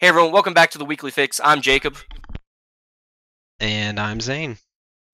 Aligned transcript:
Hey 0.00 0.06
everyone, 0.06 0.30
welcome 0.30 0.54
back 0.54 0.70
to 0.70 0.78
the 0.78 0.84
Weekly 0.84 1.10
Fix. 1.10 1.40
I'm 1.42 1.60
Jacob. 1.60 1.96
And 3.58 3.98
I'm 3.98 4.20
Zayne. 4.20 4.58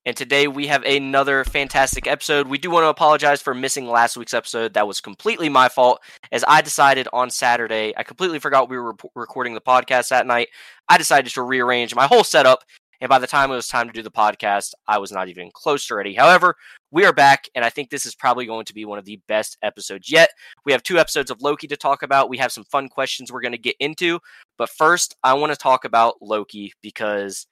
And 0.04 0.14
today 0.14 0.46
we 0.46 0.66
have 0.66 0.82
another 0.82 1.42
fantastic 1.44 2.06
episode. 2.06 2.48
We 2.48 2.58
do 2.58 2.70
want 2.70 2.84
to 2.84 2.88
apologize 2.88 3.40
for 3.40 3.54
missing 3.54 3.88
last 3.88 4.18
week's 4.18 4.34
episode. 4.34 4.74
That 4.74 4.86
was 4.86 5.00
completely 5.00 5.48
my 5.48 5.70
fault, 5.70 6.02
as 6.32 6.44
I 6.46 6.60
decided 6.60 7.08
on 7.14 7.30
Saturday, 7.30 7.94
I 7.96 8.02
completely 8.02 8.38
forgot 8.38 8.68
we 8.68 8.76
were 8.76 8.90
rep- 8.90 9.10
recording 9.14 9.54
the 9.54 9.62
podcast 9.62 10.10
that 10.10 10.26
night. 10.26 10.48
I 10.86 10.98
decided 10.98 11.32
to 11.32 11.40
rearrange 11.40 11.94
my 11.94 12.06
whole 12.06 12.22
setup, 12.22 12.62
and 13.00 13.08
by 13.08 13.18
the 13.18 13.26
time 13.26 13.50
it 13.50 13.54
was 13.54 13.68
time 13.68 13.86
to 13.86 13.92
do 13.94 14.02
the 14.02 14.10
podcast, 14.10 14.74
I 14.86 14.98
was 14.98 15.12
not 15.12 15.28
even 15.28 15.50
close 15.54 15.86
to 15.86 15.94
ready. 15.94 16.12
However, 16.12 16.56
we 16.90 17.04
are 17.04 17.12
back, 17.12 17.48
and 17.54 17.64
I 17.64 17.70
think 17.70 17.90
this 17.90 18.06
is 18.06 18.14
probably 18.14 18.46
going 18.46 18.66
to 18.66 18.74
be 18.74 18.84
one 18.84 18.98
of 18.98 19.04
the 19.04 19.20
best 19.28 19.56
episodes 19.62 20.12
yet. 20.12 20.30
We 20.64 20.72
have 20.72 20.82
two 20.82 20.98
episodes 20.98 21.30
of 21.30 21.42
Loki 21.42 21.66
to 21.68 21.76
talk 21.76 22.02
about. 22.02 22.28
We 22.28 22.38
have 22.38 22.52
some 22.52 22.64
fun 22.64 22.88
questions 22.88 23.32
we're 23.32 23.40
going 23.40 23.52
to 23.52 23.58
get 23.58 23.76
into. 23.80 24.20
But 24.58 24.70
first, 24.70 25.16
I 25.22 25.34
want 25.34 25.52
to 25.52 25.58
talk 25.58 25.84
about 25.84 26.16
Loki 26.20 26.72
because 26.82 27.46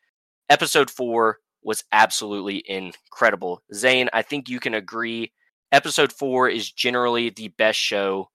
episode 0.48 0.91
four 0.91 1.38
was 1.62 1.84
absolutely 1.93 2.62
incredible. 2.66 3.62
Zayne, 3.73 4.09
I 4.12 4.23
think 4.23 4.48
you 4.48 4.60
can 4.60 4.74
agree. 4.74 5.33
Episode 5.70 6.12
four 6.12 6.48
is 6.48 6.70
generally 6.70 7.30
the 7.30 7.48
best 7.48 7.79
show 7.79 8.29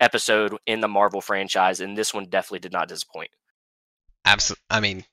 episode 0.00 0.56
in 0.66 0.80
the 0.80 0.88
Marvel 0.88 1.20
franchise, 1.20 1.80
and 1.80 1.96
this 1.96 2.12
one 2.12 2.26
definitely 2.26 2.58
did 2.58 2.72
not 2.72 2.88
disappoint. 2.88 3.30
Absolutely. 4.24 4.64
I 4.68 4.80
mean, 4.80 5.04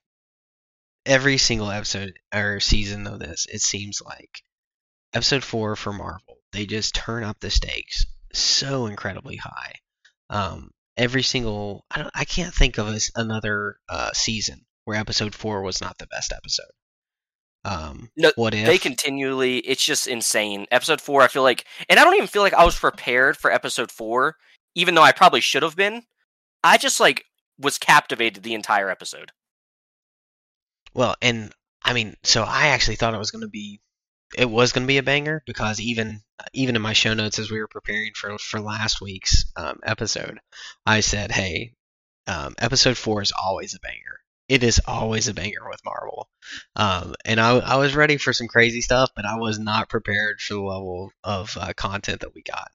every 1.06 1.38
single 1.38 1.70
episode 1.70 2.14
or 2.34 2.60
season 2.60 3.06
of 3.06 3.18
this, 3.18 3.46
it 3.50 3.60
seems 3.60 4.02
like 4.04 4.42
episode 5.14 5.44
four 5.44 5.76
for 5.76 5.92
Marvel, 5.92 6.38
they 6.52 6.66
just 6.66 6.94
turn 6.94 7.24
up 7.24 7.40
the 7.40 7.50
stakes 7.50 8.04
so 8.32 8.86
incredibly 8.86 9.36
high. 9.36 9.74
Um, 10.28 10.70
every 10.96 11.22
single, 11.22 11.84
I 11.90 11.98
don't, 11.98 12.10
I 12.14 12.24
can't 12.24 12.54
think 12.54 12.78
of 12.78 12.88
as 12.88 13.10
another 13.14 13.76
uh, 13.88 14.10
season 14.12 14.64
where 14.84 14.98
episode 14.98 15.34
four 15.34 15.62
was 15.62 15.80
not 15.80 15.98
the 15.98 16.06
best 16.06 16.32
episode. 16.32 16.66
Um, 17.64 18.10
No, 18.16 18.30
what 18.36 18.54
if 18.54 18.66
They 18.66 18.78
continually, 18.78 19.58
it's 19.58 19.84
just 19.84 20.06
insane. 20.06 20.66
Episode 20.70 21.00
four, 21.00 21.22
I 21.22 21.28
feel 21.28 21.42
like, 21.42 21.64
and 21.88 21.98
I 21.98 22.04
don't 22.04 22.14
even 22.14 22.26
feel 22.26 22.42
like 22.42 22.54
I 22.54 22.64
was 22.64 22.78
prepared 22.78 23.36
for 23.36 23.50
episode 23.50 23.90
four, 23.90 24.36
even 24.74 24.94
though 24.94 25.02
I 25.02 25.12
probably 25.12 25.40
should 25.40 25.62
have 25.62 25.76
been. 25.76 26.02
I 26.62 26.76
just 26.78 27.00
like 27.00 27.24
was 27.58 27.78
captivated 27.78 28.42
the 28.42 28.54
entire 28.54 28.90
episode. 28.90 29.32
Well, 30.92 31.16
and 31.22 31.52
I 31.82 31.92
mean, 31.92 32.16
so 32.22 32.42
I 32.42 32.68
actually 32.68 32.96
thought 32.96 33.14
it 33.14 33.18
was 33.18 33.30
going 33.30 33.42
to 33.42 33.48
be, 33.48 33.80
it 34.38 34.50
was 34.50 34.72
going 34.72 34.84
to 34.84 34.88
be 34.88 34.98
a 34.98 35.02
banger 35.02 35.42
because 35.46 35.80
even 35.80 36.20
even 36.52 36.76
in 36.76 36.82
my 36.82 36.92
show 36.92 37.14
notes 37.14 37.38
as 37.38 37.50
we 37.50 37.58
were 37.60 37.68
preparing 37.68 38.12
for 38.14 38.38
for 38.38 38.60
last 38.60 39.00
week's 39.00 39.44
um, 39.56 39.80
episode, 39.84 40.40
I 40.86 41.00
said, 41.00 41.30
hey, 41.30 41.74
um, 42.26 42.54
episode 42.58 42.96
four 42.96 43.22
is 43.22 43.32
always 43.32 43.74
a 43.74 43.80
banger. 43.80 44.20
It 44.48 44.62
is 44.62 44.80
always 44.86 45.28
a 45.28 45.34
banger 45.34 45.68
with 45.68 45.80
Marvel, 45.84 46.28
um, 46.76 47.14
and 47.24 47.40
I 47.40 47.58
I 47.58 47.76
was 47.76 47.94
ready 47.94 48.18
for 48.18 48.32
some 48.32 48.48
crazy 48.48 48.82
stuff, 48.82 49.10
but 49.16 49.24
I 49.24 49.36
was 49.36 49.58
not 49.58 49.88
prepared 49.88 50.40
for 50.40 50.54
the 50.54 50.60
level 50.60 51.12
of 51.22 51.56
uh, 51.58 51.72
content 51.76 52.20
that 52.20 52.34
we 52.34 52.42
got. 52.42 52.70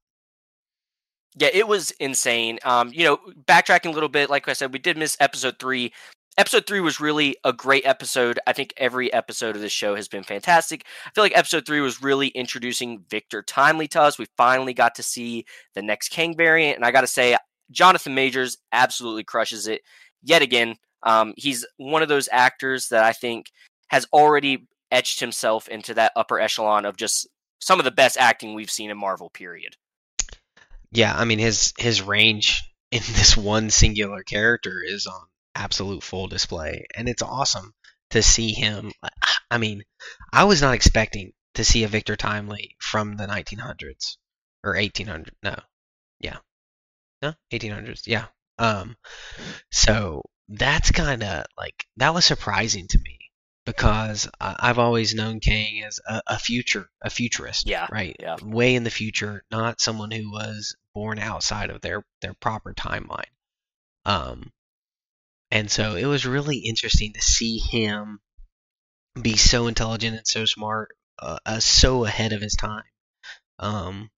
Yeah, 1.35 1.49
it 1.53 1.67
was 1.67 1.91
insane. 1.91 2.57
Um, 2.63 2.91
you 2.93 3.03
know, 3.03 3.19
backtracking 3.45 3.87
a 3.87 3.91
little 3.91 4.09
bit, 4.09 4.29
like 4.29 4.47
I 4.47 4.53
said, 4.53 4.73
we 4.73 4.79
did 4.79 4.97
miss 4.97 5.15
episode 5.19 5.59
three. 5.59 5.93
Episode 6.39 6.65
three 6.65 6.79
was 6.79 7.01
really 7.01 7.35
a 7.43 7.51
great 7.51 7.85
episode. 7.85 8.39
I 8.47 8.53
think 8.53 8.73
every 8.77 9.11
episode 9.11 9.57
of 9.57 9.61
this 9.61 9.73
show 9.73 9.95
has 9.95 10.07
been 10.07 10.23
fantastic. 10.23 10.85
I 11.05 11.09
feel 11.09 11.21
like 11.21 11.37
episode 11.37 11.65
three 11.65 11.81
was 11.81 12.01
really 12.01 12.29
introducing 12.29 13.03
Victor 13.09 13.43
Timely 13.43 13.89
to 13.89 14.01
us. 14.01 14.17
We 14.17 14.25
finally 14.37 14.73
got 14.73 14.95
to 14.95 15.03
see 15.03 15.43
the 15.75 15.81
next 15.81 16.11
Kang 16.11 16.37
variant, 16.37 16.77
and 16.77 16.85
I 16.85 16.91
got 16.91 17.01
to 17.01 17.07
say, 17.07 17.35
Jonathan 17.71 18.15
Majors 18.15 18.57
absolutely 18.71 19.25
crushes 19.25 19.67
it 19.67 19.81
yet 20.23 20.41
again. 20.41 20.77
Um, 21.03 21.33
he's 21.35 21.65
one 21.75 22.03
of 22.03 22.07
those 22.07 22.29
actors 22.31 22.87
that 22.87 23.03
I 23.03 23.11
think 23.11 23.51
has 23.89 24.07
already 24.13 24.65
etched 24.91 25.19
himself 25.19 25.67
into 25.67 25.93
that 25.95 26.13
upper 26.15 26.39
echelon 26.39 26.85
of 26.85 26.95
just 26.95 27.27
some 27.59 27.79
of 27.79 27.83
the 27.83 27.91
best 27.91 28.15
acting 28.17 28.53
we've 28.53 28.71
seen 28.71 28.91
in 28.91 28.97
Marvel. 28.97 29.29
Period. 29.29 29.75
Yeah, 30.93 31.13
I 31.13 31.25
mean 31.25 31.39
his 31.39 31.73
his 31.77 32.01
range 32.01 32.63
in 32.91 32.99
this 33.07 33.35
one 33.35 33.69
singular 33.71 34.23
character 34.23 34.81
is 34.81 35.05
on 35.05 35.28
absolute 35.55 36.03
full 36.03 36.27
display, 36.27 36.85
and 36.95 37.07
it's 37.09 37.21
awesome 37.21 37.73
to 38.11 38.21
see 38.23 38.51
him. 38.51 38.91
I 39.51 39.57
mean, 39.57 39.83
I 40.33 40.45
was 40.45 40.61
not 40.61 40.73
expecting 40.75 41.33
to 41.55 41.63
see 41.63 41.83
a 41.83 41.87
Victor 41.87 42.15
Timely 42.15 42.75
from 42.79 43.15
the 43.17 43.25
1900s 43.27 44.17
or 44.63 44.75
1800. 44.75 45.33
No, 45.43 45.55
yeah, 46.19 46.37
no 47.21 47.33
1800s. 47.51 48.03
Yeah. 48.07 48.25
Um, 48.57 48.95
so 49.71 50.21
that's 50.49 50.91
kind 50.91 51.23
of 51.23 51.45
like 51.57 51.85
that 51.97 52.13
was 52.13 52.25
surprising 52.25 52.87
to 52.89 52.99
me 52.99 53.17
because 53.65 54.27
I've 54.39 54.79
always 54.79 55.13
known 55.13 55.39
Kang 55.39 55.83
as 55.83 55.99
a, 56.07 56.21
a 56.27 56.39
future 56.39 56.89
a 57.01 57.09
futurist. 57.09 57.67
Yeah, 57.67 57.87
Right. 57.91 58.15
yeah. 58.19 58.37
Way 58.41 58.75
in 58.75 58.83
the 58.83 58.89
future, 58.89 59.43
not 59.51 59.79
someone 59.81 60.11
who 60.11 60.31
was 60.31 60.75
born 60.93 61.19
outside 61.19 61.69
of 61.69 61.81
their 61.81 62.03
their 62.21 62.33
proper 62.33 62.73
timeline. 62.73 63.29
Um, 64.05 64.51
and 65.51 65.69
so 65.69 65.95
it 65.95 66.05
was 66.05 66.25
really 66.25 66.57
interesting 66.57 67.13
to 67.13 67.21
see 67.21 67.57
him 67.57 68.19
be 69.19 69.35
so 69.35 69.67
intelligent 69.67 70.17
and 70.17 70.27
so 70.27 70.45
smart, 70.45 70.89
uh, 71.19 71.39
uh, 71.45 71.59
so 71.59 72.05
ahead 72.05 72.33
of 72.33 72.41
his 72.41 72.55
time. 72.55 72.83
Um, 73.57 74.09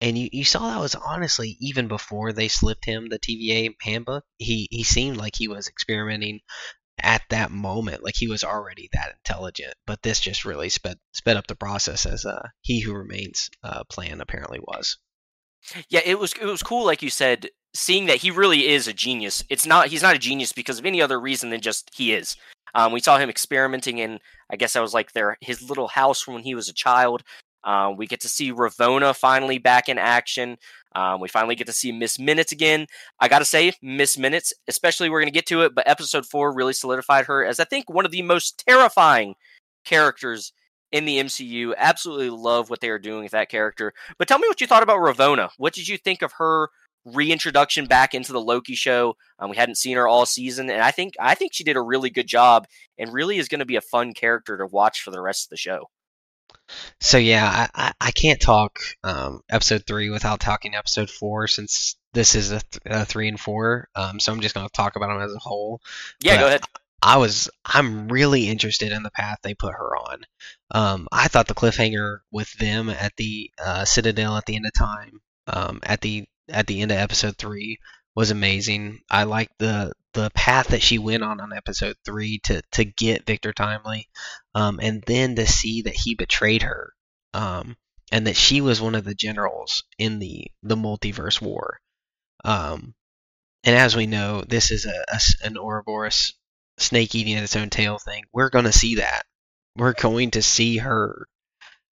and 0.00 0.18
you, 0.18 0.28
you 0.32 0.44
saw 0.44 0.70
that 0.70 0.80
was 0.80 0.96
honestly 0.96 1.56
even 1.60 1.86
before 1.86 2.32
they 2.32 2.48
slipped 2.48 2.84
him 2.84 3.08
the 3.08 3.20
TVA 3.20 3.74
handbook. 3.80 4.24
He 4.38 4.66
he 4.70 4.82
seemed 4.82 5.16
like 5.16 5.36
he 5.36 5.46
was 5.46 5.68
experimenting 5.68 6.40
at 6.98 7.22
that 7.30 7.50
moment, 7.50 8.02
like 8.02 8.16
he 8.16 8.28
was 8.28 8.42
already 8.42 8.88
that 8.92 9.14
intelligent. 9.18 9.74
But 9.86 10.02
this 10.02 10.20
just 10.20 10.44
really 10.44 10.70
sped 10.70 10.98
sped 11.12 11.36
up 11.36 11.46
the 11.46 11.54
process, 11.54 12.04
as 12.04 12.24
uh, 12.24 12.48
he 12.62 12.80
who 12.80 12.94
remains 12.94 13.48
uh, 13.62 13.84
plan 13.84 14.20
apparently 14.20 14.58
was. 14.58 14.98
Yeah, 15.88 16.00
it 16.04 16.18
was 16.18 16.32
it 16.32 16.46
was 16.46 16.62
cool, 16.64 16.84
like 16.84 17.02
you 17.02 17.10
said, 17.10 17.48
seeing 17.74 18.06
that 18.06 18.18
he 18.18 18.30
really 18.30 18.68
is 18.68 18.88
a 18.88 18.92
genius. 18.92 19.44
It's 19.48 19.66
not 19.66 19.88
he's 19.88 20.02
not 20.02 20.16
a 20.16 20.18
genius 20.18 20.52
because 20.52 20.78
of 20.78 20.86
any 20.86 21.00
other 21.00 21.20
reason 21.20 21.50
than 21.50 21.60
just 21.60 21.90
he 21.94 22.12
is. 22.12 22.36
Um, 22.74 22.92
we 22.92 23.00
saw 23.00 23.18
him 23.18 23.28
experimenting 23.28 23.98
in, 23.98 24.18
I 24.50 24.56
guess 24.56 24.72
that 24.72 24.80
was 24.80 24.94
like 24.94 25.12
their 25.12 25.36
his 25.40 25.68
little 25.68 25.88
house 25.88 26.20
from 26.20 26.34
when 26.34 26.42
he 26.42 26.54
was 26.54 26.68
a 26.68 26.74
child. 26.74 27.22
Uh, 27.64 27.92
we 27.96 28.06
get 28.06 28.20
to 28.20 28.28
see 28.28 28.52
Ravonna 28.52 29.14
finally 29.14 29.58
back 29.58 29.88
in 29.88 29.96
action. 29.96 30.56
Um, 30.94 31.20
we 31.20 31.28
finally 31.28 31.54
get 31.54 31.68
to 31.68 31.72
see 31.72 31.92
Miss 31.92 32.18
Minutes 32.18 32.50
again. 32.52 32.86
I 33.20 33.28
gotta 33.28 33.44
say, 33.44 33.72
Miss 33.82 34.18
Minutes, 34.18 34.52
especially 34.68 35.08
we're 35.08 35.20
gonna 35.20 35.30
get 35.30 35.46
to 35.46 35.62
it, 35.62 35.74
but 35.74 35.88
episode 35.88 36.26
four 36.26 36.52
really 36.52 36.72
solidified 36.72 37.26
her 37.26 37.44
as 37.44 37.60
I 37.60 37.64
think 37.64 37.88
one 37.88 38.04
of 38.04 38.10
the 38.10 38.22
most 38.22 38.62
terrifying 38.66 39.34
characters 39.84 40.52
in 40.90 41.04
the 41.04 41.18
MCU. 41.18 41.72
Absolutely 41.76 42.30
love 42.30 42.68
what 42.68 42.80
they 42.80 42.90
are 42.90 42.98
doing 42.98 43.22
with 43.22 43.32
that 43.32 43.48
character. 43.48 43.94
But 44.18 44.28
tell 44.28 44.38
me 44.38 44.48
what 44.48 44.60
you 44.60 44.66
thought 44.66 44.82
about 44.82 44.98
Ravonna. 44.98 45.50
What 45.56 45.72
did 45.72 45.88
you 45.88 45.96
think 45.96 46.22
of 46.22 46.32
her 46.32 46.68
reintroduction 47.04 47.86
back 47.86 48.14
into 48.14 48.32
the 48.32 48.40
Loki 48.40 48.74
show? 48.74 49.16
Um, 49.38 49.50
we 49.50 49.56
hadn't 49.56 49.76
seen 49.76 49.96
her 49.96 50.08
all 50.08 50.26
season, 50.26 50.70
and 50.70 50.82
I 50.82 50.90
think 50.90 51.14
I 51.20 51.34
think 51.34 51.52
she 51.54 51.64
did 51.64 51.76
a 51.76 51.82
really 51.82 52.10
good 52.10 52.26
job, 52.26 52.66
and 52.98 53.12
really 53.12 53.38
is 53.38 53.48
going 53.48 53.60
to 53.60 53.66
be 53.66 53.76
a 53.76 53.80
fun 53.80 54.14
character 54.14 54.56
to 54.58 54.66
watch 54.66 55.02
for 55.02 55.10
the 55.10 55.20
rest 55.20 55.46
of 55.46 55.50
the 55.50 55.56
show. 55.56 55.88
So 57.00 57.18
yeah, 57.18 57.68
I, 57.74 57.86
I, 57.86 57.92
I 58.00 58.10
can't 58.12 58.40
talk 58.40 58.78
um, 59.04 59.42
episode 59.50 59.84
three 59.86 60.10
without 60.10 60.40
talking 60.40 60.74
episode 60.74 61.10
four 61.10 61.46
since 61.46 61.96
this 62.14 62.34
is 62.34 62.52
a, 62.52 62.60
th- 62.60 62.82
a 62.86 63.04
three 63.04 63.28
and 63.28 63.38
four. 63.38 63.88
Um, 63.94 64.20
so 64.20 64.32
I'm 64.32 64.40
just 64.40 64.54
gonna 64.54 64.68
talk 64.68 64.96
about 64.96 65.08
them 65.08 65.22
as 65.22 65.34
a 65.34 65.38
whole. 65.38 65.80
Yeah, 66.20 66.36
But 66.36 66.40
go 66.40 66.46
ahead. 66.46 66.62
I 67.02 67.16
was 67.16 67.50
I'm 67.64 68.08
really 68.08 68.48
interested 68.48 68.92
in 68.92 69.02
the 69.02 69.10
path 69.10 69.38
they 69.42 69.54
put 69.54 69.74
her 69.74 69.96
on. 69.96 70.18
Um, 70.70 71.08
I 71.10 71.28
thought 71.28 71.48
the 71.48 71.54
cliffhanger 71.54 72.18
with 72.30 72.52
them 72.54 72.88
at 72.88 73.16
the 73.16 73.50
uh, 73.62 73.84
Citadel 73.84 74.36
at 74.36 74.46
the 74.46 74.54
end 74.54 74.66
of 74.66 74.72
time, 74.72 75.20
um, 75.48 75.80
at 75.82 76.00
the 76.00 76.26
at 76.48 76.66
the 76.66 76.80
end 76.80 76.90
of 76.90 76.98
episode 76.98 77.36
three, 77.36 77.78
was 78.14 78.30
amazing. 78.30 79.00
I 79.10 79.24
liked 79.24 79.58
the 79.58 79.92
the 80.12 80.30
path 80.34 80.68
that 80.68 80.82
she 80.82 80.98
went 80.98 81.22
on 81.22 81.40
on 81.40 81.52
episode 81.52 81.96
three 82.04 82.38
to 82.40 82.62
to 82.72 82.84
get 82.84 83.26
Victor 83.26 83.52
Timely, 83.52 84.08
um, 84.54 84.78
and 84.82 85.02
then 85.06 85.36
to 85.36 85.46
see 85.46 85.82
that 85.82 85.96
he 85.96 86.14
betrayed 86.14 86.62
her, 86.62 86.92
um, 87.34 87.76
and 88.10 88.26
that 88.26 88.36
she 88.36 88.60
was 88.60 88.80
one 88.80 88.94
of 88.94 89.04
the 89.04 89.14
generals 89.14 89.84
in 89.98 90.18
the 90.18 90.50
the 90.62 90.76
multiverse 90.76 91.40
war. 91.40 91.80
Um, 92.44 92.94
and 93.64 93.76
as 93.76 93.96
we 93.96 94.06
know, 94.06 94.42
this 94.42 94.70
is 94.70 94.86
a, 94.86 95.04
a 95.08 95.20
an 95.46 95.56
Ouroboros 95.56 96.34
snake 96.78 97.14
eating 97.14 97.36
its 97.36 97.56
own 97.56 97.70
tail 97.70 97.98
thing. 97.98 98.24
We're 98.32 98.50
going 98.50 98.64
to 98.64 98.72
see 98.72 98.96
that. 98.96 99.22
We're 99.76 99.94
going 99.94 100.32
to 100.32 100.42
see 100.42 100.78
her 100.78 101.26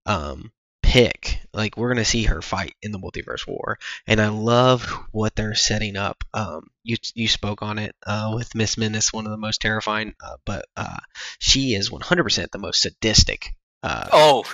um, 0.06 0.52
pick. 0.90 1.40
Like 1.54 1.76
we're 1.76 1.88
going 1.88 2.04
to 2.04 2.04
see 2.04 2.24
her 2.24 2.42
fight 2.42 2.74
in 2.82 2.90
the 2.90 2.98
multiverse 2.98 3.46
war, 3.46 3.78
and 4.06 4.20
I 4.20 4.28
love 4.28 4.84
what 5.12 5.36
they're 5.36 5.54
setting 5.54 5.96
up. 5.96 6.24
Um, 6.34 6.66
you 6.82 6.96
you 7.14 7.28
spoke 7.28 7.62
on 7.62 7.78
it 7.78 7.94
uh, 8.04 8.32
with 8.34 8.54
Miss 8.56 8.76
Minutes, 8.76 9.12
one 9.12 9.24
of 9.24 9.30
the 9.30 9.38
most 9.38 9.60
terrifying, 9.60 10.14
uh, 10.24 10.36
but 10.44 10.66
uh, 10.76 10.98
she 11.38 11.74
is 11.74 11.90
100% 11.90 12.50
the 12.50 12.58
most 12.58 12.82
sadistic. 12.82 13.54
Uh, 13.82 14.08
Oh, 14.12 14.42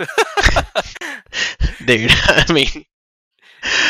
dude, 1.86 2.10
I 2.12 2.52
mean, 2.52 2.84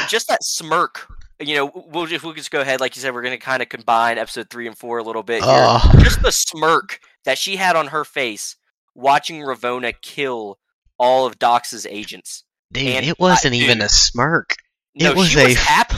just 0.09 0.29
that 0.29 0.43
smirk 0.43 1.09
you 1.39 1.55
know, 1.55 1.71
we'll 1.91 2.07
just 2.07 2.25
we'll 2.25 2.33
just 2.33 2.51
go 2.51 2.63
ahead, 2.63 2.81
like 2.81 2.97
you 2.97 3.03
said, 3.03 3.13
we're 3.13 3.23
gonna 3.23 3.39
kind 3.39 3.63
of 3.63 3.69
combine 3.69 4.19
episode 4.19 4.49
three 4.49 4.67
and 4.67 4.79
four 4.79 4.99
a 4.99 5.03
little 5.03 5.23
bit 5.23 5.45
here. 5.45 5.79
Just 5.99 6.23
the 6.23 6.33
smirk 6.33 7.01
that 7.25 7.37
she 7.39 7.57
had 7.57 7.77
on 7.77 7.89
her 7.89 8.05
face 8.05 8.57
watching 8.95 9.41
Ravonna 9.41 9.93
kill 10.01 10.59
all 10.99 11.27
of 11.27 11.39
Dox's 11.39 11.87
agents. 11.87 12.45
Dude, 12.73 12.83
And 12.89 13.07
it 13.07 13.19
wasn't 13.19 13.55
I- 13.55 13.59
even 13.59 13.79
dude. 13.79 13.87
a 13.87 13.89
smirk. 13.89 14.57
No, 14.95 15.11
It 15.11 15.17
was 15.17 15.29
she 15.29 15.37
was 15.45 15.55
a- 15.57 15.59
happy. 15.59 15.97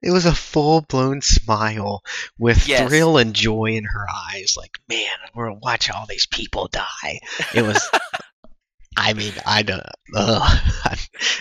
It 0.00 0.10
was 0.12 0.26
a 0.26 0.34
full 0.34 0.82
blown 0.82 1.22
smile 1.22 2.02
with 2.38 2.68
Yes. 2.68 2.88
thrill 2.88 3.18
and 3.18 3.34
joy 3.34 3.72
in 3.76 3.84
her 3.84 4.06
eyes. 4.32 4.54
Like, 4.56 4.78
man, 4.88 5.08
we're 5.34 5.48
gonna 5.48 5.58
watch 5.60 5.90
all 5.90 6.06
these 6.06 6.26
people 6.26 6.68
die. 6.68 7.18
It 7.52 7.62
was. 7.62 7.80
I 8.96 9.12
mean, 9.14 9.32
I 9.46 9.62
don't. 9.62 9.82
Ugh, 10.14 10.98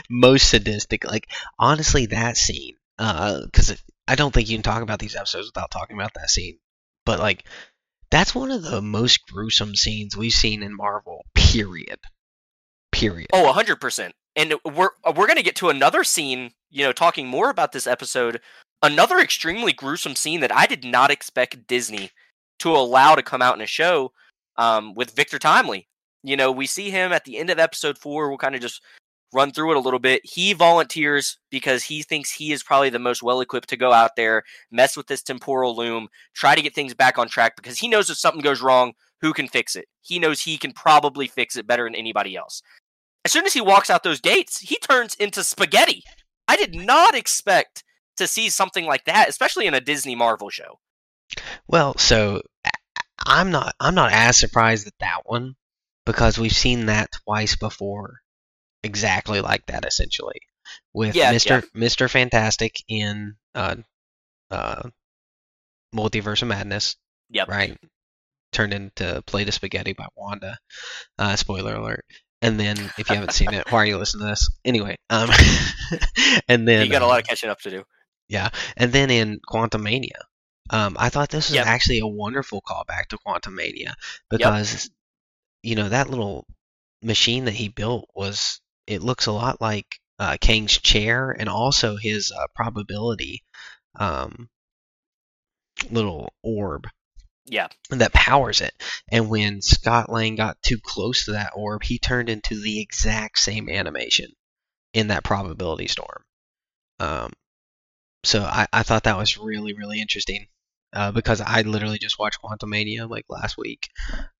most 0.10 0.50
sadistic. 0.50 1.06
Like, 1.06 1.28
honestly, 1.60 2.08
that 2.08 2.38
scene. 2.38 2.76
Uh, 3.00 3.42
because 3.46 3.80
I 4.08 4.16
don't 4.16 4.34
think 4.34 4.50
you 4.50 4.58
can 4.58 4.64
talk 4.64 4.82
about 4.82 5.00
these 5.00 5.16
episodes 5.16 5.48
without 5.48 5.70
talking 5.72 5.96
about 5.96 6.14
that 6.16 6.30
scene. 6.30 6.58
But 7.06 7.20
like, 7.20 7.46
that's 8.10 8.34
one 8.34 8.52
of 8.52 8.64
the 8.64 8.82
most 8.82 9.20
gruesome 9.28 9.76
scenes 9.76 10.16
we've 10.18 10.32
seen 10.32 10.64
in 10.64 10.76
Marvel. 10.76 11.26
Period. 11.36 12.00
Period. 12.92 13.28
Oh, 13.34 13.51
100%. 13.54 14.12
And 14.36 14.54
we're 14.66 14.92
we're 15.16 15.28
gonna 15.28 15.42
get 15.42 15.56
to 15.57 15.69
another 15.69 16.04
scene. 16.04 16.51
You 16.69 16.84
know, 16.84 16.92
talking 16.92 17.28
more 17.28 17.50
about 17.50 17.72
this 17.72 17.88
episode. 17.88 18.39
Another 18.84 19.18
extremely 19.18 19.74
gruesome 19.74 20.16
scene 20.16 20.42
that 20.42 20.56
I 20.56 20.68
did 20.68 20.86
not 20.86 21.10
expect 21.10 21.66
Disney 21.66 22.12
to 22.60 22.69
allow 22.69 23.16
to 23.16 23.24
come 23.24 23.42
out 23.42 23.56
in 23.56 23.62
a 23.62 23.68
show 23.68 24.12
um, 24.57 24.94
with 24.94 25.16
Victor 25.16 25.39
Timely. 25.39 25.88
You 26.24 26.38
know, 26.38 26.51
we 26.51 26.68
see 26.68 26.92
him 26.92 27.12
at 27.12 27.25
the 27.25 27.38
end 27.38 27.50
of 27.50 27.57
episode 27.57 27.98
four. 27.98 28.30
We'll 28.30 28.38
kind 28.38 28.54
of 28.54 28.62
just 28.62 28.84
run 29.33 29.51
through 29.51 29.72
it 29.72 29.78
a 29.78 29.81
little 29.81 30.00
bit. 30.00 30.22
He 30.24 30.54
volunteers 30.54 31.38
because 31.50 31.83
he 31.83 32.01
thinks 32.01 32.31
he 32.31 32.51
is 32.51 32.63
probably 32.63 32.90
the 32.90 33.00
most 33.00 33.24
well 33.24 33.42
equipped 33.42 33.69
to 33.69 33.78
go 33.78 33.92
out 33.92 34.16
there, 34.16 34.44
mess 34.72 34.95
with 34.95 35.07
this 35.07 35.22
temporal 35.22 35.75
loom, 35.75 36.07
try 36.33 36.56
to 36.56 36.62
get 36.62 36.75
things 36.75 36.94
back 36.94 37.18
on 37.18 37.28
track 37.28 37.56
because 37.56 37.78
he 37.78 37.88
knows 37.88 38.10
if 38.10 38.18
something 38.18 38.42
goes 38.42 38.62
wrong, 38.62 38.94
who 39.22 39.34
can 39.34 39.48
fix 39.48 39.75
it? 39.75 39.86
He 40.02 40.19
knows 40.19 40.42
he 40.42 40.58
can 40.58 40.72
probably 40.72 41.28
fix 41.28 41.56
it 41.56 41.68
better 41.68 41.84
than 41.86 41.96
anybody 41.96 42.36
else. 42.36 42.62
As 43.25 43.31
soon 43.31 43.46
as 43.46 43.54
he 43.54 43.62
walks 43.62 43.90
out 43.90 44.04
those 44.04 44.22
gates, 44.22 44.60
he 44.60 44.78
turns 44.78 45.16
into 45.16 45.44
spaghetti. 45.44 46.04
I 46.48 46.56
did 46.56 46.75
not 46.75 47.16
expect 47.16 47.84
to 48.16 48.28
see 48.28 48.50
something 48.50 48.86
like 48.86 49.06
that, 49.06 49.28
especially 49.28 49.68
in 49.68 49.74
a 49.74 49.81
Disney 49.81 50.16
Marvel 50.16 50.50
show. 50.50 50.80
Well, 51.68 51.98
so 51.98 52.42
I'm 53.25 53.52
not 53.52 53.75
I'm 53.80 53.96
not 53.96 54.14
as 54.14 54.38
surprised 54.38 54.88
at 54.88 54.94
that 55.02 55.22
one 55.25 55.56
because 56.06 56.38
we've 56.38 56.56
seen 56.56 56.86
that 56.86 57.12
twice 57.25 57.58
before, 57.58 58.22
exactly 58.81 59.42
like 59.42 59.66
that 59.66 59.86
essentially, 59.86 60.40
with 60.94 61.16
Yeah, 61.16 61.31
Mister 61.31 61.64
Mister 61.74 62.08
Fantastic 62.08 62.78
in 62.88 63.36
uh, 63.54 63.75
uh, 64.50 64.90
Multiverse 65.94 66.42
of 66.44 66.48
Madness, 66.48 66.96
Yep. 67.31 67.50
right? 67.50 67.78
Turned 68.57 68.74
into 68.74 69.21
Plate 69.27 69.48
of 69.48 69.54
Spaghetti 69.54 69.94
by 69.94 70.07
Wanda. 70.15 70.57
Uh, 71.19 71.36
spoiler 71.36 71.75
alert. 71.75 72.04
And 72.42 72.59
then, 72.59 72.75
if 72.98 73.07
you 73.07 73.13
haven't 73.13 73.33
seen 73.33 73.54
it, 73.54 73.71
why 73.71 73.83
are 73.83 73.86
you 73.86 74.00
listening 74.00 74.25
to 74.25 74.30
this? 74.31 74.50
Anyway, 74.65 74.98
um, 75.12 75.30
and 76.48 76.68
then 76.68 76.83
you 76.83 76.92
got 76.92 77.04
a 77.04 77.06
um, 77.06 77.12
lot 77.12 77.19
of 77.19 77.27
catching 77.27 77.51
up 77.51 77.59
to 77.59 77.69
do. 77.69 77.83
Yeah, 78.27 78.50
and 78.75 78.92
then 78.92 79.12
in 79.12 79.39
Quantumania, 79.48 80.18
um, 80.71 80.98
I 81.00 81.09
thought 81.09 81.30
this 81.30 81.50
was 81.50 81.56
Yep. 81.56 81.68
actually 81.68 82.00
a 82.00 82.07
wonderful 82.07 82.63
callback 82.63 83.09
to 83.09 83.19
Quantumania 83.19 83.94
because, 84.27 84.89
you 85.62 85.75
know, 85.75 85.89
that 85.89 86.09
little 86.09 86.48
machine 87.04 87.45
that 87.45 87.54
he 87.54 87.69
built 87.69 88.09
was, 88.15 88.59
it 88.88 89.04
looks 89.04 89.27
a 89.27 89.31
lot 89.31 89.62
like 89.62 90.00
uh, 90.18 90.38
Kang's 90.42 90.80
chair 90.80 91.30
and 91.30 91.48
also 91.48 91.95
his 91.95 92.31
uh, 92.31 92.48
probability 92.56 93.44
um, 94.00 94.50
little 95.92 96.33
orb 96.42 96.88
Yeah. 97.48 97.68
that 97.92 98.14
powers 98.14 98.62
it. 98.62 98.74
And 99.10 99.30
when 99.30 99.62
Scott 99.62 100.12
Lang 100.12 100.36
got 100.36 100.62
too 100.62 100.80
close 100.82 101.26
to 101.26 101.32
that 101.32 101.54
orb, 101.56 101.84
he 101.84 101.98
turned 101.98 102.30
into 102.30 102.60
the 102.60 102.82
exact 102.82 103.40
same 103.40 103.70
animation 103.70 104.32
in 104.94 105.08
that 105.08 105.24
probability 105.24 105.88
storm. 105.88 106.24
Um, 107.00 107.32
so 108.24 108.42
I, 108.44 108.68
I 108.74 108.84
thought 108.84 109.04
that 109.04 109.18
was 109.18 109.38
really, 109.38 109.74
really 109.74 110.02
interesting 110.02 110.48
uh, 110.94 111.12
because 111.12 111.42
I 111.42 111.62
literally 111.62 112.00
just 112.00 112.20
watched 112.20 112.42
Quantumania 112.42 113.10
like 113.10 113.26
last 113.30 113.58
week. 113.58 113.88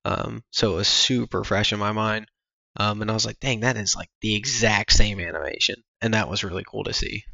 Um, 0.04 0.42
so 0.50 0.72
it 0.72 0.76
was 0.76 0.88
super 0.88 1.44
fresh 1.44 1.72
in 1.72 1.78
my 1.78 1.92
mind. 1.92 2.26
Um, 2.76 3.02
and 3.02 3.10
I 3.10 3.14
was 3.14 3.26
like, 3.26 3.40
dang, 3.40 3.60
that 3.60 3.76
is 3.76 3.94
like 3.96 4.10
the 4.20 4.34
exact 4.34 4.92
same 4.92 5.20
animation. 5.20 5.82
And 6.00 6.14
that 6.14 6.28
was 6.28 6.44
really 6.44 6.64
cool 6.66 6.84
to 6.84 6.92
see. 6.92 7.24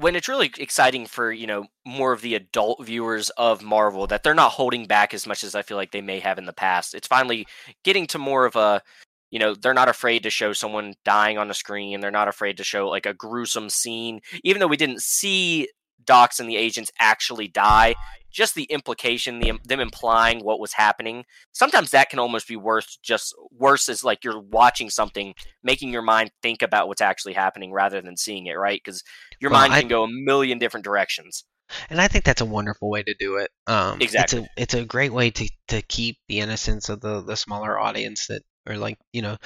When 0.00 0.16
it's 0.16 0.28
really 0.28 0.50
exciting 0.58 1.06
for 1.06 1.30
you 1.30 1.46
know 1.46 1.66
more 1.86 2.12
of 2.12 2.22
the 2.22 2.34
adult 2.34 2.84
viewers 2.84 3.30
of 3.30 3.62
Marvel 3.62 4.06
that 4.06 4.22
they're 4.22 4.34
not 4.34 4.52
holding 4.52 4.86
back 4.86 5.14
as 5.14 5.26
much 5.26 5.44
as 5.44 5.54
I 5.54 5.62
feel 5.62 5.76
like 5.76 5.92
they 5.92 6.00
may 6.00 6.18
have 6.20 6.38
in 6.38 6.46
the 6.46 6.52
past. 6.52 6.94
It's 6.94 7.08
finally 7.08 7.46
getting 7.84 8.06
to 8.08 8.18
more 8.18 8.46
of 8.46 8.56
a 8.56 8.82
you 9.30 9.38
know 9.38 9.54
they're 9.54 9.74
not 9.74 9.88
afraid 9.88 10.22
to 10.24 10.30
show 10.30 10.52
someone 10.52 10.94
dying 11.04 11.38
on 11.38 11.48
the 11.48 11.54
screen. 11.54 12.00
They're 12.00 12.10
not 12.10 12.28
afraid 12.28 12.56
to 12.56 12.64
show 12.64 12.88
like 12.88 13.06
a 13.06 13.14
gruesome 13.14 13.70
scene, 13.70 14.20
even 14.42 14.60
though 14.60 14.66
we 14.66 14.76
didn't 14.76 15.02
see 15.02 15.68
Dox 16.04 16.40
and 16.40 16.48
the 16.48 16.56
agents 16.56 16.90
actually 16.98 17.48
die. 17.48 17.94
Just 18.32 18.54
the 18.54 18.62
implication, 18.64 19.40
the, 19.40 19.58
them 19.64 19.80
implying 19.80 20.44
what 20.44 20.60
was 20.60 20.72
happening. 20.74 21.24
Sometimes 21.50 21.90
that 21.90 22.10
can 22.10 22.20
almost 22.20 22.46
be 22.46 22.54
worse. 22.54 22.96
Just 23.02 23.34
worse 23.50 23.88
is 23.88 24.04
like 24.04 24.22
you're 24.22 24.40
watching 24.40 24.88
something, 24.88 25.34
making 25.64 25.90
your 25.92 26.02
mind 26.02 26.30
think 26.40 26.62
about 26.62 26.86
what's 26.86 27.00
actually 27.00 27.32
happening 27.32 27.72
rather 27.72 28.00
than 28.00 28.16
seeing 28.16 28.46
it. 28.46 28.52
Right? 28.56 28.80
Because 28.84 29.02
your 29.40 29.50
Well, 29.50 29.60
mind 29.60 29.72
I- 29.72 29.80
can 29.80 29.88
go 29.88 30.04
a 30.04 30.08
million 30.08 30.58
different 30.58 30.84
directions. 30.84 31.44
And 31.88 32.00
I 32.00 32.08
think 32.08 32.24
that's 32.24 32.40
a 32.40 32.44
wonderful 32.46 32.90
way 32.90 33.02
to 33.04 33.14
do 33.14 33.36
it. 33.36 33.50
Um, 33.68 34.00
Exactly. 34.00 34.40
It's 34.40 34.48
a 34.48 34.62
it's 34.62 34.74
a 34.74 34.84
great 34.84 35.12
way 35.12 35.30
to, 35.30 35.48
to 35.68 35.82
keep 35.82 36.18
the 36.28 36.40
innocence 36.40 36.88
of 36.88 37.00
the, 37.00 37.22
the 37.22 37.36
smaller 37.36 37.78
audience 37.78 38.26
that 38.26 38.42
are 38.66 38.76
like 38.76 38.98
you 39.12 39.22
know 39.22 39.36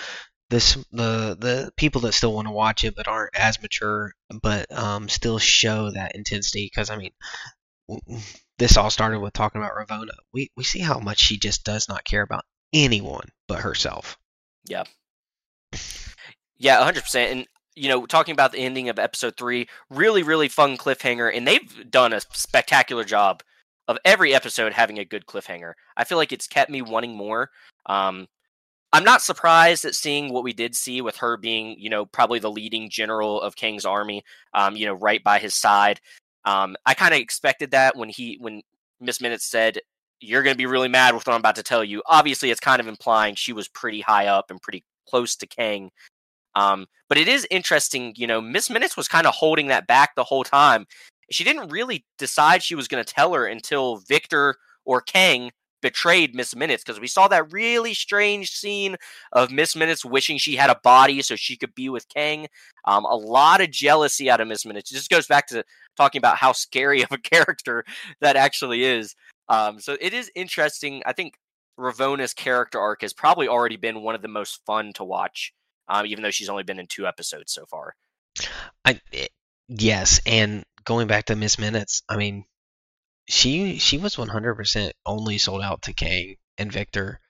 this 0.55 0.75
the 0.93 1.37
the 1.39 1.73
people 1.77 2.03
that 2.03 2.13
still 2.13 2.33
want 2.33 2.47
to 2.47 2.53
watch 2.53 2.85
it 2.85 2.95
but 2.95 3.09
aren't 3.09 3.35
as 3.35 3.61
mature 3.61 4.13
but 4.41 4.71
um 4.71 5.09
still 5.09 5.39
show 5.41 5.91
that 5.91 6.15
intensity 6.15 6.71
because 6.73 6.91
I 6.91 6.97
mean 6.97 7.11
this 8.59 8.77
all 8.77 8.91
started 8.91 9.19
with 9.21 9.33
talking 9.33 9.61
about 9.61 9.75
Ravonna. 9.75 10.15
We 10.33 10.51
we 10.57 10.65
see 10.65 10.79
how 10.79 11.01
much 11.01 11.19
she 11.19 11.39
just 11.39 11.65
does 11.65 11.89
not 11.89 12.05
care 12.05 12.23
about 12.23 12.45
anyone 12.73 13.29
but 13.49 13.61
herself. 13.61 14.17
Yeah. 14.65 14.85
Yeah, 16.57 16.83
hundred 16.83 17.03
percent. 17.03 17.33
And 17.33 17.47
you 17.75 17.89
know, 17.89 18.07
talking 18.07 18.33
about 18.33 18.53
the 18.53 18.59
ending 18.59 18.89
of 18.89 19.01
episode 19.01 19.37
three, 19.37 19.69
really, 19.91 20.23
really 20.23 20.49
fun 20.49 20.77
cliffhanger, 20.77 21.37
and 21.37 21.47
they've 21.47 21.91
done 21.91 22.13
a 22.13 22.21
spectacular 22.21 23.03
job 23.03 23.43
of 23.89 23.99
every 24.05 24.33
episode 24.33 24.73
having 24.73 24.99
a 25.01 25.05
good 25.05 25.27
cliffhanger. 25.27 25.73
I 25.97 26.05
feel 26.05 26.17
like 26.17 26.33
it's 26.33 26.47
kept 26.47 26.71
me 26.71 26.81
wanting 26.81 27.17
more. 27.17 27.51
Um, 27.87 28.29
I'm 28.95 29.03
not 29.03 29.23
surprised 29.23 29.85
at 29.85 29.97
seeing 29.97 30.33
what 30.33 30.45
we 30.45 30.53
did 30.53 30.77
see 30.77 31.01
with 31.01 31.17
her 31.17 31.37
being, 31.37 31.75
you 31.81 31.91
know, 31.91 32.07
probably 32.07 32.39
the 32.39 32.51
leading 32.51 32.89
general 32.89 33.43
of 33.43 33.57
Kang's 33.57 33.85
army. 33.85 34.23
Um, 34.55 34.77
you 34.77 34.87
know, 34.87 34.95
right 34.95 35.23
by 35.25 35.41
his 35.41 35.53
side. 35.53 36.01
Um, 36.45 36.77
I 36.87 36.95
kind 36.95 37.13
of 37.13 37.19
expected 37.19 37.73
that 37.73 37.97
when 37.97 38.09
he 38.09 38.39
when 38.41 38.63
Miss 39.01 39.21
Minutes 39.21 39.47
said, 39.47 39.81
"You're 40.21 40.45
going 40.45 40.55
to 40.55 40.59
be 40.59 40.67
really 40.67 40.87
mad 40.87 41.13
with 41.13 41.27
what 41.27 41.35
I'm 41.35 41.41
about 41.41 41.57
to 41.57 41.65
tell 41.65 41.83
you." 41.83 42.05
Obviously, 42.07 42.53
it's 42.53 42.61
kind 42.61 42.79
of 42.79 42.87
implying 42.87 43.35
she 43.35 43.53
was 43.53 43.67
pretty 43.67 44.01
high 44.01 44.29
up 44.29 44.53
and 44.53 44.63
pretty 44.63 44.85
close 45.09 45.35
to 45.37 45.47
Kang. 45.49 45.91
Um, 46.55 46.87
but 47.09 47.19
it 47.19 47.27
is 47.27 47.49
interesting, 47.51 48.13
you 48.17 48.29
know, 48.29 48.41
Miss 48.41 48.71
Minutes 48.71 48.97
was 48.97 49.09
kind 49.09 49.27
of 49.27 49.35
holding 49.35 49.67
that 49.69 49.89
back 49.89 50.15
the 50.15 50.23
whole 50.23 50.45
time. 50.45 50.87
She 51.33 51.43
didn't 51.43 51.69
really 51.69 52.05
decide 52.17 52.63
she 52.63 52.77
was 52.77 52.87
going 52.87 53.05
to 53.05 53.13
tell 53.13 53.35
her 53.35 53.47
until 53.47 53.97
Victor 53.97 54.55
or 54.85 55.01
Kang 55.01 55.51
betrayed 55.85 56.35
Miss 56.35 56.57
Minutes 56.57 56.83
because 56.83 56.99
we 56.99 57.07
saw 57.07 57.29
that 57.29 57.53
really 57.53 57.95
strange 57.95 58.51
scene 58.51 58.97
of 59.33 59.53
Miss 59.53 59.77
Minutes 59.77 60.05
wishing 60.05 60.39
she 60.39 60.57
had 60.57 60.71
a 60.71 60.81
body 60.83 61.23
so 61.23 61.37
she 61.37 61.57
could 61.57 61.75
be 61.77 61.89
with 61.89 62.09
Kang. 62.09 62.49
Um, 62.85 63.05
a 63.05 63.15
lot 63.15 63.61
of 63.61 63.71
jealousy 63.71 64.29
out 64.29 64.41
of 64.41 64.49
Miss 64.49 64.67
Minutes. 64.67 64.91
Just 64.91 65.11
goes 65.11 65.29
back 65.29 65.47
to 65.49 65.65
talking 65.97 66.19
about 66.19 66.39
how 66.39 66.53
scary 66.53 67.03
of 67.03 67.13
a 67.13 67.19
character 67.31 67.85
that 68.21 68.35
actually 68.35 68.83
is. 68.83 69.15
Um, 69.49 69.79
so 69.79 69.97
it 70.01 70.13
is 70.13 70.33
interesting. 70.35 71.03
I 71.07 71.13
think 71.13 71.35
Ravonna's 71.79 72.35
character 72.35 72.81
arc 72.81 73.03
has 73.03 73.13
probably 73.13 73.47
already 73.47 73.77
been 73.77 74.03
one 74.03 74.17
of 74.17 74.23
the 74.23 74.29
most 74.29 74.61
fun 74.67 74.93
to 74.95 75.05
watch 75.05 75.53
um, 75.89 76.07
even 76.07 76.23
though 76.23 76.31
she's 76.31 76.49
only 76.49 76.63
been 76.63 76.79
in 76.79 76.87
two 76.87 77.07
episodes 77.07 77.53
so 77.53 77.67
far. 77.67 77.95
I 78.85 79.01
it, 79.13 79.31
yes, 79.69 80.21
and 80.27 80.65
going 80.85 81.07
back 81.07 81.27
to 81.27 81.37
Miss 81.37 81.59
Minutes, 81.59 82.03
I 82.09 82.17
mean, 82.17 82.45
she 83.29 83.79
she 83.79 83.99
was 83.99 84.17
100% 84.17 84.93
only 85.07 85.39
sold 85.39 85.63
out 85.63 85.83
to 85.83 85.93
Kang 85.93 86.37
and 86.59 86.71
Victor 86.73 87.21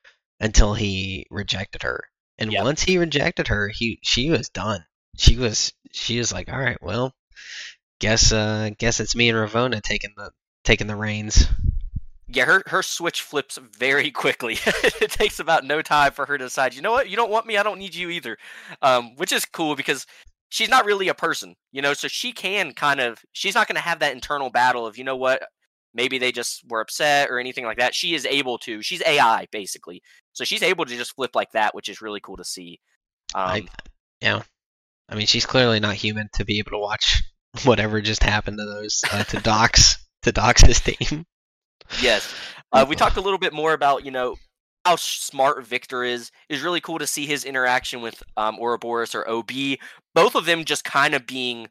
until 0.41 0.75
he 0.75 1.27
rejected 1.31 1.83
her. 1.83 2.05
And 2.39 2.53
Yep. 2.53 2.65
once 2.65 2.83
he 2.83 2.99
rejected 2.99 3.49
her, 3.49 3.69
he 3.69 4.01
she 4.03 4.31
was 4.31 4.49
done. 4.49 4.85
She 5.17 5.37
was 5.37 5.73
she 5.93 6.19
was 6.19 6.33
like, 6.33 6.53
"All 6.53 6.59
right, 6.59 6.83
well, 6.83 7.15
guess 8.01 8.33
uh 8.33 8.71
guess 8.79 9.01
it's 9.01 9.15
me 9.15 9.29
and 9.29 9.39
Ravonna 9.39 9.81
taking 9.81 10.13
the 10.17 10.31
taking 10.65 10.89
the 10.89 10.97
reins." 10.97 11.47
Yeah, 12.27 12.47
her 12.47 12.63
her 12.67 12.83
switch 12.83 13.23
flips 13.23 13.59
very 13.59 14.11
quickly. 14.11 14.55
it 15.01 15.11
takes 15.13 15.39
about 15.39 15.65
no 15.65 15.83
time 15.83 16.13
for 16.13 16.27
her 16.27 16.37
to 16.39 16.45
decide. 16.45 16.75
You 16.75 16.83
know 16.83 16.91
what? 16.91 17.09
You 17.09 17.17
don't 17.17 17.31
want 17.31 17.47
me. 17.47 17.57
I 17.57 17.63
don't 17.63 17.79
need 17.79 17.95
you 17.95 18.11
either. 18.11 18.37
Um, 18.83 19.15
which 19.17 19.31
is 19.31 19.45
cool 19.45 19.77
because 19.77 20.07
she's 20.49 20.69
not 20.69 20.85
really 20.87 21.09
a 21.09 21.15
person, 21.15 21.55
you 21.71 21.83
know, 21.83 21.93
so 21.95 22.09
she 22.09 22.33
can 22.33 22.73
kind 22.73 23.01
of 23.01 23.25
she's 23.33 23.55
not 23.55 23.69
going 23.69 23.77
to 23.77 23.83
have 23.83 23.99
that 24.01 24.13
internal 24.15 24.51
battle 24.51 24.87
of, 24.87 24.97
you 24.97 25.05
know 25.05 25.17
what, 25.17 25.43
maybe 25.95 26.19
they 26.19 26.33
just 26.33 26.63
were 26.69 26.81
upset 26.81 27.31
or 27.31 27.39
anything 27.39 27.65
like 27.65 27.79
that. 27.79 27.95
She 27.95 28.15
is 28.15 28.27
able 28.27 28.59
to. 28.59 28.83
She's 28.83 29.03
AI 29.07 29.47
basically. 29.51 30.03
So 30.33 30.45
she's 30.45 30.63
able 30.63 30.85
to 30.85 30.97
just 30.97 31.15
flip 31.15 31.35
like 31.35 31.53
that, 31.53 31.75
which 31.75 31.89
is 31.89 32.03
really 32.03 32.21
cool 32.21 32.37
to 32.37 32.45
see. 32.45 32.81
Um, 33.35 33.43
I, 33.43 33.67
yeah, 34.21 34.43
I 35.09 35.15
mean, 35.15 35.27
she's 35.27 35.47
clearly 35.47 35.81
not 35.81 35.95
human 35.95 36.29
to 36.35 36.45
be 36.45 36.59
able 36.59 36.73
to 36.73 36.79
watch 36.79 37.23
whatever 37.65 38.01
just 38.01 38.23
happened 38.23 38.59
to 38.59 38.65
those 38.65 39.03
uh, 39.13 39.25
to 39.25 39.41
Dox 39.41 40.05
to 40.23 40.33
Dox' 40.33 40.81
team. 40.81 41.25
Yes, 42.01 42.35
uh, 42.73 42.85
we 42.89 42.97
talked 42.97 43.17
a 43.17 43.21
little 43.21 43.39
bit 43.39 43.53
more 43.53 43.73
about 43.73 44.05
you 44.05 44.11
know 44.11 44.37
how 44.85 44.97
smart 44.97 45.65
Victor 45.67 46.05
is. 46.05 46.31
Is 46.49 46.63
really 46.63 46.81
cool 46.81 46.99
to 46.99 47.07
see 47.07 47.27
his 47.27 47.45
interaction 47.45 48.03
with 48.03 48.23
um, 48.37 48.59
Ouroboros 48.59 49.15
or 49.15 49.29
OB. 49.29 49.51
Both 50.15 50.35
of 50.35 50.47
them 50.47 50.65
just 50.65 50.85
kind 50.85 51.15
of 51.15 51.27
being 51.27 51.69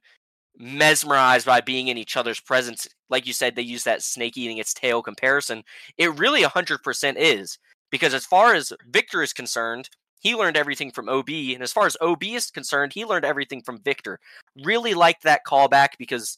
mesmerized 0.58 1.46
by 1.46 1.62
being 1.62 1.88
in 1.88 1.98
each 1.98 2.18
other's 2.18 2.40
presence. 2.40 2.88
Like 3.10 3.26
you 3.26 3.34
said, 3.34 3.56
they 3.56 3.62
use 3.62 3.84
that 3.84 4.04
snake 4.04 4.38
eating 4.38 4.58
its 4.58 4.74
tail 4.74 5.02
comparison. 5.02 5.64
It 5.98 6.18
really 6.18 6.44
100% 6.44 7.16
is. 7.18 7.58
Because 7.92 8.14
as 8.14 8.26
far 8.26 8.56
as 8.56 8.74
Victor 8.90 9.22
is 9.22 9.34
concerned, 9.34 9.90
he 10.20 10.36
learned 10.36 10.58
everything 10.58 10.90
from 10.90 11.10
OB. 11.10 11.30
And 11.30 11.62
as 11.62 11.72
far 11.72 11.86
as 11.86 11.98
OB 12.02 12.24
is 12.24 12.50
concerned, 12.50 12.94
he 12.94 13.06
learned 13.06 13.26
everything 13.26 13.62
from 13.62 13.82
Victor. 13.82 14.20
Really 14.64 14.94
liked 14.94 15.24
that 15.24 15.46
callback 15.46 15.90
because 16.00 16.38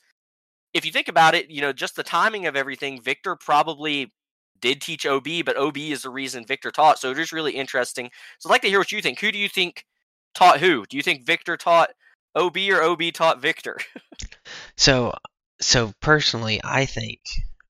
if 0.73 0.85
you 0.85 0.91
think 0.91 1.07
about 1.07 1.35
it, 1.35 1.49
you 1.49 1.61
know, 1.61 1.71
just 1.71 1.95
the 1.95 2.03
timing 2.03 2.45
of 2.47 2.57
everything, 2.57 3.01
Victor 3.01 3.37
probably 3.37 4.11
did 4.59 4.81
teach 4.81 5.05
OB, 5.05 5.27
but 5.45 5.55
OB 5.55 5.77
is 5.77 6.01
the 6.01 6.09
reason 6.09 6.45
Victor 6.45 6.71
taught. 6.71 6.99
So 6.99 7.11
it 7.11 7.19
is 7.19 7.31
really 7.31 7.53
interesting. 7.53 8.09
So 8.39 8.49
I'd 8.49 8.51
like 8.51 8.61
to 8.63 8.69
hear 8.69 8.79
what 8.79 8.91
you 8.91 9.01
think. 9.01 9.19
Who 9.19 9.31
do 9.31 9.37
you 9.37 9.47
think 9.47 9.85
taught 10.33 10.59
who? 10.59 10.85
Do 10.87 10.97
you 10.97 11.03
think 11.03 11.25
Victor 11.25 11.55
taught 11.55 11.91
OB 12.35 12.57
or 12.71 12.81
OB 12.81 13.13
taught 13.13 13.41
Victor? 13.41 13.77
so, 14.77 15.13
so 15.61 15.93
personally, 16.01 16.59
I 16.63 16.85
think 16.85 17.19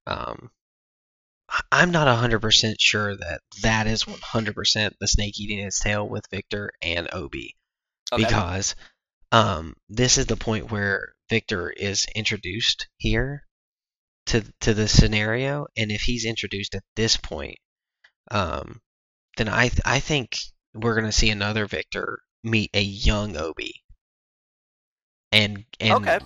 um, 0.07 0.49
I'm 1.71 1.91
not 1.91 2.07
100% 2.07 2.75
sure 2.79 3.15
that 3.15 3.41
that 3.61 3.87
is 3.87 4.03
100% 4.03 4.91
the 4.99 5.07
snake 5.07 5.39
eating 5.39 5.59
its 5.59 5.79
tail 5.79 6.07
with 6.07 6.29
Victor 6.31 6.71
and 6.81 7.07
OB. 7.13 7.33
Okay. 8.11 8.23
Because 8.23 8.75
um, 9.31 9.75
this 9.89 10.17
is 10.17 10.27
the 10.27 10.37
point 10.37 10.71
where 10.71 11.13
Victor 11.29 11.69
is 11.69 12.05
introduced 12.15 12.87
here 12.97 13.43
to 14.27 14.43
to 14.61 14.73
the 14.73 14.87
scenario, 14.87 15.67
and 15.75 15.91
if 15.91 16.01
he's 16.01 16.25
introduced 16.25 16.75
at 16.75 16.83
this 16.95 17.17
point, 17.17 17.57
um, 18.31 18.81
then 19.37 19.49
I 19.49 19.69
th- 19.69 19.81
I 19.85 19.99
think 19.99 20.37
we're 20.73 20.95
gonna 20.95 21.11
see 21.11 21.29
another 21.29 21.65
Victor 21.65 22.19
meet 22.43 22.71
a 22.73 22.81
young 22.81 23.37
OB, 23.37 23.59
and 25.35 25.65
and 25.79 25.93
okay. 25.93 26.19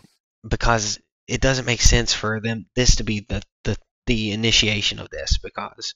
because 0.48 1.00
it 1.28 1.42
doesn't 1.42 1.66
make 1.66 1.82
sense 1.82 2.14
for 2.14 2.40
them 2.40 2.66
this 2.76 2.98
to 2.98 3.04
be 3.04 3.26
the 3.28 3.42
the 3.64 3.78
the 4.06 4.32
initiation 4.32 5.00
of 5.00 5.10
this 5.10 5.38
because 5.44 5.94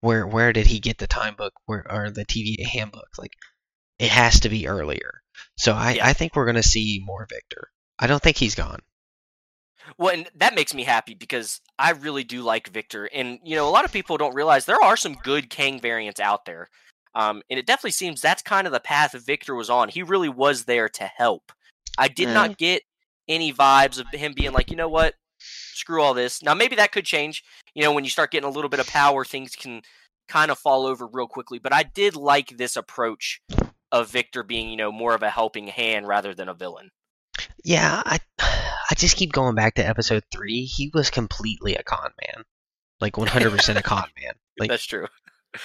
where 0.00 0.26
where 0.26 0.52
did 0.52 0.66
he 0.66 0.80
get 0.80 0.98
the 0.98 1.06
time 1.06 1.34
book 1.34 1.52
where 1.66 1.84
or 1.90 2.10
the 2.10 2.24
TVA 2.24 2.66
handbook 2.66 3.08
like 3.18 3.32
it 3.98 4.10
has 4.10 4.40
to 4.40 4.48
be 4.48 4.66
earlier. 4.66 5.22
So 5.56 5.72
I 5.72 5.92
yeah. 5.92 6.06
I 6.06 6.12
think 6.12 6.34
we're 6.34 6.46
gonna 6.46 6.62
see 6.62 7.00
more 7.04 7.26
Victor. 7.30 7.68
I 7.98 8.06
don't 8.08 8.22
think 8.22 8.36
he's 8.36 8.56
gone. 8.56 8.80
Well, 9.98 10.14
and 10.14 10.28
that 10.36 10.54
makes 10.54 10.74
me 10.74 10.84
happy 10.84 11.14
because 11.14 11.60
I 11.78 11.90
really 11.90 12.24
do 12.24 12.42
like 12.42 12.68
Victor, 12.68 13.06
and 13.06 13.38
you 13.44 13.54
know 13.56 13.68
a 13.68 13.70
lot 13.70 13.84
of 13.84 13.92
people 13.92 14.16
don't 14.16 14.34
realize 14.34 14.64
there 14.64 14.82
are 14.82 14.96
some 14.96 15.14
good 15.22 15.50
Kang 15.50 15.80
variants 15.80 16.20
out 16.20 16.44
there, 16.46 16.68
um, 17.14 17.42
and 17.48 17.58
it 17.58 17.66
definitely 17.66 17.92
seems 17.92 18.20
that's 18.20 18.42
kind 18.42 18.66
of 18.66 18.72
the 18.72 18.80
path 18.80 19.12
Victor 19.24 19.54
was 19.54 19.70
on. 19.70 19.88
He 19.88 20.02
really 20.02 20.28
was 20.28 20.64
there 20.64 20.88
to 20.88 21.04
help. 21.04 21.52
I 21.98 22.08
did 22.08 22.28
not 22.28 22.58
get 22.58 22.82
any 23.28 23.52
vibes 23.52 23.98
of 23.98 24.06
him 24.08 24.32
being 24.34 24.52
like, 24.52 24.70
you 24.70 24.76
know 24.76 24.88
what, 24.88 25.14
screw 25.38 26.02
all 26.02 26.14
this. 26.14 26.42
Now 26.42 26.54
maybe 26.54 26.76
that 26.76 26.92
could 26.92 27.04
change. 27.04 27.44
You 27.74 27.82
know, 27.82 27.92
when 27.92 28.04
you 28.04 28.10
start 28.10 28.30
getting 28.30 28.48
a 28.48 28.52
little 28.52 28.70
bit 28.70 28.80
of 28.80 28.86
power, 28.86 29.24
things 29.24 29.56
can 29.56 29.82
kind 30.28 30.50
of 30.50 30.58
fall 30.58 30.86
over 30.86 31.06
real 31.06 31.26
quickly. 31.26 31.58
But 31.58 31.72
I 31.72 31.82
did 31.82 32.16
like 32.16 32.56
this 32.56 32.76
approach 32.76 33.40
of 33.90 34.10
Victor 34.10 34.42
being, 34.42 34.70
you 34.70 34.76
know, 34.76 34.92
more 34.92 35.14
of 35.14 35.22
a 35.22 35.30
helping 35.30 35.68
hand 35.68 36.08
rather 36.08 36.34
than 36.34 36.48
a 36.48 36.54
villain. 36.54 36.90
Yeah, 37.64 38.02
I 38.04 38.18
I 38.38 38.94
just 38.94 39.16
keep 39.16 39.32
going 39.32 39.54
back 39.54 39.74
to 39.74 39.86
episode 39.86 40.24
three. 40.30 40.64
He 40.64 40.90
was 40.92 41.10
completely 41.10 41.76
a 41.76 41.82
con 41.82 42.10
man, 42.26 42.44
like 43.00 43.14
100% 43.14 43.76
a 43.76 43.82
con 43.82 44.08
man. 44.20 44.34
Like 44.58 44.70
that's 44.70 44.84
true. 44.84 45.06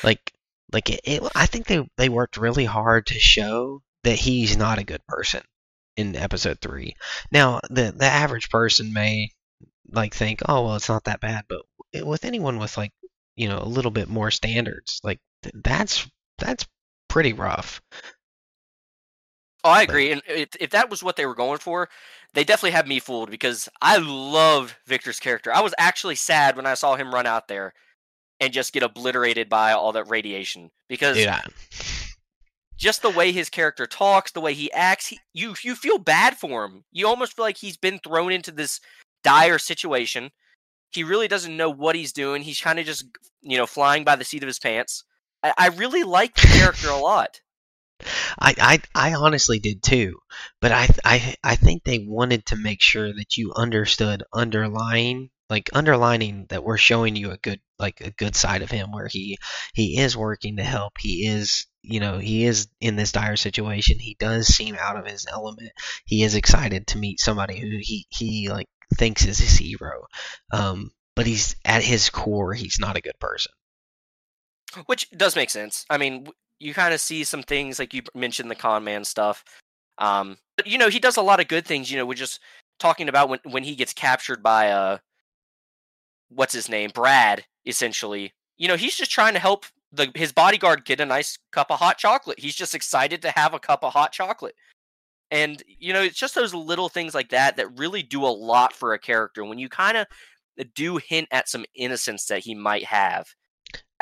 Like 0.04 0.34
like 0.72 0.90
it, 0.90 1.02
it, 1.04 1.24
I 1.36 1.46
think 1.46 1.68
they 1.68 1.90
they 1.98 2.10
worked 2.10 2.38
really 2.38 2.66
hard 2.66 3.08
to 3.08 3.20
show 3.20 3.82
that 4.04 4.16
he's 4.16 4.56
not 4.56 4.80
a 4.80 4.84
good 4.84 5.06
person 5.08 5.42
in 5.98 6.16
episode 6.16 6.60
three. 6.62 6.96
Now 7.32 7.60
the 7.70 7.92
the 7.92 8.06
average 8.06 8.50
person 8.50 8.94
may 8.94 9.32
like 9.92 10.14
think, 10.14 10.42
oh 10.48 10.64
well, 10.66 10.76
it's 10.76 10.90
not 10.90 11.06
that 11.06 11.20
bad, 11.20 11.46
but 11.50 11.62
with 12.06 12.24
anyone 12.24 12.60
with 12.60 12.78
like 12.78 12.94
you 13.36 13.50
know 13.50 13.60
a 13.60 13.68
little 13.68 13.92
bit 13.92 14.08
more 14.08 14.32
standards, 14.32 15.02
like 15.04 15.20
that's 15.54 16.08
that's 16.38 16.66
pretty 17.10 17.34
rough. 17.34 17.82
Oh, 19.64 19.72
I 19.72 19.82
agree. 19.82 20.12
And 20.12 20.22
if, 20.30 20.50
if 20.62 20.70
that 20.70 20.90
was 20.90 21.04
what 21.04 21.18
they 21.18 21.26
were 21.26 21.36
going 21.36 21.58
for, 21.58 21.90
they 22.34 22.46
definitely 22.46 22.72
had 22.72 22.88
me 22.88 23.00
fooled 23.00 23.30
because 23.30 23.68
I 23.82 23.98
love 23.98 24.78
Victor's 24.86 25.20
character. 25.20 25.54
I 25.54 25.62
was 25.62 25.74
actually 25.78 26.16
sad 26.16 26.56
when 26.56 26.66
I 26.66 26.76
saw 26.76 26.96
him 26.96 27.14
run 27.14 27.26
out 27.26 27.48
there 27.48 27.74
and 28.40 28.54
just 28.54 28.72
get 28.72 28.84
obliterated 28.84 29.50
by 29.50 29.74
all 29.74 29.92
that 29.94 30.10
radiation 30.10 30.72
because 30.88 31.18
yeah. 31.18 31.42
Just 32.78 33.02
the 33.02 33.10
way 33.10 33.32
his 33.32 33.50
character 33.50 33.86
talks, 33.86 34.32
the 34.32 34.42
way 34.42 34.54
he 34.54 34.72
acts, 34.72 35.08
he, 35.08 35.20
you 35.34 35.56
you 35.64 35.76
feel 35.76 35.98
bad 35.98 36.38
for 36.38 36.66
him. 36.66 36.84
You 36.92 37.08
almost 37.08 37.36
feel 37.36 37.46
like 37.46 37.58
he's 37.58 37.78
been 37.78 38.00
thrown 38.00 38.32
into 38.32 38.52
this 38.52 38.80
dire 39.24 39.58
situation. 39.58 40.32
He 40.92 41.04
really 41.04 41.28
doesn't 41.28 41.58
know 41.58 41.70
what 41.70 41.96
he's 41.96 42.14
doing. 42.14 42.42
He's 42.44 42.62
kind 42.62 42.80
of 42.80 42.86
just 42.86 43.06
you 43.42 43.58
know 43.58 43.66
flying 43.66 44.04
by 44.04 44.16
the 44.16 44.24
seat 44.24 44.44
of 44.44 44.48
his 44.48 44.60
pants. 44.60 45.04
I, 45.44 45.54
I 45.58 45.68
really 45.70 46.04
like 46.04 46.36
the 46.36 46.48
character 46.48 46.90
a 46.90 46.98
lot. 47.02 47.42
I, 48.40 48.54
I 48.60 49.10
I 49.10 49.14
honestly 49.16 49.60
did 49.60 49.82
too, 49.82 50.20
but 50.62 50.72
I 50.72 50.88
I 51.04 51.36
I 51.44 51.56
think 51.56 51.84
they 51.84 52.00
wanted 52.00 52.46
to 52.48 52.56
make 52.56 52.82
sure 52.82 53.12
that 53.12 53.38
you 53.38 53.54
understood 53.56 54.24
underlying 54.32 55.32
like 55.50 55.70
underlining 55.74 56.46
that 56.50 56.64
we're 56.64 56.78
showing 56.78 57.16
you 57.16 57.32
a 57.32 57.38
good 57.38 57.60
like 57.80 58.02
a 58.02 58.12
good 58.12 58.36
side 58.36 58.62
of 58.62 58.72
him 58.72 58.92
where 58.92 59.08
he 59.08 59.38
he 59.74 60.00
is 60.00 60.18
working 60.18 60.58
to 60.58 60.64
help 60.64 60.94
he 61.00 61.28
is 61.28 61.68
you 61.82 62.00
know 62.00 62.18
he 62.18 62.46
is 62.46 62.68
in 62.82 62.96
this 62.96 63.12
dire 63.12 63.36
situation 63.36 64.00
he 64.00 64.16
does 64.20 64.48
seem 64.48 64.76
out 64.80 64.98
of 64.98 65.06
his 65.06 65.26
element 65.32 65.72
he 66.06 66.24
is 66.24 66.36
excited 66.36 66.88
to 66.88 66.98
meet 66.98 67.20
somebody 67.20 67.60
who 67.60 67.78
he 67.80 68.06
he 68.10 68.50
like 68.50 68.68
thinks 68.96 69.26
is 69.26 69.38
his 69.38 69.58
hero 69.58 70.06
um 70.52 70.90
but 71.16 71.28
he's 71.28 71.56
at 71.66 71.84
his 71.84 72.10
core 72.10 72.54
he's 72.54 72.80
not 72.80 72.98
a 72.98 73.02
good 73.02 73.20
person 73.20 73.52
which 74.86 75.10
does 75.12 75.36
make 75.36 75.50
sense 75.50 75.86
i 75.90 75.98
mean 75.98 76.28
you 76.60 76.74
kind 76.74 76.94
of 76.94 77.00
see 77.00 77.24
some 77.24 77.44
things 77.44 77.80
like 77.80 77.94
you 77.94 78.02
mentioned 78.16 78.50
the 78.50 78.56
con 78.56 78.84
man 78.84 79.04
stuff. 79.04 79.44
Um, 79.98 80.38
but 80.56 80.68
you 80.68 80.78
know, 80.78 80.90
he 80.90 81.00
does 81.00 81.18
a 81.18 81.22
lot 81.22 81.40
of 81.40 81.48
good 81.48 81.66
things. 81.66 81.92
You 81.92 81.98
know, 81.98 82.06
we're 82.06 82.14
just 82.14 82.40
talking 82.80 83.10
about 83.10 83.30
when 83.30 83.40
when 83.44 83.64
he 83.64 83.76
gets 83.76 83.94
captured 83.94 84.42
by 84.42 84.72
uh, 84.72 84.98
what's 86.30 86.54
his 86.54 86.70
name, 86.70 86.92
Brad. 86.94 87.46
Essentially, 87.68 88.34
you 88.58 88.68
know, 88.68 88.76
he's 88.76 88.96
just 88.96 89.12
trying 89.12 89.34
to 89.34 89.40
help 89.40 89.66
the 89.92 90.12
his 90.16 90.32
bodyguard 90.32 90.86
get 90.86 91.00
a 91.00 91.06
nice 91.06 91.38
cup 91.52 91.70
of 91.70 91.80
hot 91.80 91.98
chocolate. 91.98 92.40
He's 92.40 92.56
just 92.56 92.74
excited 92.74 93.22
to 93.22 93.32
have 93.32 93.54
a 93.54 93.60
cup 93.60 93.84
of 93.84 93.94
hot 93.94 94.12
chocolate. 94.12 94.56
And 95.30 95.62
you 95.68 95.94
know, 95.94 96.02
it's 96.02 96.18
just 96.18 96.36
those 96.36 96.54
little 96.54 96.90
things 96.90 97.14
like 97.14 97.30
that 97.30 97.58
that 97.58 97.78
really 97.78 98.02
do 98.02 98.24
a 98.26 98.28
lot 98.28 98.74
for 98.74 98.94
a 98.94 99.00
character. 99.00 99.44
When 99.44 99.60
you 99.60 99.70
kind 99.70 99.98
of 99.98 100.08
do 100.74 100.98
hint 100.98 101.28
at 101.32 101.50
some 101.50 101.66
innocence 101.76 102.26
that 102.28 102.40
he 102.40 102.56
might 102.56 102.86
have, 102.86 103.28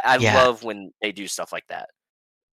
I 0.03 0.17
yeah. 0.17 0.35
love 0.35 0.63
when 0.63 0.91
they 1.01 1.11
do 1.11 1.27
stuff 1.27 1.51
like 1.51 1.67
that 1.67 1.89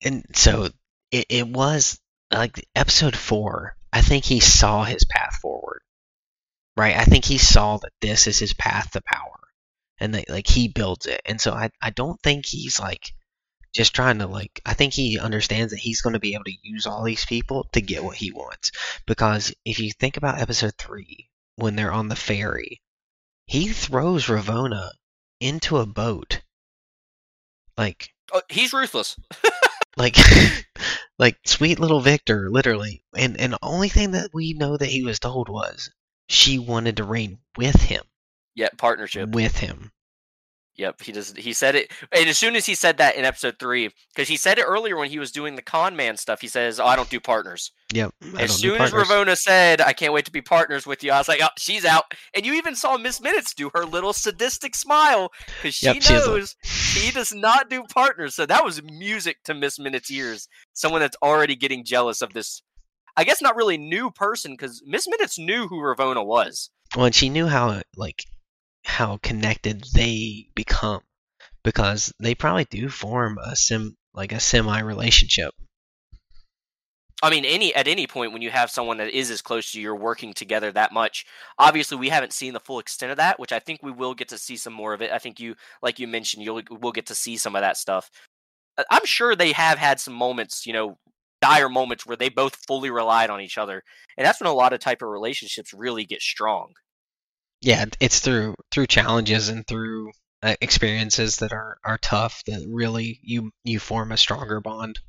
and 0.02 0.24
so 0.34 0.68
it, 1.10 1.26
it 1.28 1.46
was 1.46 1.98
like 2.32 2.66
episode 2.74 3.16
four. 3.16 3.76
I 3.92 4.02
think 4.02 4.24
he 4.24 4.40
saw 4.40 4.84
his 4.84 5.04
path 5.04 5.38
forward, 5.40 5.80
right? 6.76 6.96
I 6.96 7.04
think 7.04 7.24
he 7.24 7.38
saw 7.38 7.78
that 7.78 7.92
this 8.00 8.26
is 8.26 8.38
his 8.38 8.54
path 8.54 8.90
to 8.92 9.00
power, 9.00 9.38
and 10.00 10.14
that 10.14 10.28
like 10.28 10.46
he 10.46 10.68
builds 10.68 11.06
it. 11.06 11.20
And 11.24 11.40
so 11.40 11.52
I 11.52 11.70
I 11.80 11.90
don't 11.90 12.20
think 12.22 12.46
he's 12.46 12.80
like 12.80 13.12
just 13.74 13.94
trying 13.94 14.18
to 14.18 14.26
like 14.26 14.60
I 14.64 14.74
think 14.74 14.92
he 14.92 15.18
understands 15.18 15.72
that 15.72 15.80
he's 15.80 16.00
going 16.00 16.14
to 16.14 16.20
be 16.20 16.34
able 16.34 16.44
to 16.44 16.56
use 16.62 16.86
all 16.86 17.04
these 17.04 17.24
people 17.24 17.66
to 17.72 17.80
get 17.80 18.04
what 18.04 18.16
he 18.16 18.32
wants. 18.32 18.72
Because 19.06 19.54
if 19.64 19.78
you 19.78 19.90
think 19.92 20.16
about 20.16 20.40
episode 20.40 20.74
3 20.78 21.28
when 21.56 21.76
they're 21.76 21.92
on 21.92 22.08
the 22.08 22.16
ferry, 22.16 22.80
he 23.46 23.68
throws 23.68 24.26
Ravonna 24.26 24.90
into 25.40 25.78
a 25.78 25.86
boat. 25.86 26.40
Like 27.76 28.10
oh, 28.32 28.42
he's 28.48 28.72
ruthless. 28.72 29.16
Like, 29.98 30.16
like 31.18 31.38
sweet 31.44 31.80
little 31.80 32.00
Victor, 32.00 32.48
literally. 32.50 33.02
And 33.16 33.38
and 33.38 33.52
the 33.52 33.58
only 33.62 33.88
thing 33.88 34.12
that 34.12 34.30
we 34.32 34.52
know 34.52 34.76
that 34.76 34.88
he 34.88 35.02
was 35.02 35.18
told 35.18 35.48
was 35.48 35.90
she 36.28 36.58
wanted 36.58 36.98
to 36.98 37.04
reign 37.04 37.38
with 37.56 37.82
him. 37.82 38.04
Yeah, 38.58 38.70
partnership 38.76 39.30
with 39.30 39.56
him. 39.56 39.92
Yep, 40.74 41.02
he 41.02 41.12
does. 41.12 41.32
He 41.36 41.52
said 41.52 41.76
it, 41.76 41.92
and 42.10 42.28
as 42.28 42.36
soon 42.36 42.56
as 42.56 42.66
he 42.66 42.74
said 42.74 42.96
that 42.96 43.14
in 43.14 43.24
episode 43.24 43.54
three, 43.60 43.90
because 44.12 44.26
he 44.26 44.36
said 44.36 44.58
it 44.58 44.64
earlier 44.64 44.96
when 44.96 45.08
he 45.08 45.20
was 45.20 45.30
doing 45.30 45.54
the 45.54 45.62
con 45.62 45.94
man 45.94 46.16
stuff, 46.16 46.40
he 46.40 46.48
says, 46.48 46.80
"Oh, 46.80 46.86
I 46.86 46.96
don't 46.96 47.08
do 47.08 47.20
partners." 47.20 47.70
Yep. 47.92 48.14
I 48.34 48.42
as 48.42 48.56
soon 48.56 48.80
as. 48.80 48.90
Ravonna 48.90 49.36
said, 49.36 49.80
"I 49.80 49.92
can't 49.92 50.12
wait 50.12 50.24
to 50.24 50.32
be 50.32 50.42
partners 50.42 50.88
with 50.88 51.04
you," 51.04 51.12
I 51.12 51.18
was 51.18 51.28
like, 51.28 51.40
"Oh, 51.40 51.50
she's 51.56 51.84
out." 51.84 52.14
And 52.34 52.44
you 52.44 52.54
even 52.54 52.74
saw 52.74 52.96
Miss 52.96 53.20
Minutes 53.20 53.54
do 53.54 53.70
her 53.74 53.84
little 53.84 54.12
sadistic 54.12 54.74
smile 54.74 55.30
because 55.46 55.76
she 55.76 55.86
Yep, 55.86 56.02
she 56.02 56.14
knows 56.14 56.56
he 56.62 57.12
does 57.12 57.32
not 57.32 57.70
do 57.70 57.84
partners. 57.94 58.34
So 58.34 58.44
that 58.44 58.64
was 58.64 58.82
music 58.82 59.44
to 59.44 59.54
Miss 59.54 59.78
Minutes' 59.78 60.10
ears. 60.10 60.48
Someone 60.72 61.00
that's 61.00 61.16
already 61.22 61.54
getting 61.54 61.84
jealous 61.84 62.22
of 62.22 62.32
this. 62.32 62.60
I 63.16 63.22
guess 63.22 63.40
not 63.40 63.54
really 63.54 63.78
new 63.78 64.10
person 64.10 64.52
because 64.52 64.82
Miss 64.84 65.06
Minutes 65.06 65.38
knew 65.38 65.68
who 65.68 65.76
Ravonna 65.76 66.26
was. 66.26 66.70
Well, 66.96 67.06
and 67.06 67.14
she 67.14 67.28
knew 67.28 67.46
how 67.46 67.82
like 67.96 68.24
how 68.88 69.18
connected 69.18 69.84
they 69.94 70.48
become 70.54 71.02
because 71.62 72.12
they 72.20 72.34
probably 72.34 72.64
do 72.64 72.88
form 72.88 73.38
a 73.38 73.54
sim 73.54 73.96
like 74.14 74.32
a 74.32 74.40
semi 74.40 74.80
relationship. 74.80 75.52
I 77.22 77.30
mean, 77.30 77.44
any 77.44 77.74
at 77.74 77.86
any 77.86 78.06
point 78.06 78.32
when 78.32 78.42
you 78.42 78.50
have 78.50 78.70
someone 78.70 78.96
that 78.96 79.10
is 79.10 79.30
as 79.30 79.42
close 79.42 79.70
to 79.72 79.78
you, 79.78 79.82
you're 79.84 79.96
working 79.96 80.32
together 80.32 80.72
that 80.72 80.92
much. 80.92 81.26
Obviously, 81.58 81.98
we 81.98 82.08
haven't 82.08 82.32
seen 82.32 82.54
the 82.54 82.60
full 82.60 82.78
extent 82.78 83.10
of 83.10 83.18
that, 83.18 83.38
which 83.38 83.52
I 83.52 83.58
think 83.58 83.82
we 83.82 83.92
will 83.92 84.14
get 84.14 84.28
to 84.28 84.38
see 84.38 84.56
some 84.56 84.72
more 84.72 84.94
of 84.94 85.02
it. 85.02 85.12
I 85.12 85.18
think 85.18 85.38
you, 85.38 85.54
like 85.82 85.98
you 85.98 86.08
mentioned, 86.08 86.42
you'll 86.42 86.62
we'll 86.70 86.92
get 86.92 87.06
to 87.06 87.14
see 87.14 87.36
some 87.36 87.54
of 87.54 87.60
that 87.60 87.76
stuff. 87.76 88.10
I'm 88.90 89.04
sure 89.04 89.36
they 89.36 89.52
have 89.52 89.78
had 89.78 90.00
some 90.00 90.14
moments, 90.14 90.66
you 90.66 90.72
know, 90.72 90.96
dire 91.42 91.68
moments 91.68 92.06
where 92.06 92.16
they 92.16 92.30
both 92.30 92.56
fully 92.66 92.90
relied 92.90 93.28
on 93.28 93.42
each 93.42 93.58
other, 93.58 93.82
and 94.16 94.26
that's 94.26 94.40
when 94.40 94.48
a 94.48 94.54
lot 94.54 94.72
of 94.72 94.80
type 94.80 95.02
of 95.02 95.08
relationships 95.08 95.74
really 95.74 96.06
get 96.06 96.22
strong. 96.22 96.72
Yeah, 97.60 97.86
it's 98.00 98.20
through 98.20 98.54
through 98.70 98.86
challenges 98.86 99.48
and 99.48 99.66
through 99.66 100.12
uh, 100.42 100.54
experiences 100.60 101.38
that 101.38 101.52
are 101.52 101.78
are 101.84 101.98
tough 101.98 102.42
that 102.46 102.64
really 102.68 103.20
you 103.22 103.50
you 103.64 103.78
form 103.80 104.12
a 104.12 104.16
stronger 104.16 104.60
bond. 104.60 105.00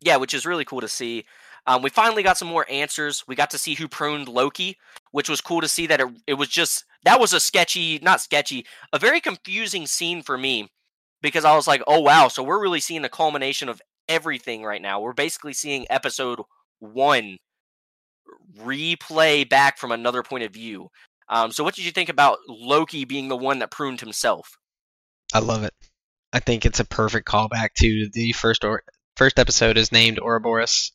yeah, 0.00 0.16
which 0.16 0.34
is 0.34 0.46
really 0.46 0.64
cool 0.64 0.80
to 0.80 0.88
see. 0.88 1.24
Um, 1.66 1.82
we 1.82 1.88
finally 1.90 2.22
got 2.22 2.36
some 2.36 2.48
more 2.48 2.66
answers. 2.70 3.24
We 3.26 3.36
got 3.36 3.50
to 3.50 3.58
see 3.58 3.74
who 3.74 3.88
pruned 3.88 4.28
Loki, 4.28 4.76
which 5.12 5.28
was 5.30 5.40
cool 5.40 5.62
to 5.62 5.68
see 5.68 5.86
that 5.86 6.00
it, 6.00 6.08
it 6.26 6.34
was 6.34 6.48
just 6.48 6.84
that 7.04 7.20
was 7.20 7.32
a 7.32 7.40
sketchy, 7.40 7.98
not 8.02 8.20
sketchy, 8.20 8.66
a 8.92 8.98
very 8.98 9.20
confusing 9.20 9.86
scene 9.86 10.22
for 10.22 10.36
me 10.36 10.70
because 11.22 11.44
I 11.44 11.56
was 11.56 11.66
like, 11.66 11.82
oh 11.86 12.00
wow, 12.00 12.28
so 12.28 12.42
we're 12.42 12.60
really 12.60 12.80
seeing 12.80 13.02
the 13.02 13.08
culmination 13.08 13.68
of 13.68 13.80
everything 14.08 14.62
right 14.62 14.82
now. 14.82 15.00
We're 15.00 15.14
basically 15.14 15.54
seeing 15.54 15.86
episode 15.88 16.40
one 16.80 17.38
replay 18.60 19.48
back 19.48 19.78
from 19.78 19.92
another 19.92 20.22
point 20.22 20.44
of 20.44 20.52
view. 20.52 20.90
Um, 21.28 21.50
so 21.50 21.64
what 21.64 21.74
did 21.74 21.84
you 21.84 21.90
think 21.90 22.08
about 22.08 22.38
Loki 22.48 23.04
being 23.04 23.28
the 23.28 23.36
one 23.36 23.60
that 23.60 23.70
pruned 23.70 24.00
himself? 24.00 24.58
I 25.32 25.38
love 25.38 25.64
it. 25.64 25.72
I 26.32 26.40
think 26.40 26.66
it's 26.66 26.80
a 26.80 26.84
perfect 26.84 27.26
callback 27.26 27.74
to 27.78 28.08
the 28.12 28.32
first 28.32 28.64
or 28.64 28.82
first 29.16 29.38
episode 29.38 29.78
is 29.78 29.92
named 29.92 30.18
Ouroboros. 30.18 30.92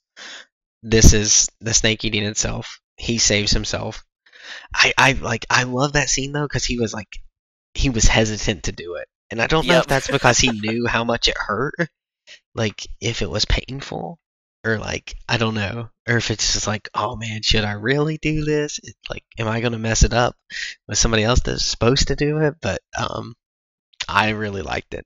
This 0.84 1.14
is 1.14 1.50
the 1.60 1.74
snake 1.74 2.06
eating 2.06 2.24
itself. 2.24 2.80
He 2.98 3.18
saves 3.18 3.52
himself. 3.52 4.04
I 4.74 4.94
I 4.98 5.12
like 5.14 5.46
I 5.50 5.64
love 5.64 5.94
that 5.94 6.10
scene 6.10 6.32
though 6.32 6.46
because 6.46 6.66
he 6.66 6.78
was 6.80 6.94
like 6.94 7.22
he 7.74 7.90
was 7.90 8.06
hesitant 8.06 8.64
to 8.64 8.72
do 8.72 8.96
it, 8.96 9.08
and 9.32 9.42
I 9.42 9.48
don't 9.48 9.68
know 9.68 9.80
if 9.80 9.88
that's 9.88 10.08
because 10.10 10.38
he 10.40 10.50
knew 10.54 10.88
how 10.88 11.04
much 11.04 11.28
it 11.28 11.38
hurt, 11.38 11.76
like 12.56 12.88
if 13.00 13.22
it 13.22 13.30
was 13.30 13.46
painful, 13.46 14.20
or 14.66 14.78
like 14.78 15.16
I 15.28 15.38
don't 15.38 15.56
know, 15.56 15.90
or 16.08 16.18
if 16.18 16.32
it's 16.32 16.54
just 16.54 16.68
like 16.68 16.90
oh 16.94 17.16
man, 17.16 17.42
should 17.42 17.64
I 17.64 17.74
really 17.74 18.18
do 18.18 18.44
this? 18.44 18.80
Like, 19.10 19.24
am 19.38 19.48
I 19.48 19.62
gonna 19.62 19.80
mess 19.80 20.04
it 20.04 20.14
up 20.14 20.36
with 20.88 20.98
somebody 20.98 21.24
else 21.24 21.42
that's 21.42 21.64
supposed 21.64 22.08
to 22.10 22.16
do 22.16 22.40
it? 22.40 22.56
But 22.62 22.82
um, 22.98 23.36
I 24.08 24.30
really 24.30 24.62
liked 24.62 24.94
it. 24.94 25.06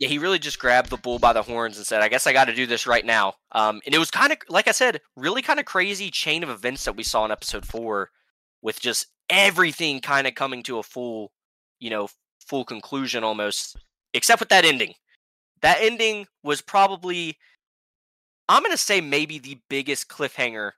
Yeah, 0.00 0.08
he 0.08 0.18
really 0.18 0.38
just 0.38 0.58
grabbed 0.58 0.90
the 0.90 0.96
bull 0.96 1.18
by 1.18 1.32
the 1.32 1.42
horns 1.42 1.76
and 1.76 1.86
said, 1.86 2.02
"I 2.02 2.08
guess 2.08 2.26
I 2.26 2.32
got 2.32 2.46
to 2.46 2.54
do 2.54 2.66
this 2.66 2.86
right 2.86 3.04
now." 3.04 3.34
Um, 3.52 3.80
and 3.86 3.94
it 3.94 3.98
was 3.98 4.10
kind 4.10 4.32
of, 4.32 4.38
like 4.48 4.66
I 4.66 4.72
said, 4.72 5.00
really 5.16 5.42
kind 5.42 5.60
of 5.60 5.66
crazy 5.66 6.10
chain 6.10 6.42
of 6.42 6.50
events 6.50 6.84
that 6.84 6.96
we 6.96 7.04
saw 7.04 7.24
in 7.24 7.30
episode 7.30 7.64
four, 7.66 8.10
with 8.62 8.80
just 8.80 9.06
everything 9.30 10.00
kind 10.00 10.26
of 10.26 10.34
coming 10.34 10.62
to 10.64 10.78
a 10.78 10.82
full, 10.82 11.30
you 11.78 11.90
know, 11.90 12.08
full 12.46 12.64
conclusion 12.64 13.22
almost, 13.22 13.76
except 14.12 14.40
with 14.40 14.48
that 14.48 14.64
ending. 14.64 14.94
That 15.60 15.78
ending 15.80 16.26
was 16.42 16.60
probably, 16.62 17.38
I'm 18.52 18.62
gonna 18.62 18.76
say, 18.76 19.00
maybe 19.00 19.38
the 19.38 19.58
biggest 19.68 20.08
cliffhanger 20.08 20.72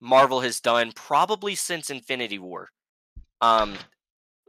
Marvel 0.00 0.40
has 0.40 0.60
done, 0.60 0.92
probably 0.92 1.54
since 1.54 1.90
Infinity 1.90 2.38
War. 2.38 2.70
Um, 3.40 3.76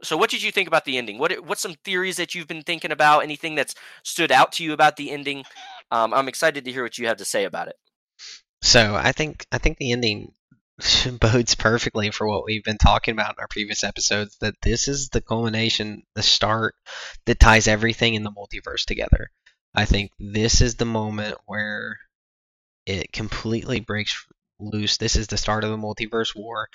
so 0.02 0.16
what 0.16 0.30
did 0.30 0.42
you 0.42 0.50
think 0.52 0.68
about 0.68 0.84
the 0.84 0.98
ending? 0.98 1.18
What 1.18 1.44
what's 1.46 1.62
some 1.62 1.76
theories 1.84 2.16
that 2.16 2.34
you've 2.34 2.48
been 2.48 2.62
thinking 2.62 2.92
about? 2.92 3.22
Anything 3.22 3.54
that's 3.54 3.74
stood 4.02 4.32
out 4.32 4.52
to 4.52 4.64
you 4.64 4.72
about 4.72 4.96
the 4.96 5.10
ending? 5.10 5.44
Um, 5.90 6.12
I'm 6.12 6.28
excited 6.28 6.64
to 6.64 6.72
hear 6.72 6.82
what 6.82 6.98
you 6.98 7.06
have 7.06 7.18
to 7.18 7.24
say 7.24 7.44
about 7.44 7.68
it. 7.68 7.76
So 8.62 8.94
I 8.94 9.12
think 9.12 9.46
I 9.52 9.58
think 9.58 9.78
the 9.78 9.92
ending 9.92 10.32
bodes 11.20 11.54
perfectly 11.54 12.10
for 12.10 12.26
what 12.26 12.44
we've 12.44 12.64
been 12.64 12.78
talking 12.78 13.12
about 13.12 13.34
in 13.36 13.40
our 13.40 13.48
previous 13.48 13.84
episodes. 13.84 14.36
That 14.40 14.54
this 14.62 14.88
is 14.88 15.08
the 15.10 15.20
culmination, 15.20 16.02
the 16.14 16.22
start 16.22 16.74
that 17.26 17.40
ties 17.40 17.68
everything 17.68 18.14
in 18.14 18.24
the 18.24 18.32
multiverse 18.32 18.84
together. 18.84 19.28
I 19.74 19.84
think 19.84 20.12
this 20.18 20.60
is 20.60 20.76
the 20.76 20.84
moment 20.84 21.36
where 21.46 21.98
it 22.86 23.12
completely 23.12 23.80
breaks 23.80 24.26
loose. 24.60 24.96
This 24.96 25.16
is 25.16 25.26
the 25.26 25.36
start 25.36 25.64
of 25.64 25.70
the 25.70 25.76
multiverse 25.76 26.34
war. 26.34 26.68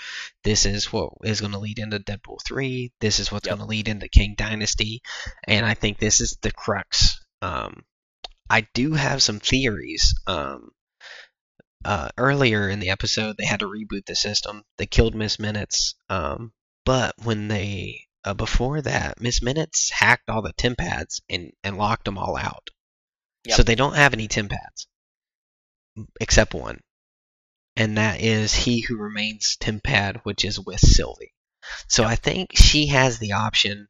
This 0.43 0.65
is 0.65 0.91
what 0.91 1.13
is 1.24 1.41
going 1.41 1.54
to 1.54 1.60
lead 1.60 1.80
into 1.80 2.00
Deadpool 2.00 2.39
3. 2.45 2.91
This 3.00 3.19
is 3.19 3.32
what's 3.32 3.48
Yep. 3.48 3.58
going 3.58 3.65
to 3.65 3.69
lead 3.69 3.88
into 3.88 4.10
Kang 4.10 4.36
Dynasty. 4.38 5.02
And 5.48 5.65
I 5.65 5.74
think 5.74 5.98
this 5.98 6.22
is 6.22 6.38
the 6.41 6.52
crux. 6.52 7.19
Um, 7.41 7.84
I 8.50 8.67
do 8.74 8.93
have 8.93 9.22
some 9.22 9.39
theories. 9.39 10.13
Um, 10.28 10.72
uh, 11.86 12.10
earlier 12.17 12.67
in 12.69 12.80
the 12.80 12.89
episode, 12.89 13.38
they 13.38 13.45
had 13.45 13.62
to 13.62 13.67
reboot 13.67 14.06
the 14.06 14.15
system. 14.15 14.63
They 14.78 14.86
killed 14.86 15.15
Miss 15.15 15.39
Minutes. 15.39 15.95
Um, 16.10 16.52
but 16.86 17.13
when 17.24 17.48
they 17.48 18.02
uh, 18.26 18.34
before 18.34 18.82
that, 18.82 19.22
Miss 19.22 19.41
Minutes 19.41 19.89
hacked 19.89 20.30
all 20.30 20.41
the 20.41 20.52
temp 20.54 20.78
pads 20.80 21.22
and 21.30 21.54
and 21.63 21.78
locked 21.78 22.06
them 22.06 22.17
all 22.17 22.36
out. 22.36 22.69
Yep. 23.45 23.56
So 23.56 23.63
they 23.63 23.76
don't 23.76 23.95
have 23.95 24.13
any 24.13 24.28
temp 24.28 24.52
pads 24.52 24.88
except 26.21 26.54
one, 26.54 26.80
and 27.75 27.97
that 27.97 28.21
is 28.21 28.54
He 28.54 28.82
Who 28.82 28.97
Remains 28.97 29.56
temp 29.60 29.84
pad, 29.84 30.21
which 30.23 30.43
is 30.45 30.60
with 30.60 30.80
Sylvie. 30.80 31.34
So 31.88 32.04
I 32.04 32.15
think 32.15 32.56
she 32.56 32.88
has 32.88 33.19
the 33.19 33.34
option. 33.34 33.88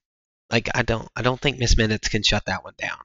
Like 0.51 0.69
I 0.75 0.81
don't 0.81 1.07
I 1.15 1.21
don't 1.21 1.39
think 1.39 1.59
Miss 1.59 1.77
Minutes 1.77 2.07
can 2.09 2.23
shut 2.23 2.45
that 2.45 2.63
one 2.63 2.73
down. 2.77 2.97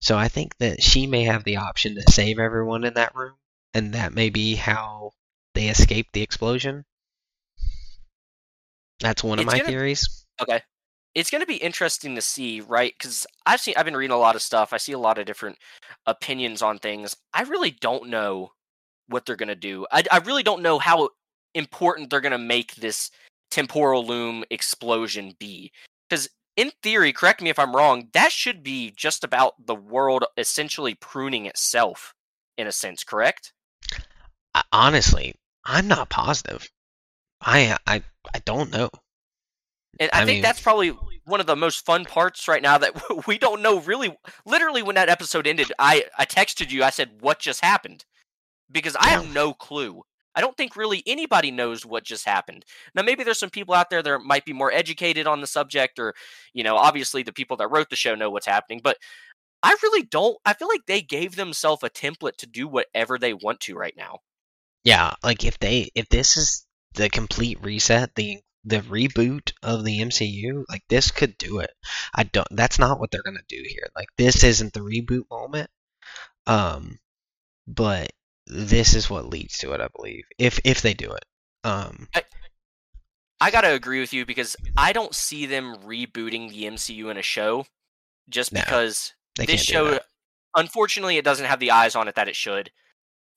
So 0.00 0.16
I 0.18 0.28
think 0.28 0.56
that 0.58 0.82
she 0.82 1.06
may 1.06 1.24
have 1.24 1.44
the 1.44 1.56
option 1.58 1.94
to 1.94 2.02
save 2.12 2.38
everyone 2.38 2.84
in 2.84 2.94
that 2.94 3.14
room, 3.14 3.34
and 3.74 3.94
that 3.94 4.12
may 4.12 4.30
be 4.30 4.54
how 4.56 5.12
they 5.54 5.68
escape 5.68 6.08
the 6.12 6.22
explosion. 6.22 6.84
That's 9.00 9.22
one 9.24 9.38
of 9.38 9.44
It's 9.46 9.52
my 9.52 9.58
gonna- 9.58 9.70
theories. 9.70 10.24
Okay. 10.40 10.60
It's 11.14 11.30
going 11.30 11.42
to 11.42 11.46
be 11.46 11.56
interesting 11.56 12.14
to 12.14 12.22
see, 12.22 12.60
right? 12.60 12.94
Because 12.96 13.26
I've 13.44 13.60
seen, 13.60 13.74
I've 13.76 13.84
been 13.84 13.96
reading 13.96 14.14
a 14.14 14.18
lot 14.18 14.34
of 14.34 14.42
stuff. 14.42 14.72
I 14.72 14.78
see 14.78 14.92
a 14.92 14.98
lot 14.98 15.18
of 15.18 15.26
different 15.26 15.58
opinions 16.06 16.62
on 16.62 16.78
things. 16.78 17.16
I 17.34 17.42
really 17.42 17.70
don't 17.70 18.08
know 18.08 18.52
what 19.08 19.26
they're 19.26 19.36
going 19.36 19.48
to 19.48 19.54
do. 19.54 19.86
I, 19.92 20.04
I 20.10 20.18
really 20.18 20.42
don't 20.42 20.62
know 20.62 20.78
how 20.78 21.10
important 21.54 22.08
they're 22.08 22.20
going 22.20 22.32
to 22.32 22.38
make 22.38 22.76
this 22.76 23.10
temporal 23.50 24.06
loom 24.06 24.44
explosion 24.50 25.34
be. 25.38 25.70
Because 26.08 26.28
in 26.56 26.72
theory, 26.82 27.12
correct 27.12 27.42
me 27.42 27.50
if 27.50 27.58
I'm 27.58 27.74
wrong, 27.76 28.08
that 28.12 28.32
should 28.32 28.62
be 28.62 28.92
just 28.96 29.24
about 29.24 29.54
the 29.66 29.74
world 29.74 30.24
essentially 30.36 30.94
pruning 30.94 31.46
itself, 31.46 32.14
in 32.56 32.66
a 32.66 32.72
sense. 32.72 33.04
Correct? 33.04 33.52
Honestly, 34.72 35.34
I'm 35.64 35.88
not 35.88 36.08
positive. 36.08 36.68
I 37.40 37.76
I 37.86 38.02
I 38.34 38.38
don't 38.40 38.70
know. 38.70 38.90
And 40.00 40.10
I, 40.12 40.22
I 40.22 40.24
think 40.24 40.36
mean- 40.36 40.42
that's 40.42 40.60
probably 40.60 40.96
one 41.24 41.40
of 41.40 41.46
the 41.46 41.56
most 41.56 41.84
fun 41.84 42.04
parts 42.04 42.48
right 42.48 42.62
now 42.62 42.78
that 42.78 43.00
we 43.26 43.38
don't 43.38 43.62
know 43.62 43.80
really. 43.80 44.16
Literally, 44.44 44.82
when 44.82 44.96
that 44.96 45.08
episode 45.08 45.46
ended, 45.46 45.72
I 45.78 46.04
I 46.18 46.24
texted 46.24 46.70
you. 46.70 46.82
I 46.84 46.90
said, 46.90 47.10
"What 47.20 47.38
just 47.38 47.64
happened?" 47.64 48.04
Because 48.70 48.96
I 48.96 49.08
have 49.08 49.32
no 49.32 49.52
clue. 49.52 50.02
I 50.34 50.40
don't 50.40 50.56
think 50.56 50.76
really 50.76 51.02
anybody 51.06 51.50
knows 51.50 51.84
what 51.84 52.04
just 52.04 52.24
happened. 52.24 52.64
Now, 52.94 53.02
maybe 53.02 53.22
there's 53.22 53.38
some 53.38 53.50
people 53.50 53.74
out 53.74 53.90
there 53.90 54.02
that 54.02 54.20
might 54.20 54.46
be 54.46 54.54
more 54.54 54.72
educated 54.72 55.26
on 55.26 55.42
the 55.42 55.46
subject, 55.46 55.98
or 55.98 56.14
you 56.54 56.64
know, 56.64 56.76
obviously 56.76 57.22
the 57.22 57.32
people 57.32 57.56
that 57.58 57.68
wrote 57.68 57.90
the 57.90 57.96
show 57.96 58.14
know 58.14 58.30
what's 58.30 58.46
happening. 58.46 58.80
But 58.82 58.96
I 59.62 59.76
really 59.82 60.02
don't. 60.02 60.38
I 60.44 60.54
feel 60.54 60.68
like 60.68 60.86
they 60.86 61.02
gave 61.02 61.36
themselves 61.36 61.82
a 61.82 61.90
template 61.90 62.36
to 62.38 62.46
do 62.46 62.66
whatever 62.66 63.18
they 63.18 63.34
want 63.34 63.60
to 63.60 63.74
right 63.74 63.94
now. 63.96 64.18
Yeah, 64.84 65.14
like 65.22 65.44
if 65.44 65.58
they 65.58 65.90
if 65.94 66.08
this 66.08 66.36
is 66.36 66.66
the 66.94 67.08
complete 67.08 67.62
reset, 67.62 68.14
the 68.14 68.40
the 68.64 68.80
reboot 68.80 69.52
of 69.62 69.84
the 69.84 70.00
MCU, 70.00 70.64
like 70.68 70.82
this 70.88 71.10
could 71.10 71.36
do 71.38 71.58
it. 71.58 71.70
I 72.14 72.24
don't 72.24 72.48
that's 72.50 72.78
not 72.78 73.00
what 73.00 73.10
they're 73.10 73.22
going 73.22 73.36
to 73.36 73.56
do 73.56 73.62
here. 73.66 73.88
Like 73.96 74.08
this 74.16 74.44
isn't 74.44 74.72
the 74.72 74.80
reboot 74.80 75.24
moment. 75.30 75.70
Um 76.46 76.98
but 77.66 78.10
this 78.46 78.94
is 78.94 79.08
what 79.08 79.26
leads 79.26 79.58
to 79.58 79.72
it, 79.72 79.80
I 79.80 79.88
believe. 79.94 80.24
If 80.38 80.60
if 80.64 80.82
they 80.82 80.94
do 80.94 81.12
it. 81.12 81.24
Um 81.64 82.08
I 83.42 83.50
gotta 83.50 83.72
agree 83.72 83.98
with 83.98 84.12
you 84.12 84.24
because 84.24 84.54
I 84.76 84.92
don't 84.92 85.12
see 85.12 85.46
them 85.46 85.74
rebooting 85.84 86.50
the 86.50 86.62
MCU 86.62 87.10
in 87.10 87.16
a 87.16 87.22
show, 87.22 87.66
just 88.28 88.52
No, 88.52 88.60
because 88.60 89.14
this 89.34 89.60
show, 89.60 89.98
unfortunately, 90.54 91.16
it 91.16 91.24
doesn't 91.24 91.46
have 91.46 91.58
the 91.58 91.72
eyes 91.72 91.96
on 91.96 92.06
it 92.06 92.14
that 92.14 92.28
it 92.28 92.36
should. 92.36 92.70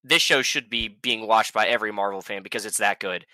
This 0.04 0.22
show 0.22 0.44
should 0.44 0.70
be 0.70 0.88
being 0.88 1.26
watched 1.26 1.56
by 1.56 1.66
every 1.66 1.92
Marvel 1.92 2.22
fan 2.22 2.44
because 2.44 2.68
it's 2.68 2.78
that 2.78 3.00
good. 3.00 3.26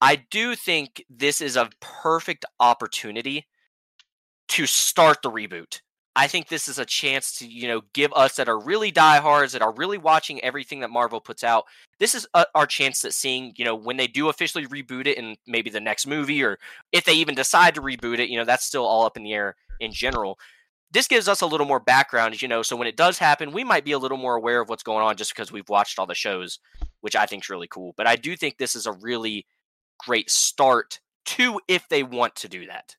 I 0.00 0.16
do 0.16 0.54
think 0.54 1.04
this 1.08 1.40
is 1.40 1.56
a 1.56 1.70
perfect 1.80 2.44
opportunity 2.60 3.46
to 4.48 4.66
start 4.66 5.22
the 5.22 5.30
reboot. 5.30 5.80
I 6.14 6.28
think 6.28 6.48
this 6.48 6.66
is 6.66 6.78
a 6.78 6.86
chance 6.86 7.38
to, 7.38 7.46
you 7.46 7.68
know, 7.68 7.82
give 7.92 8.10
us 8.14 8.36
that 8.36 8.48
are 8.48 8.58
really 8.58 8.90
diehards, 8.90 9.52
that 9.52 9.60
are 9.60 9.74
really 9.74 9.98
watching 9.98 10.42
everything 10.42 10.80
that 10.80 10.90
Marvel 10.90 11.20
puts 11.20 11.44
out. 11.44 11.64
This 12.00 12.14
is 12.14 12.26
uh 12.32 12.46
our 12.54 12.66
chance 12.66 13.04
at 13.04 13.12
seeing, 13.12 13.52
you 13.56 13.66
know, 13.66 13.74
when 13.74 13.98
they 13.98 14.06
do 14.06 14.30
officially 14.30 14.66
reboot 14.66 15.06
it 15.06 15.18
in 15.18 15.36
maybe 15.46 15.68
the 15.68 15.80
next 15.80 16.06
movie, 16.06 16.42
or 16.42 16.58
if 16.90 17.04
they 17.04 17.12
even 17.14 17.34
decide 17.34 17.74
to 17.74 17.82
reboot 17.82 18.18
it, 18.18 18.30
you 18.30 18.38
know, 18.38 18.46
that's 18.46 18.64
still 18.64 18.86
all 18.86 19.04
up 19.04 19.18
in 19.18 19.24
the 19.24 19.34
air 19.34 19.56
in 19.78 19.92
general. 19.92 20.38
This 20.90 21.08
gives 21.08 21.28
us 21.28 21.42
a 21.42 21.46
little 21.46 21.66
more 21.66 21.80
background, 21.80 22.40
you 22.40 22.48
know, 22.48 22.62
so 22.62 22.76
when 22.76 22.88
it 22.88 22.96
does 22.96 23.18
happen, 23.18 23.52
we 23.52 23.64
might 23.64 23.84
be 23.84 23.92
a 23.92 23.98
little 23.98 24.16
more 24.16 24.36
aware 24.36 24.62
of 24.62 24.70
what's 24.70 24.84
going 24.84 25.04
on 25.04 25.16
just 25.16 25.34
because 25.34 25.52
we've 25.52 25.68
watched 25.68 25.98
all 25.98 26.06
the 26.06 26.14
shows, 26.14 26.60
which 27.00 27.16
I 27.16 27.26
think 27.26 27.44
is 27.44 27.50
really 27.50 27.68
cool. 27.68 27.92
But 27.96 28.06
I 28.06 28.16
do 28.16 28.36
think 28.36 28.56
this 28.56 28.74
is 28.74 28.86
a 28.86 28.92
really 28.92 29.44
great 29.98 30.30
start 30.30 31.00
to 31.26 31.60
if 31.68 31.88
they 31.88 32.02
want 32.02 32.36
to 32.36 32.48
do 32.48 32.66
that. 32.66 32.96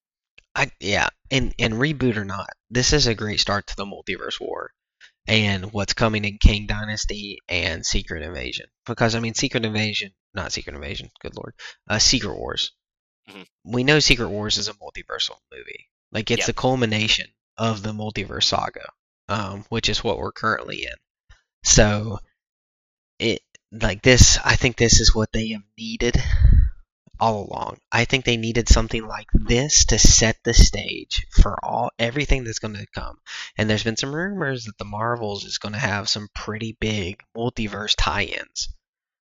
I 0.55 0.71
yeah, 0.79 1.09
and 1.31 1.53
and 1.59 1.75
reboot 1.75 2.17
or 2.17 2.25
not, 2.25 2.49
this 2.69 2.93
is 2.93 3.07
a 3.07 3.15
great 3.15 3.39
start 3.39 3.67
to 3.67 3.75
the 3.75 3.85
multiverse 3.85 4.39
war 4.39 4.71
and 5.27 5.71
what's 5.71 5.93
coming 5.93 6.25
in 6.25 6.37
Kang 6.37 6.65
Dynasty 6.67 7.39
and 7.47 7.85
Secret 7.85 8.23
Invasion. 8.23 8.67
Because 8.85 9.13
I 9.15 9.19
mean, 9.19 9.33
Secret 9.35 9.65
Invasion, 9.65 10.13
not 10.33 10.51
Secret 10.51 10.75
Invasion, 10.75 11.11
good 11.21 11.35
lord, 11.35 11.53
uh, 11.89 11.99
Secret 11.99 12.35
Wars. 12.37 12.71
Mhm. 13.29 13.45
We 13.65 13.83
know 13.83 13.99
Secret 13.99 14.29
Wars 14.29 14.57
is 14.57 14.67
a 14.67 14.73
multiversal 14.73 15.37
movie. 15.51 15.89
Like 16.11 16.31
it's 16.31 16.41
Yeah. 16.41 16.45
the 16.47 16.53
culmination 16.53 17.27
of 17.57 17.83
the 17.83 17.91
multiverse 17.91 18.45
saga, 18.45 18.89
um, 19.27 19.65
which 19.69 19.89
is 19.89 20.03
what 20.03 20.17
we're 20.17 20.31
currently 20.31 20.83
in. 20.83 20.95
So 21.63 22.19
it 23.19 23.41
like 23.71 24.01
this, 24.01 24.37
I 24.43 24.55
think 24.55 24.77
this 24.77 24.99
is 25.01 25.13
what 25.13 25.31
they 25.33 25.49
have 25.49 25.63
needed 25.77 26.15
all 27.19 27.45
along. 27.45 27.77
I 27.91 28.05
think 28.05 28.25
they 28.25 28.37
needed 28.37 28.69
something 28.69 29.05
like 29.05 29.27
this 29.33 29.85
to 29.85 29.99
set 29.99 30.37
the 30.43 30.53
stage 30.53 31.25
for 31.41 31.57
all 31.63 31.91
everything 31.97 32.43
that's 32.43 32.59
going 32.59 32.75
to 32.75 32.85
come. 32.93 33.17
And 33.57 33.69
there's 33.69 33.83
been 33.83 33.97
some 33.97 34.13
rumors 34.13 34.65
that 34.65 34.77
the 34.77 34.85
Marvels 34.85 35.45
is 35.45 35.57
going 35.57 35.73
to 35.73 35.79
have 35.79 36.09
some 36.09 36.27
pretty 36.33 36.77
big 36.79 37.21
multiverse 37.35 37.95
tie-ins. 37.97 38.69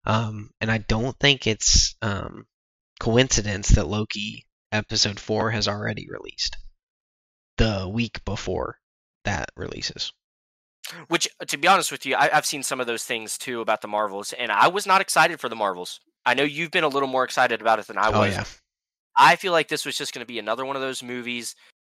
Um, 0.07 0.50
and 0.61 0.70
I 0.70 0.79
don't 0.79 1.18
think 1.18 1.46
it's 1.46 1.94
um, 2.03 2.46
coincidence 3.00 3.70
that 3.70 3.88
Loki 3.88 4.46
episode 4.72 5.20
four 5.20 5.50
has 5.50 5.68
already 5.68 6.07
released 6.09 6.57
the 7.59 7.88
week 7.88 8.24
before 8.24 8.76
that 9.24 9.50
releases. 9.57 10.12
Which, 11.09 11.29
to 11.46 11.57
be 11.57 11.68
honest 11.68 11.92
with 11.92 12.07
you, 12.07 12.16
I, 12.16 12.31
I've 12.33 12.46
seen 12.46 12.62
some 12.62 12.81
of 12.81 12.87
those 12.87 13.05
things 13.05 13.37
too 13.37 13.61
about 13.61 13.83
the 13.83 13.88
Marvels, 13.88 14.33
and 14.33 14.50
I 14.50 14.68
was 14.68 14.87
not 14.87 15.00
excited 15.00 15.38
for 15.38 15.48
the 15.48 15.57
Marvels. 15.57 16.00
I 16.26 16.35
know 16.35 16.42
you've 16.42 16.70
been 16.70 16.85
a 16.85 16.88
little 16.88 17.09
more 17.09 17.24
excited 17.24 17.61
about 17.61 17.78
it 17.78 17.87
than 17.87 17.98
I 17.98 18.09
Oh 18.12 18.20
was. 18.20 18.35
yeah, 18.35 18.44
I 19.16 19.37
feel 19.37 19.52
like 19.52 19.68
this 19.68 19.85
was 19.87 19.96
just 19.96 20.12
going 20.14 20.20
to 20.22 20.26
be 20.33 20.38
another 20.38 20.64
one 20.64 20.76
of 20.76 20.83
those 20.83 21.02
movies 21.02 21.54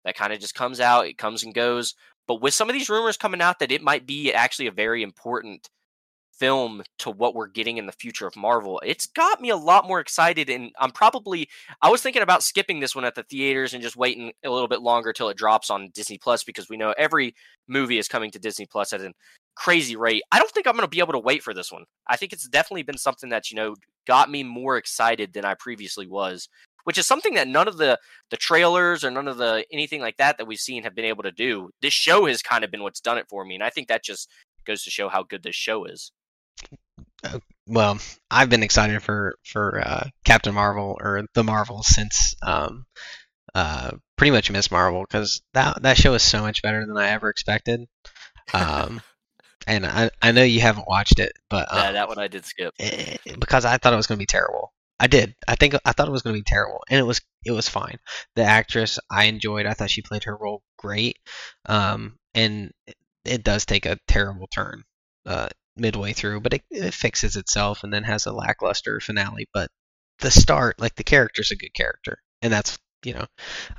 that 0.06 0.16
kind 0.16 0.34
of 0.34 0.40
just 0.40 0.56
comes 0.56 0.80
out, 0.80 1.08
it 1.08 1.18
comes 1.18 1.44
and 1.44 1.54
goes. 1.54 1.96
But 2.28 2.42
with 2.42 2.54
some 2.54 2.70
of 2.70 2.74
these 2.74 2.90
rumors 2.90 3.18
coming 3.18 3.42
out 3.42 3.60
that 3.60 3.72
it 3.72 3.82
might 3.82 4.06
be 4.06 4.32
actually 4.34 4.68
a 4.68 4.72
very 4.72 5.04
important 5.04 5.70
film 6.40 6.82
to 6.98 7.12
what 7.12 7.36
we're 7.36 7.48
getting 7.48 7.78
in 7.78 7.86
the 7.86 7.92
future 7.92 8.26
of 8.26 8.36
Marvel, 8.36 8.82
it's 8.86 9.06
got 9.06 9.42
me 9.42 9.50
a 9.50 9.56
lot 9.56 9.88
more 9.88 10.00
excited. 10.00 10.50
And 10.50 10.72
I'm 10.80 10.92
probably, 10.92 11.50
I 11.82 11.90
was 11.90 12.02
thinking 12.02 12.22
about 12.24 12.44
skipping 12.44 12.80
this 12.80 12.96
one 12.96 13.06
at 13.06 13.16
the 13.16 13.24
theaters 13.24 13.74
and 13.74 13.84
just 13.84 13.96
waiting 13.96 14.32
a 14.44 14.50
little 14.50 14.68
bit 14.68 14.82
longer 14.82 15.14
till 15.14 15.30
it 15.30 15.38
drops 15.38 15.70
on 15.70 15.90
Disney 15.94 16.18
Plus 16.18 16.44
because 16.44 16.70
we 16.70 16.78
know 16.78 16.94
every 16.98 17.36
movie 17.68 18.00
is 18.00 18.08
coming 18.08 18.32
to 18.32 18.40
Disney 18.40 18.66
Plus 18.66 18.94
at 18.94 19.02
a 19.02 19.14
crazy 19.56 19.96
rate. 19.96 20.24
I 20.32 20.40
don't 20.40 20.52
think 20.52 20.68
I'm 20.68 20.74
going 20.74 20.84
to 20.84 20.90
be 20.90 21.00
able 21.00 21.14
to 21.14 21.20
wait 21.20 21.44
for 21.44 21.54
this 21.54 21.72
one. 21.72 21.86
I 22.08 22.18
think 22.18 22.34
it's 22.34 22.48
definitely 22.48 22.84
been 22.84 22.98
something 22.98 23.30
that, 23.30 23.52
you 23.52 23.56
know, 23.56 23.76
got 24.08 24.30
me 24.30 24.44
more 24.44 24.78
excited 24.78 25.34
than 25.34 25.46
I 25.46 25.54
previously 25.54 26.08
was 26.08 26.48
which 26.84 26.98
is 26.98 27.08
something 27.08 27.36
that 27.36 27.48
none 27.48 27.68
of 27.68 27.78
the 27.78 28.00
the 28.30 28.38
trailers 28.38 29.04
or 29.04 29.12
none 29.12 29.28
of 29.28 29.38
the 29.38 29.66
anything 29.72 30.02
like 30.02 30.18
that 30.18 30.38
that 30.38 30.48
we've 30.48 30.60
seen 30.60 30.84
have 30.84 30.96
been 30.96 31.06
able 31.06 31.24
to 31.24 31.32
do. 31.32 31.70
This 31.82 31.94
show 31.94 32.26
has 32.26 32.42
kind 32.42 32.64
of 32.64 32.72
been 32.72 32.84
what's 32.84 33.02
done 33.02 33.18
it 33.18 33.28
for 33.30 33.46
me, 33.46 33.56
and 33.56 33.64
I 33.64 33.70
think 33.70 33.88
that 33.88 34.04
just 34.04 34.30
goes 34.66 34.84
to 34.84 34.90
show 34.90 35.10
how 35.10 35.24
good 35.24 35.44
this 35.44 35.56
show 35.56 35.86
is. 35.86 36.12
well, 37.68 38.00
I've 38.30 38.50
been 38.50 38.64
excited 38.64 39.02
for 39.04 39.36
for 39.46 39.82
uh, 39.84 40.08
Captain 40.26 40.54
Marvel 40.54 40.98
or 41.00 41.24
the 41.34 41.44
Marvel 41.44 41.84
since 41.84 42.36
um, 42.42 42.86
uh, 43.54 43.92
pretty 44.18 44.32
much 44.32 44.52
Miss 44.52 44.72
Marvel 44.72 45.02
because 45.02 45.42
that 45.54 45.82
that 45.84 45.98
show 45.98 46.14
is 46.14 46.24
so 46.24 46.42
much 46.42 46.62
better 46.62 46.86
than 46.86 46.98
I 46.98 47.10
ever 47.10 47.30
expected. 47.30 47.82
Um, 48.54 49.02
and 49.68 49.86
I 49.86 50.10
I 50.22 50.32
know 50.32 50.44
you 50.44 50.62
haven't 50.62 50.88
watched 50.88 51.20
it, 51.20 51.34
but 51.50 51.68
yeah, 51.74 51.88
um, 51.88 51.94
that 51.94 52.08
one 52.08 52.20
I 52.20 52.28
did 52.28 52.46
skip. 52.46 52.74
eh, 52.80 53.18
because 53.40 53.66
I 53.66 53.78
thought 53.78 53.94
it 53.94 53.98
was 53.98 54.08
going 54.08 54.18
to 54.18 54.22
be 54.22 54.26
terrible. 54.28 54.74
I 55.00 55.08
did. 55.08 55.36
I 55.48 55.56
think 55.56 55.76
I 55.86 55.92
thought 55.94 56.08
it 56.08 56.12
was 56.12 56.22
going 56.22 56.36
to 56.36 56.40
be 56.40 56.44
terrible, 56.44 56.84
and 56.90 57.00
it 57.00 57.04
was. 57.04 57.22
It 57.44 57.52
was 57.52 57.68
fine. 57.68 57.98
The 58.36 58.44
actress 58.44 59.00
I 59.10 59.26
enjoyed. 59.26 59.66
I 59.66 59.74
thought 59.74 59.90
she 59.90 60.04
played 60.04 60.26
her 60.26 60.38
role 60.38 60.62
great. 60.78 61.18
Um, 61.66 62.18
and 62.36 62.72
it, 62.86 62.96
it 63.26 63.44
does 63.44 63.66
take 63.66 63.86
a 63.88 63.98
terrible 64.08 64.48
turn 64.48 64.84
uh, 65.26 65.50
midway 65.76 66.14
through, 66.14 66.42
but 66.42 66.54
it, 66.54 66.62
it 66.70 66.94
fixes 66.94 67.36
itself 67.36 67.84
and 67.84 67.92
then 67.92 68.04
has 68.04 68.26
a 68.28 68.32
lackluster 68.32 69.00
finale. 69.00 69.48
But 69.54 69.70
the 70.20 70.30
start, 70.32 70.80
like 70.80 70.96
the 70.96 71.04
character's 71.04 71.52
a 71.52 71.56
good 71.56 71.74
character, 71.74 72.20
and 72.44 72.54
that's 72.54 72.78
you 73.04 73.14
know, 73.14 73.26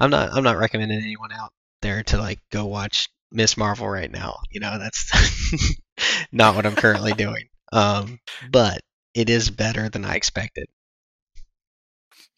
I'm 0.00 0.10
not 0.10 0.32
I'm 0.32 0.42
not 0.44 0.58
recommending 0.58 0.98
anyone 0.98 1.32
out 1.32 1.52
there 1.82 2.02
to 2.04 2.18
like 2.18 2.40
go 2.50 2.66
watch 2.66 3.08
Miss 3.32 3.56
Marvel 3.56 3.88
right 3.88 4.10
now. 4.10 4.38
You 4.50 4.60
know, 4.60 4.78
that's 4.78 5.10
not 6.32 6.54
what 6.54 6.66
I'm 6.66 6.74
currently 6.76 7.12
doing. 7.12 7.48
Um, 7.72 8.18
but 8.50 8.80
it 9.14 9.30
is 9.30 9.50
better 9.50 9.88
than 9.88 10.04
I 10.04 10.14
expected. 10.14 10.66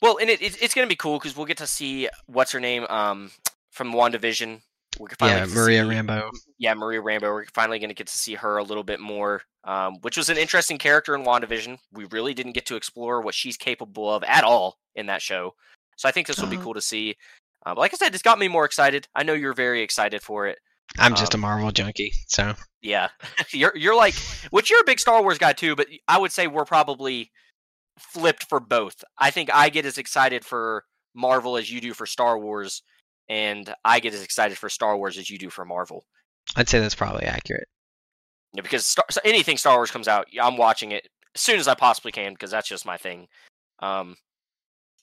Well, 0.00 0.18
and 0.20 0.28
it, 0.28 0.42
it 0.42 0.62
it's 0.62 0.74
going 0.74 0.86
to 0.86 0.92
be 0.92 0.96
cool 0.96 1.18
because 1.18 1.36
we'll 1.36 1.46
get 1.46 1.58
to 1.58 1.66
see 1.66 2.08
what's 2.26 2.52
her 2.52 2.60
name 2.60 2.84
um 2.88 3.30
from 3.70 3.92
WandaVision. 3.92 4.60
We 5.00 5.06
can 5.08 5.16
finally 5.18 5.48
Yeah, 5.48 5.54
Maria 5.54 5.82
see- 5.82 5.88
Rambeau. 5.88 6.30
yeah, 6.58 6.74
Maria 6.74 7.00
Rambeau. 7.02 7.22
We're 7.32 7.44
finally 7.52 7.78
going 7.80 7.88
to 7.88 7.94
get 7.94 8.06
to 8.06 8.16
see 8.16 8.34
her 8.34 8.58
a 8.58 8.62
little 8.62 8.84
bit 8.84 9.00
more, 9.00 9.42
um, 9.64 9.94
which 10.02 10.16
was 10.16 10.28
an 10.28 10.36
interesting 10.36 10.78
character 10.78 11.16
in 11.16 11.24
WandaVision. 11.24 11.78
We 11.92 12.04
really 12.12 12.32
didn't 12.34 12.52
get 12.52 12.66
to 12.66 12.76
explore 12.76 13.20
what 13.20 13.34
she's 13.34 13.56
capable 13.56 14.08
of 14.08 14.22
at 14.24 14.44
all 14.44 14.78
in 14.94 15.06
that 15.06 15.20
show. 15.22 15.54
So 15.96 16.08
I 16.08 16.12
think 16.12 16.28
this 16.28 16.38
will 16.40 16.46
be 16.48 16.56
Uh-huh. 16.56 16.64
cool 16.64 16.74
to 16.74 16.80
see. 16.80 17.16
Uh, 17.66 17.74
but 17.74 17.78
like 17.80 17.94
I 17.94 17.96
said, 17.96 18.14
it's 18.14 18.22
got 18.22 18.38
me 18.38 18.46
more 18.46 18.64
excited. 18.66 19.08
I 19.16 19.24
know 19.24 19.32
you're 19.32 19.54
very 19.54 19.82
excited 19.82 20.22
for 20.22 20.46
it. 20.46 20.58
I'm 20.98 21.14
just 21.14 21.34
a 21.34 21.36
Um, 21.36 21.42
Marvel 21.42 21.72
junkie, 21.72 22.12
so 22.28 22.54
Yeah, 22.82 23.08
you're 23.50 23.76
you're 23.76 23.96
like, 23.96 24.14
which 24.50 24.70
you're 24.70 24.80
a 24.80 24.84
big 24.84 25.00
Star 25.00 25.22
Wars 25.22 25.38
guy 25.38 25.52
too. 25.52 25.74
But 25.74 25.88
I 26.06 26.18
would 26.18 26.32
say 26.32 26.46
we're 26.46 26.64
probably 26.64 27.30
flipped 27.98 28.44
for 28.44 28.60
both. 28.60 29.02
I 29.18 29.30
think 29.30 29.50
I 29.52 29.68
get 29.68 29.86
as 29.86 29.98
excited 29.98 30.44
for 30.44 30.84
Marvel 31.14 31.56
as 31.56 31.70
you 31.70 31.80
do 31.80 31.94
for 31.94 32.06
Star 32.06 32.38
Wars, 32.38 32.82
and 33.28 33.72
I 33.84 34.00
get 34.00 34.14
as 34.14 34.22
excited 34.22 34.58
for 34.58 34.68
Star 34.68 34.96
Wars 34.96 35.18
as 35.18 35.30
you 35.30 35.38
do 35.38 35.50
for 35.50 35.64
Marvel. 35.64 36.04
I'd 36.56 36.68
say 36.68 36.80
that's 36.80 36.94
probably 36.94 37.24
accurate. 37.24 37.68
Yeah, 38.52 38.62
because 38.62 38.86
Star, 38.86 39.04
so 39.10 39.20
anything 39.24 39.56
Star 39.56 39.76
Wars 39.76 39.90
comes 39.90 40.08
out, 40.08 40.28
I'm 40.40 40.56
watching 40.56 40.92
it 40.92 41.08
as 41.34 41.40
soon 41.40 41.58
as 41.58 41.66
I 41.68 41.74
possibly 41.74 42.12
can 42.12 42.32
because 42.32 42.50
that's 42.50 42.68
just 42.68 42.86
my 42.86 42.96
thing. 42.96 43.26
Um, 43.80 44.16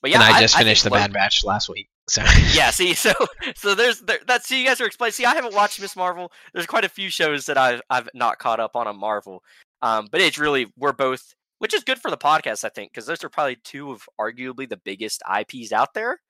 but 0.00 0.10
yeah, 0.10 0.22
and 0.22 0.34
I 0.34 0.40
just 0.40 0.54
think 0.54 0.66
finished 0.66 0.84
the 0.84 0.90
Bad 0.90 1.12
Batch 1.12 1.44
last 1.44 1.68
week, 1.68 1.88
so 2.08 2.22
yeah, 2.54 2.70
see, 2.70 2.94
so 2.94 3.12
so 3.56 3.74
there's 3.74 4.00
there, 4.00 4.18
that's 4.26 4.46
see, 4.48 4.60
you 4.62 4.66
guys 4.66 4.80
are 4.80 4.86
explaining. 4.86 5.12
See, 5.12 5.24
I 5.24 5.34
haven't 5.34 5.54
watched 5.54 5.80
Miss 5.80 5.96
Marvel. 5.96 6.32
There's 6.52 6.66
quite 6.66 6.84
a 6.84 6.88
few 6.88 7.08
shows 7.10 7.46
that 7.46 7.56
I've 7.58 7.80
I've 7.90 8.08
not 8.14 8.38
caught 8.38 8.60
up 8.60 8.76
on 8.76 8.86
on 8.86 8.98
Marvel. 8.98 9.42
Um, 9.82 10.08
but 10.10 10.20
it's 10.20 10.38
really 10.38 10.72
we're 10.78 10.92
both, 10.92 11.34
which 11.58 11.74
is 11.74 11.82
good 11.84 11.98
for 12.00 12.10
the 12.10 12.16
podcast, 12.16 12.64
I 12.64 12.68
think, 12.68 12.92
because 12.92 13.06
those 13.06 13.24
are 13.24 13.28
probably 13.28 13.56
two 13.64 13.90
of 13.90 14.02
arguably 14.20 14.68
the 14.68 14.76
biggest 14.76 15.22
IPs 15.28 15.72
out 15.72 15.94
there. 15.94 16.20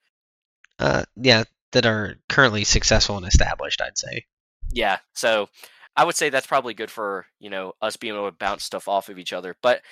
uh, 0.79 1.05
yeah, 1.17 1.45
that 1.73 1.87
are 1.87 2.17
currently 2.29 2.65
successful 2.65 3.17
and 3.17 3.27
established. 3.27 3.81
I'd 3.83 3.99
say. 3.99 4.25
Yeah, 4.73 4.99
so 5.15 5.49
I 5.97 6.05
would 6.05 6.17
say 6.17 6.31
that's 6.31 6.47
probably 6.47 6.73
good 6.75 6.91
for 6.91 7.27
you 7.41 7.51
know 7.51 7.75
us 7.83 7.97
being 7.97 8.15
able 8.15 8.31
to 8.31 8.37
bounce 8.37 8.65
stuff 8.65 8.89
off 8.89 9.09
of 9.11 9.19
each 9.19 9.33
other. 9.35 9.55
But 9.63 9.83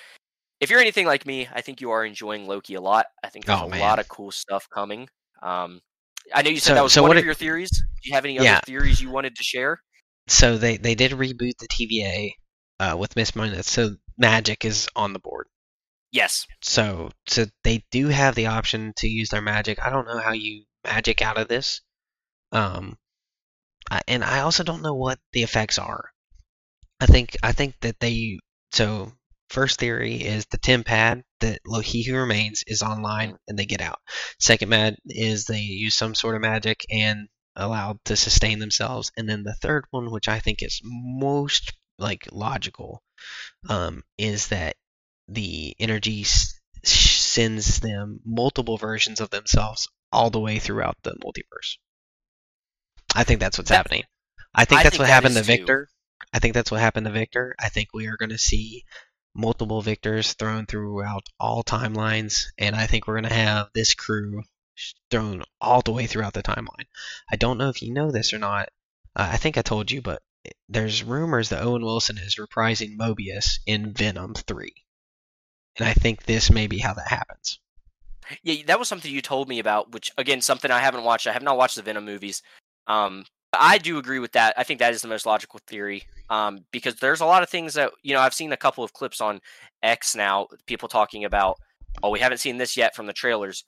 if 0.59 0.69
you're 0.71 0.79
anything 0.79 1.05
like 1.05 1.25
me, 1.25 1.47
I 1.53 1.61
think 1.61 1.81
you 1.81 1.91
are 1.91 2.03
enjoying 2.05 2.47
Loki 2.47 2.73
a 2.75 2.81
lot. 2.81 3.05
I 3.23 3.29
think 3.29 3.45
there's 3.45 3.61
Oh, 3.61 3.65
a 3.65 3.69
man. 3.69 3.79
lot 3.79 3.99
of 3.99 4.07
cool 4.07 4.31
stuff 4.31 4.67
coming. 4.69 5.07
Um, 5.41 5.81
I 6.33 6.41
know 6.43 6.49
you 6.51 6.59
said 6.59 6.69
So- 6.69 6.75
that 6.75 6.83
was 6.83 6.93
so 6.93 7.01
one 7.01 7.09
what 7.09 7.17
of 7.17 7.23
it- 7.23 7.25
your 7.25 7.33
theories. 7.33 7.69
Do 7.71 8.09
you 8.09 8.13
have 8.15 8.25
any 8.25 8.39
other 8.39 8.61
theories 8.65 9.01
you 9.01 9.09
wanted 9.11 9.35
to 9.35 9.43
share? 9.43 9.81
So 10.27 10.57
they 10.57 10.77
they 10.77 10.95
did 10.95 11.11
reboot 11.11 11.57
the 11.59 11.67
TVA 11.67 12.31
uh, 12.79 12.95
with 12.97 13.15
Miss 13.15 13.35
Minutes, 13.35 13.69
so 13.71 13.95
magic 14.17 14.63
is 14.65 14.87
on 14.95 15.13
the 15.13 15.19
board. 15.19 15.47
Yes. 16.11 16.45
So 16.61 17.11
so 17.27 17.45
they 17.63 17.83
do 17.91 18.07
have 18.07 18.35
the 18.35 18.47
option 18.47 18.93
to 18.97 19.07
use 19.07 19.29
their 19.29 19.41
magic. 19.41 19.79
I 19.83 19.89
don't 19.89 20.05
know 20.07 20.19
how 20.19 20.31
you 20.33 20.65
magic 20.83 21.21
out 21.21 21.37
of 21.37 21.47
this. 21.47 21.81
Um, 22.51 22.97
I, 23.89 24.01
and 24.07 24.23
I 24.23 24.39
also 24.41 24.63
don't 24.63 24.81
know 24.81 24.93
what 24.95 25.19
the 25.33 25.43
effects 25.43 25.77
are. 25.79 26.09
I 26.99 27.05
think 27.07 27.35
I 27.43 27.51
think 27.51 27.75
that 27.81 27.99
they 27.99 28.39
so 28.71 29.13
first 29.51 29.79
theory 29.79 30.15
is 30.15 30.45
the 30.47 30.57
temp 30.57 30.85
pad 30.87 31.23
that 31.41 31.59
he 31.83 32.03
who 32.03 32.15
remains 32.15 32.63
is 32.67 32.81
online 32.81 33.37
and 33.47 33.57
they 33.57 33.65
get 33.65 33.81
out. 33.81 33.99
Second 34.39 34.69
mad 34.69 34.95
is 35.05 35.45
they 35.45 35.59
use 35.59 35.95
some 35.95 36.15
sort 36.15 36.35
of 36.35 36.41
magic 36.41 36.85
and 36.89 37.27
allowed 37.55 37.99
to 38.05 38.15
sustain 38.15 38.59
themselves. 38.59 39.11
And 39.17 39.27
then 39.27 39.43
the 39.43 39.55
third 39.61 39.85
one, 39.91 40.09
which 40.11 40.27
I 40.29 40.39
think 40.39 40.61
is 40.63 40.79
most 40.83 41.73
like 41.99 42.27
logical, 42.31 43.03
um, 43.69 44.03
is 44.17 44.47
that 44.47 44.75
the 45.27 45.75
energy 45.79 46.21
s- 46.21 46.59
sends 46.83 47.79
them 47.79 48.19
multiple 48.25 48.77
versions 48.77 49.19
of 49.21 49.29
themselves 49.29 49.87
all 50.11 50.29
the 50.29 50.39
way 50.39 50.59
throughout 50.59 50.97
the 51.03 51.11
multiverse. 51.23 51.77
I 53.15 53.23
think 53.23 53.39
that's 53.39 53.57
what's 53.57 53.69
That- 53.69 53.77
happening. 53.77 54.03
I 54.53 54.65
think 54.65 54.79
I 54.79 54.83
that's 54.83 54.93
think 54.93 54.99
what 55.01 55.07
that 55.07 55.13
happened 55.13 55.35
to 55.35 55.41
too. 55.41 55.45
Victor. 55.47 55.89
I 56.33 56.39
think 56.39 56.53
that's 56.53 56.71
what 56.71 56.79
happened 56.81 57.05
to 57.05 57.11
Victor. 57.11 57.55
I 57.59 57.69
think 57.69 57.89
we 57.93 58.07
are 58.07 58.17
going 58.17 58.29
to 58.29 58.37
see 58.37 58.83
multiple 59.33 59.81
Victors 59.81 60.33
thrown 60.33 60.65
throughout 60.65 61.27
all 61.39 61.63
timelines, 61.63 62.45
and 62.57 62.75
I 62.75 62.87
think 62.87 63.07
we're 63.07 63.19
going 63.19 63.29
to 63.29 63.33
have 63.33 63.69
this 63.73 63.93
crew 63.93 64.43
thrown 65.09 65.43
all 65.59 65.81
the 65.81 65.91
way 65.91 66.07
throughout 66.07 66.33
the 66.33 66.43
timeline. 66.43 66.87
I 67.31 67.35
don't 67.35 67.57
know 67.57 67.69
if 67.69 67.81
you 67.81 67.93
know 67.93 68.11
this 68.11 68.33
or 68.33 68.39
not. 68.39 68.69
Uh, 69.15 69.29
I 69.33 69.37
think 69.37 69.57
I 69.57 69.61
told 69.61 69.91
you, 69.91 70.01
but 70.01 70.21
there's 70.69 71.03
rumors 71.03 71.49
that 71.49 71.63
Owen 71.63 71.83
Wilson 71.83 72.17
is 72.17 72.37
reprising 72.37 72.97
Mobius 72.97 73.59
in 73.65 73.93
Venom 73.93 74.33
3. 74.33 74.73
And 75.77 75.87
I 75.87 75.93
think 75.93 76.23
this 76.23 76.51
may 76.51 76.67
be 76.67 76.79
how 76.79 76.93
that 76.93 77.07
happens. 77.07 77.59
Yeah, 78.43 78.63
that 78.67 78.79
was 78.79 78.87
something 78.87 79.11
you 79.11 79.21
told 79.21 79.49
me 79.49 79.59
about, 79.59 79.91
which 79.91 80.11
again, 80.17 80.41
something 80.41 80.71
I 80.71 80.79
haven't 80.79 81.03
watched. 81.03 81.27
I 81.27 81.33
have 81.33 81.43
not 81.43 81.57
watched 81.57 81.75
the 81.75 81.81
Venom 81.81 82.05
movies. 82.05 82.41
Um, 82.87 83.25
I 83.53 83.77
do 83.77 83.97
agree 83.97 84.19
with 84.19 84.31
that. 84.33 84.53
I 84.57 84.63
think 84.63 84.79
that 84.79 84.93
is 84.93 85.01
the 85.01 85.07
most 85.07 85.25
logical 85.25 85.59
theory. 85.67 86.03
Um, 86.29 86.65
because 86.71 86.95
there's 86.95 87.19
a 87.21 87.25
lot 87.25 87.43
of 87.43 87.49
things 87.49 87.73
that 87.73 87.91
you 88.03 88.13
know 88.13 88.21
I've 88.21 88.33
seen 88.33 88.51
a 88.53 88.57
couple 88.57 88.83
of 88.83 88.93
clips 88.93 89.19
on 89.19 89.41
X 89.83 90.15
now, 90.15 90.47
people 90.65 90.87
talking 90.87 91.25
about, 91.25 91.57
oh, 92.03 92.09
we 92.09 92.19
haven't 92.19 92.37
seen 92.37 92.57
this 92.57 92.77
yet 92.77 92.95
from 92.95 93.05
the 93.07 93.13
trailers. 93.13 93.65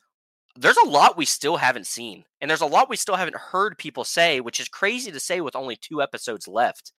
There's 0.55 0.77
a 0.77 0.87
lot 0.87 1.17
we 1.17 1.25
still 1.25 1.57
haven't 1.57 1.87
seen, 1.87 2.23
and 2.39 2.49
there's 2.49 2.61
a 2.61 2.65
lot 2.65 2.89
we 2.89 2.95
still 2.95 3.15
haven't 3.15 3.35
heard 3.35 3.77
people 3.77 4.03
say, 4.03 4.39
which 4.39 4.59
is 4.59 4.69
crazy 4.69 5.11
to 5.11 5.19
say 5.19 5.41
with 5.41 5.55
only 5.55 5.75
two 5.75 6.01
episodes 6.01 6.47
left. 6.47 6.93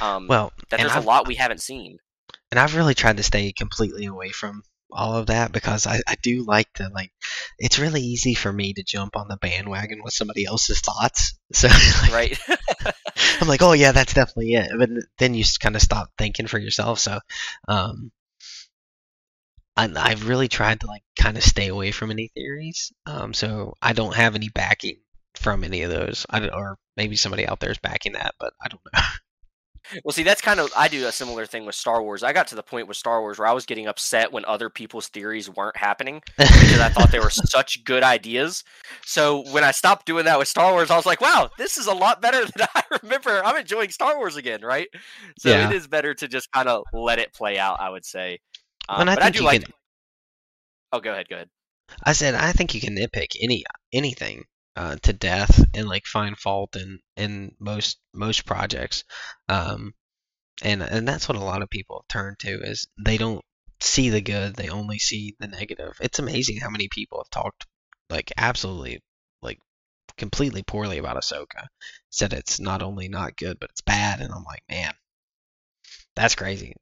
Um, 0.00 0.26
Well, 0.26 0.52
that 0.70 0.80
there's 0.80 0.92
a 0.92 0.96
I've- 0.96 1.06
lot 1.06 1.26
we 1.28 1.36
haven't 1.36 1.62
seen. 1.62 1.98
and 2.50 2.58
I've 2.60 2.74
really 2.74 2.94
tried 2.94 3.16
to 3.16 3.22
stay 3.22 3.52
completely 3.52 4.04
away 4.06 4.30
from 4.30 4.62
all 4.92 5.16
of 5.16 5.26
that 5.26 5.52
because 5.52 5.86
I, 5.86 6.00
I 6.06 6.16
do 6.22 6.44
like 6.44 6.72
to 6.74 6.88
like 6.92 7.12
it's 7.58 7.78
really 7.78 8.02
easy 8.02 8.34
for 8.34 8.52
me 8.52 8.72
to 8.74 8.82
jump 8.82 9.16
on 9.16 9.28
the 9.28 9.36
bandwagon 9.36 10.02
with 10.02 10.14
somebody 10.14 10.44
else's 10.44 10.80
thoughts. 10.80 11.34
So 11.52 11.66
like, 11.66 12.12
right? 12.12 12.38
i'm 13.40 13.48
like 13.48 13.60
oh 13.60 13.72
yeah 13.72 13.90
that's 13.90 14.14
definitely 14.14 14.54
it. 14.54 14.70
But 14.78 14.90
then 15.18 15.34
you 15.34 15.44
kind 15.58 15.74
of 15.74 15.82
stop 15.82 16.10
thinking 16.16 16.46
for 16.46 16.58
yourself. 16.58 17.00
So 17.00 17.18
um 17.66 18.12
I, 19.76 19.90
I've 19.96 20.28
really 20.28 20.46
tried 20.46 20.80
to 20.80 20.86
like 20.86 21.02
kind 21.18 21.36
of 21.36 21.42
stay 21.42 21.66
away 21.68 21.90
from 21.90 22.12
any 22.12 22.28
theories. 22.28 22.92
Um 23.04 23.34
so 23.34 23.74
I 23.82 23.94
don't 23.94 24.14
have 24.14 24.36
any 24.36 24.48
backing 24.48 25.00
from 25.34 25.64
any 25.64 25.82
of 25.82 25.90
those. 25.90 26.24
I 26.30 26.38
don't, 26.38 26.54
or 26.54 26.78
maybe 26.96 27.16
somebody 27.16 27.48
out 27.48 27.58
there 27.58 27.72
is 27.72 27.78
backing 27.78 28.12
that 28.12 28.36
but 28.38 28.52
I 28.62 28.68
don't 28.68 28.82
know 28.92 29.00
Well, 30.04 30.12
see, 30.12 30.22
that's 30.22 30.40
kind 30.40 30.60
of 30.60 30.70
I 30.76 30.88
do 30.88 31.06
a 31.06 31.12
similar 31.12 31.46
thing 31.46 31.66
with 31.66 31.74
Star 31.74 32.02
Wars. 32.02 32.22
I 32.22 32.32
got 32.32 32.46
to 32.48 32.54
the 32.54 32.62
point 32.62 32.88
with 32.88 32.96
Star 32.96 33.20
Wars 33.20 33.38
where 33.38 33.48
I 33.48 33.52
was 33.52 33.66
getting 33.66 33.86
upset 33.86 34.32
when 34.32 34.44
other 34.44 34.70
people's 34.70 35.08
theories 35.08 35.50
weren't 35.50 35.76
happening 35.76 36.22
because 36.36 36.80
I 36.80 36.88
thought 36.88 37.10
they 37.10 37.18
were 37.18 37.30
such 37.30 37.84
good 37.84 38.02
ideas. 38.02 38.62
So 39.04 39.42
when 39.52 39.64
I 39.64 39.70
stopped 39.70 40.06
doing 40.06 40.24
that 40.26 40.38
with 40.38 40.48
Star 40.48 40.72
Wars, 40.72 40.90
I 40.90 40.96
was 40.96 41.06
like, 41.06 41.20
"Wow, 41.20 41.50
this 41.58 41.76
is 41.78 41.86
a 41.86 41.94
lot 41.94 42.20
better 42.22 42.44
than 42.56 42.66
I 42.74 42.82
remember." 43.02 43.44
I'm 43.44 43.56
enjoying 43.56 43.90
Star 43.90 44.16
Wars 44.16 44.36
again, 44.36 44.62
right? 44.62 44.88
So 45.38 45.50
Yeah. 45.50 45.68
it 45.68 45.74
is 45.74 45.86
better 45.86 46.14
to 46.14 46.28
just 46.28 46.50
kind 46.52 46.68
of 46.68 46.84
let 46.92 47.18
it 47.18 47.32
play 47.34 47.58
out. 47.58 47.80
I 47.80 47.90
would 47.90 48.04
say. 48.04 48.38
Um, 48.88 49.08
I 49.08 49.14
but 49.14 49.24
I 49.24 49.30
do 49.30 49.42
like. 49.42 49.62
can- 49.62 49.72
Oh, 50.92 51.00
go 51.00 51.12
ahead. 51.12 51.28
Go 51.28 51.36
ahead. 51.36 51.48
I 52.04 52.12
said 52.12 52.34
I 52.34 52.52
think 52.52 52.74
you 52.74 52.80
can 52.80 52.96
nitpick 52.96 53.28
any 53.40 53.64
anything 53.92 54.44
uh, 54.76 54.96
to 55.02 55.12
death 55.12 55.64
and 55.74 55.88
like 55.88 56.06
find 56.06 56.38
fault 56.38 56.76
in 56.76 57.00
in 57.16 57.54
most 57.58 57.98
most 58.14 58.46
projects, 58.46 59.04
um, 59.48 59.94
and 60.62 60.82
and 60.82 61.06
that's 61.06 61.28
what 61.28 61.38
a 61.38 61.44
lot 61.44 61.62
of 61.62 61.70
people 61.70 62.04
turn 62.08 62.36
to 62.40 62.62
is 62.62 62.86
they 63.04 63.18
don't 63.18 63.44
see 63.80 64.10
the 64.10 64.20
good, 64.20 64.54
they 64.54 64.68
only 64.68 64.98
see 64.98 65.34
the 65.40 65.48
negative. 65.48 65.96
It's 66.00 66.18
amazing 66.18 66.58
how 66.58 66.70
many 66.70 66.88
people 66.88 67.18
have 67.18 67.30
talked 67.30 67.66
like 68.08 68.32
absolutely 68.36 69.02
like 69.42 69.58
completely 70.16 70.62
poorly 70.62 70.98
about 70.98 71.16
Ahsoka, 71.16 71.66
said 72.10 72.32
it's 72.32 72.60
not 72.60 72.82
only 72.82 73.08
not 73.08 73.36
good 73.36 73.58
but 73.58 73.70
it's 73.70 73.80
bad, 73.80 74.20
and 74.20 74.32
I'm 74.32 74.44
like, 74.44 74.62
man, 74.68 74.92
that's 76.14 76.34
crazy. 76.34 76.74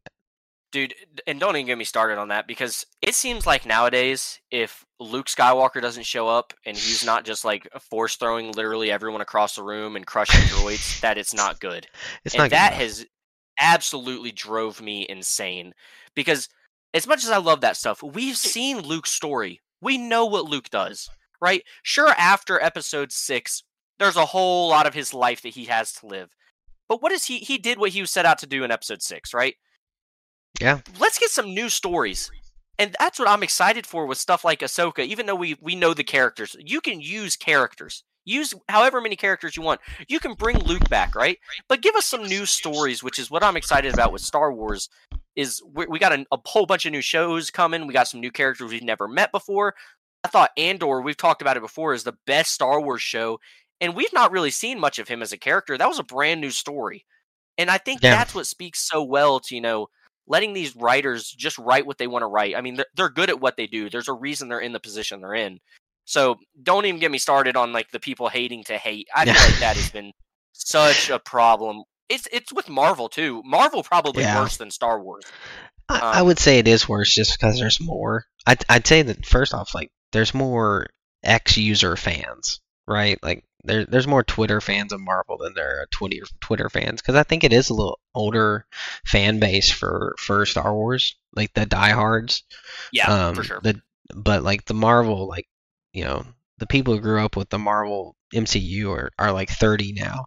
Dude, 0.71 0.95
and 1.27 1.41
don't 1.41 1.57
even 1.57 1.67
get 1.67 1.79
me 1.79 1.85
started 1.85 2.19
on 2.19 2.29
that 2.29 2.47
because 2.47 2.85
it 3.01 3.15
seems 3.15 3.47
like 3.47 3.65
nowadays, 3.65 4.41
if 4.51 4.85
Luke 5.01 5.27
Skywalker 5.27 5.81
doesn't 5.81 6.07
show 6.07 6.29
up 6.29 6.53
and 6.67 6.77
he's 6.77 7.05
not 7.05 7.25
just 7.25 7.45
like 7.45 7.69
force 7.81 8.17
throwing 8.17 8.53
literally 8.53 8.91
everyone 8.91 9.21
across 9.21 9.55
the 9.55 9.63
room 9.63 9.97
and 9.97 10.07
crushing 10.07 10.41
droids, 10.43 11.01
that 11.03 11.19
it's 11.19 11.35
not 11.35 11.61
good. 11.61 11.87
It's 12.25 12.35
and 12.35 12.41
not 12.41 12.45
good 12.47 12.57
that 12.57 12.73
enough. 12.73 12.83
has 12.83 13.07
absolutely 13.61 14.33
drove 14.33 14.81
me 14.81 15.07
insane 15.09 15.73
because 16.15 16.49
as 16.95 17.07
much 17.07 17.25
as 17.25 17.31
I 17.31 17.39
love 17.39 17.61
that 17.61 17.77
stuff, 17.77 18.03
we've 18.03 18.37
seen 18.37 18.81
Luke's 18.81 19.13
story. 19.13 19.61
We 19.81 19.99
know 19.99 20.27
what 20.27 20.47
Luke 20.47 20.71
does, 20.71 21.09
right? 21.41 21.63
Sure, 21.83 22.11
after 22.19 22.61
episode 22.61 23.13
six, 23.13 23.63
there's 23.99 24.17
a 24.17 24.27
whole 24.27 24.69
lot 24.69 24.87
of 24.87 24.95
his 24.95 25.13
life 25.15 25.43
that 25.43 25.55
he 25.55 25.67
has 25.67 25.93
to 25.95 26.07
live. 26.07 26.31
But 26.89 27.03
what 27.03 27.13
is 27.13 27.27
he? 27.27 27.39
He 27.39 27.59
did 27.59 27.79
what 27.79 27.91
he 27.91 28.01
was 28.01 28.11
set 28.11 28.27
out 28.27 28.39
to 28.39 28.47
do 28.47 28.65
in 28.65 28.71
episode 28.71 29.03
six, 29.03 29.35
right? 29.35 29.55
Yeah. 30.61 30.81
Let's 30.99 31.19
get 31.19 31.31
some 31.31 31.55
new 31.55 31.69
stories. 31.69 32.31
And 32.79 32.95
that's 32.99 33.19
what 33.19 33.29
I'm 33.29 33.43
excited 33.43 33.87
for 33.87 34.07
with 34.07 34.19
stuff 34.19 34.45
like 34.45 34.61
Ahsoka, 34.61 35.05
even 35.05 35.27
though 35.27 35.35
we, 35.35 35.57
we 35.61 35.75
know 35.75 35.95
the 35.95 36.05
characters. 36.05 36.55
You 36.59 36.81
can 36.81 37.01
use 37.01 37.37
characters. 37.37 38.05
Use 38.25 38.55
however 38.69 39.01
many 39.01 39.17
characters 39.17 39.57
you 39.57 39.63
want. 39.63 39.81
You 40.07 40.21
can 40.21 40.35
bring 40.35 40.59
Luke 40.59 40.89
back, 40.89 41.15
right? 41.15 41.39
But 41.69 41.81
give 41.81 41.97
us 41.97 42.07
some 42.07 42.25
new 42.25 42.45
stories, 42.47 43.03
which 43.03 43.19
is 43.19 43.31
what 43.31 43.43
I'm 43.43 43.57
excited 43.57 43.93
about 43.93 44.13
with 44.13 44.21
Star 44.23 44.53
Wars. 44.53 44.89
Is 45.35 45.63
we, 45.75 45.87
we 45.87 45.99
got 45.99 46.13
a, 46.13 46.27
a 46.31 46.39
whole 46.45 46.67
bunch 46.67 46.85
of 46.85 46.93
new 46.93 47.01
shows 47.01 47.51
coming. 47.51 47.87
We 47.87 47.95
got 47.95 48.09
some 48.09 48.21
new 48.21 48.31
characters 48.31 48.71
we've 48.71 48.83
never 48.83 49.09
met 49.09 49.33
before. 49.33 49.75
I 50.25 50.29
thought 50.29 50.51
Andor, 50.57 51.01
we've 51.01 51.17
talked 51.17 51.43
about 51.43 51.57
it 51.57 51.61
before, 51.63 51.95
is 51.95 52.05
the 52.05 52.17
best 52.27 52.53
Star 52.53 52.81
Wars 52.81 53.03
show, 53.03 53.41
and 53.81 53.95
we've 53.95 54.13
not 54.13 54.33
really 54.33 54.51
seen 54.51 54.79
much 54.81 54.99
of 54.99 55.09
him 55.09 55.23
as 55.23 55.33
a 55.33 55.39
character. 55.39 55.79
That 55.79 55.89
was 55.89 56.01
a 56.01 56.05
brand 56.05 56.41
new 56.41 56.51
story, 56.51 57.07
and 57.57 57.71
I 57.71 57.79
think 57.79 58.03
Yeah. 58.03 58.11
that's 58.11 58.35
what 58.35 58.47
speaks 58.47 58.81
so 58.81 59.03
well 59.03 59.39
to 59.41 59.55
you 59.55 59.61
know 59.61 59.89
letting 60.29 60.53
these 60.53 60.77
writers 60.77 61.31
just 61.31 61.59
write 61.59 61.87
what 61.87 61.99
they 61.99 62.07
want 62.07 62.23
to 62.23 62.27
write. 62.27 62.55
I 62.57 62.61
mean, 62.61 62.77
they're, 62.77 62.87
they're 62.95 63.09
good 63.09 63.31
at 63.31 63.41
what 63.41 63.57
they 63.57 63.67
do. 63.67 63.91
There's 63.91 64.09
a 64.09 64.13
reason 64.13 64.49
they're 64.49 64.61
in 64.61 64.73
the 64.73 64.81
position 64.81 65.21
they're 65.21 65.35
in. 65.35 65.59
So 66.05 66.37
don't 66.63 66.87
even 66.87 67.01
get 67.01 67.11
me 67.11 67.19
started 67.19 67.57
on 67.57 67.73
like 67.73 67.91
the 67.91 68.01
people 68.01 68.29
hating 68.29 68.65
to 68.65 68.79
hate. 68.79 69.09
I 69.15 69.25
feel 69.25 69.35
like 69.35 69.59
that 69.61 69.77
has 69.77 69.91
been 69.93 70.13
such 70.53 71.11
a 71.11 71.19
problem. 71.19 71.83
It's 72.09 72.27
it's 72.33 72.53
with 72.53 72.69
Marvel 72.69 73.09
too. 73.09 73.43
Marvel 73.45 73.83
probably 73.83 74.23
Yeah. 74.23 74.41
worse 74.41 74.57
than 74.57 74.71
Star 74.71 75.03
Wars. 75.03 75.25
I, 75.89 76.03
I 76.13 76.21
Um, 76.21 76.27
would 76.27 76.39
say 76.39 76.59
it 76.59 76.69
is 76.69 76.89
worse 76.89 77.15
just 77.15 77.39
because 77.39 77.59
there's 77.59 77.81
more. 77.81 78.25
I'd, 78.47 78.65
I'd 78.69 78.87
say 78.87 79.03
that 79.03 79.27
first 79.27 79.53
off, 79.55 79.75
like 79.75 79.91
there's 80.13 80.33
more 80.35 80.87
ex-user 81.23 81.97
fans, 81.97 82.61
right? 82.87 83.19
Like 83.23 83.45
there, 83.65 83.85
there's 83.85 84.07
more 84.07 84.23
Twitter 84.23 84.61
fans 84.61 84.93
of 84.93 85.01
Marvel 85.01 85.39
than 85.39 85.55
there 85.55 85.83
are 85.83 85.87
Twitter 85.91 86.27
Twitter 86.41 86.69
fans 86.69 87.01
because 87.01 87.17
I 87.17 87.23
think 87.23 87.45
it 87.45 87.53
is 87.53 87.71
a 87.71 87.75
little 87.75 87.99
older 88.15 88.67
fan 89.05 89.41
base 89.41 89.71
for 89.71 90.15
for 90.19 90.47
Star 90.47 90.75
Wars, 90.75 91.17
like 91.35 91.53
the 91.55 91.67
diehards. 91.67 92.45
Yeah, 92.93 93.29
um, 93.29 93.35
for 93.35 93.43
sure. 93.43 93.61
The 93.63 93.81
but 94.15 94.43
like 94.43 94.65
the 94.65 94.75
Marvel, 94.75 95.29
like 95.29 95.47
you 95.93 96.05
know, 96.05 96.25
the 96.59 96.67
people 96.67 96.95
who 96.95 97.01
grew 97.01 97.25
up 97.25 97.37
with 97.37 97.51
the 97.51 97.59
Marvel 97.59 98.17
MCU 98.35 98.91
are 98.91 99.11
are 99.19 99.33
like 99.33 99.51
30 99.51 99.93
now, 99.95 100.27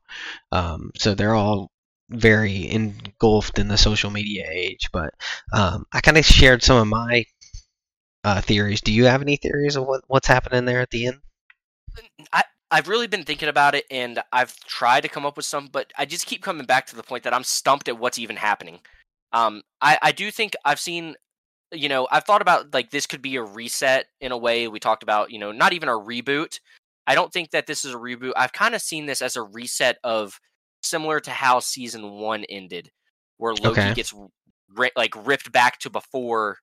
um, 0.51 0.91
so 0.97 1.13
they're 1.13 1.35
all 1.35 1.71
very 2.09 2.69
engulfed 2.69 3.57
in 3.57 3.69
the 3.69 3.77
social 3.77 4.09
media 4.09 4.45
age. 4.51 4.89
But 4.91 5.13
um, 5.53 5.85
I 5.93 6.01
kind 6.01 6.17
of 6.17 6.25
shared 6.25 6.63
some 6.63 6.77
of 6.77 6.87
my 6.87 7.25
uh, 8.23 8.41
theories. 8.41 8.81
Do 8.81 8.91
you 8.91 9.05
have 9.05 9.21
any 9.21 9.37
theories 9.37 9.77
of 9.77 9.85
what 9.85 10.01
what's 10.07 10.27
happening 10.27 10.65
there 10.65 10.81
at 10.81 10.89
the 10.89 11.07
end? 11.07 11.19
I 12.33 12.43
I've 12.71 12.87
really 12.87 13.07
been 13.07 13.23
thinking 13.23 13.49
about 13.49 13.75
it, 13.75 13.85
and 13.91 14.21
I've 14.31 14.55
tried 14.61 15.01
to 15.01 15.09
come 15.09 15.25
up 15.25 15.37
with 15.37 15.45
some, 15.45 15.67
but 15.71 15.91
I 15.97 16.05
just 16.05 16.25
keep 16.25 16.41
coming 16.43 16.65
back 16.65 16.87
to 16.87 16.95
the 16.95 17.03
point 17.03 17.23
that 17.23 17.33
I'm 17.33 17.43
stumped 17.43 17.89
at 17.89 17.99
what's 17.99 18.19
even 18.19 18.37
happening. 18.37 18.79
Um, 19.33 19.61
I 19.81 19.97
I 20.01 20.11
do 20.13 20.31
think 20.31 20.53
I've 20.65 20.79
seen, 20.79 21.15
you 21.71 21.89
know, 21.89 22.07
I've 22.11 22.25
thought 22.25 22.41
about 22.41 22.73
like 22.73 22.91
this 22.91 23.07
could 23.07 23.21
be 23.21 23.35
a 23.37 23.43
reset 23.43 24.07
in 24.21 24.31
a 24.31 24.37
way. 24.37 24.67
We 24.67 24.79
talked 24.79 25.03
about, 25.03 25.31
you 25.31 25.39
know, 25.39 25.51
not 25.51 25.73
even 25.73 25.89
a 25.89 25.93
reboot. 25.93 26.59
I 27.07 27.15
don't 27.15 27.33
think 27.33 27.51
that 27.51 27.67
this 27.67 27.85
is 27.85 27.93
a 27.93 27.97
reboot. 27.97 28.33
I've 28.37 28.53
kind 28.53 28.75
of 28.75 28.81
seen 28.81 29.05
this 29.07 29.21
as 29.21 29.35
a 29.37 29.43
reset 29.43 29.97
of 30.03 30.39
similar 30.83 31.19
to 31.21 31.31
how 31.31 31.59
season 31.59 32.11
one 32.11 32.45
ended, 32.49 32.91
where 33.37 33.55
Loki 33.55 33.91
Okay. 33.91 33.93
gets 33.93 34.13
ri- 34.75 34.91
like 34.95 35.13
ripped 35.27 35.51
back 35.51 35.79
to 35.79 35.89
before. 35.89 36.59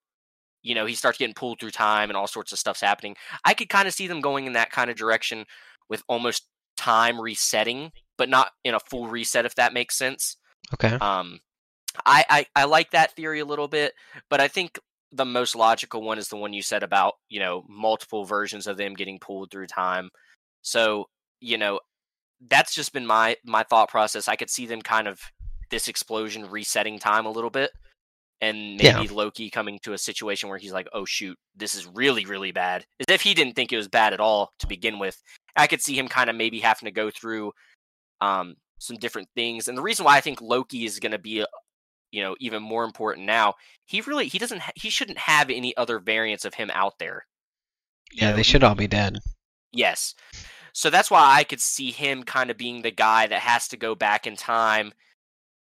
You 0.62 0.74
know, 0.74 0.86
he 0.86 0.94
starts 0.94 1.18
getting 1.18 1.34
pulled 1.34 1.60
through 1.60 1.70
time 1.70 2.10
and 2.10 2.16
all 2.16 2.26
sorts 2.26 2.52
of 2.52 2.58
stuff's 2.58 2.80
happening. 2.80 3.16
I 3.44 3.54
could 3.54 3.68
kind 3.68 3.86
of 3.88 3.94
see 3.94 4.06
them 4.08 4.20
going 4.20 4.46
in 4.46 4.54
that 4.54 4.70
kind 4.72 4.90
of 4.90 4.96
direction 4.96 5.44
with 5.88 6.02
almost 6.08 6.46
time 6.76 7.20
resetting, 7.20 7.92
but 8.16 8.28
not 8.28 8.52
in 8.64 8.74
a 8.74 8.80
full 8.80 9.08
reset, 9.08 9.46
if 9.46 9.54
that 9.56 9.72
makes 9.72 9.96
sense. 9.96 10.36
Okay. 10.74 10.94
Um, 10.94 11.40
I, 12.04 12.24
I 12.28 12.46
I 12.54 12.64
like 12.64 12.90
that 12.92 13.12
theory 13.12 13.40
a 13.40 13.44
little 13.44 13.68
bit, 13.68 13.94
but 14.28 14.40
I 14.40 14.48
think 14.48 14.78
the 15.10 15.24
most 15.24 15.56
logical 15.56 16.02
one 16.02 16.18
is 16.18 16.28
the 16.28 16.36
one 16.36 16.52
you 16.52 16.62
said 16.62 16.82
about 16.82 17.14
you 17.28 17.40
know 17.40 17.64
multiple 17.68 18.24
versions 18.24 18.66
of 18.66 18.76
them 18.76 18.94
getting 18.94 19.18
pulled 19.18 19.50
through 19.50 19.66
time. 19.66 20.10
So 20.62 21.06
you 21.40 21.58
know 21.58 21.80
that's 22.48 22.74
just 22.74 22.92
been 22.92 23.06
my 23.06 23.36
my 23.44 23.62
thought 23.62 23.88
process. 23.88 24.28
I 24.28 24.36
could 24.36 24.50
see 24.50 24.66
them 24.66 24.82
kind 24.82 25.08
of 25.08 25.20
this 25.70 25.88
explosion 25.88 26.50
resetting 26.50 26.98
time 26.98 27.26
a 27.26 27.30
little 27.30 27.50
bit, 27.50 27.70
and 28.40 28.76
maybe 28.76 28.82
Yeah. 28.82 29.06
Loki 29.10 29.50
coming 29.50 29.78
to 29.82 29.92
a 29.92 29.98
situation 29.98 30.48
where 30.48 30.58
he's 30.58 30.72
like, 30.72 30.88
"Oh 30.92 31.04
shoot, 31.04 31.38
this 31.56 31.74
is 31.74 31.86
really 31.86 32.24
really 32.24 32.52
bad," 32.52 32.86
as 33.00 33.06
if 33.08 33.22
he 33.22 33.34
didn't 33.34 33.54
think 33.54 33.72
it 33.72 33.76
was 33.76 33.88
bad 33.88 34.12
at 34.12 34.20
all 34.20 34.52
to 34.60 34.66
begin 34.66 34.98
with. 34.98 35.20
I 35.56 35.66
could 35.66 35.82
see 35.82 35.98
him 35.98 36.08
kind 36.08 36.30
of 36.30 36.36
maybe 36.36 36.60
having 36.60 36.86
to 36.86 36.92
go 36.92 37.10
through 37.10 37.52
um, 38.20 38.56
some 38.78 38.96
different 38.96 39.28
things, 39.34 39.68
and 39.68 39.76
the 39.76 39.82
reason 39.82 40.04
why 40.04 40.16
I 40.16 40.20
think 40.20 40.40
Loki 40.40 40.84
is 40.84 41.00
going 41.00 41.12
to 41.12 41.18
be, 41.18 41.42
uh, 41.42 41.46
you 42.12 42.22
know, 42.22 42.36
even 42.40 42.62
more 42.62 42.84
important 42.84 43.26
now. 43.26 43.54
He 43.86 44.00
really 44.02 44.28
he 44.28 44.38
doesn't 44.38 44.60
ha- 44.60 44.72
he 44.76 44.90
shouldn't 44.90 45.18
have 45.18 45.50
any 45.50 45.76
other 45.76 45.98
variants 45.98 46.44
of 46.44 46.54
him 46.54 46.70
out 46.72 46.98
there. 46.98 47.26
Yeah, 48.12 48.30
know, 48.30 48.36
they 48.36 48.42
should 48.42 48.64
all 48.64 48.74
be 48.74 48.86
dead. 48.88 49.18
Yes. 49.72 50.14
So 50.72 50.90
that's 50.90 51.10
why 51.10 51.36
I 51.36 51.44
could 51.44 51.60
see 51.60 51.90
him 51.90 52.22
kind 52.22 52.50
of 52.50 52.56
being 52.56 52.82
the 52.82 52.90
guy 52.90 53.26
that 53.26 53.40
has 53.40 53.68
to 53.68 53.76
go 53.76 53.94
back 53.94 54.26
in 54.26 54.36
time. 54.36 54.92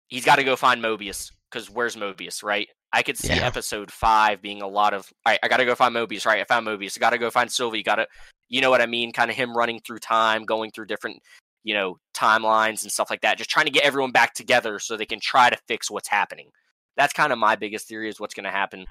He's 0.08 0.24
got 0.24 0.36
to 0.36 0.44
go 0.44 0.56
find 0.56 0.82
Mobius 0.82 1.30
because 1.50 1.68
where's 1.70 1.96
Mobius, 1.96 2.42
right? 2.42 2.68
I 2.92 3.02
could 3.02 3.16
see 3.18 3.28
Yeah. 3.34 3.46
episode 3.46 3.90
five 3.90 4.42
being 4.42 4.62
a 4.62 4.66
lot 4.68 4.94
of, 4.94 5.10
all 5.24 5.32
right, 5.32 5.38
I 5.42 5.48
got 5.48 5.58
to 5.58 5.64
go 5.64 5.74
find 5.74 5.94
Mobius, 5.94 6.26
right? 6.26 6.40
I 6.40 6.44
found 6.44 6.66
Mobius. 6.66 6.96
I 6.96 7.00
got 7.00 7.10
to 7.10 7.18
go 7.18 7.30
find 7.30 7.50
Sylvie. 7.50 7.82
Got 7.82 7.96
to, 7.96 8.06
you 8.48 8.60
know 8.60 8.70
what 8.70 8.80
I 8.80 8.86
mean? 8.86 9.12
Kind 9.12 9.30
of 9.30 9.36
him 9.36 9.56
running 9.56 9.80
through 9.80 9.98
time, 9.98 10.44
going 10.44 10.70
through 10.72 10.86
different, 10.86 11.20
you 11.62 11.74
know, 11.74 11.98
timelines 12.16 12.82
and 12.82 12.90
stuff 12.90 13.10
like 13.10 13.20
that. 13.20 13.38
Just 13.38 13.50
trying 13.50 13.66
to 13.66 13.72
get 13.72 13.84
everyone 13.84 14.10
back 14.10 14.34
together 14.34 14.78
so 14.78 14.96
they 14.96 15.06
can 15.06 15.20
try 15.20 15.50
to 15.50 15.56
fix 15.68 15.90
what's 15.90 16.08
happening. 16.08 16.48
That's 16.96 17.12
kind 17.12 17.32
of 17.32 17.38
my 17.38 17.54
biggest 17.56 17.86
theory 17.88 18.08
is 18.08 18.18
what's 18.18 18.34
going 18.34 18.44
to 18.44 18.50
happen. 18.50 18.86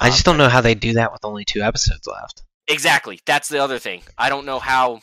I 0.00 0.06
Um, 0.06 0.12
just 0.12 0.24
don't 0.24 0.38
know 0.38 0.48
how 0.48 0.60
they 0.60 0.74
do 0.74 0.92
that 0.94 1.12
with 1.12 1.24
only 1.24 1.44
two 1.44 1.62
episodes 1.62 2.06
left. 2.06 2.42
Exactly. 2.68 3.20
That's 3.26 3.48
the 3.48 3.58
other 3.58 3.78
thing. 3.78 4.02
I 4.16 4.28
don't 4.28 4.46
know 4.46 4.58
how. 4.58 4.96
I 4.96 5.00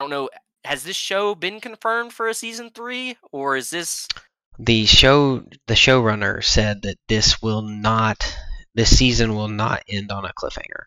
don't 0.00 0.10
know. 0.10 0.28
Has 0.64 0.82
this 0.82 0.96
show 0.96 1.34
been 1.34 1.60
confirmed 1.60 2.12
for 2.12 2.26
a 2.28 2.34
season 2.34 2.70
three, 2.74 3.16
or 3.32 3.56
is 3.56 3.70
this? 3.70 4.08
The 4.58 4.86
show, 4.86 5.44
the 5.66 5.74
showrunner 5.74 6.42
said 6.42 6.82
that 6.82 6.96
this 7.08 7.42
will 7.42 7.62
not, 7.62 8.36
this 8.74 8.96
season 8.96 9.34
will 9.34 9.48
not 9.48 9.82
end 9.88 10.12
on 10.12 10.24
a 10.24 10.32
cliffhanger. 10.32 10.84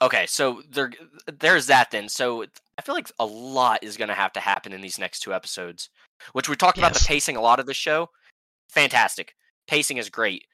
Okay, 0.00 0.26
so 0.26 0.62
there, 0.70 0.90
there's 1.26 1.66
that 1.66 1.90
then. 1.90 2.08
So 2.08 2.44
I 2.76 2.82
feel 2.82 2.94
like 2.94 3.10
a 3.18 3.26
lot 3.26 3.84
is 3.84 3.96
going 3.96 4.08
to 4.08 4.14
have 4.14 4.32
to 4.32 4.40
happen 4.40 4.72
in 4.72 4.80
these 4.80 4.98
next 4.98 5.20
two 5.20 5.32
episodes, 5.32 5.90
which 6.32 6.48
we 6.48 6.56
talked 6.56 6.78
about 6.78 6.94
the 6.94 7.04
pacing 7.06 7.36
a 7.36 7.42
lot 7.42 7.60
of 7.60 7.66
the 7.66 7.74
show. 7.74 8.08
Fantastic, 8.70 9.36
pacing 9.68 9.98
is 9.98 10.10
great. 10.10 10.46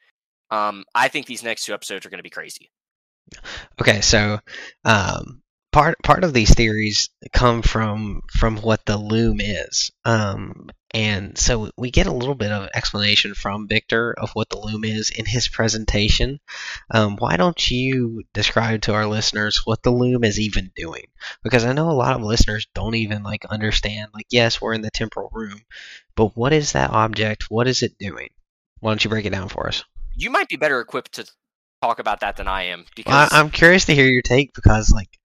Um, 0.51 0.83
I 0.93 1.07
think 1.07 1.25
these 1.25 1.43
next 1.43 1.65
two 1.65 1.73
episodes 1.73 2.05
are 2.05 2.09
going 2.09 2.19
to 2.19 2.23
be 2.23 2.29
crazy. 2.29 2.69
Okay, 3.79 4.01
so 4.01 4.39
um, 4.85 5.41
part 5.71 5.97
part 6.03 6.23
of 6.23 6.33
these 6.33 6.53
theories 6.53 7.09
come 7.33 7.61
from 7.61 8.21
from 8.31 8.57
what 8.57 8.85
the 8.85 8.97
loom 8.97 9.39
is, 9.39 9.91
um, 10.05 10.69
and 10.91 11.37
so 11.37 11.69
we 11.77 11.91
get 11.91 12.07
a 12.07 12.13
little 12.13 12.35
bit 12.35 12.51
of 12.51 12.69
explanation 12.73 13.35
from 13.35 13.67
Victor 13.67 14.13
of 14.17 14.31
what 14.31 14.49
the 14.49 14.57
loom 14.57 14.83
is 14.83 15.11
in 15.11 15.25
his 15.25 15.47
presentation. 15.47 16.39
Um, 16.89 17.15
why 17.17 17.37
don't 17.37 17.69
you 17.69 18.23
describe 18.33 18.81
to 18.83 18.93
our 18.93 19.05
listeners 19.05 19.61
what 19.65 19.83
the 19.83 19.91
loom 19.91 20.23
is 20.23 20.39
even 20.39 20.71
doing? 20.75 21.05
Because 21.43 21.63
I 21.63 21.73
know 21.73 21.89
a 21.89 21.93
lot 21.93 22.15
of 22.15 22.23
listeners 22.23 22.67
don't 22.73 22.95
even 22.95 23.21
like 23.21 23.45
understand. 23.45 24.09
Like, 24.13 24.27
yes, 24.31 24.59
we're 24.59 24.73
in 24.73 24.81
the 24.81 24.89
temporal 24.89 25.29
room, 25.31 25.61
but 26.15 26.35
what 26.35 26.53
is 26.53 26.71
that 26.71 26.89
object? 26.89 27.45
What 27.49 27.67
is 27.67 27.83
it 27.83 27.97
doing? 27.99 28.29
Why 28.79 28.91
don't 28.91 29.03
you 29.03 29.09
break 29.09 29.25
it 29.25 29.31
down 29.31 29.49
for 29.49 29.67
us? 29.67 29.83
You 30.15 30.31
might 30.31 30.49
be 30.49 30.55
better 30.55 30.79
equipped 30.79 31.13
to 31.13 31.29
talk 31.83 31.99
about 31.99 32.21
that 32.21 32.37
than 32.37 32.47
I 32.47 32.63
am 32.63 32.85
because 32.95 33.11
Well, 33.11 33.29
I, 33.31 33.39
I'm 33.39 33.51
curious 33.51 33.85
to 33.85 33.95
hear 33.95 34.07
your 34.07 34.23
take 34.23 34.53
because 34.53 34.91
like 34.91 35.18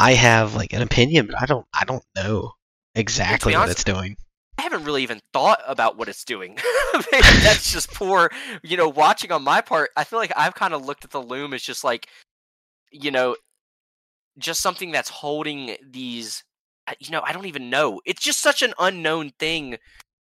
I 0.00 0.14
have 0.14 0.54
like 0.54 0.72
an 0.72 0.80
opinion, 0.80 1.26
but 1.26 1.40
I 1.42 1.44
don't 1.44 1.66
I 1.74 1.84
don't 1.84 2.02
know 2.16 2.52
exactly 2.94 3.54
what 3.54 3.68
it's 3.68 3.84
doing. 3.84 4.16
I 4.58 4.62
haven't 4.62 4.84
really 4.84 5.02
even 5.02 5.20
thought 5.34 5.60
about 5.66 5.98
what 5.98 6.08
it's 6.08 6.24
doing. 6.24 6.58
That's 7.12 7.70
just 7.70 7.92
poor, 7.92 8.30
you 8.62 8.76
know, 8.78 8.88
watching 8.88 9.30
on 9.30 9.44
my 9.44 9.60
part. 9.60 9.90
I 9.96 10.04
feel 10.04 10.18
like 10.18 10.32
I've 10.36 10.54
kind 10.54 10.72
of 10.72 10.84
looked 10.84 11.04
at 11.04 11.10
the 11.10 11.22
loom 11.22 11.52
as 11.52 11.62
just 11.62 11.84
like, 11.84 12.08
you 12.90 13.10
know, 13.10 13.36
just 14.38 14.62
something 14.62 14.90
that's 14.90 15.10
holding 15.10 15.76
these. 15.86 16.44
Uh, 16.86 16.94
you 16.98 17.10
know, 17.10 17.20
I 17.22 17.32
don't 17.32 17.46
even 17.46 17.68
know. 17.68 18.00
It's 18.06 18.22
just 18.22 18.40
such 18.40 18.62
an 18.62 18.72
unknown 18.78 19.32
thing. 19.38 19.76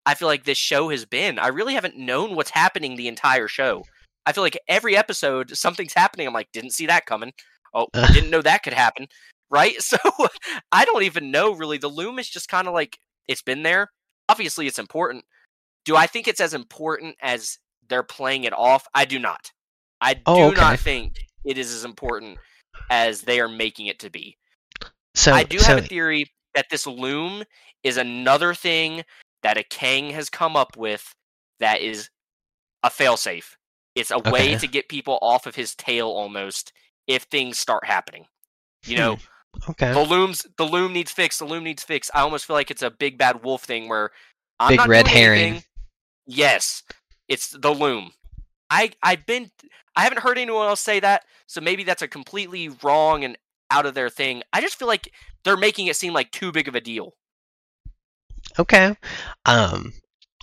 I 0.04 0.14
feel 0.14 0.28
like 0.28 0.44
this 0.44 0.58
show 0.58 0.90
has 0.90 1.06
been. 1.06 1.38
I 1.38 1.48
really 1.48 1.74
haven't 1.74 1.96
known 1.96 2.34
what's 2.36 2.50
happening 2.50 2.96
the 2.96 3.08
entire 3.08 3.48
show. 3.48 3.84
I 4.26 4.32
feel 4.32 4.44
like 4.44 4.58
every 4.68 4.96
episode 4.96 5.56
something's 5.56 5.94
happening. 5.94 6.26
I'm 6.26 6.34
like, 6.34 6.52
didn't 6.52 6.70
see 6.72 6.86
that 6.86 7.06
coming. 7.06 7.32
Oh, 7.74 7.86
didn't 8.12 8.30
know 8.30 8.42
that 8.42 8.62
could 8.62 8.74
happen. 8.74 9.08
Right? 9.52 9.74
So 9.80 9.98
I 10.72 10.84
don't 10.84 11.04
even 11.04 11.30
know 11.30 11.52
really. 11.54 11.78
The 11.78 11.88
loom 11.88 12.18
is 12.18 12.28
just 12.28 12.48
kind 12.48 12.66
of 12.66 12.74
like 12.74 12.98
it's 13.28 13.42
been 13.42 13.62
there 13.62 13.90
obviously 14.32 14.66
it's 14.66 14.78
important. 14.78 15.24
Do 15.84 15.96
I 15.96 16.06
think 16.06 16.26
it's 16.26 16.40
as 16.40 16.54
important 16.54 17.16
as 17.20 17.58
they're 17.88 18.02
playing 18.02 18.44
it 18.44 18.52
off? 18.52 18.86
I 18.94 19.04
do 19.04 19.18
not. 19.18 19.52
I 20.00 20.20
oh, 20.26 20.36
do 20.36 20.42
Oh, 20.42 20.46
okay. 20.48 20.60
not 20.60 20.78
think 20.78 21.16
it 21.44 21.58
is 21.58 21.72
as 21.72 21.84
important 21.84 22.38
as 22.90 23.22
they 23.22 23.40
are 23.40 23.48
making 23.48 23.86
it 23.86 23.98
to 24.00 24.10
be. 24.10 24.38
So 25.14 25.32
I 25.32 25.44
do 25.44 25.58
so, 25.58 25.66
have 25.66 25.84
a 25.84 25.86
theory 25.86 26.32
that 26.54 26.70
this 26.70 26.86
loom 26.86 27.44
is 27.82 27.96
another 27.96 28.54
thing 28.54 29.02
that 29.42 29.58
a 29.58 29.64
Kang 29.64 30.10
has 30.10 30.30
come 30.30 30.56
up 30.56 30.76
with 30.76 31.14
that 31.60 31.80
is 31.80 32.08
a 32.82 32.88
failsafe. 32.88 33.56
It's 33.94 34.10
a 34.10 34.18
way 34.18 34.56
to 34.56 34.66
get 34.66 34.88
people 34.88 35.18
off 35.20 35.46
of 35.46 35.54
his 35.54 35.74
tail 35.74 36.08
almost 36.08 36.72
if 37.06 37.24
things 37.24 37.58
start 37.58 37.84
happening. 37.84 38.24
You 38.86 38.96
hmm. 38.96 39.00
know, 39.00 39.16
okay. 39.70 39.92
the 39.92 40.02
loom's 40.02 40.46
the 40.56 40.64
loom 40.64 40.92
needs 40.92 41.10
fixed. 41.10 41.38
The 41.38 41.44
loom 41.44 41.64
needs 41.64 41.82
fixed. 41.82 42.10
I 42.14 42.20
almost 42.20 42.46
feel 42.46 42.54
like 42.54 42.70
it's 42.70 42.82
a 42.82 42.90
big 42.90 43.18
bad 43.18 43.42
wolf 43.42 43.64
thing 43.64 43.88
where 43.88 44.10
I'm 44.60 44.70
Big 44.70 44.78
not 44.78 44.88
red 44.88 45.06
doing 45.06 45.16
herring. 45.16 45.40
anything. 45.42 45.64
Yes, 46.26 46.82
it's 47.28 47.50
the 47.50 47.72
loom. 47.72 48.12
I 48.70 48.92
I've 49.02 49.26
been 49.26 49.50
I 49.96 50.02
haven't 50.02 50.20
heard 50.20 50.38
anyone 50.38 50.66
else 50.66 50.80
say 50.80 51.00
that, 51.00 51.24
so 51.46 51.60
maybe 51.60 51.84
that's 51.84 52.02
a 52.02 52.08
completely 52.08 52.70
wrong 52.82 53.24
and 53.24 53.36
out 53.70 53.86
of 53.86 53.94
their 53.94 54.10
thing. 54.10 54.42
I 54.52 54.60
just 54.60 54.78
feel 54.78 54.88
like 54.88 55.12
they're 55.44 55.56
making 55.56 55.86
it 55.88 55.96
seem 55.96 56.12
like 56.12 56.30
too 56.30 56.52
big 56.52 56.68
of 56.68 56.74
a 56.74 56.80
deal. 56.80 57.14
Okay. 58.58 58.96
Um 59.46 59.92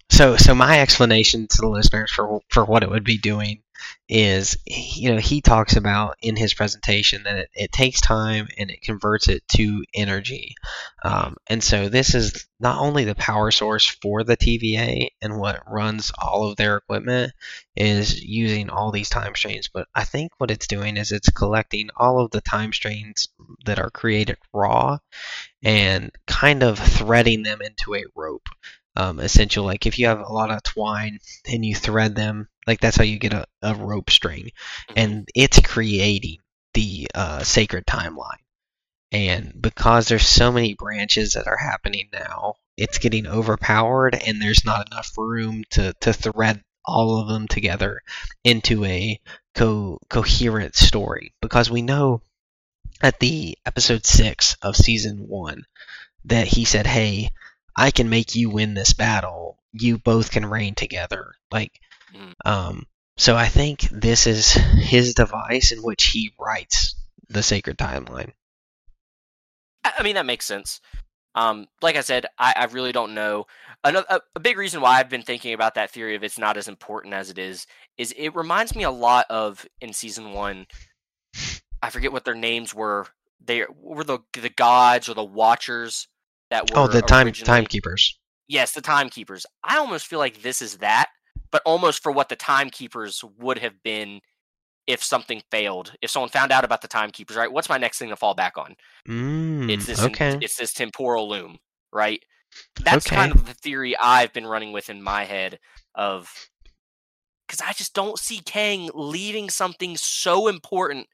so 0.10 0.36
so 0.38 0.54
my 0.56 0.80
explanation 0.82 1.48
to 1.48 1.58
the 1.62 1.68
listeners 1.70 2.12
for 2.12 2.42
for 2.50 2.66
what 2.66 2.84
it 2.84 2.90
would 2.90 3.04
be 3.04 3.18
doing 3.18 3.62
is 4.08 4.58
you 4.66 5.12
know 5.12 5.20
he 5.20 5.42
talks 5.42 5.76
about 5.76 6.16
in 6.22 6.36
his 6.36 6.54
presentation 6.54 7.24
that 7.24 7.38
it, 7.38 7.50
it 7.54 7.72
takes 7.72 8.02
time 8.02 8.48
and 8.58 8.72
it 8.72 8.82
converts 8.82 9.28
it 9.30 9.48
to 9.48 9.84
energy. 9.94 10.56
Um, 11.04 11.36
and 11.48 11.64
so 11.64 11.90
this 11.90 12.16
is 12.16 12.48
not 12.60 12.80
only 12.80 13.06
the 13.06 13.16
power 13.16 13.52
source 13.52 13.86
for 13.86 14.24
the 14.24 14.38
TVA 14.38 15.10
and 15.22 15.40
what 15.40 15.64
runs 15.68 16.12
all 16.18 16.50
of 16.50 16.58
their 16.58 16.78
equipment 16.78 17.34
is 17.76 18.22
using 18.22 18.70
all 18.70 18.92
these 18.92 19.10
time 19.10 19.36
strains 19.36 19.70
but 19.74 19.88
I 19.96 20.04
think 20.04 20.32
what 20.38 20.52
it's 20.52 20.68
doing 20.68 20.98
is 20.98 21.12
it's 21.12 21.30
collecting 21.30 21.90
all 21.96 22.20
of 22.20 22.32
the 22.32 22.42
time 22.42 22.74
strains 22.74 23.30
that 23.66 23.80
are 23.80 23.90
created 23.90 24.38
raw 24.54 24.98
and 25.64 26.12
kind 26.28 26.64
of 26.64 26.80
threading 26.80 27.44
them 27.44 27.62
into 27.62 27.96
a 27.96 28.04
rope 28.16 28.50
um, 29.00 29.20
essential. 29.20 29.64
Like 29.64 29.86
if 29.86 29.98
you 29.98 30.08
have 30.08 30.20
a 30.20 30.34
lot 30.34 30.52
of 30.52 30.62
twine 30.62 31.20
and 31.50 31.66
you 31.66 31.74
thread 31.74 32.16
them, 32.16 32.50
like 32.68 32.82
that's 32.82 32.98
how 32.98 33.04
you 33.04 33.18
get 33.18 33.34
a, 33.34 33.46
a 33.62 33.74
rope 33.74 34.10
string, 34.10 34.52
and 34.96 35.28
it's 35.34 35.60
creating 35.62 36.40
the 36.74 37.08
uh, 37.16 37.44
sacred 37.44 37.86
timeline. 37.86 38.44
And 39.12 39.54
because 39.60 40.08
there's 40.08 40.28
so 40.28 40.52
many 40.52 40.76
branches 40.76 41.34
that 41.34 41.48
are 41.48 41.58
happening 41.58 42.10
now, 42.14 42.56
it's 42.78 43.00
getting 43.00 43.26
overpowered, 43.26 44.16
and 44.16 44.42
there's 44.42 44.66
not 44.66 44.92
enough 44.92 45.18
room 45.18 45.64
to, 45.72 45.94
to 46.02 46.14
thread 46.14 46.62
all 46.86 47.20
of 47.20 47.28
them 47.28 47.48
together 47.48 48.02
into 48.44 48.84
a 48.84 49.20
co- 49.56 50.00
coherent 50.10 50.76
story. 50.76 51.34
Because 51.42 51.72
we 51.72 51.82
know 51.82 52.22
at 53.02 53.20
the 53.20 53.58
episode 53.66 54.06
six 54.06 54.58
of 54.62 54.76
season 54.76 55.28
one 55.28 55.64
that 56.26 56.48
he 56.48 56.66
said, 56.66 56.86
"Hey, 56.86 57.30
I 57.80 57.92
can 57.92 58.10
make 58.10 58.36
you 58.36 58.50
win 58.50 58.74
this 58.74 58.94
battle. 58.94 59.58
You 59.72 59.98
both 59.98 60.32
can 60.32 60.46
reign 60.46 60.76
together." 60.76 61.34
Like, 61.52 61.80
Mm. 62.14 62.34
um, 62.46 62.88
so 63.18 63.36
I 63.36 63.48
think 63.48 63.82
this 63.92 64.26
is 64.28 64.54
his 64.54 65.14
device 65.14 65.72
in 65.72 65.80
which 65.80 66.06
he 66.06 66.34
writes 66.40 66.96
the 67.28 67.44
sacred 67.44 67.78
timeline. 67.78 68.32
I 69.84 69.94
I 70.00 70.04
mean 70.04 70.16
that 70.16 70.26
makes 70.26 70.46
sense. 70.46 70.82
Um, 71.36 71.68
like 71.82 71.96
I 71.96 72.02
said, 72.02 72.26
I, 72.38 72.54
I 72.56 72.66
really 72.66 72.92
don't 72.92 73.14
know. 73.14 73.46
Another 73.84 74.06
a, 74.10 74.20
a 74.36 74.40
big 74.40 74.58
reason 74.58 74.82
why 74.82 75.00
I've 75.00 75.10
been 75.10 75.22
thinking 75.22 75.54
about 75.54 75.76
that 75.76 75.92
theory 75.92 76.16
of 76.16 76.24
it's 76.24 76.40
not 76.40 76.58
as 76.58 76.68
important 76.68 77.14
as 77.14 77.30
it 77.30 77.38
is 77.38 77.68
is 77.98 78.14
it 78.18 78.36
reminds 78.36 78.76
me 78.76 78.84
a 78.84 78.92
lot 78.92 79.26
of 79.30 79.66
in 79.80 79.94
season 79.94 80.34
one. 80.34 80.66
I 81.82 81.92
forget 81.92 82.12
what 82.12 82.26
their 82.26 82.36
names 82.36 82.74
were. 82.74 83.08
They 83.46 83.66
were 83.74 84.04
the 84.04 84.20
the 84.34 84.50
gods 84.50 85.08
or 85.08 85.14
the 85.14 85.24
watchers 85.24 86.08
that 86.50 86.70
were. 86.70 86.78
Oh, 86.78 86.88
the 86.88 87.02
time 87.02 87.32
timekeepers. 87.32 88.18
Yes, 88.48 88.72
the 88.72 88.82
timekeepers. 88.82 89.46
I 89.64 89.78
almost 89.78 90.08
feel 90.08 90.20
like 90.20 90.42
this 90.42 90.62
is 90.62 90.78
that, 90.78 91.10
but 91.52 91.62
almost 91.66 92.02
for 92.02 92.12
what 92.12 92.30
the 92.30 92.36
timekeepers 92.36 93.24
would 93.38 93.60
have 93.60 93.82
been 93.84 94.22
if 94.88 95.04
something 95.04 95.42
failed. 95.52 95.94
If 96.02 96.10
someone 96.10 96.30
found 96.30 96.52
out 96.52 96.66
about 96.66 96.82
the 96.82 96.88
timekeepers, 96.88 97.38
right? 97.38 97.52
What's 97.52 97.70
my 97.70 97.78
next 97.78 98.00
thing 98.00 98.10
to 98.10 98.16
fall 98.16 98.34
back 98.34 98.58
on? 98.58 98.76
Mm, 99.08 99.70
It's 99.70 99.86
this 99.86 100.04
okay. 100.04 100.38
it's 100.42 100.58
this 100.58 100.74
temporal 100.74 101.30
loom, 101.30 101.60
right? 101.94 102.24
That's 102.84 103.06
Okay. 103.06 103.16
kind 103.16 103.32
of 103.32 103.46
the 103.46 103.54
theory 103.54 103.96
I've 103.98 104.34
been 104.34 104.48
running 104.48 104.72
with 104.72 104.90
in 104.90 105.02
my 105.04 105.26
head 105.26 105.60
of 105.94 106.50
because 107.48 107.62
I 107.62 107.74
just 107.74 107.94
don't 107.94 108.18
see 108.18 108.40
Kang 108.40 108.90
leaving 108.94 109.50
something 109.50 109.98
so 109.98 110.48
important 110.48 111.08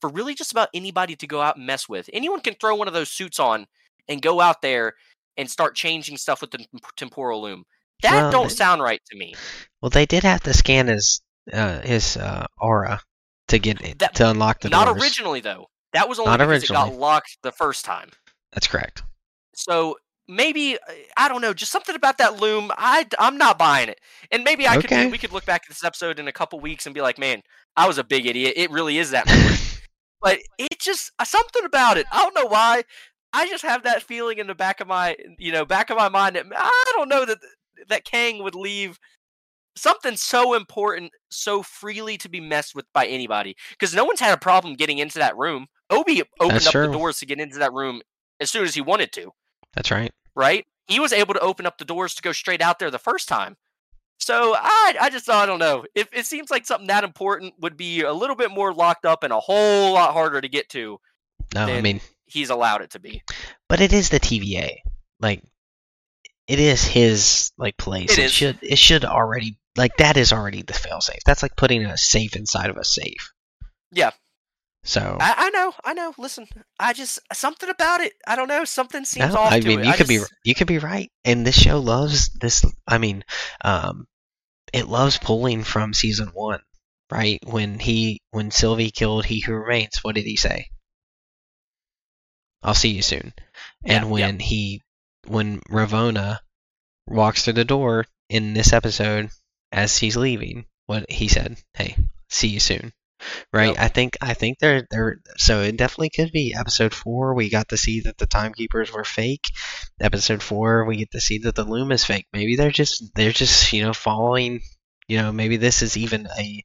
for 0.00 0.08
really 0.08 0.34
just 0.34 0.52
about 0.52 0.68
anybody 0.72 1.16
to 1.16 1.26
go 1.26 1.40
out 1.40 1.56
and 1.56 1.66
mess 1.66 1.88
with. 1.88 2.08
Anyone 2.12 2.40
can 2.40 2.54
throw 2.54 2.74
one 2.74 2.88
of 2.88 2.94
those 2.94 3.10
suits 3.10 3.38
on 3.38 3.66
and 4.08 4.20
go 4.22 4.40
out 4.40 4.62
there 4.62 4.94
and 5.36 5.50
start 5.50 5.74
changing 5.74 6.16
stuff 6.16 6.40
with 6.40 6.50
the 6.50 6.64
temporal 6.96 7.42
loom. 7.42 7.64
That 8.02 8.12
Well, 8.14 8.30
don't 8.30 8.50
sound 8.50 8.82
right 8.82 9.00
to 9.10 9.16
me. 9.18 9.34
Well, 9.82 9.90
they 9.90 10.06
did 10.06 10.22
have 10.22 10.42
to 10.44 10.54
scan 10.54 10.86
his 10.88 11.20
uh, 11.52 11.80
his 11.80 12.16
uh, 12.16 12.46
aura 12.58 13.00
to 13.48 13.58
get 13.58 13.80
it 13.80 13.98
That- 14.00 14.14
to 14.16 14.28
unlock 14.30 14.60
the 14.60 14.68
Not 14.68 14.86
doors. 14.86 15.02
originally 15.02 15.40
though. 15.40 15.66
That 15.94 16.08
was 16.08 16.18
only 16.18 16.30
Not 16.32 16.38
because 16.40 16.64
it 16.64 16.68
got 16.68 16.92
locked 16.94 17.38
the 17.42 17.50
first 17.52 17.84
time. 17.84 18.10
That's 18.52 18.66
correct. 18.66 19.02
So 19.54 19.96
maybe 20.28 20.74
uh, 20.76 20.92
I 21.16 21.28
don't 21.28 21.40
know, 21.40 21.54
just 21.54 21.72
something 21.72 21.94
about 21.96 22.18
that 22.18 22.40
loom. 22.40 22.70
I 22.76 23.06
I'm 23.18 23.38
not 23.38 23.58
buying 23.58 23.88
it. 23.88 24.00
And 24.30 24.44
maybe 24.44 24.68
I 24.68 24.76
could 24.76 24.86
Okay. 24.92 25.06
be, 25.06 25.10
we 25.12 25.18
could 25.18 25.32
look 25.32 25.46
back 25.46 25.62
at 25.64 25.68
this 25.68 25.82
episode 25.82 26.18
in 26.18 26.28
a 26.28 26.32
couple 26.32 26.60
weeks 26.60 26.84
and 26.86 26.94
be 26.94 27.00
like, 27.00 27.18
man, 27.18 27.42
I 27.76 27.86
was 27.88 27.98
a 27.98 28.04
big 28.04 28.26
idiot. 28.26 28.52
It 28.56 28.70
really 28.70 28.98
is 28.98 29.10
that. 29.12 29.26
but 30.20 30.38
it 30.58 30.78
just 30.78 31.10
uh, 31.18 31.24
something 31.24 31.64
about 31.64 31.96
it. 31.96 32.06
I 32.12 32.18
don't 32.22 32.34
know 32.34 32.46
why. 32.46 32.82
I 33.32 33.48
just 33.48 33.64
have 33.64 33.82
that 33.84 34.02
feeling 34.02 34.38
in 34.38 34.46
the 34.46 34.54
back 34.54 34.80
of 34.80 34.88
my 34.88 35.16
you 35.38 35.52
know 35.52 35.64
back 35.64 35.90
of 35.90 35.96
my 35.96 36.08
mind 36.08 36.36
that 36.36 36.46
I 36.54 36.92
don't 36.96 37.08
know 37.08 37.24
that 37.24 37.38
that 37.88 38.04
Kang 38.04 38.42
would 38.42 38.54
leave 38.54 38.98
something 39.76 40.16
so 40.16 40.54
important 40.54 41.12
so 41.30 41.62
freely 41.62 42.16
to 42.18 42.28
be 42.28 42.40
messed 42.40 42.74
with 42.74 42.86
by 42.92 43.06
anybody 43.06 43.54
because 43.70 43.94
no 43.94 44.04
one's 44.04 44.20
had 44.20 44.34
a 44.34 44.40
problem 44.40 44.74
getting 44.74 44.98
into 44.98 45.18
that 45.18 45.36
room. 45.36 45.66
Obi 45.90 46.22
opened 46.40 46.56
That's 46.56 46.66
up 46.66 46.72
true. 46.72 46.86
the 46.86 46.92
doors 46.92 47.18
to 47.20 47.26
get 47.26 47.40
into 47.40 47.58
that 47.58 47.72
room 47.72 48.02
as 48.40 48.50
soon 48.50 48.64
as 48.64 48.74
he 48.74 48.80
wanted 48.80 49.12
to 49.12 49.30
That's 49.74 49.90
right. 49.90 50.12
right? 50.34 50.66
He 50.86 50.98
was 51.00 51.12
able 51.12 51.34
to 51.34 51.40
open 51.40 51.66
up 51.66 51.78
the 51.78 51.84
doors 51.84 52.14
to 52.14 52.22
go 52.22 52.32
straight 52.32 52.62
out 52.62 52.78
there 52.78 52.90
the 52.90 52.98
first 52.98 53.28
time. 53.28 53.56
So 54.18 54.54
I, 54.56 54.96
I 55.00 55.10
just 55.10 55.30
I 55.30 55.46
don't 55.46 55.60
know. 55.60 55.84
If 55.94 56.08
it 56.12 56.26
seems 56.26 56.50
like 56.50 56.66
something 56.66 56.88
that 56.88 57.04
important 57.04 57.54
would 57.60 57.76
be 57.76 58.02
a 58.02 58.12
little 58.12 58.34
bit 58.36 58.50
more 58.50 58.74
locked 58.74 59.04
up 59.04 59.22
and 59.22 59.32
a 59.32 59.38
whole 59.38 59.92
lot 59.92 60.12
harder 60.12 60.40
to 60.40 60.48
get 60.48 60.68
to, 60.70 60.98
No, 61.54 61.66
I 61.66 61.80
mean, 61.80 62.00
he's 62.28 62.50
allowed 62.50 62.82
it 62.82 62.90
to 62.90 62.98
be. 63.00 63.22
but 63.68 63.80
it 63.80 63.92
is 63.92 64.08
the 64.10 64.20
TVA. 64.20 64.76
Like, 65.20 65.42
it 66.46 66.60
is 66.60 66.84
his 66.84 67.50
like 67.58 67.76
place. 67.76 68.12
It 68.12 68.18
It, 68.18 68.24
is. 68.26 68.32
should 68.32 68.58
it 68.62 68.78
should 68.78 69.04
already 69.04 69.58
like 69.76 69.96
that 69.98 70.16
is 70.16 70.32
already 70.32 70.62
the 70.62 70.72
failsafe. 70.72 71.22
That's 71.26 71.42
like 71.42 71.56
putting 71.56 71.84
a 71.84 71.98
safe 71.98 72.36
inside 72.36 72.70
of 72.70 72.76
a 72.76 72.84
safe. 72.84 73.32
Yeah. 73.92 74.10
So 74.84 75.18
I, 75.20 75.34
I 75.36 75.50
know, 75.50 75.72
I 75.84 75.92
know. 75.92 76.14
Listen, 76.18 76.46
I 76.78 76.92
just 76.94 77.18
something 77.32 77.68
about 77.68 78.00
it. 78.00 78.12
I 78.26 78.36
don't 78.36 78.48
know. 78.48 78.64
Something 78.64 79.04
seems 79.04 79.34
No, 79.34 79.40
off 79.40 79.52
I 79.52 79.60
mean, 79.60 79.80
you 79.84 79.90
I 79.90 79.96
could 79.96 80.06
be 80.08 80.20
you 80.44 80.54
could 80.54 80.68
be 80.68 80.78
right, 80.78 81.10
and 81.24 81.46
this 81.46 81.60
show 81.60 81.78
loves 81.80 82.28
this. 82.40 82.64
I 82.86 82.96
mean, 82.98 83.24
um, 83.62 84.06
it 84.72 84.88
loves 84.88 85.18
pulling 85.18 85.64
from 85.64 85.92
season 85.92 86.28
one, 86.32 86.60
right? 87.10 87.40
When 87.44 87.78
he 87.78 88.22
when 88.30 88.50
Sylvie 88.50 88.90
killed 88.90 89.26
He 89.26 89.40
Who 89.40 89.52
Remains, 89.54 89.98
what 90.02 90.14
did 90.14 90.24
he 90.24 90.36
say? 90.36 90.68
I'll 92.62 92.74
see 92.74 92.90
you 92.90 93.02
soon. 93.02 93.32
And 93.84 94.04
yeah. 94.04 94.10
when 94.10 94.38
he 94.38 94.82
when 95.26 95.60
Ravonna 95.70 96.38
walks 97.06 97.44
through 97.44 97.54
the 97.54 97.64
door 97.64 98.04
in 98.28 98.54
this 98.54 98.72
episode 98.72 99.30
as 99.72 99.96
he's 99.96 100.16
leaving, 100.16 100.66
what 100.86 101.10
he 101.10 101.28
said, 101.28 101.58
"Hey, 101.74 101.96
see 102.28 102.48
you 102.48 102.60
soon." 102.60 102.92
Right? 103.52 103.74
Yep. 103.74 103.78
I 103.78 103.88
think 103.88 104.16
I 104.20 104.34
think 104.34 104.58
they're 104.58 104.86
they're 104.90 105.20
so 105.36 105.62
it 105.62 105.76
definitely 105.76 106.10
could 106.10 106.32
be 106.32 106.54
episode 106.54 106.94
four. 106.94 107.34
We 107.34 107.50
got 107.50 107.68
to 107.70 107.76
see 107.76 108.00
that 108.00 108.16
the 108.16 108.26
timekeepers 108.26 108.92
were 108.92 109.04
fake. 109.04 109.50
Episode 110.00 110.42
four, 110.42 110.84
we 110.84 110.96
get 110.96 111.10
to 111.12 111.20
see 111.20 111.38
that 111.38 111.54
the 111.54 111.64
loom 111.64 111.90
is 111.92 112.04
fake. 112.04 112.26
Maybe 112.32 112.56
they're 112.56 112.70
just 112.70 113.14
they're 113.14 113.32
just 113.32 113.72
you 113.72 113.82
know 113.82 113.92
following. 113.92 114.60
You 115.08 115.18
know, 115.18 115.32
maybe 115.32 115.56
this 115.56 115.82
is 115.82 115.96
even 115.96 116.28
a 116.38 116.64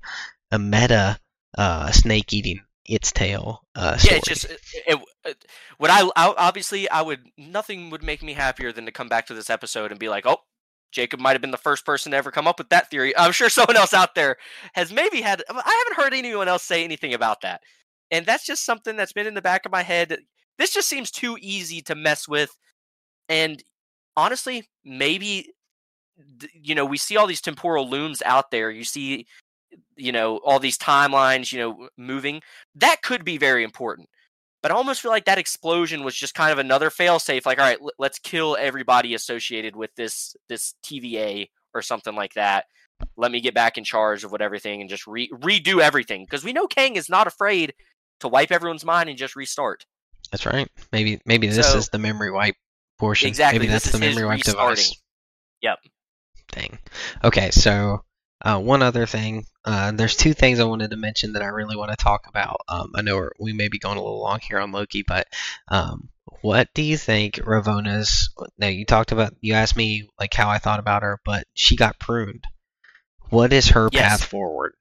a 0.52 0.60
meta 0.60 1.18
uh, 1.58 1.92
snake 1.92 2.34
eating 2.34 2.62
its 2.86 3.12
tail. 3.12 3.62
Uh, 3.76 3.98
yeah, 4.04 4.16
it's 4.16 4.28
just 4.28 4.46
it, 4.46 4.60
it, 4.86 5.00
Uh, 5.26 5.30
it- 5.32 5.46
what 5.78 5.90
I, 5.92 6.04
I 6.16 6.34
obviously 6.38 6.90
I 6.90 7.02
would 7.02 7.28
nothing 7.38 7.90
would 7.90 8.04
make 8.04 8.24
me 8.24 8.34
happier 8.34 8.72
than 8.72 8.86
to 8.86 8.92
come 8.92 9.10
back 9.10 9.28
to 9.28 9.34
this 9.34 9.50
episode 9.50 9.92
and 9.92 10.00
be 10.00 10.10
like, 10.10 10.26
oh, 10.26 10.38
Jacob 10.92 11.20
might 11.20 11.32
have 11.34 11.42
been 11.42 11.52
the 11.52 11.58
first 11.58 11.86
person 11.86 12.12
to 12.12 12.18
ever 12.18 12.32
come 12.32 12.48
up 12.48 12.60
with 12.60 12.70
that 12.70 12.90
theory. 12.90 13.16
I'm 13.18 13.32
sure 13.32 13.50
someone 13.50 13.78
else 13.78 13.94
out 13.94 14.16
there 14.16 14.38
has 14.74 14.92
maybe 14.94 15.22
had. 15.22 15.44
I 15.50 15.84
haven't 15.88 16.04
heard 16.04 16.14
anyone 16.14 16.48
else 16.48 16.64
say 16.64 16.84
anything 16.84 17.14
about 17.14 17.42
that, 17.42 17.62
and 18.12 18.26
that's 18.26 18.46
just 18.46 18.66
something 18.66 18.96
that's 18.96 19.14
been 19.14 19.28
in 19.28 19.34
the 19.34 19.42
back 19.42 19.66
of 19.66 19.72
my 19.72 19.84
head. 19.84 20.18
This 20.60 20.74
just 20.74 20.88
seems 20.90 21.10
too 21.12 21.38
easy 21.42 21.82
to 21.84 21.96
mess 21.96 22.28
with, 22.28 22.56
and 23.30 23.64
honestly, 24.16 24.70
maybe 24.86 25.52
you 26.54 26.76
know 26.76 26.86
we 26.86 26.98
see 26.98 27.18
all 27.18 27.28
these 27.28 27.42
temporal 27.42 27.90
looms 27.90 28.22
out 28.24 28.52
there. 28.52 28.70
You 28.70 28.84
see, 28.84 29.26
you 29.96 30.12
know, 30.12 30.38
all 30.46 30.60
these 30.60 30.78
timelines, 30.78 31.52
you 31.52 31.60
know, 31.60 31.90
moving. 31.98 32.42
That 32.76 33.02
could 33.02 33.26
be 33.26 33.38
very 33.38 33.64
important. 33.64 34.10
But 34.64 34.72
I 34.72 34.76
almost 34.76 35.02
feel 35.02 35.12
like 35.12 35.26
that 35.26 35.38
explosion 35.38 36.04
was 36.04 36.16
just 36.16 36.34
kind 36.34 36.52
of 36.52 36.58
another 36.58 36.90
failsafe. 36.90 37.46
Like, 37.46 37.60
all 37.60 37.66
right, 37.66 37.78
l- 37.82 37.92
let's 38.00 38.18
kill 38.18 38.58
everybody 38.60 39.14
associated 39.14 39.76
with 39.76 39.94
this 39.96 40.36
this 40.50 40.74
TVA 40.84 41.50
or 41.76 41.82
something 41.84 42.16
like 42.16 42.34
that. 42.34 42.66
Let 43.18 43.32
me 43.32 43.42
get 43.42 43.54
back 43.54 43.78
in 43.78 43.84
charge 43.84 44.24
of 44.24 44.32
what 44.32 44.42
everything 44.42 44.80
and 44.82 44.90
just 44.90 45.06
re- 45.06 45.30
redo 45.30 45.82
everything 45.82 46.24
because 46.24 46.44
we 46.44 46.54
know 46.54 46.66
Kang 46.66 46.96
is 46.96 47.10
not 47.10 47.28
afraid 47.28 47.74
to 48.22 48.28
wipe 48.30 48.52
everyone's 48.52 48.86
mind 48.86 49.10
and 49.10 49.18
just 49.18 49.36
restart. 49.36 49.86
That's 50.32 50.46
right. 50.46 50.70
Maybe 50.94 51.20
maybe 51.26 51.48
this 51.48 51.70
So- 51.70 51.78
is 51.78 51.90
the 51.90 52.00
memory 52.00 52.32
wipe 52.32 52.56
portion. 53.00 53.28
Exactly, 53.28 53.60
Maybe 53.60 53.72
this 53.72 53.84
that's 53.84 53.94
the 53.94 54.00
memory 54.00 54.26
wipe 54.26 54.42
device. 54.44 54.96
Yep. 55.62 55.80
Thing. 56.54 56.80
Okay, 57.24 57.52
so 57.52 58.06
uh, 58.44 58.60
one 58.60 58.82
other 58.82 59.06
thing. 59.06 59.46
Uh, 59.66 59.92
there's 59.92 60.16
two 60.16 60.34
things 60.34 60.60
I 60.60 60.66
wanted 60.66 60.92
to 60.92 60.98
mention 60.98 61.34
that 61.34 61.42
I 61.42 61.48
really 61.48 61.76
want 61.78 61.92
to 61.92 61.98
talk 61.98 62.28
about. 62.28 62.58
Um, 62.68 62.92
I 62.96 63.02
know 63.02 63.16
we're, 63.16 63.32
may 63.40 63.70
be 63.70 63.80
going 63.80 63.98
a 63.98 64.04
little 64.04 64.22
long 64.22 64.40
here 64.42 64.60
on 64.60 64.72
Loki, 64.72 65.04
but 65.08 65.28
um, 65.70 66.10
what 66.42 66.68
do 66.74 66.82
you 66.82 66.98
think 66.98 67.36
Ravonna's? 67.36 68.30
Now 68.58 68.68
you 68.68 68.86
talked 68.86 69.12
about 69.12 69.34
you 69.42 69.54
asked 69.54 69.78
me 69.78 70.10
like 70.20 70.34
how 70.34 70.50
I 70.50 70.58
thought 70.58 70.80
about 70.80 71.04
her, 71.04 71.20
but 71.24 71.46
she 71.54 71.76
got 71.76 72.00
pruned. 72.00 72.46
What 73.30 73.54
is 73.54 73.70
her 73.70 73.90
Yes. 73.92 74.20
path 74.20 74.24
forward? 74.26 74.74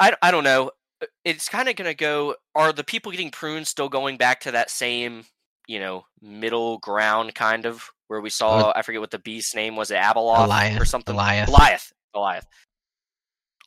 I, 0.00 0.14
I 0.22 0.30
don't 0.30 0.44
know. 0.44 0.70
Uh, 1.02 1.06
It's 1.24 1.48
kind 1.48 1.68
of 1.68 1.76
going 1.76 1.90
to 1.90 1.94
go. 1.94 2.36
Are 2.54 2.72
the 2.72 2.84
people 2.84 3.10
getting 3.12 3.30
pruned 3.30 3.66
still 3.66 3.88
going 3.88 4.16
back 4.16 4.40
to 4.40 4.52
that 4.52 4.70
same, 4.70 5.24
you 5.66 5.80
know, 5.80 6.04
middle 6.20 6.78
ground 6.78 7.34
kind 7.34 7.66
of 7.66 7.90
where 8.08 8.20
we 8.20 8.30
saw? 8.30 8.72
I 8.74 8.82
forget 8.82 9.00
what 9.00 9.10
the 9.10 9.18
beast's 9.18 9.54
name 9.54 9.76
was. 9.76 9.90
It 9.90 9.96
Abeloth 9.98 10.80
or 10.80 10.84
something. 10.84 11.14
Goliath. 11.14 11.46
Goliath. 11.46 11.92
Goliath. 12.12 12.46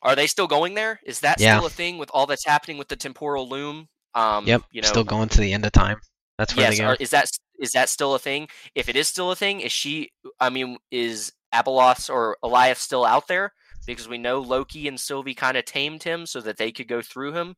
Are 0.02 0.16
they 0.16 0.26
still 0.26 0.46
going 0.48 0.74
there? 0.74 1.00
Is 1.04 1.20
that 1.20 1.40
Yeah. 1.40 1.56
still 1.56 1.66
a 1.66 1.70
thing 1.70 1.96
with 1.98 2.10
all 2.12 2.26
that's 2.26 2.44
happening 2.44 2.76
with 2.76 2.88
the 2.88 2.96
temporal 2.96 3.48
loom? 3.48 3.88
Um, 4.14 4.46
Yep. 4.46 4.62
You 4.72 4.82
know, 4.82 4.88
Still 4.88 5.04
going 5.04 5.28
to 5.30 5.40
the 5.40 5.52
end 5.52 5.64
of 5.64 5.72
time. 5.72 6.00
That's 6.38 6.56
where 6.56 6.66
yes. 6.66 6.76
they 6.78 6.82
go. 6.82 6.88
Are, 6.90 6.96
is 6.98 7.10
that 7.10 7.26
is 7.58 7.70
that 7.72 7.88
still 7.88 8.14
a 8.14 8.18
thing? 8.18 8.48
If 8.74 8.88
it 8.88 8.96
is 8.96 9.06
still 9.06 9.30
a 9.30 9.36
thing, 9.36 9.60
is 9.60 9.70
she? 9.70 10.10
I 10.40 10.50
mean, 10.50 10.78
is 10.90 11.32
Abeloth 11.54 12.10
or 12.10 12.36
Goliath 12.42 12.78
still 12.78 13.04
out 13.04 13.28
there? 13.28 13.52
Because 13.86 14.08
we 14.08 14.18
know 14.18 14.40
Loki 14.40 14.88
and 14.88 14.98
Sylvie 14.98 15.34
kind 15.34 15.56
of 15.56 15.64
tamed 15.64 16.02
him 16.02 16.26
so 16.26 16.40
that 16.40 16.56
they 16.56 16.72
could 16.72 16.88
go 16.88 17.00
through 17.02 17.32
him. 17.34 17.54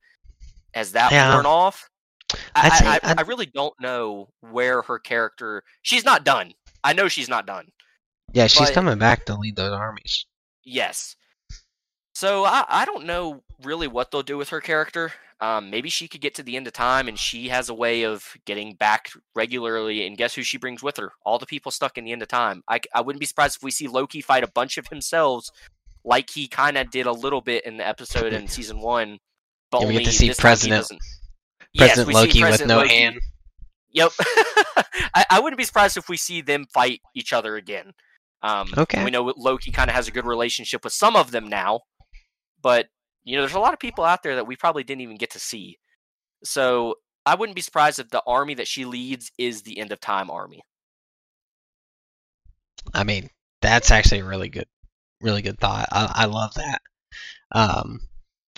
Has 0.75 0.93
that 0.93 1.13
Yeah. 1.13 1.33
worn 1.35 1.47
off? 1.47 1.89
I, 2.55 2.99
I, 3.05 3.11
I, 3.11 3.15
I 3.19 3.21
really 3.23 3.47
don't 3.47 3.75
know 3.81 4.29
where 4.41 4.83
her 4.83 4.99
character. 4.99 5.63
She's 5.83 6.05
not 6.05 6.25
done. 6.25 6.53
I 6.85 6.93
know 6.93 7.09
she's 7.09 7.29
not 7.29 7.47
done. 7.47 7.67
yeah, 8.33 8.47
she's 8.47 8.69
but- 8.69 8.75
coming 8.75 8.99
back 8.99 9.25
to 9.27 9.35
lead 9.37 9.57
those 9.57 9.73
armies. 9.73 10.27
Yes. 10.65 11.17
So 12.15 12.45
I, 12.45 12.65
I 12.69 12.85
don't 12.85 13.07
know 13.07 13.43
really 13.65 13.89
what 13.89 14.11
they'll 14.11 14.23
do 14.23 14.37
with 14.39 14.51
her 14.51 14.61
character. 14.61 15.13
Um, 15.41 15.69
maybe 15.69 15.91
she 15.91 16.07
could 16.07 16.21
get 16.21 16.35
to 16.37 16.43
the 16.45 16.57
end 16.57 16.67
of 16.69 16.73
time 16.73 17.09
and 17.09 17.19
she 17.19 17.49
has 17.49 17.69
a 17.69 17.75
way 17.75 18.05
of 18.05 18.25
getting 18.47 18.75
back 18.75 19.11
regularly. 19.35 20.07
And 20.07 20.17
guess 20.17 20.35
who 20.35 20.43
she 20.43 20.57
brings 20.57 20.83
with 20.83 20.97
her? 20.97 21.11
All 21.27 21.39
the 21.39 21.45
people 21.47 21.73
stuck 21.73 21.99
in 21.99 22.05
the 22.05 22.13
end 22.13 22.23
of 22.23 22.29
time. 22.29 22.63
I, 22.69 22.81
I 22.95 23.01
wouldn't 23.01 23.21
be 23.21 23.27
surprised 23.27 23.57
if 23.57 23.63
we 23.65 23.73
see 23.73 23.89
Loki 23.89 24.21
fight 24.21 24.45
a 24.45 24.51
bunch 24.55 24.79
of 24.79 24.87
himself, 24.87 25.49
like 26.05 26.31
he 26.31 26.47
kind 26.47 26.79
of 26.79 26.91
did 26.91 27.07
a 27.07 27.13
little 27.13 27.41
bit 27.41 27.67
in 27.67 27.77
the 27.79 27.87
episode 27.87 28.33
in 28.33 28.47
season 28.57 28.81
one. 28.81 29.19
But 29.71 29.83
Yeah, 29.83 29.89
we 29.89 29.95
get 29.95 30.05
to 30.05 30.13
see 30.13 30.29
this 30.29 30.37
time 30.37 30.57
he 30.57 30.69
President-. 30.71 31.01
Yes, 31.73 31.95
President 31.95 32.09
see 32.33 32.43
Loki 32.43 32.51
with 32.53 32.67
no 32.67 32.77
Loki. 32.79 32.89
hand. 32.95 33.17
Yep. 33.95 34.13
I, 35.15 35.25
I 35.31 35.41
wouldn't 35.41 35.59
be 35.59 35.65
surprised 35.65 35.97
if 35.97 36.09
we 36.09 36.17
see 36.17 36.43
them 36.43 36.67
fight 36.73 37.01
each 37.15 37.33
other 37.33 37.57
again. 37.57 37.93
Um, 38.43 38.69
Okay. 38.77 39.03
We 39.03 39.11
know 39.11 39.33
Loki 39.37 39.71
kind 39.73 39.89
of 39.89 39.97
has 39.97 40.07
a 40.07 40.13
good 40.13 40.27
relationship 40.27 40.85
with 40.85 40.93
some 40.93 41.17
of 41.17 41.31
them 41.31 41.49
now, 41.49 41.81
but 42.61 42.87
you 43.25 43.37
know, 43.37 43.43
there's 43.43 43.55
a 43.55 43.61
lot 43.61 43.73
of 43.73 43.79
people 43.79 44.05
out 44.05 44.23
there 44.23 44.35
that 44.35 44.47
we 44.47 44.57
probably 44.57 44.85
didn't 44.85 45.01
even 45.01 45.17
get 45.17 45.31
to 45.31 45.39
see. 45.39 45.79
So 46.45 46.97
I 47.25 47.37
wouldn't 47.37 47.57
be 47.57 47.63
surprised 47.63 47.99
if 47.99 48.11
the 48.11 48.23
army 48.27 48.55
that 48.55 48.69
she 48.69 48.85
leads 48.85 49.33
is 49.39 49.63
the 49.63 49.79
end 49.79 49.93
of 49.93 50.01
time 50.01 50.31
army. 50.31 50.61
I 52.93 53.05
mean, 53.05 53.31
that's 53.63 53.91
actually 53.91 54.21
a 54.21 54.27
really 54.27 54.51
good, 54.51 54.67
really 55.23 55.41
good 55.41 55.59
thought. 55.59 55.89
I, 55.91 56.13
I 56.15 56.25
love 56.27 56.53
that. 56.55 56.83
Um, 57.53 58.01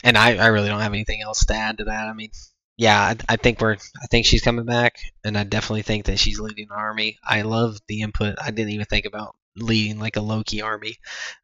and 0.02 0.18
I, 0.18 0.36
I 0.36 0.46
really 0.46 0.68
don't 0.68 0.80
have 0.80 0.92
anything 0.92 1.22
else 1.22 1.44
to 1.46 1.54
add 1.54 1.78
to 1.78 1.84
that. 1.84 2.08
I 2.08 2.12
mean, 2.12 2.30
yeah, 2.76 3.00
I, 3.00 3.16
I 3.34 3.36
think 3.36 3.60
we're 3.60 3.74
I 3.74 4.06
think 4.10 4.26
she's 4.26 4.42
coming 4.42 4.64
back, 4.66 4.96
and 5.24 5.36
I 5.38 5.44
definitely 5.44 5.82
think 5.82 6.06
that 6.06 6.18
she's 6.18 6.40
leading 6.40 6.66
an 6.70 6.76
army. 6.76 7.18
I 7.24 7.42
love 7.42 7.78
the 7.88 8.02
input. 8.02 8.36
I 8.42 8.50
didn't 8.50 8.72
even 8.72 8.86
think 8.86 9.06
about 9.06 9.36
leading 9.56 9.98
like 9.98 10.16
a 10.16 10.20
Loki 10.20 10.60
army. 10.62 10.96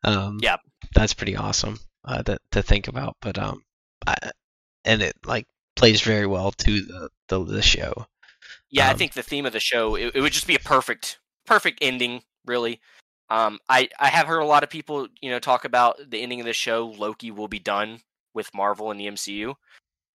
Um, 0.05 0.39
Yeah. 0.41 0.59
that's 0.95 1.15
pretty 1.15 1.37
awesome 1.37 1.79
uh, 2.05 2.23
to 2.25 2.39
to 2.53 2.63
think 2.63 2.89
about. 2.89 3.17
But 3.23 3.39
um, 3.39 3.65
I, 4.07 4.17
and 4.85 5.03
it 5.03 5.17
like 5.25 5.47
plays 5.77 6.03
very 6.03 6.27
well 6.27 6.53
to 6.53 6.83
the 6.83 7.11
the, 7.29 7.45
the 7.45 7.63
show. 7.63 8.07
Yeah, 8.71 8.89
I 8.89 8.93
Um, 8.93 8.97
think 8.99 9.13
the 9.13 9.23
theme 9.23 9.47
of 9.47 9.53
the 9.53 9.61
show 9.61 9.95
it, 9.97 10.13
it 10.15 10.21
would 10.21 10.33
just 10.33 10.47
be 10.47 10.55
a 10.55 10.61
perfect 10.61 11.19
perfect 11.47 11.79
ending, 11.83 12.23
really. 12.47 12.81
Um, 13.31 13.59
I 13.69 13.89
I 13.99 14.09
have 14.09 14.27
heard 14.27 14.41
a 14.41 14.47
lot 14.47 14.63
of 14.65 14.71
people 14.71 15.09
you 15.21 15.31
know 15.31 15.39
talk 15.39 15.65
about 15.65 15.99
the 16.11 16.21
ending 16.23 16.41
of 16.41 16.47
the 16.47 16.53
show. 16.53 16.87
Loki 16.89 17.31
will 17.31 17.49
be 17.49 17.59
done 17.59 18.01
with 18.35 18.55
Marvel 18.55 18.91
and 18.91 19.01
the 19.01 19.07
MCU. 19.07 19.57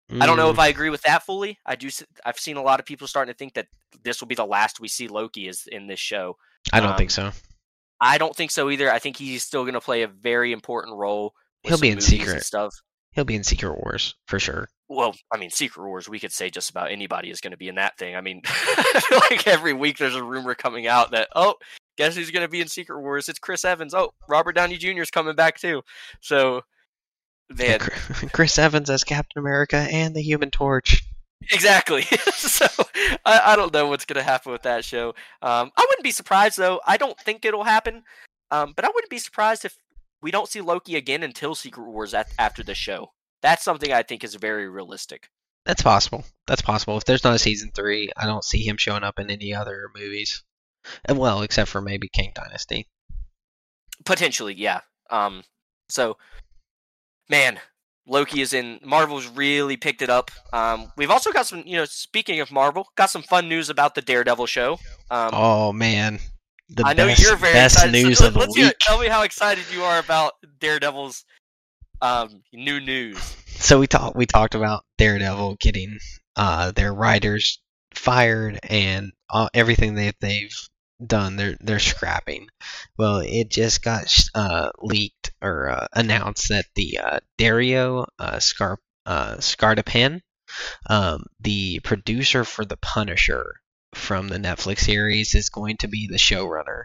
I 0.09 0.25
don't 0.25 0.37
know 0.37 0.49
if 0.49 0.55
Mm, 0.55 0.61
I 0.61 0.67
agree 0.69 0.89
with 0.89 1.01
that 1.01 1.23
fully. 1.23 1.59
I 1.65 1.75
do. 1.75 1.89
I've 2.25 2.39
seen 2.39 2.57
a 2.57 2.61
lot 2.61 2.79
of 2.79 2.85
people 2.85 3.07
starting 3.07 3.33
to 3.33 3.37
think 3.37 3.55
that 3.55 3.67
this 4.03 4.21
will 4.21 4.27
be 4.27 4.35
the 4.35 4.45
last 4.45 4.79
we 4.79 4.87
see 4.87 5.07
Loki 5.07 5.47
is 5.47 5.67
in 5.69 5.87
this 5.87 5.99
show. 5.99 6.37
I 6.71 6.79
don't 6.79 6.91
um, 6.91 6.97
think 6.97 7.11
so. 7.11 7.31
I 7.99 8.17
don't 8.17 8.35
think 8.35 8.51
so 8.51 8.69
either. 8.69 8.91
I 8.91 8.99
think 8.99 9.17
he's 9.17 9.43
still 9.43 9.63
going 9.63 9.73
to 9.73 9.81
play 9.81 10.03
a 10.03 10.07
very 10.07 10.53
important 10.53 10.95
role. 10.95 11.33
He'll 11.63 11.79
be 11.79 11.89
in 11.89 11.99
secret. 11.99 12.43
stuff. 12.43 12.73
He'll 13.11 13.25
be 13.25 13.35
in 13.35 13.43
Secret 13.43 13.83
Wars 13.83 14.13
for 14.27 14.39
sure. 14.39 14.69
Well, 14.89 15.15
I 15.33 15.37
mean, 15.37 15.49
Secret 15.49 15.87
Wars. 15.87 16.07
We 16.07 16.19
could 16.19 16.31
say 16.31 16.51
just 16.51 16.69
about 16.69 16.91
anybody 16.91 17.31
is 17.31 17.41
going 17.41 17.51
to 17.51 17.57
be 17.57 17.67
in 17.67 17.75
that 17.75 17.97
thing. 17.97 18.15
I 18.15 18.21
mean, 18.21 18.43
like 19.11 19.47
every 19.47 19.73
week 19.73 19.97
there's 19.97 20.15
a 20.15 20.23
rumor 20.23 20.53
coming 20.53 20.85
out 20.85 21.11
that 21.11 21.27
oh, 21.35 21.55
guess 21.97 22.15
who's 22.15 22.29
going 22.29 22.45
to 22.45 22.47
be 22.47 22.61
in 22.61 22.67
Secret 22.67 23.01
Wars? 23.01 23.27
It's 23.27 23.39
Chris 23.39 23.65
Evans. 23.65 23.95
Oh, 23.95 24.11
Robert 24.29 24.53
Downey 24.53 24.77
Jr. 24.77 25.01
is 25.01 25.09
coming 25.09 25.35
back 25.35 25.59
too. 25.59 25.81
So, 26.21 26.61
man, 27.49 27.79
Chris 28.33 28.57
Evans 28.57 28.89
as 28.89 29.03
Captain 29.03 29.39
America 29.39 29.77
and 29.77 30.15
the 30.15 30.21
Human 30.21 30.51
Torch. 30.51 31.03
exactly. 31.51 32.01
so 32.33 32.65
I, 33.25 33.41
I 33.45 33.55
don't 33.55 33.73
know 33.73 33.87
what's 33.87 34.05
going 34.05 34.17
to 34.17 34.29
happen 34.29 34.51
with 34.51 34.63
that 34.63 34.85
show. 34.85 35.09
Um, 35.41 35.71
I 35.75 35.85
wouldn't 35.87 36.03
be 36.03 36.11
surprised 36.11 36.57
though. 36.57 36.81
I 36.85 36.97
don't 36.97 37.19
think 37.19 37.45
it'll 37.45 37.63
happen. 37.63 38.03
Um, 38.49 38.73
but 38.75 38.85
I 38.85 38.89
wouldn't 38.89 39.09
be 39.09 39.17
surprised 39.17 39.65
if 39.65 39.77
we 40.21 40.31
don't 40.31 40.47
see 40.47 40.61
Loki 40.61 40.95
again 40.95 41.23
until 41.23 41.53
Secret 41.53 41.85
Wars 41.85 42.13
at, 42.13 42.27
after 42.39 42.63
the 42.63 42.75
show. 42.75 43.11
That's 43.41 43.63
something 43.63 43.91
I 43.91 44.03
think 44.03 44.23
is 44.23 44.35
very 44.35 44.67
realistic. 44.67 45.29
That's 45.65 45.81
possible. 45.81 46.23
That's 46.47 46.61
possible. 46.61 46.97
If 46.97 47.05
there's 47.05 47.23
not 47.23 47.35
a 47.35 47.39
season 47.39 47.71
three, 47.75 48.09
I 48.15 48.25
don't 48.25 48.43
see 48.43 48.65
him 48.65 48.77
showing 48.77 49.03
up 49.03 49.19
in 49.19 49.29
any 49.29 49.53
other 49.53 49.89
movies. 49.93 50.43
And 51.05 51.17
well, 51.17 51.41
except 51.41 51.69
for 51.69 51.81
maybe 51.81 52.07
Kang 52.07 52.31
Dynasty. 52.33 52.87
Potentially, 54.05 54.53
yeah. 54.53 54.81
Um, 55.09 55.43
so, 55.89 56.17
man, 57.29 57.59
Loki 58.07 58.41
is 58.41 58.53
in. 58.53 58.79
Marvel's 58.83 59.27
really 59.27 59.77
picked 59.77 60.01
it 60.01 60.09
up. 60.09 60.31
Um, 60.53 60.91
we've 60.97 61.11
also 61.11 61.31
got 61.31 61.45
some, 61.47 61.63
you 61.65 61.75
know, 61.77 61.85
speaking 61.85 62.39
of 62.39 62.51
Marvel, 62.51 62.87
got 62.95 63.09
some 63.09 63.21
fun 63.23 63.49
news 63.49 63.69
about 63.69 63.95
the 63.95 64.01
Daredevil 64.01 64.45
show. 64.45 64.73
Um, 65.11 65.29
Oh 65.33 65.73
man, 65.73 66.19
the 66.69 66.83
I 66.85 66.93
know 66.93 67.07
best, 67.07 67.21
you're 67.21 67.35
very 67.35 67.53
best 67.53 67.75
excited. 67.75 67.91
News 67.91 68.21
let- 68.21 68.27
of 68.29 68.33
the 68.35 68.53
week. 68.55 68.73
Tell 68.79 68.99
me 68.99 69.07
how 69.07 69.23
excited 69.23 69.65
you 69.73 69.83
are 69.83 69.99
about 69.99 70.33
Daredevil's 70.59 71.25
um, 72.01 72.43
new 72.53 72.79
news. 72.79 73.17
So 73.59 73.79
we 73.79 73.87
talked 73.87 74.15
we 74.15 74.25
talked 74.25 74.55
about 74.55 74.83
Daredevil 74.97 75.57
getting 75.59 75.97
uh, 76.35 76.71
their 76.71 76.93
writers 76.93 77.59
fired 77.93 78.59
and 78.69 79.11
uh, 79.31 79.49
everything 79.53 79.95
that 79.95 80.15
they've 80.21 80.55
done 81.05 81.35
they're 81.35 81.57
they're 81.59 81.79
scrapping. 81.79 82.47
Well, 82.97 83.17
it 83.17 83.49
just 83.49 83.83
got 83.83 84.13
uh, 84.33 84.71
leaked 84.79 85.31
or 85.41 85.69
uh, 85.69 85.87
announced 85.93 86.49
that 86.49 86.65
the 86.75 86.99
uh, 86.99 87.19
Dario 87.37 88.05
uh, 88.19 88.39
Scar 88.39 88.79
uh, 89.05 89.39
um, 90.89 91.25
the 91.39 91.79
producer 91.81 92.43
for 92.43 92.65
The 92.65 92.77
Punisher 92.77 93.55
from 93.93 94.27
the 94.27 94.37
Netflix 94.37 94.79
series, 94.79 95.35
is 95.35 95.49
going 95.49 95.77
to 95.77 95.87
be 95.87 96.07
the 96.07 96.17
showrunner. 96.17 96.83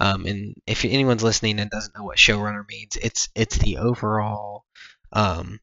Um, 0.00 0.26
and 0.26 0.54
if 0.66 0.84
anyone's 0.84 1.22
listening 1.22 1.60
and 1.60 1.70
doesn't 1.70 1.96
know 1.96 2.04
what 2.04 2.18
showrunner 2.18 2.66
means, 2.68 2.96
it's 3.00 3.28
it's 3.34 3.58
the 3.58 3.78
overall 3.78 4.64
um, 5.12 5.60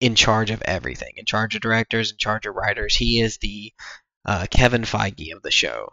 in 0.00 0.14
charge 0.14 0.50
of 0.50 0.62
everything, 0.62 1.12
in 1.16 1.24
charge 1.24 1.54
of 1.54 1.60
directors, 1.60 2.10
in 2.10 2.18
charge 2.18 2.46
of 2.46 2.54
writers. 2.54 2.96
He 2.96 3.20
is 3.20 3.38
the 3.38 3.72
uh, 4.24 4.46
Kevin 4.50 4.82
Feige 4.82 5.34
of 5.34 5.42
the 5.42 5.50
show. 5.50 5.92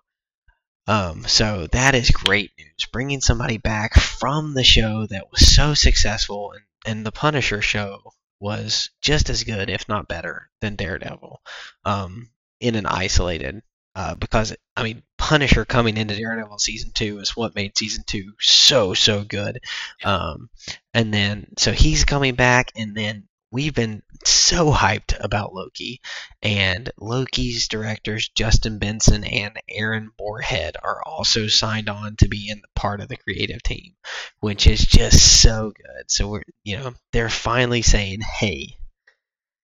Um, 0.87 1.25
so 1.25 1.67
that 1.71 1.95
is 1.95 2.11
great 2.11 2.51
news. 2.57 2.85
Bringing 2.91 3.21
somebody 3.21 3.57
back 3.57 3.95
from 3.95 4.53
the 4.53 4.63
show 4.63 5.05
that 5.07 5.31
was 5.31 5.53
so 5.55 5.73
successful, 5.73 6.51
and, 6.51 6.63
and 6.85 7.05
the 7.05 7.11
Punisher 7.11 7.61
show 7.61 8.13
was 8.39 8.89
just 9.01 9.29
as 9.29 9.43
good, 9.43 9.69
if 9.69 9.87
not 9.89 10.07
better, 10.07 10.49
than 10.61 10.75
Daredevil. 10.75 11.41
Um, 11.85 12.29
in 12.59 12.75
an 12.75 12.85
isolated, 12.85 13.61
uh, 13.95 14.15
because 14.15 14.55
I 14.75 14.83
mean, 14.83 15.03
Punisher 15.17 15.65
coming 15.65 15.97
into 15.97 16.15
Daredevil 16.15 16.59
season 16.59 16.91
two 16.93 17.19
is 17.19 17.35
what 17.35 17.55
made 17.55 17.77
season 17.77 18.03
two 18.05 18.33
so 18.39 18.93
so 18.93 19.23
good. 19.23 19.61
Um, 20.03 20.49
and 20.93 21.13
then 21.13 21.47
so 21.57 21.71
he's 21.71 22.05
coming 22.05 22.35
back, 22.35 22.71
and 22.75 22.95
then 22.95 23.27
we've 23.55 23.73
been 23.73 24.03
so 24.25 24.69
hyped 24.69 25.17
about 25.23 25.53
Loki, 25.53 26.01
and 26.41 26.91
Loki's 26.99 27.69
directors 27.69 28.27
Justin 28.27 28.79
Benson 28.79 29.23
and 29.23 29.57
Aaron 29.69 30.11
Moorhead 30.19 30.75
are 30.83 31.01
also 31.05 31.47
signed 31.47 31.87
on 31.87 32.17
to 32.17 32.27
be 32.27 32.49
in 32.49 32.59
the 32.59 32.67
part 32.75 32.99
of 32.99 33.07
the 33.07 33.15
creative 33.15 33.63
team, 33.63 33.93
which 34.41 34.67
is 34.67 34.85
just 34.85 35.41
so 35.41 35.71
good. 35.73 36.11
So 36.11 36.27
we're 36.27 36.43
you 36.65 36.77
know 36.77 36.93
they're 37.13 37.29
finally 37.29 37.81
saying, 37.81 38.19
hey, 38.19 38.75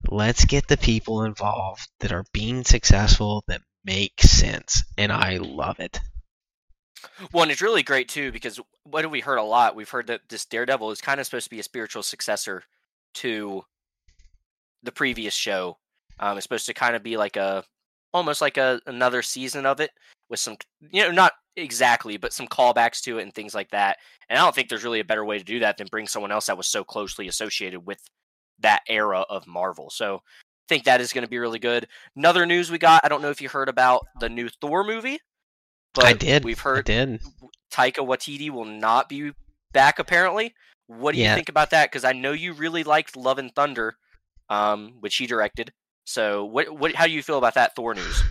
let's 0.09 0.45
get 0.45 0.69
the 0.69 0.77
people 0.77 1.25
involved 1.25 1.89
that 1.99 2.13
are 2.13 2.25
being 2.33 2.63
successful 2.63 3.43
that 3.49 3.63
make 3.85 4.21
sense, 4.21 4.85
and 4.97 5.11
I 5.11 5.39
love 5.39 5.81
it. 5.81 5.99
Well, 7.33 7.43
and 7.43 7.51
it's 7.51 7.61
really 7.61 7.83
great 7.83 8.09
too 8.09 8.31
because 8.31 8.61
what 8.85 9.03
have 9.03 9.11
we 9.11 9.21
heard 9.21 9.39
a 9.39 9.43
lot? 9.43 9.75
We've 9.75 9.91
heard 9.91 10.07
that 10.07 10.29
this 10.29 10.45
Daredevil 10.45 10.93
is 10.93 11.01
kind 11.01 11.19
of 11.19 11.27
supposed 11.27 11.47
to 11.47 11.51
be 11.51 11.59
a 11.59 11.65
spiritual 11.65 12.05
successor 12.05 12.63
to 13.15 13.65
the 14.83 14.93
previous 14.93 15.35
show. 15.35 15.79
Um, 16.19 16.37
it's 16.37 16.45
supposed 16.45 16.67
to 16.67 16.75
kind 16.75 16.97
of 16.97 17.03
be 17.03 17.17
like 17.17 17.37
a 17.37 17.65
almost 18.13 18.41
like 18.41 18.57
a 18.57 18.81
another 18.87 19.23
season 19.23 19.65
of 19.67 19.81
it 19.81 19.91
with 20.29 20.39
some 20.39 20.57
you 20.81 21.03
know 21.03 21.11
not 21.11 21.33
exactly 21.57 22.17
but 22.17 22.33
some 22.33 22.47
callbacks 22.47 23.01
to 23.03 23.19
it 23.19 23.23
and 23.23 23.35
things 23.35 23.55
like 23.55 23.71
that. 23.71 23.99
And 24.29 24.39
I 24.39 24.43
don't 24.43 24.55
think 24.55 24.69
there's 24.69 24.85
really 24.85 25.01
a 25.01 25.05
better 25.05 25.25
way 25.25 25.39
to 25.39 25.45
do 25.45 25.59
that 25.61 25.77
than 25.77 25.89
bring 25.91 26.07
someone 26.07 26.33
else 26.33 26.47
that 26.47 26.57
was 26.57 26.69
so 26.69 26.85
closely 26.85 27.29
associated 27.29 27.81
with 27.87 27.99
that 28.61 28.83
era 28.89 29.25
of 29.29 29.47
Marvel. 29.47 29.91
So 29.91 30.17
I 30.17 30.69
think 30.69 30.85
that 30.85 31.01
is 31.01 31.13
going 31.13 31.25
to 31.25 31.31
be 31.31 31.39
really 31.39 31.59
good. 31.59 31.87
Another 32.17 32.47
news 32.47 32.71
we 32.71 32.79
got, 32.79 33.05
I 33.05 33.09
don't 33.09 33.21
know 33.21 33.31
if 33.31 33.43
you 33.43 33.49
heard 33.49 33.69
about 33.69 34.07
the 34.21 34.29
new 34.29 34.49
Thor 34.49 34.85
movie. 34.85 35.19
But 35.95 36.05
I 36.05 36.13
did. 36.15 36.45
We've 36.45 36.59
I 36.61 36.63
heard 36.63 36.85
did. 36.87 37.21
Taika 37.71 37.99
Waititi 37.99 38.49
will 38.49 38.65
not 38.65 39.09
be 39.09 39.33
back 39.73 39.99
apparently. 39.99 40.55
What 40.87 41.15
do 41.15 41.21
you 41.21 41.29
think 41.35 41.49
about 41.49 41.71
that? 41.71 41.91
Because 41.91 42.05
I 42.05 42.13
know 42.13 42.33
you 42.33 42.53
really 42.53 42.85
liked 42.85 43.17
Love 43.17 43.39
and 43.39 43.55
Thunder, 43.55 43.97
um, 44.53 44.95
which 45.01 45.17
he 45.17 45.27
directed. 45.27 45.73
So 46.05 46.45
what 46.45 46.69
what 46.71 46.95
how 46.95 47.07
do 47.07 47.13
you 47.13 47.23
feel 47.23 47.39
about 47.39 47.55
that 47.55 47.75
Thor 47.77 47.95
news? 47.95 48.23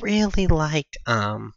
really 0.00 0.46
liked 0.46 0.96
um 1.06 1.52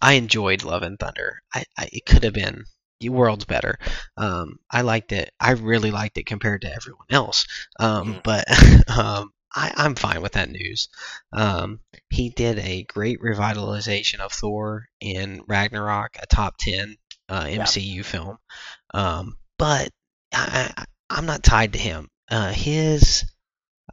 I 0.00 0.14
enjoyed 0.14 0.64
Love 0.64 0.82
and 0.82 0.98
Thunder. 0.98 1.40
I, 1.54 1.64
I 1.78 1.88
it 1.92 2.06
could 2.06 2.24
have 2.24 2.34
been 2.34 2.64
the 3.00 3.08
world's 3.10 3.44
better. 3.44 3.78
Um 4.16 4.58
I 4.70 4.82
liked 4.82 5.12
it. 5.12 5.30
I 5.40 5.52
really 5.52 5.90
liked 5.90 6.18
it 6.18 6.26
compared 6.26 6.62
to 6.62 6.74
everyone 6.74 7.06
else. 7.10 7.46
Um 7.78 8.14
Mhm. 8.14 8.22
but 8.22 8.44
um 8.98 9.30
I, 9.56 9.72
I'm 9.76 9.94
fine 9.94 10.20
with 10.22 10.32
that 10.32 10.50
news. 10.50 10.88
Um 11.32 11.80
he 12.10 12.30
did 12.30 12.58
a 12.58 12.82
great 12.84 13.20
revitalization 13.20 14.20
of 14.20 14.32
Thor 14.32 14.86
in 15.00 15.42
Ragnarok, 15.46 16.16
a 16.20 16.26
top 16.26 16.56
ten 16.58 16.96
uh, 17.28 17.46
Yeah. 17.48 17.62
MCU 17.62 18.04
film. 18.04 18.38
Um 18.92 19.36
but 19.58 19.88
I, 20.32 20.72
I 20.76 20.84
I'm 21.10 21.26
not 21.26 21.42
tied 21.44 21.74
to 21.74 21.78
him. 21.78 22.08
Uh 22.30 22.52
his 22.52 23.24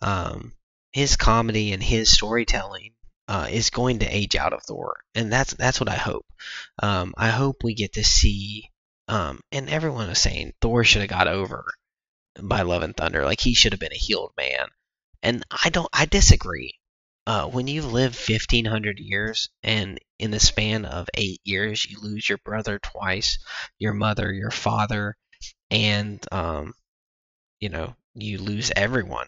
um 0.01 0.53
his 0.91 1.15
comedy 1.15 1.71
and 1.73 1.82
his 1.82 2.11
storytelling 2.11 2.93
uh, 3.27 3.47
is 3.49 3.69
going 3.69 3.99
to 3.99 4.05
age 4.05 4.36
out 4.36 4.51
of 4.51 4.61
Thor, 4.63 4.99
and 5.15 5.32
that's 5.32 5.53
that's 5.53 5.79
what 5.79 5.88
I 5.89 5.95
hope. 5.95 6.25
Um, 6.84 7.13
I 7.17 7.29
hope 7.29 7.63
we 7.63 7.73
get 7.73 7.93
to 7.93 8.03
see. 8.03 8.69
Um, 9.07 9.39
and 9.51 9.69
everyone 9.69 10.09
is 10.09 10.21
saying 10.21 10.53
Thor 10.61 10.84
should 10.84 11.01
have 11.01 11.09
got 11.09 11.27
over 11.27 11.65
by 12.41 12.61
Love 12.63 12.84
and 12.84 12.95
Thunder, 12.95 13.23
like 13.23 13.39
he 13.39 13.53
should 13.53 13.71
have 13.71 13.79
been 13.79 13.93
a 13.93 13.97
healed 13.97 14.34
man, 14.38 14.67
and 15.23 15.45
I 15.49 15.69
don't. 15.69 15.89
I 15.93 16.05
disagree. 16.05 16.77
Uh, 17.25 17.47
when 17.47 17.67
lived 17.82 18.15
fifteen 18.15 18.65
hundred 18.65 18.99
years, 18.99 19.47
and 19.63 19.97
in 20.19 20.32
the 20.32 20.39
span 20.39 20.84
of 20.86 21.07
eight 21.13 21.39
years, 21.45 21.86
you 21.86 21.99
lose 22.01 22.27
your 22.27 22.39
brother 22.39 22.79
twice, 22.79 23.38
your 23.79 23.93
mother, 23.93 24.34
your 24.34 24.51
father, 24.51 25.15
and 25.69 26.25
um, 26.34 26.73
you 27.61 27.69
know, 27.69 27.95
you 28.16 28.38
lose 28.38 28.72
everyone 28.76 29.28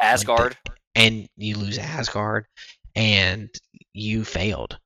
Asgard. 0.00 0.56
and 0.94 1.28
you 1.36 1.56
lose 1.56 1.78
Asgard, 1.78 2.46
and 2.94 3.48
you 3.92 4.24
failed. 4.24 4.78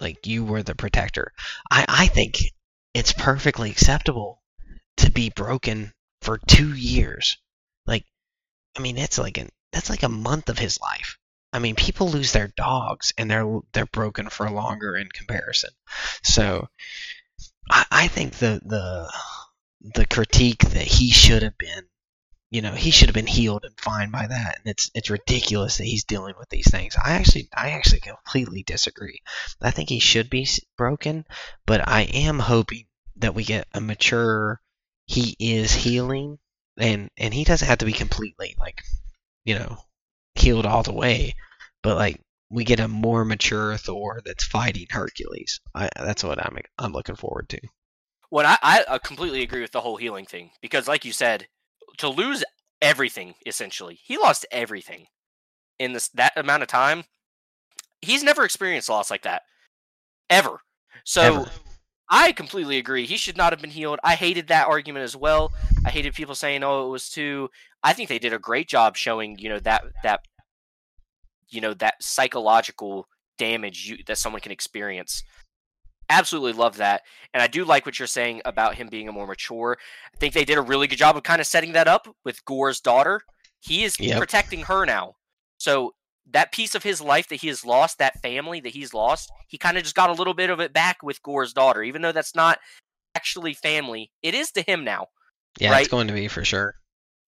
Like 0.00 0.26
you 0.26 0.44
were 0.44 0.62
the 0.62 0.74
protector. 0.74 1.32
I 1.70 1.84
I 1.88 2.06
think 2.06 2.36
it's 2.94 3.12
perfectly 3.12 3.70
acceptable 3.70 4.42
to 4.98 5.10
be 5.10 5.30
broken 5.30 5.92
for 6.22 6.38
two 6.46 6.74
years. 6.74 7.38
Like, 7.86 8.04
I 8.76 8.80
mean, 8.80 8.98
it's 8.98 9.18
like 9.18 9.38
an 9.38 9.48
that's 9.72 9.90
like 9.90 10.02
a 10.02 10.08
month 10.08 10.48
of 10.48 10.58
his 10.58 10.80
life. 10.80 11.18
I 11.52 11.58
mean, 11.60 11.74
people 11.76 12.08
lose 12.10 12.32
their 12.32 12.48
dogs 12.56 13.12
and 13.16 13.30
they're 13.30 13.60
they're 13.72 13.86
broken 13.86 14.28
for 14.28 14.50
longer 14.50 14.96
in 14.96 15.08
comparison. 15.08 15.70
So, 16.22 16.68
I, 17.70 17.86
I 17.90 18.08
think 18.08 18.34
the 18.34 18.60
the 18.64 19.12
the 19.94 20.06
critique 20.06 20.60
that 20.70 20.86
he 20.86 21.10
should 21.10 21.42
have 21.42 21.56
been, 21.58 21.84
you 22.50 22.62
know, 22.62 22.72
he 22.72 22.90
should 22.90 23.08
have 23.08 23.14
been 23.14 23.26
healed 23.26 23.64
and 23.64 23.78
fine 23.78 24.10
by 24.10 24.26
that. 24.26 24.58
And 24.58 24.66
it's 24.66 24.90
it's 24.94 25.10
ridiculous 25.10 25.78
that 25.78 25.84
he's 25.84 26.04
dealing 26.04 26.34
with 26.38 26.48
these 26.48 26.70
things. 26.70 26.96
I 26.96 27.12
actually 27.12 27.48
I 27.54 27.70
actually 27.70 28.00
completely 28.00 28.62
disagree. 28.62 29.20
I 29.60 29.70
think 29.70 29.88
he 29.88 30.00
should 30.00 30.30
be 30.30 30.48
broken, 30.76 31.26
but 31.66 31.86
I 31.86 32.02
am 32.02 32.38
hoping 32.38 32.86
that 33.16 33.34
we 33.34 33.44
get 33.44 33.68
a 33.74 33.80
mature. 33.80 34.60
He 35.06 35.36
is 35.38 35.72
healing, 35.72 36.38
and 36.78 37.10
and 37.18 37.34
he 37.34 37.44
doesn't 37.44 37.68
have 37.68 37.78
to 37.78 37.86
be 37.86 37.92
completely 37.92 38.54
like, 38.58 38.82
you 39.44 39.54
know, 39.58 39.78
healed 40.34 40.66
all 40.66 40.82
the 40.82 40.92
way, 40.92 41.34
but 41.82 41.96
like 41.96 42.20
we 42.50 42.64
get 42.64 42.80
a 42.80 42.88
more 42.88 43.26
mature 43.26 43.76
Thor 43.76 44.22
that's 44.24 44.44
fighting 44.44 44.86
Hercules. 44.90 45.60
I, 45.74 45.90
that's 45.96 46.24
what 46.24 46.42
I'm 46.42 46.56
I'm 46.78 46.92
looking 46.92 47.16
forward 47.16 47.50
to. 47.50 47.60
Well, 48.30 48.46
I, 48.46 48.58
I 48.62 48.84
uh, 48.84 48.98
completely 48.98 49.42
agree 49.42 49.62
with 49.62 49.72
the 49.72 49.80
whole 49.80 49.96
healing 49.96 50.26
thing 50.26 50.50
because, 50.60 50.86
like 50.86 51.04
you 51.04 51.12
said, 51.12 51.48
to 51.98 52.08
lose 52.08 52.44
everything 52.80 53.34
essentially, 53.46 53.98
he 54.02 54.16
lost 54.16 54.46
everything 54.50 55.06
in 55.78 55.92
this 55.92 56.08
that 56.10 56.32
amount 56.36 56.62
of 56.62 56.68
time. 56.68 57.04
He's 58.00 58.22
never 58.22 58.44
experienced 58.44 58.88
loss 58.88 59.10
like 59.10 59.22
that 59.22 59.42
ever. 60.30 60.60
So 61.04 61.22
Ever. 61.22 61.50
I 62.10 62.32
completely 62.32 62.78
agree. 62.78 63.04
He 63.04 63.16
should 63.16 63.36
not 63.36 63.52
have 63.52 63.60
been 63.60 63.70
healed. 63.70 63.98
I 64.02 64.14
hated 64.14 64.48
that 64.48 64.66
argument 64.66 65.04
as 65.04 65.14
well. 65.16 65.52
I 65.84 65.90
hated 65.90 66.14
people 66.14 66.34
saying, 66.34 66.62
"Oh, 66.64 66.86
it 66.86 66.90
was 66.90 67.10
too." 67.10 67.50
I 67.82 67.92
think 67.92 68.08
they 68.08 68.18
did 68.18 68.32
a 68.32 68.38
great 68.38 68.68
job 68.68 68.96
showing, 68.96 69.38
you 69.38 69.48
know, 69.48 69.60
that 69.60 69.84
that 70.02 70.20
you 71.50 71.60
know 71.60 71.74
that 71.74 72.02
psychological 72.02 73.06
damage 73.36 73.86
you, 73.88 73.98
that 74.06 74.18
someone 74.18 74.40
can 74.40 74.52
experience. 74.52 75.22
Absolutely 76.10 76.52
love 76.54 76.78
that, 76.78 77.02
and 77.34 77.42
I 77.42 77.46
do 77.46 77.64
like 77.64 77.84
what 77.84 77.98
you're 77.98 78.06
saying 78.08 78.40
about 78.46 78.74
him 78.74 78.88
being 78.88 79.08
a 79.08 79.12
more 79.12 79.26
mature. 79.26 79.76
I 80.14 80.16
think 80.16 80.32
they 80.32 80.44
did 80.44 80.56
a 80.56 80.62
really 80.62 80.86
good 80.86 80.96
job 80.96 81.16
of 81.16 81.22
kind 81.22 81.40
of 81.40 81.46
setting 81.46 81.72
that 81.72 81.86
up 81.86 82.08
with 82.24 82.44
Gorr's 82.46 82.80
daughter. 82.80 83.20
He 83.60 83.84
is 83.84 83.96
Yep. 83.98 84.18
protecting 84.18 84.62
her 84.62 84.86
now, 84.86 85.16
so 85.58 85.94
that 86.30 86.52
piece 86.52 86.74
of 86.74 86.82
his 86.82 87.00
life 87.00 87.28
that 87.28 87.36
he 87.36 87.48
has 87.48 87.64
lost, 87.64 87.98
that 87.98 88.20
family 88.20 88.60
that 88.60 88.72
he's 88.72 88.94
lost, 88.94 89.30
he 89.48 89.58
kind 89.58 89.76
of 89.76 89.82
just 89.82 89.94
got 89.94 90.10
a 90.10 90.14
little 90.14 90.34
bit 90.34 90.50
of 90.50 90.60
it 90.60 90.72
back 90.72 91.02
with 91.02 91.22
Gorr's 91.22 91.52
daughter, 91.52 91.82
even 91.82 92.02
though 92.02 92.12
that's 92.12 92.34
not 92.34 92.58
actually 93.14 93.54
family. 93.54 94.10
It 94.22 94.34
is 94.34 94.50
to 94.52 94.62
him 94.62 94.84
now. 94.84 95.08
Yeah, 95.58 95.72
Right. 95.72 95.80
it's 95.82 95.90
going 95.90 96.06
to 96.08 96.14
be 96.14 96.28
for 96.28 96.44
sure. 96.44 96.74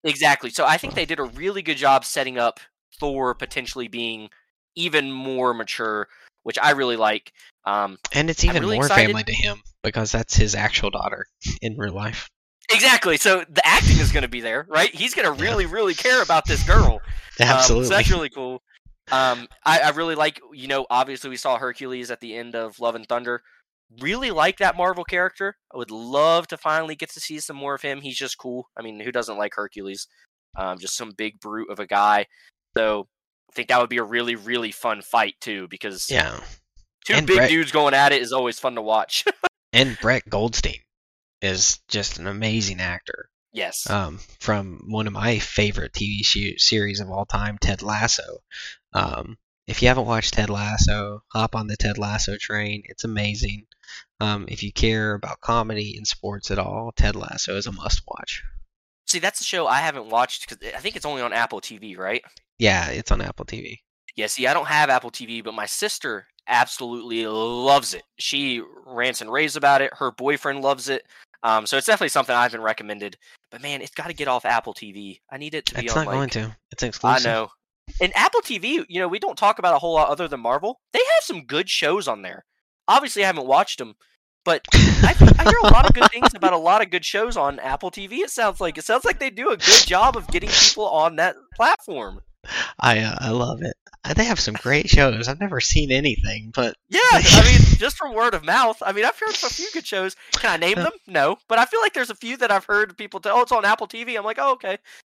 Exactly. 0.05 0.51
So 0.51 0.64
I 0.66 0.76
think 0.78 0.95
they 0.95 1.07
did 1.07 1.18
a 1.18 1.24
really 1.24 1.62
good 1.62 1.76
job 1.76 2.05
setting 2.05 2.39
up 2.39 2.61
Thor 2.99 3.35
potentially 3.35 3.89
being 3.89 4.31
even 4.74 5.11
more 5.11 5.53
mature, 5.53 6.09
which 6.43 6.59
I 6.59 6.70
really 6.72 6.97
like. 6.97 7.32
Um, 7.64 7.99
And 8.12 8.30
it's 8.30 8.45
even 8.45 8.62
really 8.62 8.76
more 8.76 8.86
excited. 8.86 9.07
family 9.09 9.24
to 9.24 9.32
him 9.32 9.61
because 9.82 10.12
that's 10.12 10.34
his 10.36 10.55
actual 10.55 10.91
daughter 10.91 11.26
in 11.62 11.76
real 11.76 11.93
life. 11.93 12.28
exactly. 12.72 13.16
So 13.16 13.45
the 13.49 13.66
acting 13.66 13.99
is 13.99 14.12
going 14.12 14.22
to 14.22 14.28
be 14.28 14.41
there, 14.41 14.66
right? 14.68 14.95
He's 14.95 15.14
going 15.14 15.26
to 15.34 15.43
Yeah. 15.43 15.51
really, 15.51 15.66
really 15.66 15.95
care 15.95 16.22
about 16.22 16.47
this 16.47 16.62
girl. 16.66 17.01
Um, 17.41 17.47
Absolutely. 17.49 17.88
so 17.88 17.95
that's 17.95 18.11
really 18.11 18.28
cool. 18.28 18.62
Um, 19.11 19.49
I, 19.64 19.80
I 19.80 19.88
really 19.91 20.14
like, 20.14 20.41
you 20.53 20.68
know, 20.68 20.86
obviously 20.91 21.30
we 21.30 21.36
saw 21.38 21.57
Hercules 21.57 22.11
at 22.11 22.20
the 22.20 22.36
end 22.36 22.55
of 22.55 22.78
Love 22.78 22.95
and 22.97 23.07
Thunder. 23.09 23.41
Really 23.99 24.30
like 24.30 24.59
that 24.59 24.76
Marvel 24.76 25.05
character. 25.05 25.57
I 25.74 25.78
would 25.78 25.91
love 25.91 26.47
to 26.49 26.59
finally 26.59 26.95
get 26.97 27.11
to 27.14 27.20
see 27.20 27.41
some 27.41 27.57
more 27.57 27.74
of 27.74 27.80
him. 27.80 28.03
He's 28.03 28.18
just 28.18 28.36
cool. 28.36 28.68
I 28.78 28.82
mean, 28.82 29.01
who 29.01 29.11
doesn't 29.11 29.38
like 29.38 29.55
Hercules? 29.55 30.07
Um, 30.55 30.78
just 30.78 30.97
some 30.99 31.12
big 31.16 31.41
brute 31.41 31.70
of 31.70 31.78
a 31.80 31.86
guy. 31.86 32.26
So 32.76 33.09
I 33.51 33.53
think 33.55 33.68
that 33.68 33.80
would 33.80 33.90
be 33.90 33.98
a 33.98 34.03
really, 34.05 34.36
really 34.36 34.70
fun 34.72 35.03
fight 35.03 35.34
too, 35.40 35.66
because 35.68 36.09
yeah. 36.09 36.40
two 37.05 37.14
And 37.14 37.26
big 37.26 37.36
Brett- 37.36 37.51
dudes 37.51 37.72
going 37.72 37.94
at 37.94 38.12
it 38.12 38.22
is 38.22 38.32
always 38.32 38.59
fun 38.59 38.74
to 38.76 38.82
watch. 38.82 39.24
And 39.72 39.96
Brett 40.01 40.28
Goldstein 40.28 40.80
is 41.40 41.78
just 41.86 42.18
an 42.18 42.26
amazing 42.26 42.80
actor. 42.80 43.30
yes. 43.53 43.88
Um, 43.88 44.18
from 44.40 44.80
one 44.88 45.07
of 45.07 45.12
my 45.12 45.38
favorite 45.38 45.92
TV 45.92 46.22
series 46.59 46.98
of 46.98 47.09
all 47.09 47.24
time, 47.24 47.57
Ted 47.57 47.80
Lasso. 47.80 48.38
Um, 48.92 49.38
if 49.68 49.80
you 49.80 49.86
haven't 49.86 50.07
watched 50.07 50.34
Ted 50.34 50.51
Lasso, 50.51 51.22
hop 51.28 51.55
on 51.55 51.68
the 51.68 51.76
Ted 51.76 51.98
Lasso 51.98 52.36
train. 52.36 52.82
It's 52.86 53.05
amazing. 53.05 53.66
Um, 54.18 54.46
if 54.48 54.64
you 54.64 54.72
care 54.72 55.14
about 55.14 55.40
comedy 55.40 55.94
and 55.96 56.05
sports 56.05 56.51
at 56.51 56.59
all, 56.59 56.90
Ted 56.96 57.14
Lasso 57.14 57.57
is 57.57 57.68
a 57.68 57.72
must 57.72 58.03
watch. 58.09 58.42
See, 59.07 59.20
that's 59.20 59.40
a 59.40 59.44
show 59.44 59.68
I 59.68 59.78
haven't 59.78 60.11
watched 60.11 60.48
because 60.48 60.74
I 60.74 60.80
think 60.80 60.96
it's 60.96 61.07
only 61.07 61.22
on 61.22 61.32
Apple 61.32 61.61
TV, 61.61 61.96
right? 61.96 62.24
Yeah, 62.61 62.88
it's 62.90 63.11
on 63.11 63.22
Apple 63.22 63.46
TV. 63.46 63.78
Yeah, 64.16 64.26
see, 64.26 64.46
I 64.46 64.52
don't 64.52 64.66
have 64.66 64.90
Apple 64.90 65.11
TV, 65.11 65.42
but 65.42 65.54
my 65.54 65.64
sister 65.64 66.26
absolutely 66.46 67.26
loves 67.26 67.94
it. 67.94 68.02
She 68.18 68.62
rants 68.86 69.22
and 69.22 69.32
raves 69.32 69.56
about 69.56 69.80
it. 69.80 69.90
Her 69.94 70.11
boyfriend 70.12 70.61
loves 70.61 70.90
it. 70.90 71.02
Um, 71.42 71.64
so 71.66 71.78
it's 71.78 71.86
definitely 71.86 72.11
something 72.11 72.36
I've 72.36 72.52
been 72.52 72.61
recommended. 72.61 73.16
But 73.50 73.62
man, 73.62 73.80
it's 73.80 73.94
got 73.94 74.08
to 74.08 74.12
get 74.12 74.28
off 74.28 74.44
Apple 74.44 74.74
TV. 74.74 75.20
I 75.32 75.38
need 75.38 75.54
it 75.54 75.64
to 75.66 75.74
be 75.74 75.86
It's 75.86 75.96
on. 75.96 76.04
not 76.04 76.11
like, 76.11 76.16
going 76.16 76.30
to. 76.30 76.56
It's 76.70 76.82
exclusive. 76.82 77.26
I 77.26 77.30
know. 77.30 77.48
And 77.98 78.14
Apple 78.14 78.42
TV, 78.42 78.84
you 78.88 79.00
know, 79.00 79.08
we 79.08 79.18
don't 79.18 79.38
talk 79.38 79.58
about 79.58 79.74
a 79.74 79.78
whole 79.78 79.94
lot 79.94 80.08
other 80.11 80.28
than 80.28 80.40
Marvel. 80.40 80.80
They 80.92 80.98
have 80.98 81.22
some 81.22 81.46
good 81.46 81.70
shows 81.70 82.06
on 82.06 82.20
there. 82.20 82.44
Obviously, 82.88 83.24
I 83.24 83.26
haven't 83.26 83.46
watched 83.46 83.78
them, 83.78 83.94
but 84.44 84.66
I, 84.74 85.14
I 85.38 85.44
hear 85.44 85.58
a 85.62 85.72
lot 85.72 85.88
of 85.88 85.94
good 85.94 86.11
things 86.11 86.34
about 86.34 86.52
a 86.52 86.58
lot 86.70 86.82
of 86.82 86.90
good 86.90 87.06
shows 87.06 87.38
on 87.38 87.58
Apple 87.58 87.90
TV. 87.90 88.18
It 88.18 88.30
sounds 88.30 88.61
like 88.61 88.76
it 88.76 88.84
sounds 88.84 89.06
like 89.06 89.18
they 89.18 89.30
do 89.30 89.48
a 89.50 89.56
good 89.56 89.86
job 89.86 90.16
of 90.16 90.28
getting 90.28 90.50
people 90.50 90.86
on 90.86 91.16
that 91.16 91.36
platform. 91.56 92.20
I 92.78 93.01
uh, 93.01 93.16
I 93.20 93.30
love 93.30 93.62
it. 93.62 93.74
Uh, 94.05 94.14
They 94.14 94.24
have 94.24 94.41
some 94.41 94.55
great 94.55 94.88
shows. 94.88 95.28
I've 95.28 95.41
never 95.41 95.61
seen 95.61 95.91
anything, 95.93 96.53
but 96.55 96.74
Yeah, 96.88 97.01
I 97.12 97.43
mean, 97.45 97.76
just 97.78 97.97
from 97.97 98.14
word 98.14 98.34
of 98.34 98.45
mouth. 98.45 98.82
I 98.84 98.93
mean, 98.93 99.05
I've 99.05 99.18
heard 99.18 99.30
a 99.30 99.51
few 99.51 99.68
good 99.72 99.86
shows. 99.86 100.16
Can 100.32 100.51
I 100.51 100.57
name 100.57 100.76
them? 100.76 100.93
No, 101.07 101.36
but 101.49 101.59
I 101.59 101.66
feel 101.66 101.80
like 101.80 101.93
there's 101.93 102.11
a 102.11 102.14
few 102.14 102.36
that 102.38 102.51
I've 102.51 102.64
heard 102.64 102.97
people 102.97 103.20
tell. 103.20 103.36
Oh, 103.36 103.43
it's 103.43 103.53
on 103.53 103.64
Apple 103.64 103.86
TV. 103.88 104.16
I'm 104.16 104.24
like, 104.24 104.38
oh, 104.41 104.53
okay, 104.53 104.78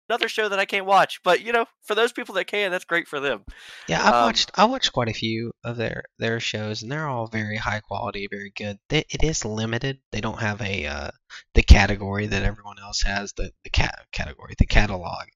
another 0.09 0.27
show 0.27 0.49
that 0.49 0.59
I 0.59 0.65
can't 0.65 0.85
watch. 0.87 1.21
But 1.23 1.41
you 1.41 1.53
know, 1.53 1.65
for 1.83 1.93
those 1.95 2.11
people 2.11 2.33
that 2.35 2.45
can, 2.45 2.71
that's 2.71 2.85
great 2.85 3.07
for 3.07 3.19
them. 3.19 3.45
yeah, 3.87 4.01
I've 4.01 4.15
Um, 4.15 4.23
watched 4.25 4.51
I 4.55 4.65
watched 4.65 4.91
quite 4.93 5.09
a 5.09 5.13
few 5.13 5.51
of 5.63 5.77
their 5.77 6.03
their 6.17 6.39
shows, 6.39 6.81
and 6.81 6.91
they're 6.91 7.07
all 7.07 7.27
very 7.27 7.57
high 7.57 7.81
quality, 7.81 8.27
very 8.31 8.51
good. 8.55 8.79
They, 8.89 9.05
it 9.09 9.23
is 9.23 9.45
limited. 9.45 9.99
They 10.11 10.21
don't 10.21 10.39
have 10.39 10.59
a 10.61 10.87
uh, 10.87 11.11
the 11.53 11.61
category 11.63 12.25
that 12.27 12.43
everyone 12.43 12.79
else 12.79 13.03
has. 13.03 13.33
The 13.33 13.51
the 13.63 13.69
cat 13.69 14.07
category, 14.11 14.55
the 14.57 14.65
catalog, 14.65 15.27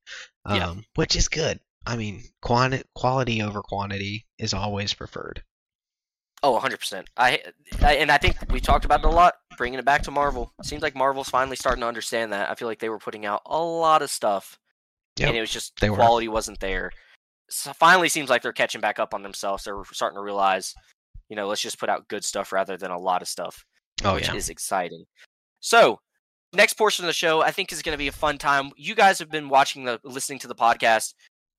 um, 0.45 0.55
Yeah. 0.57 0.73
which 0.95 1.15
is 1.15 1.27
good. 1.27 1.59
I 1.85 1.95
mean, 1.95 2.23
quanti- 2.41 2.83
quality 2.95 3.41
over 3.41 3.61
quantity 3.61 4.25
is 4.39 4.53
always 4.53 4.93
preferred. 4.93 5.43
Oh, 6.43 6.51
100. 6.51 6.77
percent 6.77 7.09
I, 7.17 7.41
I 7.81 7.95
and 7.95 8.11
I 8.11 8.17
think 8.17 8.35
we 8.51 8.59
talked 8.59 8.85
about 8.85 8.99
it 8.99 9.05
a 9.05 9.09
lot. 9.09 9.35
Bringing 9.57 9.79
it 9.79 9.85
back 9.85 10.03
to 10.03 10.11
Marvel. 10.11 10.51
It 10.59 10.65
seems 10.65 10.81
like 10.83 10.95
Marvel's 10.95 11.29
finally 11.29 11.55
starting 11.55 11.81
to 11.81 11.87
understand 11.87 12.33
that. 12.33 12.49
I 12.49 12.55
feel 12.55 12.67
like 12.67 12.79
they 12.79 12.89
were 12.89 12.99
putting 12.99 13.25
out 13.25 13.41
a 13.45 13.57
lot 13.57 14.01
of 14.01 14.09
stuff, 14.11 14.59
Yep, 15.17 15.29
and 15.29 15.37
it 15.37 15.41
was 15.41 15.51
just 15.51 15.79
the 15.79 15.89
were. 15.89 15.95
quality 15.95 16.27
wasn't 16.27 16.59
there. 16.59 16.91
So 17.49 17.73
finally, 17.73 18.09
seems 18.09 18.29
like 18.29 18.41
they're 18.41 18.53
catching 18.53 18.81
back 18.81 18.99
up 18.99 19.13
on 19.13 19.23
themselves. 19.23 19.63
They're 19.63 19.81
starting 19.91 20.17
to 20.17 20.23
realize, 20.23 20.73
you 21.29 21.35
know, 21.35 21.47
let's 21.47 21.61
just 21.61 21.79
put 21.79 21.89
out 21.89 22.07
good 22.09 22.23
stuff 22.23 22.51
rather 22.51 22.75
than 22.77 22.91
a 22.91 22.99
lot 22.99 23.21
of 23.21 23.27
stuff. 23.27 23.65
Oh 24.03 24.15
which 24.15 24.27
yeah, 24.27 24.35
is 24.35 24.49
exciting. 24.49 25.05
So, 25.61 25.99
next 26.53 26.73
portion 26.73 27.05
of 27.05 27.07
the 27.07 27.13
show, 27.13 27.41
I 27.41 27.51
think 27.51 27.71
is 27.71 27.81
going 27.81 27.93
to 27.93 27.97
be 27.97 28.09
a 28.09 28.11
fun 28.11 28.37
time. 28.37 28.71
You 28.77 28.93
guys 28.93 29.17
have 29.19 29.31
been 29.31 29.47
watching 29.49 29.85
the, 29.85 29.99
listening 30.03 30.39
to 30.39 30.47
the 30.47 30.55
podcast, 30.55 31.13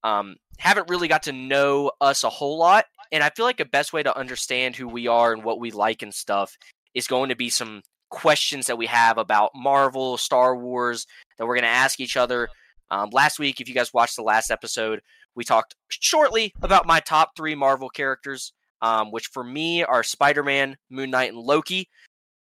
um, 0.04 0.36
haven't 0.58 0.88
really 0.88 1.08
got 1.08 1.24
to 1.24 1.32
know 1.32 1.92
us 2.00 2.24
a 2.24 2.30
whole 2.30 2.58
lot, 2.58 2.86
and 3.12 3.22
I 3.22 3.30
feel 3.30 3.46
like 3.46 3.58
the 3.58 3.64
best 3.64 3.92
way 3.92 4.02
to 4.02 4.16
understand 4.16 4.76
who 4.76 4.88
we 4.88 5.06
are 5.06 5.32
and 5.32 5.44
what 5.44 5.60
we 5.60 5.70
like 5.70 6.02
and 6.02 6.14
stuff 6.14 6.56
is 6.94 7.06
going 7.06 7.28
to 7.28 7.36
be 7.36 7.50
some 7.50 7.82
questions 8.10 8.66
that 8.66 8.78
we 8.78 8.86
have 8.86 9.18
about 9.18 9.50
Marvel, 9.54 10.16
Star 10.16 10.56
Wars 10.56 11.06
that 11.38 11.46
we're 11.46 11.54
going 11.54 11.62
to 11.62 11.68
ask 11.68 12.00
each 12.00 12.16
other. 12.16 12.48
Um, 12.90 13.10
last 13.10 13.38
week, 13.38 13.60
if 13.60 13.68
you 13.68 13.74
guys 13.74 13.92
watched 13.92 14.16
the 14.16 14.22
last 14.22 14.50
episode, 14.50 15.00
we 15.34 15.44
talked 15.44 15.74
shortly 15.88 16.52
about 16.62 16.86
my 16.86 17.00
top 17.00 17.30
three 17.36 17.54
Marvel 17.54 17.90
characters, 17.90 18.52
um, 18.80 19.10
which 19.10 19.26
for 19.26 19.42
me 19.42 19.82
are 19.82 20.02
Spider 20.02 20.42
Man, 20.42 20.76
Moon 20.88 21.10
Knight, 21.10 21.32
and 21.32 21.38
Loki 21.38 21.88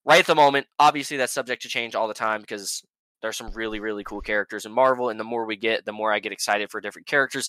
right 0.04 0.20
at 0.20 0.26
the 0.26 0.34
moment, 0.34 0.66
obviously 0.78 1.16
that's 1.16 1.32
subject 1.32 1.62
to 1.62 1.68
change 1.68 1.94
all 1.94 2.08
the 2.08 2.14
time 2.14 2.40
because 2.40 2.82
there's 3.22 3.36
some 3.36 3.52
really, 3.52 3.80
really 3.80 4.04
cool 4.04 4.20
characters 4.20 4.66
in 4.66 4.72
Marvel, 4.72 5.08
and 5.08 5.18
the 5.18 5.24
more 5.24 5.46
we 5.46 5.56
get, 5.56 5.84
the 5.84 5.92
more 5.92 6.12
I 6.12 6.18
get 6.18 6.32
excited 6.32 6.70
for 6.70 6.80
different 6.80 7.06
characters. 7.06 7.48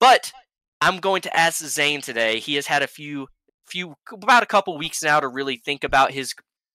But 0.00 0.32
I'm 0.80 0.98
going 0.98 1.22
to 1.22 1.36
ask 1.36 1.62
Zayne 1.62 2.00
today. 2.00 2.38
He 2.38 2.54
has 2.54 2.66
had 2.66 2.82
a 2.82 2.86
few, 2.86 3.26
few, 3.66 3.96
about 4.12 4.42
a 4.42 4.46
couple 4.46 4.78
weeks 4.78 5.02
now 5.02 5.20
to 5.20 5.28
really 5.28 5.56
think 5.56 5.84
about 5.84 6.12
his 6.12 6.34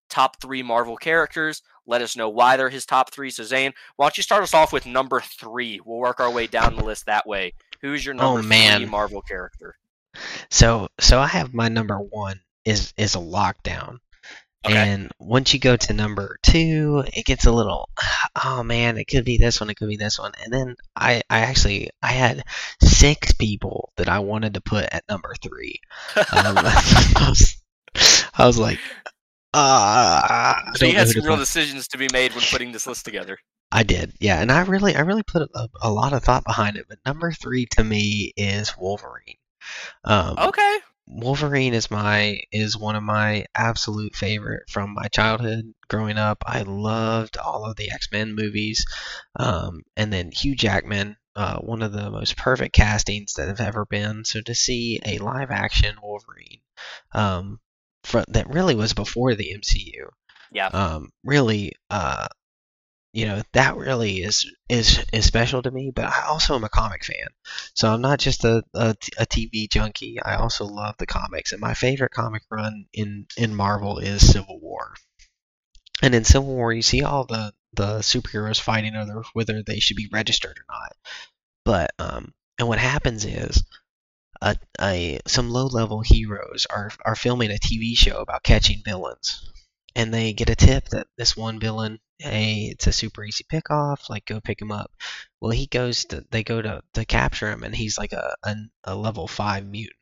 top 0.09 0.41
three 0.41 0.61
Marvel 0.61 0.97
characters. 0.97 1.61
Let 1.87 2.01
us 2.01 2.15
know 2.15 2.29
why 2.29 2.57
they're 2.57 2.69
his 2.69 2.85
top 2.85 3.11
three. 3.11 3.31
So 3.31 3.43
Zayne, 3.43 3.73
why 3.95 4.05
don't 4.05 4.17
you 4.17 4.23
start 4.23 4.43
us 4.43 4.53
off 4.53 4.73
with 4.73 4.85
number 4.85 5.21
three? 5.21 5.79
We'll 5.83 5.97
work 5.97 6.19
our 6.19 6.31
way 6.31 6.47
down 6.47 6.75
the 6.75 6.83
list 6.83 7.05
that 7.05 7.25
way. 7.25 7.53
Who's 7.81 8.05
your 8.05 8.13
oh, 8.15 8.17
number 8.17 8.39
Oh, 8.39 8.43
man. 8.43 8.81
three 8.81 8.89
Marvel 8.89 9.21
character? 9.21 9.75
So 10.49 10.89
so 10.99 11.19
I 11.19 11.27
have 11.27 11.53
my 11.53 11.69
number 11.69 11.97
one 11.97 12.41
is 12.65 12.93
is 12.97 13.15
a 13.15 13.19
lockdown. 13.19 13.99
Okay. 14.63 14.75
And 14.75 15.11
once 15.19 15.53
you 15.53 15.59
go 15.59 15.75
to 15.75 15.93
number 15.93 16.37
two, 16.43 17.03
it 17.13 17.25
gets 17.25 17.47
a 17.47 17.51
little, 17.51 17.89
oh 18.43 18.61
man, 18.61 18.97
it 18.97 19.05
could 19.05 19.25
be 19.25 19.37
this 19.37 19.59
one, 19.59 19.71
it 19.71 19.75
could 19.75 19.89
be 19.89 19.97
this 19.97 20.19
one. 20.19 20.33
And 20.43 20.53
then 20.53 20.75
I, 20.95 21.23
I 21.31 21.39
actually, 21.39 21.89
I 22.03 22.11
had 22.11 22.43
six 22.81 23.31
people 23.31 23.91
that 23.97 24.07
I 24.07 24.19
wanted 24.19 24.53
to 24.53 24.61
put 24.61 24.85
at 24.91 25.03
number 25.09 25.33
three. 25.41 25.79
Um, 26.15 26.25
I, 26.35 27.25
was, 27.29 27.57
I 28.37 28.45
was 28.45 28.59
like, 28.59 28.77
ah. 29.55 30.61
I 30.67 30.77
so 30.77 30.85
you 30.85 30.95
had 30.95 31.09
some 31.09 31.23
real 31.25 31.35
put. 31.35 31.39
decisions 31.39 31.87
to 31.89 31.97
be 31.97 32.07
made 32.13 32.33
when 32.35 32.43
putting 32.51 32.71
this 32.71 32.85
list 32.85 33.03
together. 33.03 33.39
I 33.71 33.81
did, 33.83 34.13
yeah, 34.19 34.41
and 34.41 34.51
I 34.51 34.61
really, 34.63 34.95
I 34.95 35.01
really 35.01 35.23
put 35.23 35.43
a, 35.55 35.69
a 35.81 35.89
lot 35.89 36.13
of 36.13 36.23
thought 36.23 36.43
behind 36.43 36.75
it. 36.77 36.85
But 36.87 36.99
number 37.05 37.31
three 37.31 37.65
to 37.71 37.83
me 37.83 38.33
is 38.35 38.77
Wolverine. 38.77 39.37
Um, 40.03 40.35
Okay. 40.37 40.77
Wolverine 41.07 41.73
is 41.73 41.91
my 41.91 42.41
is 42.51 42.77
one 42.77 42.95
of 42.95 43.03
my 43.03 43.45
absolute 43.55 44.15
favorite 44.15 44.63
from 44.69 44.93
my 44.93 45.07
childhood 45.07 45.73
growing 45.87 46.17
up. 46.17 46.43
I 46.45 46.61
loved 46.61 47.37
all 47.37 47.65
of 47.65 47.75
the 47.75 47.91
X 47.91 48.09
Men 48.11 48.33
movies, 48.33 48.85
um, 49.35 49.81
and 49.97 50.11
then 50.13 50.31
Hugh 50.31 50.55
Jackman, 50.55 51.17
uh, 51.35 51.57
one 51.57 51.81
of 51.81 51.91
the 51.91 52.09
most 52.11 52.37
perfect 52.37 52.73
castings 52.73 53.33
that 53.33 53.47
have 53.47 53.59
ever 53.61 53.85
been. 53.85 54.23
So 54.25 54.41
to 54.41 54.55
see 54.55 54.99
a 55.05 55.17
live 55.17 55.51
action 55.51 55.95
Wolverine, 56.01 56.61
um, 57.13 57.59
that 58.29 58.49
really 58.49 58.75
was 58.75 58.93
before 58.93 59.35
the 59.35 59.53
MCU, 59.53 60.09
Yeah. 60.51 60.67
um, 60.67 61.09
really, 61.23 61.73
uh, 61.89 62.27
you 63.13 63.25
know, 63.25 63.41
that 63.53 63.75
really 63.75 64.21
is 64.21 64.49
is 64.69 65.03
is 65.11 65.25
special 65.25 65.61
to 65.61 65.71
me. 65.71 65.91
But 65.93 66.05
I 66.05 66.27
also 66.27 66.55
am 66.55 66.63
a 66.63 66.69
comic 66.69 67.03
fan, 67.03 67.27
so 67.73 67.91
I'm 67.93 68.01
not 68.01 68.19
just 68.19 68.43
a 68.45 68.63
a 68.73 68.95
TV 69.25 69.67
junkie. 69.67 70.21
I 70.21 70.35
also 70.35 70.65
love 70.65 70.95
the 70.97 71.05
comics, 71.07 71.51
and 71.51 71.61
my 71.61 71.73
favorite 71.73 72.11
comic 72.11 72.43
run 72.49 72.85
in 72.93 73.27
in 73.37 73.55
Marvel 73.55 73.97
is 73.99 74.31
Civil 74.31 74.59
War. 74.61 74.93
And 76.01 76.13
in 76.15 76.23
Civil 76.23 76.53
War, 76.53 76.71
you 76.73 76.81
see 76.83 77.01
all 77.03 77.25
the 77.25 77.53
the 77.73 77.99
superheroes 77.99 78.59
fighting 78.59 78.95
over 78.95 79.23
whether 79.33 79.63
they 79.63 79.79
should 79.79 79.97
be 79.97 80.09
registered 80.11 80.57
or 80.59 80.65
not. 80.69 80.95
But 81.65 81.91
um, 81.99 82.33
and 82.59 82.67
what 82.67 82.79
happens 82.79 83.25
is. 83.25 83.63
A, 84.43 84.57
a 84.81 85.19
some 85.27 85.51
low 85.51 85.67
level 85.67 86.01
heroes 86.01 86.65
are 86.67 86.91
are 87.05 87.15
filming 87.15 87.51
a 87.51 87.59
TV 87.59 87.95
show 87.95 88.21
about 88.21 88.41
catching 88.41 88.81
villains, 88.83 89.47
and 89.95 90.13
they 90.13 90.33
get 90.33 90.49
a 90.49 90.55
tip 90.55 90.89
that 90.89 91.07
this 91.17 91.37
one 91.37 91.59
villain, 91.59 91.99
hey, 92.21 92.69
it's 92.71 92.87
a 92.87 92.91
super 92.91 93.23
easy 93.23 93.45
pick 93.47 93.71
off, 93.71 94.09
like 94.09 94.25
go 94.25 94.39
pick 94.41 94.61
him 94.61 94.71
up. 94.71 94.91
Well, 95.39 95.51
he 95.51 95.67
goes 95.67 96.05
to, 96.05 96.25
they 96.31 96.43
go 96.43 96.61
to, 96.61 96.81
to 96.93 97.05
capture 97.05 97.51
him, 97.51 97.63
and 97.63 97.75
he's 97.75 97.97
like 97.97 98.13
a, 98.13 98.35
a, 98.43 98.55
a 98.85 98.95
level 98.95 99.27
five 99.27 99.65
mutant. 99.65 99.95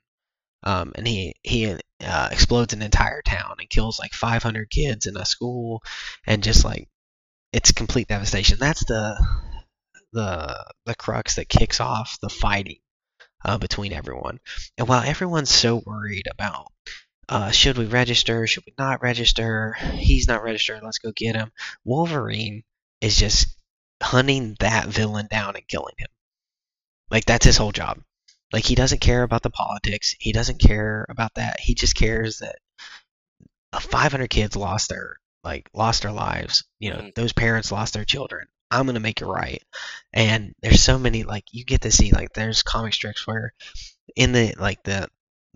Um, 0.64 0.92
and 0.96 1.08
he 1.08 1.36
he 1.42 1.78
uh, 2.04 2.30
explodes 2.32 2.74
an 2.74 2.82
entire 2.82 3.22
town 3.22 3.56
and 3.60 3.70
kills 3.70 4.00
like 4.00 4.14
500 4.14 4.70
kids 4.70 5.06
in 5.06 5.16
a 5.16 5.26
school, 5.26 5.82
and 6.28 6.44
just 6.44 6.66
like 6.66 6.90
it's 7.54 7.72
complete 7.72 8.08
devastation. 8.10 8.58
That's 8.60 8.86
the 8.86 9.16
the 10.14 10.74
the 10.86 10.96
crux 10.96 11.36
that 11.36 11.50
kicks 11.50 11.80
off 11.80 12.20
the 12.22 12.30
fighting 12.30 12.80
uh, 13.46 13.58
between 13.58 13.94
everyone. 13.94 14.40
And 14.78 14.88
while 14.88 15.04
everyone's 15.04 15.52
so 15.52 15.82
worried 15.86 16.28
about 16.30 16.68
uh, 17.30 17.52
should 17.52 17.78
we 17.78 17.86
register? 17.86 18.48
Should 18.48 18.66
we 18.66 18.74
not 18.78 19.02
register? 19.02 19.74
He's 19.94 20.28
not 20.28 20.44
registered. 20.44 20.82
Let's 20.84 20.98
go 21.00 21.12
get 21.16 21.36
him. 21.36 21.52
Wolverine 21.86 22.64
is 23.02 23.18
just 23.18 23.56
hunting 24.02 24.56
that 24.60 24.88
villain 24.88 25.28
down 25.30 25.56
and 25.56 25.68
killing 25.68 25.96
him. 25.98 26.08
Like 27.12 27.26
that's 27.26 27.46
his 27.46 27.58
whole 27.58 27.72
job. 27.72 28.00
Like 28.52 28.66
he 28.66 28.76
doesn't 28.76 29.02
care 29.02 29.24
about 29.24 29.44
the 29.44 29.50
politics. 29.52 30.16
He 30.20 30.32
doesn't 30.34 30.60
care 30.60 31.06
about 31.10 31.36
that. 31.36 31.60
He 31.60 31.76
just 31.76 31.96
cares 31.96 32.40
that 32.40 32.58
uh, 33.74 33.80
500 33.80 34.30
kids 34.30 34.56
lost 34.56 34.90
their 34.90 35.18
like 35.44 35.70
lost 35.74 36.02
their 36.02 36.12
lives. 36.12 36.64
You 36.80 36.92
know, 36.92 36.98
Mhm. 37.00 37.16
those 37.16 37.34
parents 37.34 37.72
lost 37.72 37.94
their 37.94 38.06
children. 38.06 38.48
I'm 38.72 38.86
gonna 38.86 39.00
make 39.00 39.22
it 39.22 39.26
right. 39.26 39.64
And 40.14 40.54
there's 40.62 40.82
so 40.84 40.98
many 41.00 41.24
like 41.24 41.46
you 41.52 41.64
get 41.66 41.82
to 41.82 41.92
see 41.92 42.12
like 42.12 42.34
there's 42.34 42.64
comic 42.64 42.94
strips 42.94 43.26
where 43.26 43.54
in 44.16 44.32
the 44.32 44.56
like 44.60 44.84
the 44.84 45.10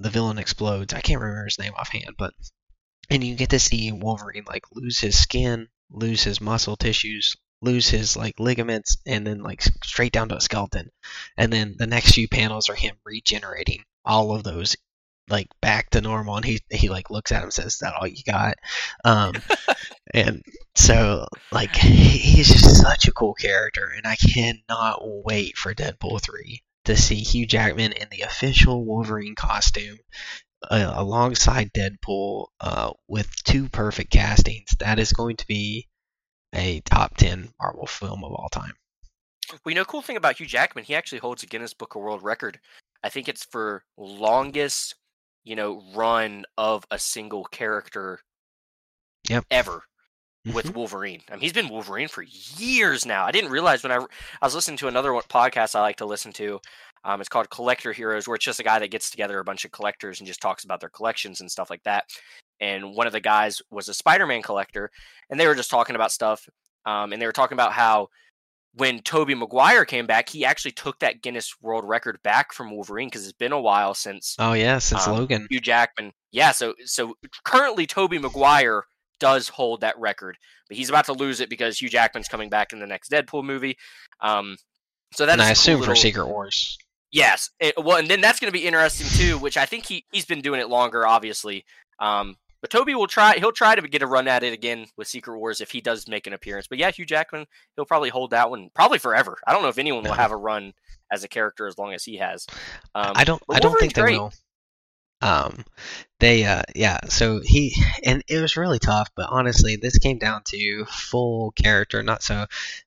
the 0.04 0.10
villain 0.10 0.38
explodes. 0.38 0.94
I 0.94 1.02
can't 1.02 1.22
remember 1.22 1.46
his 1.46 1.60
name 1.60 1.74
offhand, 1.78 2.16
but 2.18 2.34
and 3.10 3.24
you 3.24 3.36
get 3.36 3.50
to 3.52 3.60
see 3.60 3.92
Wolverine 3.92 4.46
like 4.48 4.66
lose 4.74 5.00
his 5.00 5.18
skin, 5.20 5.68
lose 5.90 6.24
his 6.24 6.42
muscle 6.42 6.76
tissues, 6.76 7.36
lose 7.62 7.90
his 7.90 8.16
like 8.16 8.40
ligaments, 8.40 8.98
and 9.06 9.26
then 9.26 9.42
like 9.42 9.62
straight 9.84 10.12
down 10.12 10.30
to 10.30 10.38
a 10.38 10.42
skeleton. 10.42 10.90
And 11.38 11.52
then 11.52 11.76
the 11.78 11.88
next 11.88 12.14
few 12.14 12.28
panels 12.28 12.70
are 12.70 12.76
him 12.76 12.96
regenerating 13.06 13.84
all 14.06 14.36
of 14.36 14.44
those 14.44 14.76
like 15.30 15.48
back 15.62 15.90
to 15.90 16.02
normal 16.02 16.36
and 16.36 16.46
he 16.46 16.60
he 16.70 16.90
like 16.90 17.10
looks 17.10 17.32
at 17.32 17.38
him 17.38 17.44
and 17.44 17.54
says 17.54 17.66
is 17.68 17.80
that 17.80 17.94
all 17.94 18.06
you 18.06 18.22
got 18.28 18.56
um 19.06 19.34
and 20.14 20.44
so 20.76 21.26
like 21.52 21.74
he's 21.76 22.50
just 22.50 22.82
such 22.82 23.08
a 23.08 23.14
cool 23.14 23.34
character 23.34 23.90
and 23.96 24.06
i 24.06 24.18
cannot 24.18 25.00
wait 25.02 25.58
for 25.58 25.74
deadpool 25.74 26.22
3 26.22 26.62
to 26.86 26.96
see 26.96 27.16
hugh 27.16 27.46
jackman 27.46 27.92
in 27.92 28.08
the 28.12 28.22
official 28.22 28.84
wolverine 28.84 29.36
costume 29.36 29.98
uh, 30.70 30.94
alongside 30.96 31.74
deadpool 31.74 32.48
uh, 32.62 32.92
with 33.08 33.30
two 33.44 33.68
perfect 33.70 34.12
castings 34.12 34.70
that 34.80 35.00
is 35.00 35.12
going 35.12 35.36
to 35.36 35.48
be 35.48 35.88
a 36.54 36.80
top 36.82 37.18
10 37.18 37.50
marvel 37.60 37.86
film 37.86 38.24
of 38.24 38.32
all 38.32 38.50
time 38.50 38.74
Well, 39.52 39.72
you 39.72 39.76
know, 39.76 39.86
cool 39.86 40.02
thing 40.02 40.18
about 40.18 40.40
Hugh 40.40 40.46
Jackman, 40.46 40.86
he 40.86 40.96
actually 40.96 41.20
holds 41.20 41.44
a 41.44 41.48
Guinness 41.48 41.74
Book 41.74 41.96
of 41.96 42.02
World 42.02 42.24
Record. 42.24 42.60
I 43.04 43.10
think 43.10 43.28
it's 43.28 43.44
for 43.44 43.84
longest, 43.98 44.96
you 45.44 45.56
know, 45.56 45.84
run 45.94 46.46
of 46.58 46.86
a 46.90 46.98
single 46.98 47.44
character. 47.44 48.20
Yep. 49.30 49.46
Ever 49.52 49.84
With 50.54 50.76
Wolverine. 50.76 51.22
I 51.30 51.34
mean, 51.34 51.42
he's 51.42 51.54
been 51.54 51.70
Wolverine 51.70 52.10
for 52.10 52.24
years 52.24 53.06
now. 53.06 53.26
I 53.26 53.32
didn't 53.32 53.52
realize 53.52 53.82
when 53.82 53.94
I, 53.94 53.98
I 53.98 54.46
was 54.46 54.54
listening 54.54 54.78
to 54.78 54.90
another 54.90 55.12
podcast 55.12 55.76
I 55.76 55.82
like 55.82 55.96
to 55.98 56.06
listen 56.06 56.34
to. 56.34 56.60
Um, 57.06 57.22
it's 57.22 57.30
called 57.30 57.50
Collector 57.50 57.94
Heroes, 57.94 58.28
where 58.28 58.36
it's 58.36 58.46
just 58.46 58.60
a 58.60 58.64
guy 58.64 58.80
that 58.80 58.92
gets 58.92 59.10
together 59.10 59.40
a 59.40 59.44
bunch 59.44 59.64
of 59.64 59.72
collectors 59.72 60.20
and 60.20 60.28
just 60.28 60.42
talks 60.42 60.64
about 60.64 60.80
their 60.80 60.90
collections 60.90 61.40
and 61.42 61.50
stuff 61.50 61.70
like 61.70 61.84
that. 61.84 62.06
And 62.60 62.94
one 62.96 63.08
of 63.08 63.14
the 63.14 63.20
guys 63.20 63.62
was 63.72 63.88
a 63.90 63.94
Spider-Man 63.94 64.42
collector, 64.42 64.92
and 65.30 65.40
they 65.40 65.48
were 65.48 65.56
just 65.56 65.70
talking 65.70 65.96
about 65.96 66.12
stuff. 66.12 66.48
Um, 66.86 67.14
and 67.14 67.22
they 67.22 67.26
were 67.26 67.32
talking 67.32 67.56
about 67.56 67.74
how 67.74 68.10
when 68.76 69.00
Tobey 69.00 69.36
Maguire 69.36 69.86
came 69.86 70.08
back, 70.08 70.30
he 70.30 70.44
actually 70.44 70.72
took 70.72 71.00
that 71.00 71.22
Guinness 71.22 71.56
World 71.62 71.86
Record 71.88 72.20
back 72.24 72.54
from 72.54 72.72
Wolverine 72.72 73.08
because 73.08 73.24
it's 73.24 73.38
been 73.38 73.52
a 73.52 73.62
while 73.62 73.94
since 73.94 74.36
oh 74.40 74.54
yeah 74.54 74.80
since 74.80 75.08
Um, 75.08 75.18
logan 75.18 75.48
Hugh 75.50 75.62
Jackman. 75.62 76.12
Yeah, 76.32 76.52
so 76.52 76.74
so 76.86 77.16
currently 77.44 77.86
Tobey 77.86 78.18
Maguire 78.18 78.86
does 79.24 79.48
hold 79.48 79.82
that 79.82 79.98
record, 79.98 80.38
but 80.68 80.76
he's 80.76 80.90
about 80.90 81.06
to 81.06 81.14
lose 81.14 81.40
it 81.40 81.50
because 81.50 81.80
Hugh 81.80 81.88
Jackman's 81.88 82.28
coming 82.28 82.50
back 82.50 82.74
in 82.74 82.80
the 82.80 82.86
next 82.86 83.10
Deadpool 83.10 83.46
movie. 83.46 83.78
Um, 84.20 84.58
so 85.14 85.26
that 85.26 85.40
and 85.40 85.42
is 85.42 85.48
i 85.48 85.52
a 85.52 85.54
cool 85.54 85.82
assume 85.82 85.84
for 85.84 85.96
secret 85.96 86.28
wars 86.28 86.78
Yes, 87.14 87.52
it, 87.60 87.76
well, 87.78 87.98
and 87.98 88.08
then 88.08 88.22
that's 88.22 88.40
going 88.40 88.52
to 88.52 88.60
be 88.60 88.66
interesting 88.66 89.08
too, 89.08 89.38
which 89.38 89.56
I 89.56 89.68
think 89.68 89.86
he 89.86 90.04
he's 90.12 90.26
been 90.26 90.42
doing 90.42 90.60
it 90.60 90.68
longer, 90.68 91.06
obviously. 91.06 91.64
Um, 92.00 92.36
but 92.60 92.72
Tobey 92.72 92.96
will 92.96 93.06
try. 93.06 93.36
He'll 93.36 93.52
try 93.52 93.76
to 93.76 93.88
get 93.88 94.02
a 94.02 94.08
run 94.08 94.28
at 94.28 94.42
it 94.42 94.52
again 94.52 94.88
with 94.98 95.08
Secret 95.08 95.38
Wars 95.38 95.62
if 95.62 95.70
he 95.70 95.80
does 95.80 96.08
make 96.08 96.26
an 96.26 96.34
appearance. 96.34 96.66
But 96.68 96.80
yeah, 96.80 96.90
Hugh 96.90 97.06
Jackman, 97.06 97.46
he'll 97.76 97.86
probably 97.86 98.10
hold 98.10 98.32
that 98.32 98.50
one 98.50 98.72
probably 98.74 98.98
forever. 98.98 99.38
I 99.46 99.54
don't 99.54 99.62
know 99.62 99.68
if 99.68 99.78
anyone 99.78 100.04
will 100.04 100.14
have 100.16 100.32
a 100.32 100.36
run 100.36 100.74
as 101.12 101.24
a 101.24 101.28
character 101.28 101.68
as 101.68 101.78
long 101.78 101.94
as 101.94 102.04
he 102.04 102.18
has. 102.18 102.48
Um, 102.96 103.12
I 103.16 103.24
don't. 103.24 103.44
I 103.48 103.60
don't 103.60 103.80
think 103.80 103.92
Wolverine's 103.92 103.94
they 103.94 104.02
great. 104.02 104.18
will. 104.18 104.34
Um, 105.24 105.66
they. 106.20 106.46
Uh, 106.46 106.64
yeah. 106.76 107.00
So 107.10 107.42
he 107.44 107.76
and 108.04 108.24
it 108.28 108.40
was 108.40 108.58
really 108.58 108.80
tough, 108.80 109.10
but 109.16 109.28
honestly, 109.30 109.76
this 109.78 109.98
came 109.98 110.18
down 110.20 110.42
to 110.48 110.86
full 110.86 111.52
character, 111.52 112.04
not 112.04 112.24
so 112.24 112.46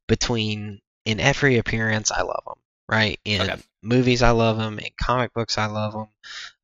between 0.09 0.81
in 1.05 1.21
every 1.21 1.59
appearance. 1.59 2.11
I 2.11 2.23
love 2.23 2.43
him. 2.47 2.55
Right 2.89 3.19
in 3.25 3.41
Okay. 3.43 3.61
movies, 3.83 4.23
I 4.23 4.31
love 4.31 4.59
him. 4.59 4.79
In 4.79 4.91
comic 5.01 5.33
books, 5.35 5.59
I 5.59 5.67
love 5.67 5.95
him. 5.95 6.07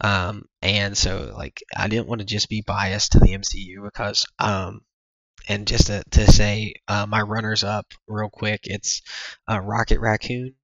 Um, 0.00 0.48
and 0.60 0.96
so 0.96 1.32
like 1.36 1.62
I 1.76 1.88
didn't 1.88 2.06
want 2.08 2.20
to 2.20 2.26
just 2.26 2.48
be 2.48 2.62
biased 2.64 3.12
to 3.12 3.18
the 3.20 3.34
MCU 3.34 3.82
because 3.84 4.26
um. 4.38 4.82
And 5.48 5.66
just 5.66 5.88
to, 5.88 6.04
to 6.12 6.30
say, 6.30 6.74
uh, 6.86 7.04
my 7.06 7.20
runners 7.22 7.64
up 7.64 7.86
real 8.06 8.30
quick, 8.30 8.60
it's 8.64 9.02
uh, 9.50 9.58
Rocket 9.58 9.98
Raccoon, 9.98 10.54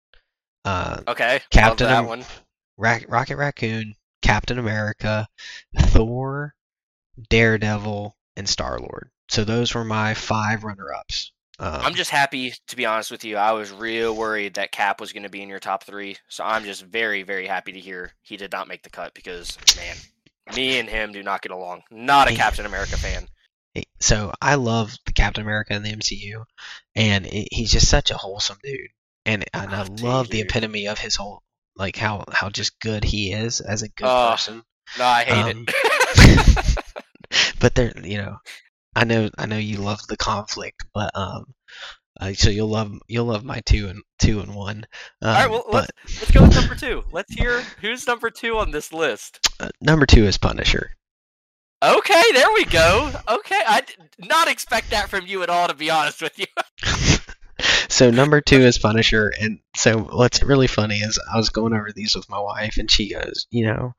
uh, 0.64 1.00
Okay, 1.08 1.40
Captain 1.50 1.88
love 1.88 2.04
that 2.04 2.08
one. 2.08 2.24
Ra- 2.76 3.00
Rocket 3.08 3.36
Raccoon, 3.36 3.94
Captain 4.22 4.58
America, 4.58 5.28
Thor, 5.78 6.54
Daredevil, 7.28 8.16
and 8.36 8.48
Star 8.48 8.78
Lord. 8.78 9.10
So 9.28 9.44
those 9.44 9.74
were 9.74 9.84
my 9.84 10.14
five 10.14 10.64
runner-ups. 10.64 11.32
Um, 11.60 11.80
I'm 11.82 11.94
just 11.94 12.10
happy 12.10 12.54
to 12.68 12.76
be 12.76 12.86
honest 12.86 13.10
with 13.10 13.24
you. 13.24 13.36
I 13.36 13.50
was 13.52 13.72
real 13.72 14.14
worried 14.14 14.54
that 14.54 14.70
Cap 14.70 15.00
was 15.00 15.12
going 15.12 15.24
to 15.24 15.28
be 15.28 15.42
in 15.42 15.48
your 15.48 15.58
top 15.58 15.82
three, 15.82 16.16
so 16.28 16.44
I'm 16.44 16.62
just 16.64 16.84
very, 16.84 17.24
very 17.24 17.46
happy 17.48 17.72
to 17.72 17.80
hear 17.80 18.12
he 18.22 18.36
did 18.36 18.52
not 18.52 18.68
make 18.68 18.84
the 18.84 18.90
cut 18.90 19.12
because 19.12 19.58
man, 19.76 19.96
me 20.54 20.78
and 20.78 20.88
him 20.88 21.10
do 21.12 21.22
not 21.22 21.42
get 21.42 21.50
along. 21.50 21.82
Not 21.90 22.30
a 22.30 22.34
Captain 22.34 22.64
America 22.64 22.96
fan. 22.96 23.26
so 23.98 24.32
I 24.40 24.54
love 24.54 24.96
the 25.04 25.12
Captain 25.12 25.42
America 25.42 25.74
in 25.74 25.82
the 25.82 25.92
MCU, 25.92 26.44
and 26.94 27.26
it, 27.26 27.48
he's 27.50 27.72
just 27.72 27.88
such 27.88 28.12
a 28.12 28.16
wholesome 28.16 28.58
dude, 28.62 28.90
and 29.26 29.44
and 29.52 29.74
I 29.74 29.82
Oh, 29.82 29.88
love 30.00 30.28
the 30.30 30.40
epitome 30.42 30.86
of 30.86 31.00
his 31.00 31.16
whole 31.16 31.42
like 31.78 31.96
how 31.96 32.24
how 32.32 32.50
just 32.50 32.78
good 32.80 33.04
he 33.04 33.32
is 33.32 33.60
as 33.60 33.82
a 33.82 33.88
good 33.88 34.06
Oh, 34.06 34.30
person. 34.32 34.62
No, 34.98 35.04
I 35.04 35.24
hate 35.24 35.54
Um, 35.54 35.64
it. 35.68 36.78
but 37.60 37.74
there, 37.74 37.92
you 38.02 38.18
know, 38.18 38.36
I 38.96 39.04
know 39.04 39.30
I 39.38 39.46
know 39.46 39.56
you 39.58 39.78
love 39.78 40.00
the 40.08 40.16
conflict, 40.16 40.84
but 40.94 41.10
um, 41.14 41.44
uh, 42.20 42.32
so 42.32 42.50
you'll 42.50 42.68
love 42.68 42.92
you'll 43.06 43.26
love 43.26 43.44
my 43.44 43.60
two 43.66 43.88
and 43.88 44.02
two 44.18 44.40
and 44.40 44.54
one. 44.54 44.86
Um, 45.22 45.28
All 45.28 45.34
right, 45.34 45.50
well, 45.50 45.64
but 45.70 45.90
let's 46.04 46.20
let's 46.20 46.30
go 46.32 46.42
with 46.42 46.54
number 46.54 46.74
two. 46.74 47.04
Let's 47.12 47.32
hear 47.34 47.60
who's 47.80 48.06
number 48.06 48.30
two 48.30 48.58
on 48.58 48.70
this 48.70 48.92
list. 48.92 49.38
uh, 49.60 49.68
number 49.80 50.06
two 50.06 50.24
is 50.24 50.38
Punisher. 50.38 50.90
Okay, 51.80 52.22
there 52.32 52.48
we 52.54 52.64
go. 52.64 53.12
Okay, 53.28 53.60
I 53.68 53.82
did 53.82 54.28
not 54.28 54.48
expect 54.48 54.90
that 54.90 55.08
from 55.08 55.26
you 55.26 55.44
at 55.44 55.48
all, 55.48 55.68
to 55.68 55.74
be 55.74 55.90
honest 55.90 56.20
with 56.20 56.36
you. 56.38 56.46
so 57.88 58.10
number 58.10 58.40
two 58.40 58.60
is 58.60 58.78
Punisher, 58.78 59.32
and 59.40 59.60
so 59.76 59.98
what's 59.98 60.42
really 60.42 60.66
funny 60.66 60.96
is 60.98 61.18
I 61.32 61.36
was 61.36 61.48
going 61.50 61.72
over 61.72 61.90
these 61.92 62.14
with 62.14 62.28
my 62.28 62.38
wife, 62.38 62.76
and 62.78 62.90
she 62.90 63.12
goes, 63.12 63.46
you 63.50 63.66
know, 63.66 63.94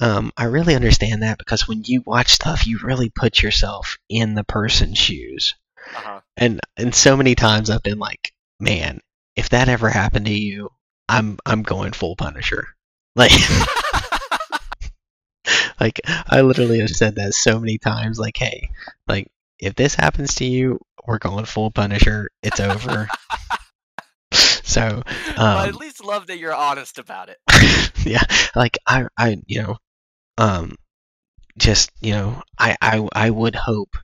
um, 0.00 0.32
I 0.36 0.44
really 0.44 0.74
understand 0.74 1.22
that 1.22 1.38
because 1.38 1.66
when 1.68 1.82
you 1.84 2.02
watch 2.06 2.28
stuff, 2.32 2.66
you 2.66 2.78
really 2.82 3.10
put 3.10 3.42
yourself 3.42 3.98
in 4.08 4.34
the 4.34 4.44
person's 4.44 4.98
shoes, 4.98 5.54
Uh-huh. 5.96 6.20
and 6.36 6.60
and 6.76 6.94
so 6.94 7.16
many 7.16 7.34
times 7.34 7.70
I've 7.70 7.82
been 7.82 7.98
like, 7.98 8.32
man, 8.60 9.00
if 9.36 9.48
that 9.50 9.68
ever 9.68 9.88
happened 9.90 10.26
to 10.26 10.32
you, 10.34 10.70
I'm 11.08 11.38
I'm 11.44 11.62
going 11.62 11.92
full 11.92 12.16
Punisher, 12.16 12.68
like. 13.16 13.32
like 15.80 16.00
I 16.06 16.40
literally 16.40 16.80
have 16.80 16.90
said 16.90 17.16
that 17.16 17.34
so 17.34 17.60
many 17.60 17.78
times. 17.78 18.18
Like, 18.18 18.36
hey, 18.36 18.70
like 19.06 19.28
if 19.58 19.74
this 19.74 19.94
happens 19.94 20.36
to 20.36 20.44
you, 20.44 20.80
we're 21.06 21.18
going 21.18 21.44
full 21.44 21.70
Punisher. 21.70 22.30
It's 22.42 22.60
over. 22.60 23.08
so, 24.32 25.02
well, 25.36 25.58
I 25.58 25.64
um, 25.64 25.68
at 25.68 25.76
least 25.76 26.04
love 26.04 26.26
that 26.28 26.38
you're 26.38 26.54
honest 26.54 26.98
about 26.98 27.28
it. 27.28 27.38
yeah, 28.04 28.22
like 28.54 28.78
I, 28.86 29.06
I, 29.16 29.36
you 29.46 29.62
know, 29.62 29.76
um, 30.38 30.76
just 31.58 31.90
you 32.00 32.12
know, 32.12 32.42
I, 32.58 32.76
I, 32.80 33.08
I 33.12 33.30
would 33.30 33.54
hope 33.54 33.96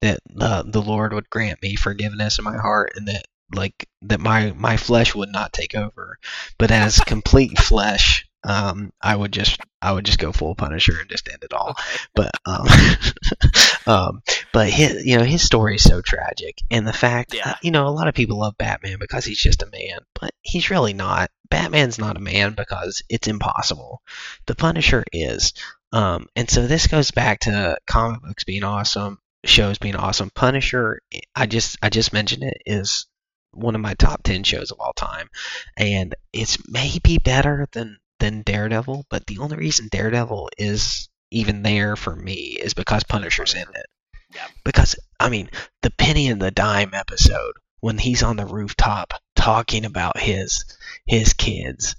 that 0.00 0.20
uh, 0.40 0.62
the 0.66 0.82
Lord 0.82 1.12
would 1.12 1.30
grant 1.30 1.62
me 1.62 1.76
forgiveness 1.76 2.38
in 2.38 2.44
my 2.44 2.56
heart, 2.56 2.92
and 2.96 3.08
that 3.08 3.24
like 3.54 3.88
that 4.02 4.20
my 4.20 4.52
my 4.56 4.76
flesh 4.76 5.14
would 5.14 5.30
not 5.30 5.52
take 5.52 5.74
over, 5.74 6.18
but 6.58 6.70
as 6.70 7.00
complete 7.06 7.58
flesh, 7.58 8.26
um, 8.44 8.92
I 9.00 9.16
would 9.16 9.32
just 9.32 9.60
I 9.82 9.92
would 9.92 10.04
just 10.04 10.18
go 10.18 10.32
full 10.32 10.54
Punisher 10.54 10.98
and 11.00 11.08
just 11.10 11.28
end 11.28 11.42
it 11.44 11.52
all. 11.52 11.76
But 12.14 12.30
um, 12.46 12.66
um, 13.86 14.22
but 14.52 14.68
his, 14.70 15.04
you 15.04 15.18
know 15.18 15.24
his 15.24 15.42
story 15.42 15.76
is 15.76 15.82
so 15.82 16.00
tragic, 16.00 16.58
and 16.70 16.86
the 16.86 16.92
fact 16.92 17.34
Yeah. 17.34 17.56
you 17.62 17.70
know 17.70 17.86
a 17.86 17.90
lot 17.90 18.08
of 18.08 18.14
people 18.14 18.38
love 18.38 18.56
Batman 18.58 18.98
because 18.98 19.24
he's 19.24 19.38
just 19.40 19.62
a 19.62 19.70
man, 19.70 19.98
but 20.20 20.30
he's 20.42 20.70
really 20.70 20.92
not. 20.94 21.30
Batman's 21.50 21.98
not 21.98 22.16
a 22.16 22.20
man 22.20 22.54
because 22.54 23.02
it's 23.08 23.28
impossible. 23.28 24.02
The 24.46 24.54
Punisher 24.54 25.04
is, 25.12 25.52
um, 25.92 26.26
and 26.34 26.48
so 26.50 26.66
this 26.66 26.86
goes 26.86 27.10
back 27.10 27.40
to 27.40 27.76
comic 27.86 28.22
books 28.22 28.44
being 28.44 28.64
awesome, 28.64 29.18
shows 29.44 29.78
being 29.78 29.96
awesome. 29.96 30.30
Punisher, 30.34 31.00
I 31.34 31.46
just 31.46 31.76
I 31.82 31.90
just 31.90 32.12
mentioned 32.12 32.42
it 32.42 32.62
is 32.66 33.06
one 33.52 33.74
of 33.76 33.80
my 33.80 33.94
top 33.94 34.22
ten 34.24 34.42
shows 34.42 34.70
of 34.72 34.80
all 34.80 34.92
time, 34.94 35.28
and 35.76 36.14
it's 36.32 36.58
maybe 36.68 37.18
better 37.18 37.68
than 37.72 37.98
than 38.20 38.42
Daredevil, 38.42 39.06
but 39.10 39.26
the 39.26 39.38
only 39.38 39.56
reason 39.56 39.88
Daredevil 39.90 40.50
is 40.58 41.08
even 41.30 41.62
there 41.62 41.96
for 41.96 42.14
me 42.14 42.56
is 42.60 42.74
because 42.74 43.02
Punisher's 43.04 43.54
in 43.54 43.62
it. 43.62 43.86
Yeah. 44.34 44.46
Because 44.64 44.96
I 45.20 45.28
mean, 45.28 45.50
the 45.82 45.90
penny 45.90 46.28
and 46.28 46.40
the 46.40 46.50
dime 46.50 46.90
episode 46.92 47.54
when 47.80 47.98
he's 47.98 48.22
on 48.22 48.36
the 48.36 48.46
rooftop 48.46 49.14
talking 49.36 49.84
about 49.84 50.18
his 50.18 50.64
his 51.06 51.32
kids. 51.32 51.96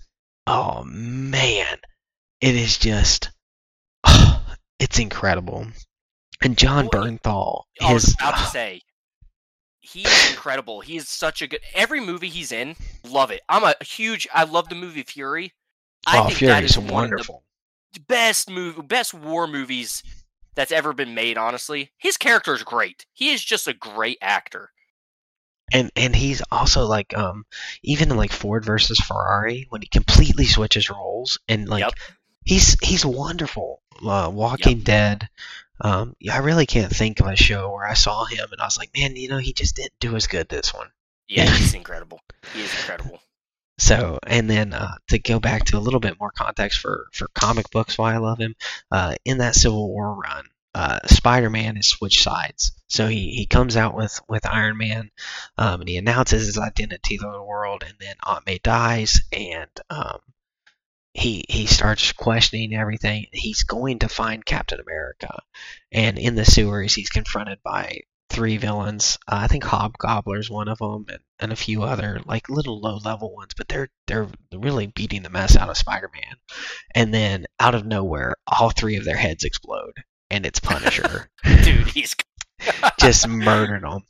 Oh 0.47 0.83
man, 0.83 1.77
it 2.41 2.55
is 2.55 2.77
just 2.77 3.31
it's 4.79 4.99
incredible. 4.99 5.67
And 6.41 6.57
Jon 6.57 6.89
Well, 6.91 7.03
Bernthal, 7.03 7.63
I 7.81 7.93
was 7.93 8.05
his 8.05 8.15
about 8.15 8.37
to 8.37 8.45
say, 8.51 8.81
he's 9.79 10.31
incredible. 10.31 10.81
He 10.81 10.97
is 10.97 11.07
such 11.07 11.41
a 11.41 11.47
good. 11.47 11.61
Every 11.73 12.01
movie 12.01 12.29
he's 12.29 12.51
in, 12.51 12.75
love 13.07 13.31
it. 13.31 13.41
I'm 13.47 13.63
a 13.63 13.75
huge. 13.83 14.27
I 14.33 14.43
love 14.43 14.69
the 14.69 14.75
movie 14.75 15.03
Fury. 15.03 15.53
I 16.05 16.19
oh, 16.19 16.25
think 16.27 16.39
that 16.39 16.63
Fury's 16.63 16.71
is 16.71 16.79
wonderful. 16.79 17.43
best 18.07 18.49
movie, 18.49 18.81
best 18.81 19.13
war 19.13 19.47
movies 19.47 20.03
that's 20.55 20.71
ever 20.71 20.93
been 20.93 21.13
made. 21.15 21.37
Honestly, 21.37 21.91
his 21.97 22.17
character 22.17 22.53
is 22.53 22.63
great. 22.63 23.05
He 23.13 23.31
is 23.31 23.43
just 23.43 23.67
a 23.67 23.73
great 23.73 24.17
actor. 24.21 24.71
and 25.73 25.91
and 25.95 26.15
he's 26.15 26.41
also 26.51 26.85
like 26.85 27.17
um 27.17 27.45
even 27.83 28.11
in 28.11 28.17
like 28.17 28.31
Ford 28.31 28.63
versus 28.65 28.99
Ferrari 28.99 29.65
when 29.69 29.81
he 29.81 29.87
completely 29.87 30.45
switches 30.45 30.89
roles 30.89 31.39
and 31.47 31.67
like 31.67 31.81
Yep. 31.81 31.93
he's 32.45 32.77
he's 32.83 33.05
wonderful. 33.05 33.81
Uh, 34.05 34.29
Walking 34.31 34.81
Dead. 34.81 35.27
Um, 35.81 36.15
I 36.31 36.37
really 36.39 36.65
can't 36.65 36.93
think 36.95 37.19
of 37.19 37.27
a 37.27 37.35
show 37.35 37.71
where 37.73 37.85
I 37.85 37.95
saw 37.95 38.25
him 38.25 38.47
and 38.51 38.61
I 38.61 38.65
was 38.65 38.77
like, 38.77 38.91
man, 38.95 39.15
you 39.15 39.27
know, 39.27 39.39
he 39.39 39.53
just 39.53 39.75
didn't 39.75 39.99
do 39.99 40.15
as 40.15 40.27
good 40.27 40.47
this 40.49 40.73
one. 40.73 40.87
Yeah. 41.27 41.45
he's 41.57 41.73
incredible. 41.73 42.21
He 42.53 42.61
is 42.61 42.73
incredible. 42.75 43.19
So, 43.77 44.19
and 44.25 44.49
then 44.49 44.73
uh, 44.73 44.95
to 45.09 45.19
go 45.19 45.39
back 45.39 45.65
to 45.65 45.77
a 45.77 45.79
little 45.79 45.99
bit 45.99 46.19
more 46.19 46.31
context 46.31 46.79
for 46.79 47.07
for 47.11 47.27
comic 47.35 47.69
books, 47.71 47.97
why 47.97 48.13
I 48.13 48.17
love 48.17 48.39
him, 48.39 48.55
uh, 48.91 49.15
in 49.25 49.39
that 49.39 49.55
Civil 49.55 49.89
War 49.89 50.15
run, 50.15 50.45
uh, 50.73 50.99
Spider-Man 51.05 51.75
has 51.75 51.87
switched 51.87 52.23
sides. 52.23 52.71
So 52.87 53.07
he, 53.07 53.31
he 53.31 53.45
comes 53.45 53.75
out 53.75 53.95
with 53.95 54.19
with 54.29 54.45
Iron 54.45 54.77
Man, 54.77 55.11
um, 55.57 55.81
and 55.81 55.89
he 55.89 55.97
announces 55.97 56.45
his 56.45 56.57
identity 56.57 57.17
to 57.17 57.31
the 57.31 57.43
world, 57.43 57.83
and 57.85 57.95
then 57.99 58.15
Aunt 58.23 58.45
May 58.45 58.59
dies, 58.59 59.21
and 59.31 59.69
um, 59.89 60.19
he 61.13 61.45
he 61.49 61.65
starts 61.65 62.11
questioning 62.11 62.73
everything. 62.73 63.25
He's 63.31 63.63
going 63.63 63.99
to 63.99 64.09
find 64.09 64.45
Captain 64.45 64.79
America, 64.79 65.41
and 65.91 66.17
in 66.17 66.35
the 66.35 66.45
sewers, 66.45 66.93
he's 66.93 67.09
confronted 67.09 67.59
by 67.63 68.01
three 68.35 68.57
villains. 68.57 69.17
Uh, 69.27 69.39
I 69.43 69.47
think 69.47 69.63
Hobgobbler's 69.63 70.49
one 70.49 70.67
of 70.67 70.79
them, 70.79 71.05
and, 71.09 71.19
and 71.39 71.51
a 71.53 71.55
few 71.55 71.83
other 71.83 72.19
like 72.25 72.49
little 72.49 72.79
low 72.81 72.97
level 72.97 73.33
ones. 73.33 73.53
But 73.55 73.69
they're 73.69 73.89
they're 74.07 74.27
really 74.53 74.87
beating 74.87 75.23
the 75.23 75.29
mess 75.29 75.55
out 75.55 75.69
of 75.69 75.77
Spider-Man. 75.77 76.35
And 76.93 77.13
then 77.13 77.45
out 77.59 77.75
of 77.75 77.85
nowhere, 77.85 78.35
all 78.45 78.69
three 78.69 78.97
of 78.97 79.05
their 79.05 79.15
heads 79.15 79.45
explode, 79.45 79.93
and 80.29 80.45
it's 80.45 80.59
Punisher 80.59 81.29
Dude, 81.63 81.87
he's 81.87 82.15
just 82.99 83.27
murdering 83.29 83.81
them. 83.81 84.01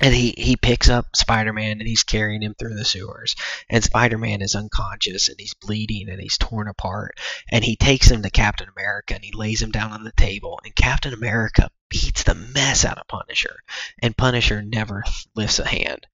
And 0.00 0.14
he, 0.14 0.34
he 0.36 0.56
picks 0.56 0.88
up 0.88 1.16
Spider 1.16 1.52
Man 1.52 1.78
and 1.78 1.88
he's 1.88 2.02
carrying 2.02 2.42
him 2.42 2.54
through 2.58 2.74
the 2.74 2.84
sewers. 2.84 3.34
And 3.70 3.82
Spider 3.82 4.18
Man 4.18 4.42
is 4.42 4.54
unconscious 4.54 5.28
and 5.28 5.40
he's 5.40 5.54
bleeding 5.54 6.08
and 6.10 6.20
he's 6.20 6.38
torn 6.38 6.68
apart. 6.68 7.18
And 7.50 7.64
he 7.64 7.76
takes 7.76 8.10
him 8.10 8.22
to 8.22 8.30
Captain 8.30 8.68
America 8.68 9.14
and 9.14 9.24
he 9.24 9.32
lays 9.32 9.62
him 9.62 9.70
down 9.70 9.92
on 9.92 10.04
the 10.04 10.12
table. 10.12 10.60
And 10.64 10.74
Captain 10.74 11.14
America 11.14 11.70
beats 11.88 12.24
the 12.24 12.34
mess 12.34 12.84
out 12.84 12.98
of 12.98 13.08
Punisher. 13.08 13.56
And 14.02 14.16
Punisher 14.16 14.62
never 14.62 15.02
lifts 15.34 15.58
a 15.58 15.66
hand. 15.66 16.06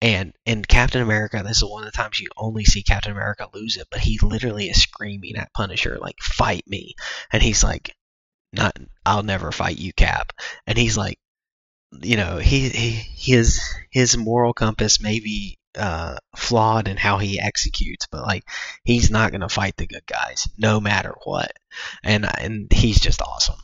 And 0.00 0.34
in 0.44 0.62
Captain 0.64 1.00
America, 1.00 1.42
this 1.42 1.58
is 1.58 1.64
one 1.64 1.84
of 1.84 1.90
the 1.90 1.96
times 1.96 2.20
you 2.20 2.28
only 2.36 2.64
see 2.64 2.82
Captain 2.82 3.12
America 3.12 3.48
lose 3.54 3.76
it, 3.76 3.88
but 3.90 4.00
he 4.00 4.18
literally 4.18 4.66
is 4.66 4.82
screaming 4.82 5.36
at 5.36 5.52
Punisher, 5.54 5.98
like, 5.98 6.18
fight 6.20 6.66
me. 6.66 6.94
And 7.32 7.42
he's 7.42 7.64
like, 7.64 7.96
not, 8.52 8.76
I'll 9.06 9.22
never 9.22 9.50
fight 9.50 9.78
you, 9.78 9.92
Cap. 9.94 10.32
And 10.66 10.76
he's 10.76 10.98
like, 10.98 11.18
you 12.02 12.16
know, 12.16 12.38
he, 12.38 12.68
he 12.68 12.90
his 13.32 13.60
his 13.90 14.16
moral 14.16 14.52
compass 14.52 15.00
may 15.00 15.20
be 15.20 15.58
uh, 15.76 16.16
flawed 16.36 16.88
in 16.88 16.96
how 16.96 17.18
he 17.18 17.40
executes, 17.40 18.06
but 18.06 18.22
like 18.22 18.44
he's 18.84 19.10
not 19.10 19.32
gonna 19.32 19.48
fight 19.48 19.76
the 19.76 19.86
good 19.86 20.06
guys 20.06 20.48
no 20.58 20.80
matter 20.80 21.14
what, 21.24 21.52
and 22.02 22.26
and 22.38 22.72
he's 22.72 23.00
just 23.00 23.20
awesome. 23.22 23.56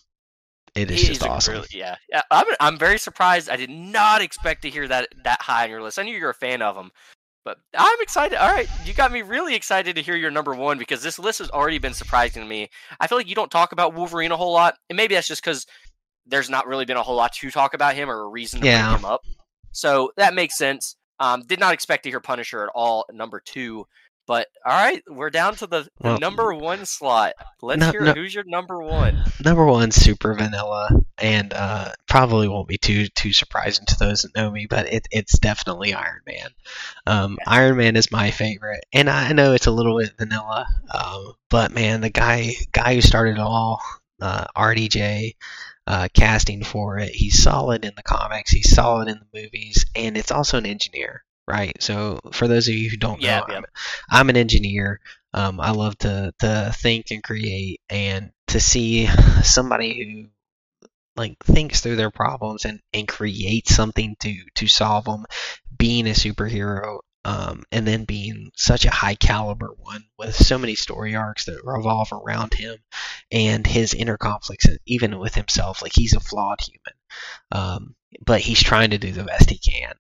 It 0.75 0.91
is 0.91 1.01
He 1.01 1.07
just 1.09 1.23
awesome. 1.27 1.55
really- 1.55 1.69
yeah, 1.73 1.97
yeah. 2.09 2.23
I'm, 2.31 2.47
I'm 2.61 2.79
very 2.79 2.99
surprised. 2.99 3.51
I 3.51 3.57
did 3.57 3.71
not 3.71 4.23
expect 4.23 4.63
to 4.63 4.71
hear 4.71 4.87
that 4.89 5.09
that 5.25 5.43
high 5.43 5.65
on 5.65 5.71
your 5.71 5.83
list. 5.83 5.99
I 5.99 6.03
knew 6.05 6.17
you're 6.17 6.31
a 6.31 6.35
fan 6.35 6.63
of 6.63 6.77
him, 6.77 6.93
but 7.45 7.59
I'm 7.77 8.01
excited. 8.01 8.39
All 8.39 8.53
right, 8.53 8.69
you 8.87 8.95
got 8.95 9.11
me 9.13 9.23
really 9.23 9.55
excited 9.57 9.97
to 9.97 10.03
hear 10.03 10.15
your 10.17 10.31
number 10.31 10.55
one 10.55 10.79
because 10.79 11.03
this 11.03 11.19
list 11.19 11.41
has 11.41 11.51
already 11.51 11.79
been 11.79 11.93
surprising 11.95 12.43
to 12.43 12.49
me. 12.49 12.71
I 13.01 13.09
feel 13.09 13.19
like 13.19 13.29
you 13.29 13.35
don't 13.35 13.51
talk 13.51 13.73
about 13.73 13.95
Wolverine 13.95 14.31
a 14.33 14.37
whole 14.37 14.53
lot, 14.53 14.77
and 14.89 14.97
maybe 14.97 15.15
that's 15.17 15.27
just 15.29 15.43
because 15.43 15.67
there's 16.27 16.51
not 16.51 16.67
really 16.67 16.85
been 16.85 16.97
a 16.97 17.03
whole 17.03 17.17
lot 17.17 17.33
to 17.35 17.51
talk 17.51 17.75
about 17.75 17.95
him 17.95 18.11
or 18.11 18.21
a 18.23 18.29
reason 18.29 18.61
to 18.61 18.67
Yeah. 18.67 18.89
bring 18.91 18.99
him 19.01 19.05
up. 19.05 19.23
So 19.73 20.13
that 20.17 20.35
makes 20.35 20.57
sense. 20.59 20.97
Um, 21.19 21.43
did 21.43 21.61
not 21.61 21.75
expect 21.75 22.05
to 22.05 22.11
hear 22.11 22.21
Punisher 22.21 22.63
at 22.65 22.71
all 22.75 23.05
number 23.13 23.41
two. 23.45 23.87
But 24.27 24.47
all 24.65 24.73
right, 24.73 25.03
we're 25.09 25.31
down 25.31 25.57
to 25.57 25.67
the, 25.67 25.83
the 25.83 25.89
Well, 26.01 26.19
number 26.19 26.55
one 26.55 26.87
slot. 26.87 27.33
Let's 27.63 27.81
no- 27.81 27.91
hear 27.91 28.01
no- 28.03 28.13
who's 28.13 28.33
your 28.33 28.45
number 28.45 28.81
one. 28.81 29.25
Number 29.45 29.65
one, 29.67 29.91
super 29.91 30.35
vanilla, 30.35 30.89
and 31.19 31.53
uh, 31.53 31.91
probably 32.09 32.47
won't 32.47 32.69
be 32.69 32.79
too 32.79 33.09
too 33.09 33.33
surprising 33.33 33.87
to 33.87 33.97
those 33.99 34.23
that 34.23 34.37
know 34.37 34.49
me, 34.49 34.67
but 34.71 34.87
it, 34.93 35.09
it's 35.11 35.37
definitely 35.41 35.95
Iron 35.95 36.21
Man. 36.29 36.49
Um, 37.09 37.33
Okay. 37.33 37.43
Iron 37.49 37.77
Man 37.79 37.97
is 37.97 38.13
my 38.13 38.31
favorite, 38.31 38.85
and 38.93 39.11
I 39.11 39.33
know 39.33 39.53
it's 39.53 39.67
a 39.67 39.73
little 39.73 39.99
bit 39.99 40.13
vanilla, 40.17 40.67
um, 40.95 41.33
but 41.49 41.73
man, 41.73 42.01
the 42.01 42.11
guy 42.11 42.53
guy 42.71 42.95
who 42.95 43.01
started 43.01 43.33
it 43.33 43.41
all, 43.41 43.83
uh, 44.23 44.45
RDJ, 44.57 45.35
uh, 45.91 46.09
casting 46.15 46.65
for 46.65 46.99
it, 47.01 47.11
he's 47.15 47.43
solid 47.43 47.85
in 47.85 47.93
the 47.97 48.05
comics, 48.05 48.53
he's 48.53 48.75
solid 48.75 49.09
in 49.09 49.21
the 49.21 49.43
movies, 49.43 49.87
and 49.97 50.17
it's 50.17 50.33
also 50.33 50.59
an 50.59 50.67
engineer. 50.67 51.25
Right, 51.49 51.83
so 51.83 52.21
for 52.33 52.47
those 52.47 52.69
of 52.69 52.75
you 52.75 52.91
who 52.91 52.97
don't 52.97 53.23
Yeah, 53.23 53.25
know, 53.25 53.43
yeah. 53.49 53.59
I'm, 53.59 53.65
I'm 54.11 54.31
an 54.31 54.37
engineer. 54.37 55.01
Um, 55.35 55.61
I 55.61 55.73
love 55.73 55.99
to 55.99 56.33
to 56.39 56.73
think 56.77 57.11
and 57.11 57.23
create, 57.25 57.81
and 57.91 58.31
to 58.49 58.61
see 58.61 59.07
somebody 59.43 60.05
who 60.05 60.31
like 61.17 61.37
thinks 61.45 61.81
through 61.81 61.97
their 61.97 62.11
problems 62.11 62.65
and 62.65 62.81
and 62.93 63.09
creates 63.09 63.75
something 63.75 64.17
to 64.21 64.37
to 64.57 64.67
solve 64.69 65.05
them, 65.07 65.27
being 65.79 66.07
a 66.07 66.13
superhero 66.13 67.01
um, 67.25 67.63
and 67.71 67.87
then 67.87 68.05
being 68.05 68.51
such 68.57 68.85
a 68.85 68.91
high 68.91 69.15
caliber 69.15 69.75
one 69.79 70.05
with 70.19 70.35
so 70.35 70.57
many 70.59 70.75
story 70.75 71.15
arcs 71.15 71.45
that 71.45 71.65
revolve 71.65 72.13
around 72.13 72.55
him 72.55 72.77
and 73.31 73.67
his 73.67 73.95
inner 73.95 74.17
conflicts, 74.17 74.67
even 74.87 75.19
with 75.19 75.35
himself. 75.35 75.83
Like 75.83 75.93
he's 75.95 76.15
a 76.15 76.21
flawed 76.21 76.61
human, 76.61 76.99
um, 77.53 77.95
but 78.25 78.41
he's 78.41 78.63
trying 78.63 78.91
to 78.91 78.99
do 78.99 79.13
the 79.13 79.25
best 79.25 79.51
he 79.51 79.59
can. 79.59 79.95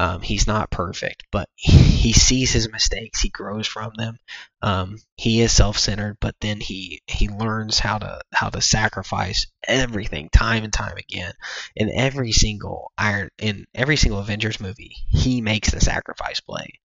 Um, 0.00 0.22
he's 0.22 0.46
not 0.46 0.70
perfect, 0.70 1.24
but 1.32 1.48
he 1.56 2.12
sees 2.12 2.52
his 2.52 2.70
mistakes. 2.70 3.20
He 3.20 3.28
grows 3.28 3.66
from 3.66 3.92
them. 3.96 4.16
Um, 4.62 4.98
he 5.16 5.40
is 5.40 5.52
self-centered, 5.52 6.18
but 6.20 6.36
then 6.40 6.60
he 6.60 7.02
he 7.06 7.28
learns 7.28 7.80
how 7.80 7.98
to 7.98 8.20
how 8.32 8.48
to 8.50 8.60
sacrifice 8.60 9.46
everything 9.66 10.28
time 10.30 10.62
and 10.62 10.72
time 10.72 10.96
again. 10.96 11.32
In 11.74 11.90
every 11.92 12.30
single 12.30 12.92
Iron 12.96 13.30
in 13.38 13.66
every 13.74 13.96
single 13.96 14.20
Avengers 14.20 14.60
movie, 14.60 14.94
he 15.08 15.40
makes 15.40 15.70
the 15.72 15.80
sacrifice 15.80 16.40
play, 16.40 16.80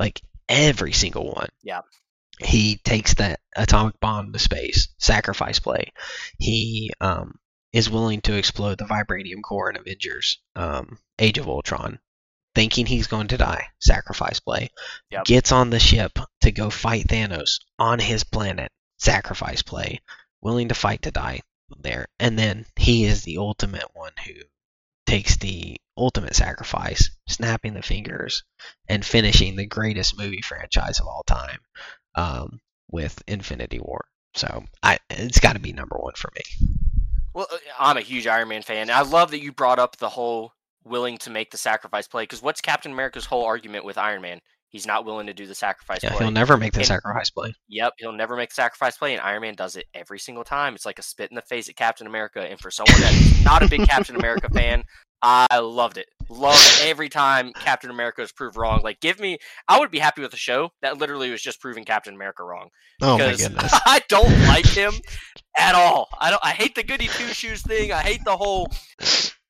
like 0.00 0.20
every 0.48 0.92
single 0.92 1.32
one. 1.32 1.48
Yeah. 1.62 1.82
He 2.40 2.76
takes 2.76 3.14
that 3.14 3.40
atomic 3.56 3.98
bomb 4.00 4.32
to 4.32 4.38
space, 4.38 4.88
sacrifice 4.98 5.58
play. 5.58 5.92
He 6.38 6.90
um, 7.00 7.38
is 7.72 7.88
willing 7.88 8.20
to 8.22 8.36
explode 8.36 8.78
the 8.78 8.84
vibranium 8.84 9.42
core 9.42 9.70
in 9.70 9.76
Avengers, 9.76 10.38
um, 10.54 10.98
Age 11.18 11.38
of 11.38 11.48
Ultron, 11.48 11.98
thinking 12.56 12.86
he's 12.86 13.06
going 13.06 13.28
to 13.28 13.36
die, 13.36 13.66
sacrifice 13.78 14.40
play. 14.40 14.70
Yep. 15.10 15.26
Gets 15.26 15.52
on 15.52 15.68
the 15.68 15.78
ship 15.78 16.18
to 16.40 16.50
go 16.50 16.70
fight 16.70 17.06
Thanos 17.06 17.60
on 17.78 17.98
his 17.98 18.24
planet, 18.24 18.72
sacrifice 18.96 19.62
play. 19.62 20.00
Willing 20.40 20.68
to 20.68 20.74
fight 20.74 21.02
to 21.02 21.10
die 21.10 21.40
there. 21.80 22.06
And 22.18 22.38
then 22.38 22.66
he 22.76 23.04
is 23.04 23.22
the 23.22 23.38
ultimate 23.38 23.88
one 23.94 24.12
who 24.24 24.32
takes 25.06 25.36
the 25.36 25.76
ultimate 25.96 26.34
sacrifice, 26.34 27.10
snapping 27.28 27.74
the 27.74 27.82
fingers 27.82 28.44
and 28.88 29.04
finishing 29.04 29.56
the 29.56 29.66
greatest 29.66 30.16
movie 30.16 30.42
franchise 30.42 31.00
of 31.00 31.06
all 31.06 31.24
time 31.26 31.58
um, 32.14 32.60
with 32.90 33.22
Infinity 33.26 33.80
War. 33.80 34.04
So 34.34 34.64
I, 34.82 34.98
it's 35.10 35.40
got 35.40 35.54
to 35.54 35.60
be 35.60 35.72
number 35.72 35.96
one 35.98 36.14
for 36.14 36.30
me. 36.34 36.68
Well, 37.34 37.48
uh, 37.52 37.58
I'm 37.78 37.96
a 37.96 38.02
huge 38.02 38.26
Iron 38.26 38.48
Man 38.48 38.62
fan. 38.62 38.88
I 38.88 39.02
love 39.02 39.32
that 39.32 39.40
you 39.40 39.52
brought 39.52 39.78
up 39.78 39.96
the 39.96 40.08
whole 40.08 40.52
willing 40.86 41.18
to 41.18 41.30
make 41.30 41.50
the 41.50 41.58
sacrifice 41.58 42.06
play. 42.08 42.22
Because 42.22 42.42
what's 42.42 42.60
Captain 42.60 42.92
America's 42.92 43.26
whole 43.26 43.44
argument 43.44 43.84
with 43.84 43.98
Iron 43.98 44.22
Man? 44.22 44.40
He's 44.68 44.86
not 44.86 45.04
willing 45.04 45.26
to 45.28 45.32
do 45.34 45.46
the 45.46 45.54
sacrifice 45.54 46.02
Yeah, 46.02 46.10
play. 46.10 46.18
he'll 46.24 46.30
never 46.32 46.56
make 46.56 46.72
the 46.72 46.80
And- 46.80 46.88
sacrifice 46.88 47.30
play. 47.30 47.54
Yep, 47.68 47.92
he'll 47.98 48.12
never 48.12 48.36
make 48.36 48.50
the 48.50 48.54
sacrifice 48.56 48.96
play, 48.98 49.12
and 49.12 49.22
Iron 49.22 49.42
Man 49.42 49.54
does 49.54 49.76
it 49.76 49.86
every 49.94 50.18
single 50.18 50.44
time. 50.44 50.74
It's 50.74 50.84
like 50.84 50.98
a 50.98 51.02
spit 51.02 51.30
in 51.30 51.34
the 51.36 51.42
face 51.42 51.68
at 51.68 51.76
Captain 51.76 52.06
America. 52.06 52.40
And 52.40 52.58
for 52.60 52.70
someone 52.70 53.00
that's 53.00 53.44
not 53.44 53.62
a 53.62 53.68
big 53.68 53.86
Captain 53.88 54.16
America 54.16 54.48
fan, 54.50 54.82
I 55.22 55.58
loved 55.58 55.96
it. 55.98 56.06
Loved 56.28 56.80
every 56.82 57.08
time 57.08 57.52
Captain 57.54 57.90
America 57.90 58.20
is 58.22 58.32
proved 58.32 58.56
wrong. 58.56 58.80
Like, 58.82 59.00
give 59.00 59.18
me, 59.20 59.38
I 59.68 59.78
would 59.78 59.90
be 59.90 59.98
happy 60.00 60.20
with 60.20 60.34
a 60.34 60.36
show 60.36 60.70
that 60.82 60.98
literally 60.98 61.30
was 61.30 61.40
just 61.40 61.60
proving 61.60 61.84
Captain 61.84 62.14
America 62.14 62.42
wrong. 62.44 62.68
Oh 63.00 63.16
my 63.16 63.24
Because 63.26 63.42
goodness. 63.48 63.72
I 63.86 64.02
don't 64.08 64.30
like 64.48 64.66
him 64.66 64.92
at 65.56 65.74
all. 65.74 66.08
I 66.20 66.30
don't. 66.30 66.44
I 66.44 66.50
hate 66.50 66.74
the 66.74 66.82
goody 66.82 67.06
two 67.06 67.28
shoes 67.28 67.62
thing. 67.62 67.92
I 67.92 68.02
hate 68.02 68.24
the 68.24 68.36
whole, 68.36 68.68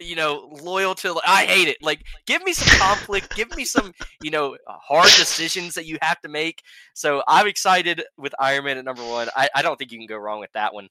you 0.01 0.17
know, 0.17 0.49
loyal 0.63 0.95
to. 0.97 1.19
I 1.27 1.45
hate 1.47 1.69
it. 1.69 1.79
Like, 1.81 2.03
give 2.27 2.43
me 2.45 2.53
some 2.53 2.79
conflict. 2.79 3.35
give 3.37 3.55
me 3.57 3.65
some, 3.65 3.93
you 4.23 4.31
know, 4.31 4.57
hard 4.69 5.07
decisions 5.17 5.75
that 5.75 5.87
you 5.87 5.99
have 6.03 6.21
to 6.21 6.29
make. 6.29 6.63
So 6.95 7.23
I'm 7.27 7.47
excited 7.47 8.03
with 8.19 8.35
Iron 8.39 8.65
Man 8.65 8.79
at 8.79 8.85
number 8.85 9.03
one. 9.03 9.29
I, 9.37 9.49
I 9.55 9.63
don't 9.63 9.77
think 9.77 9.93
you 9.93 9.99
can 9.99 10.07
go 10.07 10.17
wrong 10.17 10.41
with 10.41 10.53
that 10.53 10.75
one. 10.75 10.89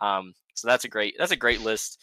Um, 0.00 0.34
so 0.54 0.68
that's 0.68 0.84
a 0.84 0.88
great 0.88 1.14
that's 1.18 1.32
a 1.32 1.36
great 1.36 1.60
list. 1.60 1.98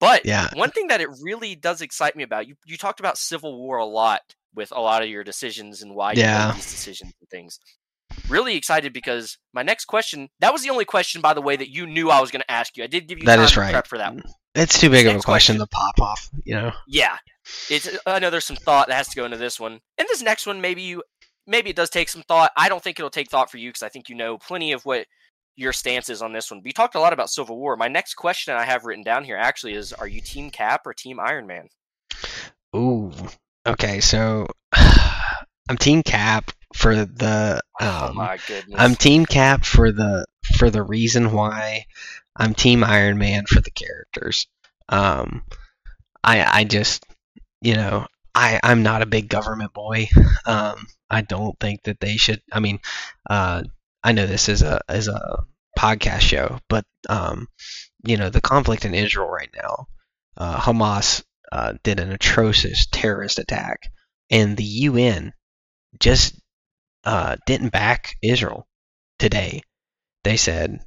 But 0.00 0.24
Yeah. 0.26 0.48
one 0.54 0.70
thing 0.70 0.88
that 0.88 1.00
it 1.00 1.08
really 1.22 1.54
does 1.54 1.80
excite 1.80 2.16
me 2.16 2.22
about 2.22 2.46
you 2.48 2.54
you 2.66 2.76
talked 2.76 3.00
about 3.00 3.16
Civil 3.18 3.56
War 3.58 3.78
a 3.78 3.84
lot 3.84 4.20
with 4.54 4.72
a 4.72 4.80
lot 4.80 5.02
of 5.02 5.08
your 5.08 5.24
decisions 5.24 5.82
and 5.82 5.94
why 5.94 6.12
you 6.12 6.20
Yeah. 6.20 6.48
made 6.48 6.56
these 6.56 6.70
decisions 6.70 7.12
and 7.20 7.28
things. 7.30 7.58
Really 8.28 8.56
excited 8.56 8.92
because 8.92 9.38
my 9.52 9.62
next 9.62 9.86
question 9.86 10.28
that 10.40 10.52
was 10.52 10.62
the 10.62 10.70
only 10.70 10.84
question 10.84 11.20
by 11.20 11.34
the 11.34 11.42
way 11.42 11.56
that 11.56 11.70
you 11.70 11.86
knew 11.86 12.10
I 12.10 12.20
was 12.20 12.30
going 12.30 12.42
to 12.42 12.50
ask 12.50 12.76
you. 12.76 12.84
I 12.84 12.86
did 12.88 13.08
give 13.08 13.18
you 13.18 13.24
That 13.26 13.36
time 13.36 13.44
is 13.44 13.56
right. 13.56 13.70
prep 13.72 13.86
for 13.86 13.98
that. 13.98 14.14
one. 14.14 14.22
It's 14.54 14.78
too 14.78 14.90
big 14.90 15.06
of 15.06 15.16
a 15.16 15.20
question 15.20 15.56
question. 15.56 15.58
to 15.58 15.66
pop 15.66 16.00
off, 16.00 16.30
you 16.44 16.54
know. 16.54 16.72
Yeah, 16.86 17.18
it's. 17.68 17.88
Uh, 17.88 17.98
I 18.06 18.18
know 18.20 18.30
there's 18.30 18.44
some 18.44 18.56
thought 18.56 18.88
that 18.88 18.94
has 18.94 19.08
to 19.08 19.16
go 19.16 19.24
into 19.24 19.36
this 19.36 19.58
one, 19.58 19.80
and 19.98 20.08
this 20.08 20.22
next 20.22 20.46
one 20.46 20.60
maybe 20.60 20.82
you 20.82 21.02
maybe 21.46 21.70
it 21.70 21.76
does 21.76 21.90
take 21.90 22.08
some 22.08 22.22
thought. 22.22 22.52
I 22.56 22.68
don't 22.68 22.82
think 22.82 22.98
it'll 22.98 23.10
take 23.10 23.30
thought 23.30 23.50
for 23.50 23.58
you 23.58 23.70
because 23.70 23.82
I 23.82 23.88
think 23.88 24.08
you 24.08 24.14
know 24.14 24.38
plenty 24.38 24.72
of 24.72 24.84
what 24.84 25.06
your 25.56 25.72
stance 25.72 26.08
is 26.08 26.22
on 26.22 26.32
this 26.32 26.50
one. 26.50 26.60
But 26.60 26.66
you 26.66 26.72
talked 26.72 26.94
a 26.94 27.00
lot 27.00 27.12
about 27.12 27.30
Civil 27.30 27.58
War. 27.58 27.76
My 27.76 27.88
next 27.88 28.14
question 28.14 28.54
I 28.54 28.64
have 28.64 28.84
written 28.84 29.04
down 29.04 29.24
here 29.24 29.36
actually 29.36 29.74
is: 29.74 29.92
Are 29.92 30.08
you 30.08 30.20
Team 30.20 30.50
Cap 30.50 30.82
or 30.86 30.94
Team 30.94 31.18
Iron 31.18 31.46
Man? 31.46 31.68
Ooh. 32.76 33.12
Okay, 33.66 34.00
so 34.00 34.46
I'm 34.72 35.78
Team 35.78 36.02
Cap 36.02 36.52
for 36.74 37.06
the 37.06 37.62
oh 37.80 38.06
um, 38.08 38.16
my 38.16 38.38
goodness! 38.46 38.74
I'm 38.76 38.96
Team 38.96 39.24
Cap 39.24 39.64
for 39.64 39.92
the 39.92 40.26
for 40.56 40.70
the 40.70 40.82
reason 40.82 41.32
why 41.32 41.86
I'm 42.36 42.52
Team 42.52 42.82
Iron 42.84 43.16
Man 43.16 43.46
for 43.46 43.60
the 43.60 43.70
characters. 43.70 44.48
Um, 44.88 45.44
I 46.22 46.60
I 46.60 46.64
just 46.64 47.06
you 47.62 47.76
know 47.76 48.06
I 48.34 48.60
I'm 48.62 48.82
not 48.82 49.02
a 49.02 49.06
big 49.06 49.28
government 49.28 49.72
boy. 49.72 50.08
Um, 50.46 50.86
I 51.08 51.22
don't 51.22 51.58
think 51.58 51.84
that 51.84 52.00
they 52.00 52.18
should. 52.18 52.42
I 52.52 52.60
mean, 52.60 52.80
uh, 53.30 53.62
I 54.02 54.12
know 54.12 54.26
this 54.26 54.50
is 54.50 54.60
a 54.60 54.80
is 54.90 55.08
a 55.08 55.44
podcast 55.78 56.20
show, 56.20 56.58
but 56.68 56.84
um, 57.08 57.48
you 58.04 58.18
know 58.18 58.28
the 58.28 58.42
conflict 58.42 58.84
in 58.84 58.94
Israel 58.94 59.28
right 59.28 59.48
now. 59.56 59.86
Uh, 60.36 60.60
Hamas 60.60 61.24
uh, 61.50 61.74
did 61.82 61.98
an 61.98 62.12
atrocious 62.12 62.86
terrorist 62.92 63.38
attack, 63.38 63.90
and 64.28 64.54
the 64.54 64.64
UN 64.64 65.32
just 65.98 66.38
uh, 67.04 67.36
didn't 67.46 67.70
back 67.70 68.16
Israel 68.22 68.66
today. 69.18 69.62
They 70.24 70.36
said, 70.36 70.80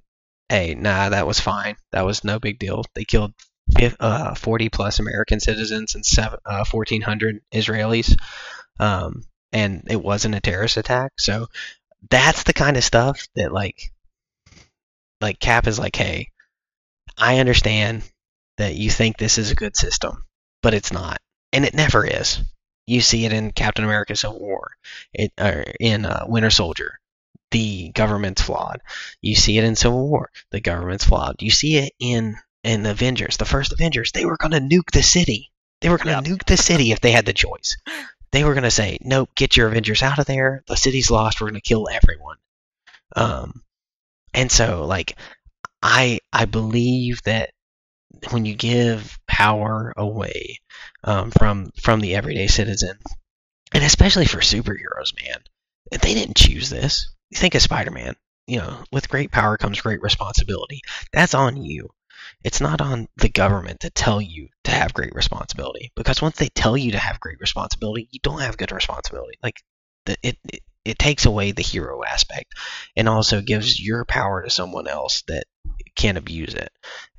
"Hey, 0.50 0.76
nah, 0.76 1.10
that 1.10 1.28
was 1.28 1.40
fine. 1.40 1.78
That 1.92 2.06
was 2.06 2.24
no 2.24 2.40
big 2.40 2.60
deal. 2.60 2.84
They 2.96 3.06
killed 3.06 3.34
uh, 4.00 4.36
40 4.36 4.70
plus 4.70 5.00
American 5.00 5.40
citizens 5.40 5.96
and 5.96 6.06
seven, 6.06 6.40
uh, 6.46 6.66
1,400 6.70 7.42
Israelis, 7.54 8.18
um, 8.80 9.24
and 9.52 9.84
it 9.90 10.02
wasn't 10.02 10.36
a 10.36 10.42
terrorist 10.42 10.78
attack. 10.78 11.14
So 11.20 11.48
that's 12.10 12.44
the 12.44 12.54
kind 12.54 12.78
of 12.78 12.84
stuff 12.84 13.28
that 13.36 13.52
like, 13.52 13.92
like 15.22 15.40
Cap 15.40 15.68
is 15.68 15.80
like, 15.80 15.96
hey, 15.96 16.30
I 17.18 17.40
understand 17.40 18.04
that 18.58 18.76
you 18.76 18.90
think 18.90 19.18
this 19.18 19.38
is 19.38 19.52
a 19.52 19.56
good 19.56 19.76
system, 19.76 20.24
but 20.62 20.74
it's 20.74 20.92
not, 20.92 21.20
and 21.52 21.66
it 21.66 21.74
never 21.74 22.06
is. 22.06 22.40
You 22.88 23.02
see 23.02 23.26
it 23.26 23.34
in 23.34 23.52
Captain 23.52 23.86
America: 23.86 24.16
Civil 24.16 24.40
War, 24.40 24.72
it 25.14 25.34
or 25.40 25.66
in 25.80 26.06
uh, 26.06 26.26
Winter 26.28 26.50
Soldier. 26.50 27.00
The 27.52 27.90
government's 27.90 28.42
flawed. 28.42 28.82
You 29.22 29.36
see 29.36 29.58
it 29.58 29.64
in 29.64 29.76
Civil 29.76 30.08
War. 30.08 30.32
The 30.52 30.60
government's 30.60 31.06
flawed. 31.06 31.42
You 31.42 31.52
see 31.52 31.78
it 31.78 31.94
in 32.00 32.38
in 32.64 32.86
Avengers. 32.86 33.38
The 33.38 33.46
first 33.46 33.72
Avengers, 33.72 34.12
they 34.12 34.26
were 34.26 34.38
going 34.38 34.52
to 34.52 34.60
nuke 34.60 34.92
the 34.92 35.04
city. 35.04 35.52
They 35.82 35.90
were 35.90 35.98
going 35.98 36.24
to 36.24 36.30
nuke 36.30 36.46
the 36.46 36.58
city 36.58 36.92
if 36.92 37.02
they 37.02 37.12
had 37.12 37.26
the 37.26 37.34
choice. 37.34 37.78
They 38.34 38.44
were 38.44 38.54
going 38.54 38.64
to 38.66 38.72
say, 38.72 38.98
"Nope, 39.02 39.30
get 39.36 39.56
your 39.56 39.70
Avengers 39.70 40.04
out 40.04 40.20
of 40.20 40.26
there. 40.26 40.62
The 40.68 40.76
city's 40.76 41.10
lost. 41.10 41.40
We're 41.40 41.48
going 41.48 41.62
to 41.62 41.70
kill 41.70 41.88
everyone." 41.90 42.36
Um, 43.16 43.64
and 44.34 44.52
so 44.52 44.86
like, 44.86 45.18
I 45.82 46.20
I 46.34 46.44
believe 46.44 47.24
that 47.24 47.52
when 48.30 48.46
you 48.46 48.56
give 48.56 49.20
power 49.28 49.94
away 49.96 50.60
um, 51.04 51.32
from 51.32 51.72
from 51.82 52.00
the 52.00 52.16
everyday 52.16 52.48
citizen, 52.48 52.98
and 53.74 53.84
especially 53.84 54.26
for 54.26 54.40
superheroes, 54.40 55.16
man, 55.16 55.40
they 55.92 56.14
didn't 56.14 56.38
choose 56.38 56.70
this. 56.70 57.14
Think 57.34 57.56
of 57.56 57.62
Spider-Man. 57.62 58.16
You 58.48 58.60
know, 58.60 58.84
with 58.92 59.10
great 59.10 59.32
power 59.32 59.58
comes 59.58 59.82
great 59.82 60.02
responsibility. 60.02 60.82
That's 61.12 61.34
on 61.34 61.62
you. 61.64 61.90
It's 62.44 62.62
not 62.62 62.82
on 62.82 63.08
the 63.18 63.30
government 63.30 63.82
to 63.82 63.90
tell 63.90 64.22
you 64.22 64.50
to 64.64 64.72
have 64.72 64.94
great 64.94 65.14
responsibility 65.14 65.92
because 65.96 66.22
once 66.22 66.38
they 66.38 66.50
tell 66.50 66.78
you 66.78 66.92
to 66.92 67.00
have 67.00 67.20
great 67.20 67.40
responsibility, 67.40 68.08
you 68.12 68.20
don't 68.24 68.42
have 68.42 68.58
good 68.58 68.72
responsibility. 68.72 69.38
Like 69.44 69.62
the, 70.06 70.16
it, 70.24 70.38
it 70.50 70.62
it 70.88 70.98
takes 70.98 71.26
away 71.26 71.52
the 71.52 71.62
hero 71.62 72.02
aspect 72.04 72.54
and 72.96 73.10
also 73.10 73.42
gives 73.42 73.80
your 73.80 74.06
power 74.06 74.44
to 74.44 74.50
someone 74.50 74.88
else 74.88 75.24
that 75.28 75.44
can 75.98 76.16
abuse 76.16 76.54
it. 76.54 76.70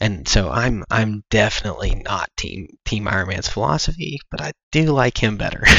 And 0.01 0.27
so 0.27 0.51
I'm 0.51 0.85
I'm 0.91 1.25
definitely 1.31 1.95
not 1.95 2.31
team 2.37 2.69
team 2.85 3.07
Iron 3.09 3.29
Man's 3.29 3.49
philosophy, 3.49 4.21
but 4.31 4.41
I 4.41 4.53
do 4.73 4.85
like 4.87 5.23
him 5.23 5.37
better. 5.37 5.65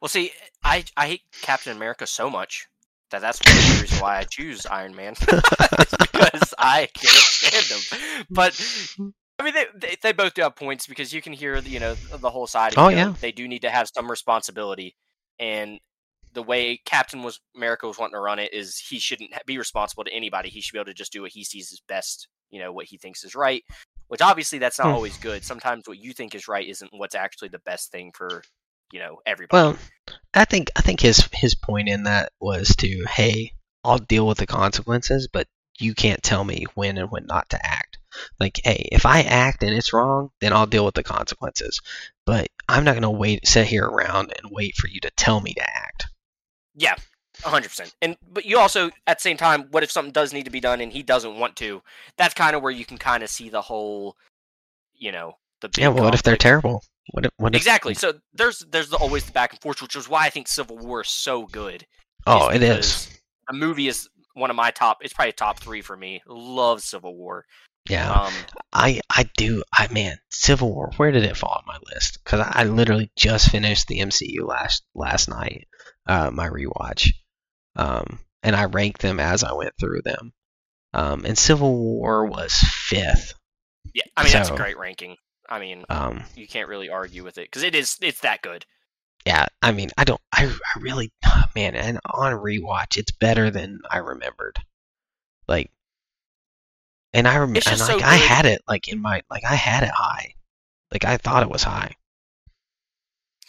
Well, 0.00 0.10
see, 0.10 0.30
I 0.62 0.84
I 0.96 1.06
hate 1.08 1.22
Captain 1.40 1.74
America 1.74 2.06
so 2.06 2.30
much 2.30 2.68
that 3.10 3.20
that's 3.20 3.40
one 3.44 3.56
of 3.56 3.62
the 3.62 3.80
reasons 3.82 4.00
why 4.00 4.18
I 4.18 4.24
choose 4.24 4.66
Iron 4.66 4.94
Man. 4.94 5.14
Because 6.12 6.52
I 6.58 6.86
can't 6.92 7.14
stand 7.14 7.64
him. 7.64 8.26
But 8.28 8.60
I 9.38 9.42
mean, 9.42 9.54
they, 9.54 9.64
they 9.74 9.96
they 10.02 10.12
both 10.12 10.34
do 10.34 10.42
have 10.42 10.54
points 10.54 10.86
because 10.86 11.14
you 11.14 11.22
can 11.22 11.32
hear 11.32 11.56
you 11.56 11.80
know 11.80 11.94
the 11.94 12.28
whole 12.28 12.46
side. 12.46 12.74
Oh, 12.76 12.88
you 12.88 12.96
know, 12.96 13.02
yeah. 13.08 13.14
they 13.20 13.32
do 13.32 13.48
need 13.48 13.62
to 13.62 13.70
have 13.70 13.88
some 13.88 14.10
responsibility, 14.10 14.96
and 15.38 15.80
the 16.32 16.42
way 16.42 16.80
Captain 16.84 17.22
was 17.22 17.40
America 17.56 17.86
was 17.86 17.98
wanting 17.98 18.14
to 18.14 18.20
run 18.20 18.38
it 18.38 18.52
is 18.54 18.78
he 18.78 18.98
shouldn't 18.98 19.30
be 19.46 19.58
responsible 19.58 20.04
to 20.04 20.12
anybody. 20.12 20.48
He 20.48 20.60
should 20.60 20.72
be 20.72 20.78
able 20.78 20.86
to 20.86 20.94
just 20.94 21.12
do 21.12 21.22
what 21.22 21.32
he 21.32 21.44
sees 21.44 21.72
as 21.72 21.80
best. 21.88 22.28
You 22.50 22.60
know 22.60 22.72
what 22.72 22.86
he 22.86 22.98
thinks 22.98 23.24
is 23.24 23.34
right. 23.34 23.62
which 24.08 24.20
obviously 24.22 24.58
that's 24.58 24.78
not 24.78 24.88
Hmm. 24.88 24.94
always 24.94 25.16
good. 25.18 25.44
Sometimes 25.44 25.84
what 25.86 25.98
you 25.98 26.12
think 26.12 26.34
is 26.34 26.48
right 26.48 26.66
isn't 26.68 26.90
what's 26.92 27.14
actually 27.14 27.48
the 27.50 27.60
best 27.60 27.92
thing 27.92 28.10
for 28.12 28.42
you 28.92 28.98
know 28.98 29.18
everybody. 29.24 29.62
Well, 29.62 29.78
I 30.34 30.44
think 30.44 30.70
I 30.76 30.80
think 30.82 31.00
his 31.00 31.28
his 31.32 31.54
point 31.54 31.88
in 31.88 32.02
that 32.04 32.32
was 32.40 32.74
to, 32.78 33.04
hey, 33.08 33.52
I'll 33.84 33.98
deal 33.98 34.26
with 34.26 34.38
the 34.38 34.46
consequences, 34.46 35.28
but 35.32 35.46
you 35.78 35.94
can't 35.94 36.22
tell 36.22 36.42
me 36.44 36.66
when 36.74 36.98
and 36.98 37.10
when 37.10 37.24
not 37.26 37.48
to 37.50 37.64
act. 37.66 37.98
Like, 38.40 38.60
hey, 38.64 38.88
if 38.90 39.06
I 39.06 39.22
act 39.22 39.62
and 39.62 39.72
it's 39.72 39.92
wrong, 39.92 40.30
then 40.40 40.52
I'll 40.52 40.66
deal 40.66 40.84
with 40.84 40.94
the 40.96 41.04
consequences. 41.04 41.80
But 42.26 42.48
I'm 42.68 42.82
not 42.84 42.94
gonna 42.94 43.10
wait, 43.12 43.46
sit 43.46 43.66
here 43.68 43.86
around 43.86 44.32
and 44.36 44.50
wait 44.52 44.74
for 44.74 44.88
you 44.88 44.98
to 45.02 45.10
tell 45.16 45.40
me 45.40 45.54
to 45.54 45.62
act. 45.62 46.06
Yeah, 46.80 46.94
hundred 47.44 47.68
percent. 47.68 47.94
And 48.00 48.16
but 48.32 48.46
you 48.46 48.58
also 48.58 48.90
at 49.06 49.18
the 49.18 49.22
same 49.22 49.36
time, 49.36 49.66
what 49.70 49.82
if 49.82 49.90
something 49.90 50.12
does 50.12 50.32
need 50.32 50.46
to 50.46 50.50
be 50.50 50.60
done 50.60 50.80
and 50.80 50.90
he 50.90 51.02
doesn't 51.02 51.38
want 51.38 51.56
to? 51.56 51.82
That's 52.16 52.32
kind 52.32 52.56
of 52.56 52.62
where 52.62 52.72
you 52.72 52.86
can 52.86 52.96
kind 52.96 53.22
of 53.22 53.28
see 53.28 53.50
the 53.50 53.60
whole, 53.60 54.16
you 54.94 55.12
know, 55.12 55.34
the 55.60 55.70
Yeah, 55.76 55.88
well, 55.88 56.04
what 56.04 56.14
if 56.14 56.22
they're 56.22 56.36
terrible? 56.36 56.82
What 57.10 57.26
if, 57.26 57.32
what 57.36 57.54
if, 57.54 57.60
Exactly. 57.60 57.92
So 57.92 58.14
there's 58.32 58.60
there's 58.70 58.88
the, 58.88 58.96
always 58.96 59.26
the 59.26 59.32
back 59.32 59.52
and 59.52 59.60
forth, 59.60 59.82
which 59.82 59.94
is 59.94 60.08
why 60.08 60.24
I 60.24 60.30
think 60.30 60.48
Civil 60.48 60.78
War 60.78 61.02
is 61.02 61.10
so 61.10 61.44
good. 61.46 61.86
Oh, 62.26 62.48
it 62.48 62.60
because 62.60 62.78
is. 62.78 63.20
A 63.50 63.52
movie 63.52 63.88
is 63.88 64.08
one 64.32 64.48
of 64.48 64.56
my 64.56 64.70
top. 64.70 64.98
It's 65.02 65.12
probably 65.12 65.32
top 65.32 65.60
three 65.60 65.82
for 65.82 65.96
me. 65.96 66.22
Love 66.26 66.80
Civil 66.82 67.14
War. 67.14 67.44
Yeah, 67.88 68.10
Um, 68.10 68.32
I 68.72 69.00
I 69.10 69.28
do. 69.36 69.64
I 69.72 69.88
man, 69.92 70.18
Civil 70.30 70.72
War. 70.72 70.92
Where 70.96 71.10
did 71.10 71.24
it 71.24 71.36
fall 71.36 71.56
on 71.58 71.64
my 71.66 71.78
list? 71.92 72.20
Because 72.24 72.40
I, 72.40 72.60
I 72.60 72.64
literally 72.64 73.10
just 73.16 73.50
finished 73.50 73.86
the 73.88 73.98
MCU 73.98 74.46
last 74.46 74.82
last 74.94 75.28
night. 75.28 75.66
Uh, 76.10 76.30
my 76.32 76.48
rewatch. 76.48 77.12
Um, 77.76 78.18
and 78.42 78.56
I 78.56 78.64
ranked 78.64 79.00
them 79.00 79.20
as 79.20 79.44
I 79.44 79.52
went 79.52 79.74
through 79.78 80.02
them. 80.02 80.32
Um, 80.92 81.24
and 81.24 81.38
Civil 81.38 81.76
War 81.76 82.26
was 82.26 82.52
fifth. 82.52 83.34
yeah, 83.94 84.02
I 84.16 84.24
mean 84.24 84.32
that's 84.32 84.50
a 84.50 84.56
great 84.56 84.76
ranking. 84.76 85.16
I 85.48 85.60
mean, 85.60 85.84
Um, 85.88 86.24
you 86.34 86.48
can't 86.48 86.68
really 86.68 86.88
argue 86.90 87.22
with 87.22 87.38
it 87.38 87.46
because 87.46 87.62
it 87.62 87.74
is. 87.76 87.96
It's 88.00 88.20
that 88.22 88.42
good. 88.42 88.66
yeah, 89.24 89.46
I 89.62 89.70
mean, 89.70 89.90
I 89.96 90.04
don't. 90.04 90.20
I 90.32 90.46
I 90.46 90.80
really, 90.80 91.12
man, 91.54 91.76
and 91.76 92.00
on 92.06 92.32
rewatch, 92.32 92.96
it's 92.96 93.12
better 93.12 93.50
than 93.50 93.78
I 93.88 93.98
remembered. 93.98 94.58
Like, 95.46 95.70
and 97.12 97.28
I 97.28 97.36
remember, 97.36 97.60
like, 97.70 97.78
so 97.78 98.00
I 98.00 98.16
had 98.16 98.46
it 98.46 98.62
like 98.66 98.88
in 98.88 99.00
my 99.00 99.22
like 99.30 99.44
I 99.44 99.54
had 99.54 99.84
it 99.84 99.92
high. 99.94 100.34
Like 100.90 101.04
I 101.04 101.18
thought 101.18 101.44
it 101.44 101.50
was 101.50 101.62
high. 101.62 101.94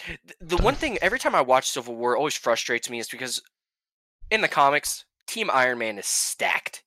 Th- 0.05 0.19
The 0.39 0.57
one 0.57 0.75
thing 0.75 0.97
every 1.01 1.19
time 1.19 1.35
I 1.35 1.41
watch 1.41 1.69
Civil 1.69 1.95
War 1.95 2.17
always 2.17 2.35
frustrates 2.35 2.89
me 2.89 2.99
is 2.99 3.09
because 3.09 3.41
in 4.29 4.41
the 4.41 4.47
comics, 4.47 5.05
Team 5.27 5.49
Iron 5.51 5.77
Man 5.79 5.97
is 5.97 6.05
stacked. 6.05 6.83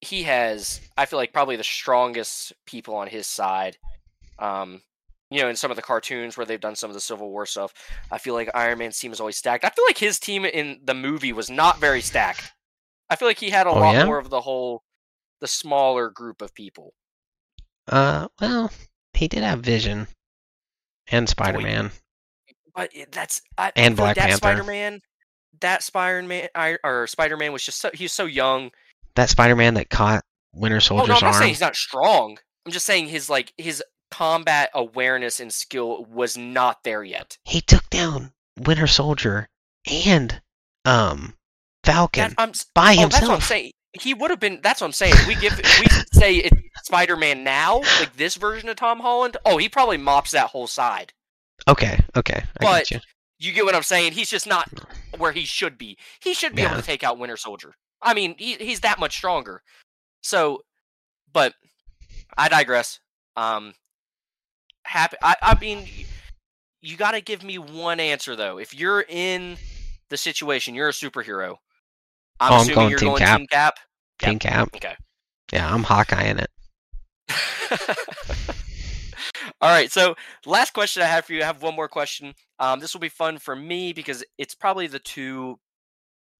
He 0.00 0.22
has, 0.22 0.80
I 0.96 1.04
feel 1.06 1.18
like, 1.18 1.32
probably 1.32 1.56
the 1.56 1.64
strongest 1.64 2.52
people 2.66 2.94
on 2.94 3.08
his 3.08 3.26
side. 3.26 3.76
Um, 4.38 4.80
you 5.30 5.40
know, 5.42 5.48
in 5.48 5.56
some 5.56 5.70
of 5.70 5.76
the 5.76 5.82
cartoons 5.82 6.36
where 6.36 6.46
they've 6.46 6.60
done 6.60 6.74
some 6.74 6.88
of 6.90 6.94
the 6.94 7.00
Civil 7.00 7.30
War 7.30 7.44
stuff, 7.46 7.72
I 8.10 8.18
feel 8.18 8.34
like 8.34 8.50
Iron 8.54 8.78
Man's 8.78 8.98
team 8.98 9.12
is 9.12 9.20
always 9.20 9.36
stacked. 9.36 9.64
I 9.64 9.70
feel 9.70 9.84
like 9.86 9.98
his 9.98 10.18
team 10.18 10.44
in 10.44 10.80
the 10.82 10.94
movie 10.94 11.32
was 11.32 11.50
not 11.50 11.78
very 11.78 12.00
stacked. 12.00 12.52
I 13.10 13.16
feel 13.16 13.28
like 13.28 13.38
he 13.38 13.50
had 13.50 13.66
a 13.66 13.70
Oh, 13.70 13.78
lot 13.78 13.94
yeah? 13.94 14.04
more 14.06 14.18
of 14.18 14.30
the 14.30 14.40
whole, 14.40 14.82
the 15.40 15.46
smaller 15.46 16.08
group 16.10 16.40
of 16.42 16.54
people. 16.54 16.94
Uh, 17.86 18.28
well, 18.40 18.70
he 19.14 19.28
did 19.28 19.42
have 19.42 19.60
Vision 19.60 20.06
and 21.10 21.28
Spider 21.28 21.60
Man. 21.60 21.90
But 22.74 22.90
that's 23.10 23.42
I, 23.58 23.72
And 23.76 23.94
I 23.94 23.96
feel 23.96 24.04
like 24.04 24.14
Black 24.14 24.16
that 24.16 24.22
Panther. 24.22 24.36
Spider 24.36 24.64
Man, 24.64 25.00
that 25.60 25.82
Spider 25.82 26.22
Man, 26.22 26.48
or 26.84 27.06
Spider 27.06 27.36
Man 27.36 27.52
was 27.52 27.64
just 27.64 27.80
so 27.80 27.90
he 27.92 28.04
was 28.04 28.12
so 28.12 28.26
young. 28.26 28.70
That 29.16 29.28
Spider 29.28 29.56
Man 29.56 29.74
that 29.74 29.90
caught 29.90 30.24
Winter 30.54 30.80
Oh 30.90 30.96
no, 30.96 31.02
I'm 31.02 31.08
not 31.08 31.22
arm. 31.22 31.34
saying 31.34 31.48
he's 31.48 31.60
not 31.60 31.76
strong. 31.76 32.38
I'm 32.66 32.72
just 32.72 32.86
saying 32.86 33.08
his 33.08 33.28
like 33.28 33.52
his 33.58 33.82
combat 34.10 34.70
awareness 34.74 35.40
and 35.40 35.52
skill 35.52 36.04
was 36.04 36.36
not 36.36 36.82
there 36.84 37.04
yet. 37.04 37.38
He 37.44 37.60
took 37.60 37.88
down 37.90 38.32
Winter 38.58 38.86
Soldier 38.86 39.48
and 39.90 40.40
um 40.84 41.34
Falcon 41.84 42.30
That, 42.30 42.34
I'm 42.38 42.52
by 42.74 42.96
oh, 42.98 43.08
that's 43.08 43.14
what 43.14 43.22
I'm 43.22 43.30
himself. 43.30 43.42
He 43.92 44.14
would 44.14 44.30
have 44.30 44.40
been. 44.40 44.60
That's 44.62 44.80
what 44.80 44.86
I'm 44.88 44.92
saying. 44.92 45.14
We 45.26 45.34
give 45.34 45.56
we 45.56 45.86
say 46.12 46.36
it's 46.36 46.56
Spider 46.84 47.16
Man 47.16 47.42
now, 47.42 47.78
like 47.98 48.16
this 48.16 48.36
version 48.36 48.68
of 48.68 48.76
Tom 48.76 49.00
Holland. 49.00 49.36
Oh, 49.44 49.56
he 49.58 49.68
probably 49.68 49.96
mops 49.96 50.30
that 50.30 50.48
whole 50.50 50.66
side. 50.68 51.12
Okay, 51.68 51.98
okay, 52.16 52.42
I 52.42 52.46
But- 52.60 52.66
got 52.66 52.90
you. 52.90 53.00
You 53.42 53.52
get 53.54 53.64
what 53.64 53.74
I'm 53.74 53.82
saying? 53.82 54.12
He's 54.12 54.28
just 54.28 54.46
not 54.46 54.68
where 55.16 55.32
he 55.32 55.46
should 55.46 55.78
be. 55.78 55.96
He 56.20 56.34
should 56.34 56.54
be 56.54 56.60
able 56.60 56.76
to 56.76 56.82
take 56.82 57.02
out 57.02 57.18
Winter 57.18 57.38
Soldier. 57.38 57.72
I 58.02 58.12
mean, 58.12 58.34
he, 58.38 58.56
he's 58.56 58.80
that 58.80 58.98
much 58.98 59.16
stronger. 59.16 59.62
So, 60.22 60.60
but 61.32 61.54
I 62.36 62.50
digress. 62.50 63.00
Um, 63.36 63.72
happy. 64.84 65.16
I, 65.22 65.36
I 65.40 65.58
mean, 65.58 65.86
you 66.82 66.98
got 66.98 67.12
to 67.12 67.22
give 67.22 67.42
me 67.42 67.56
one 67.56 67.98
answer 67.98 68.36
though. 68.36 68.58
If 68.58 68.74
you're 68.74 69.06
in 69.08 69.56
the 70.10 70.18
situation, 70.18 70.74
you're 70.74 70.90
a 70.90 70.92
superhero. 70.92 71.56
I'm 72.40 72.52
Oh, 72.52 72.54
I'm 72.56 72.60
assuming 72.62 72.74
going 72.74 72.90
you're 72.90 72.98
Team 72.98 73.08
going 73.08 73.18
Cap. 73.20 73.36
Team 73.38 73.46
Cap. 73.46 73.74
Team 74.18 74.38
Cap. 74.38 74.68
Okay. 74.76 74.94
Yeah, 75.52 75.72
I'm 75.72 75.82
Hawkeye 75.82 76.24
in 76.24 76.38
it. 76.40 76.50
All 79.60 79.68
right. 79.70 79.90
So, 79.92 80.14
last 80.46 80.72
question 80.72 81.02
I 81.02 81.06
have 81.06 81.24
for 81.26 81.32
you. 81.34 81.42
I 81.42 81.46
have 81.46 81.62
one 81.62 81.74
more 81.76 81.88
question. 81.88 82.34
Um, 82.58 82.80
this 82.80 82.94
will 82.94 83.00
be 83.00 83.08
fun 83.08 83.38
for 83.38 83.54
me 83.54 83.92
because 83.92 84.24
it's 84.38 84.54
probably 84.54 84.86
the 84.86 84.98
two. 84.98 85.58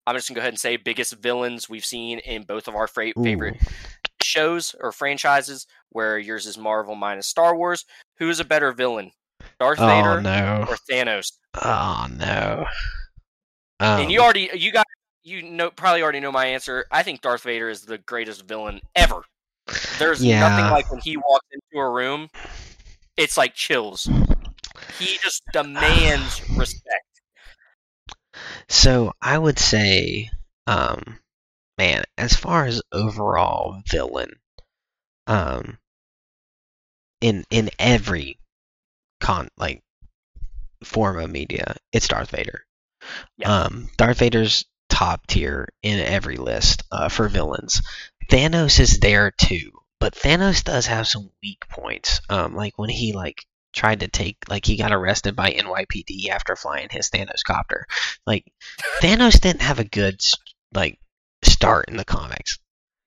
I'm 0.07 0.17
just 0.17 0.29
gonna 0.29 0.37
go 0.37 0.41
ahead 0.41 0.53
and 0.55 0.59
say 0.61 0.77
biggest 0.77 1.15
villains 1.17 1.69
we've 1.69 1.85
seen 1.85 2.19
in 2.21 2.43
both 2.45 2.67
of 2.69 2.75
our 2.75 2.87
fra- 2.89 3.13
favorite 3.23 3.59
shows 4.23 4.75
or 4.81 4.93
franchises. 4.93 5.67
Where 5.91 6.19
yours 6.19 6.47
is 6.47 6.57
Marvel 6.57 6.95
minus 6.95 7.27
Star 7.27 7.55
Wars. 7.57 7.85
Who 8.19 8.29
is 8.31 8.41
a 8.41 8.45
better 8.45 8.73
villain, 8.73 9.11
Darth 9.59 9.79
Oh 9.81 9.87
Vader 9.87 10.21
no. 10.21 10.65
or 10.69 10.77
Thanos? 10.91 11.33
Oh 11.63 12.07
no. 12.17 12.65
Um, 13.81 14.03
and 14.03 14.11
you 14.13 14.21
already, 14.21 14.51
you 14.55 14.73
got, 14.73 14.85
you 15.23 15.43
know, 15.43 15.71
probably 15.71 16.03
already 16.03 16.21
know 16.21 16.33
my 16.33 16.47
answer. 16.47 16.87
I 16.91 17.03
think 17.03 17.21
Darth 17.21 17.43
Vader 17.43 17.69
is 17.69 17.83
the 17.85 17.99
greatest 17.99 18.43
villain 18.47 18.81
ever. 18.95 19.23
There's 19.99 20.25
Yeah. 20.25 20.41
nothing 20.41 20.67
like 20.69 20.91
when 20.91 21.01
he 21.03 21.17
walks 21.17 21.47
into 21.53 21.81
a 21.83 21.91
room, 21.91 22.29
it's 23.17 23.37
like 23.37 23.55
chills. 23.55 24.13
He 24.89 25.19
just 25.23 25.43
demands 25.53 26.43
respect. 26.55 27.05
So 28.69 29.13
I 29.21 29.37
would 29.39 29.59
say, 29.59 30.31
um, 30.67 31.19
man, 31.79 32.05
as 32.19 32.35
far 32.37 32.67
as 32.67 32.83
overall 32.93 33.83
villain, 33.87 34.41
um, 35.27 35.79
in 37.21 37.45
in 37.51 37.71
every 37.79 38.39
con 39.21 39.49
like 39.57 39.83
form 40.85 41.19
of 41.19 41.31
media, 41.31 41.77
it's 41.93 42.09
Darth 42.09 42.31
Vader. 42.31 42.65
Yeah. 43.37 43.51
Um, 43.65 43.91
Darth 43.97 44.19
Vader's 44.19 44.65
top 44.91 45.27
tier 45.27 45.69
in 45.83 45.99
every 45.99 46.37
list 46.37 46.83
uh, 46.93 47.09
for 47.09 47.29
villains. 47.29 47.81
Thanos 48.31 48.79
is 48.79 49.01
there 49.01 49.31
too, 49.31 49.71
but 49.99 50.15
Thanos 50.15 50.63
does 50.63 50.87
have 50.87 51.09
some 51.09 51.31
weak 51.43 51.67
points. 51.69 52.21
Um, 52.29 52.55
like 52.55 52.79
when 52.79 52.91
he 52.91 53.13
like 53.13 53.47
tried 53.73 54.01
to 54.01 54.09
take 54.09 54.37
like 54.49 54.67
he 54.67 54.77
got 54.77 54.93
arrested 54.93 55.37
by 55.37 55.53
NYPD 55.53 56.29
after 56.29 56.57
flying 56.57 56.89
his 56.91 57.09
Thanos 57.09 57.43
copter. 57.45 57.87
Like 58.27 58.45
Thanos 59.01 59.41
didn't 59.41 59.63
have 59.63 59.79
a 59.79 59.85
good 59.85 60.21
like 60.75 60.99
start 61.43 61.87
in 61.89 61.97
the 61.97 62.05
comics. 62.05 62.59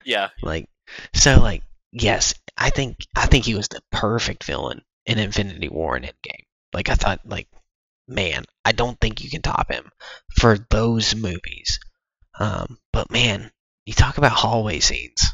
Yeah. 0.04 0.30
Like 0.42 0.68
so 1.14 1.40
like 1.40 1.64
yes, 1.92 2.34
I 2.58 2.70
think 2.70 2.98
I 3.16 3.28
think 3.28 3.46
he 3.46 3.56
was 3.56 3.68
the 3.68 3.82
perfect 3.92 4.44
villain 4.44 4.82
in 5.06 5.20
Infinity 5.20 5.70
War 5.70 5.96
and 5.96 6.06
Endgame. 6.06 6.46
Like 6.74 6.90
I 6.90 6.96
thought 6.96 7.22
like 7.26 7.48
man, 8.14 8.46
I 8.66 8.72
don't 8.72 9.00
think 9.00 9.24
you 9.24 9.30
can 9.30 9.42
top 9.42 9.72
him 9.72 9.90
for 10.38 10.58
those 10.70 11.16
movies. 11.16 11.80
Um 12.40 12.78
but 12.92 13.12
man, 13.12 13.52
you 13.86 13.94
talk 13.94 14.18
about 14.18 14.32
hallway 14.32 14.80
scenes. 14.80 15.32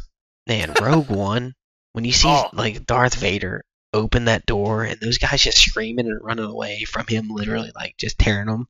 Man, 0.47 0.73
Rogue 0.81 1.09
One, 1.09 1.55
when 1.93 2.05
you 2.05 2.11
see 2.11 2.27
Oh. 2.29 2.49
like 2.53 2.85
Darth 2.85 3.15
Vader 3.15 3.63
open 3.93 4.25
that 4.25 4.45
door 4.45 4.83
and 4.83 4.99
those 4.99 5.17
guys 5.17 5.41
just 5.43 5.57
screaming 5.57 6.07
and 6.07 6.23
running 6.23 6.45
away 6.45 6.83
from 6.83 7.07
him 7.07 7.29
literally 7.29 7.71
like 7.75 7.95
just 7.97 8.19
tearing 8.19 8.47
them 8.47 8.67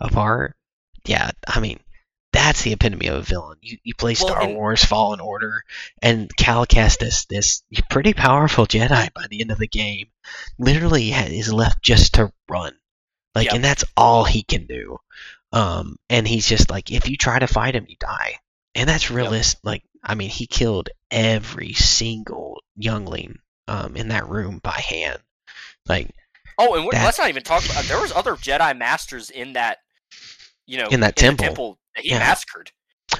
apart. 0.00 0.56
Yeah, 1.06 1.30
I 1.46 1.60
mean, 1.60 1.80
that's 2.34 2.60
the 2.62 2.72
epitome 2.74 3.06
of 3.06 3.16
a 3.16 3.22
villain. 3.22 3.56
You 3.62 3.78
you 3.82 3.94
play 3.94 4.14
Well, 4.20 4.28
Star 4.28 4.42
and- 4.42 4.54
Wars 4.54 4.84
Fallen 4.84 5.20
Order 5.20 5.62
and 6.02 6.30
Cal 6.36 6.66
Kestis, 6.66 7.26
this 7.26 7.62
pretty 7.88 8.12
powerful 8.12 8.66
Jedi 8.66 9.12
by 9.14 9.26
the 9.30 9.40
end 9.40 9.50
of 9.50 9.58
the 9.58 9.66
game, 9.68 10.08
literally 10.58 11.12
is 11.12 11.50
left 11.52 11.82
just 11.82 12.14
to 12.14 12.30
run. 12.48 12.74
Like 13.34 13.46
Yeah. 13.46 13.54
and 13.56 13.64
that's 13.64 13.84
all 13.96 14.24
he 14.24 14.42
can 14.42 14.66
do. 14.66 14.98
Um 15.52 15.96
and 16.10 16.26
he's 16.26 16.46
just 16.46 16.70
like 16.70 16.90
if 16.90 17.08
you 17.08 17.16
try 17.16 17.38
to 17.38 17.46
fight 17.46 17.74
him 17.74 17.86
you 17.88 17.96
die. 18.00 18.36
And 18.74 18.88
that's 18.88 19.10
realistic 19.10 19.60
like 19.64 19.82
I 20.02 20.14
mean 20.14 20.30
he 20.30 20.46
killed 20.46 20.90
every 21.10 21.72
single 21.72 22.62
youngling 22.76 23.38
um 23.66 23.96
in 23.96 24.08
that 24.08 24.28
room 24.28 24.60
by 24.62 24.72
hand. 24.80 25.20
Like 25.86 26.10
Oh, 26.60 26.74
and 26.74 26.84
what, 26.86 26.94
let's 26.94 27.18
not 27.18 27.28
even 27.28 27.44
talk 27.44 27.64
about. 27.64 27.84
There 27.84 28.00
was 28.00 28.10
other 28.10 28.34
Jedi 28.34 28.76
masters 28.76 29.30
in 29.30 29.52
that, 29.52 29.78
you 30.66 30.76
know, 30.78 30.88
In 30.88 30.98
that 31.00 31.14
the 31.14 31.20
temple. 31.20 31.44
temple 31.46 31.78
that 31.94 32.02
he 32.04 32.10
Yeah. 32.10 32.18
massacred. 32.18 32.72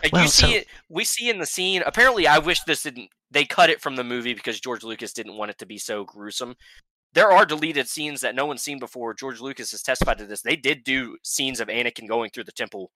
Like, 0.02 0.12
Well, 0.12 0.22
you 0.24 0.28
see 0.28 0.42
so- 0.46 0.48
it. 0.58 0.66
We 0.88 1.04
see 1.04 1.30
in 1.30 1.38
the 1.38 1.46
scene. 1.46 1.82
Apparently, 1.86 2.26
I 2.26 2.38
wish 2.38 2.60
this 2.64 2.82
didn't. 2.82 3.10
They 3.30 3.44
cut 3.44 3.70
it 3.70 3.80
from 3.80 3.94
the 3.94 4.02
movie 4.02 4.34
because 4.34 4.58
George 4.60 4.82
Lucas 4.82 5.12
didn't 5.12 5.36
want 5.36 5.52
it 5.52 5.58
to 5.58 5.66
be 5.66 5.78
so 5.78 6.02
gruesome. 6.04 6.56
There 7.18 7.32
are 7.32 7.44
deleted 7.44 7.88
scenes 7.88 8.20
that 8.20 8.34
no 8.36 8.46
one's 8.46 8.62
seen 8.62 8.78
before. 8.78 9.12
George 9.12 9.40
Lucas 9.40 9.72
has 9.72 9.82
testified 9.82 10.18
to 10.18 10.26
this. 10.26 10.42
They 10.42 10.54
did 10.56 10.84
do 10.84 11.16
scenes 11.24 11.58
of 11.58 11.66
Anakin 11.68 12.06
going 12.06 12.30
through 12.30 12.44
the 12.44 12.52
temple, 12.52 12.92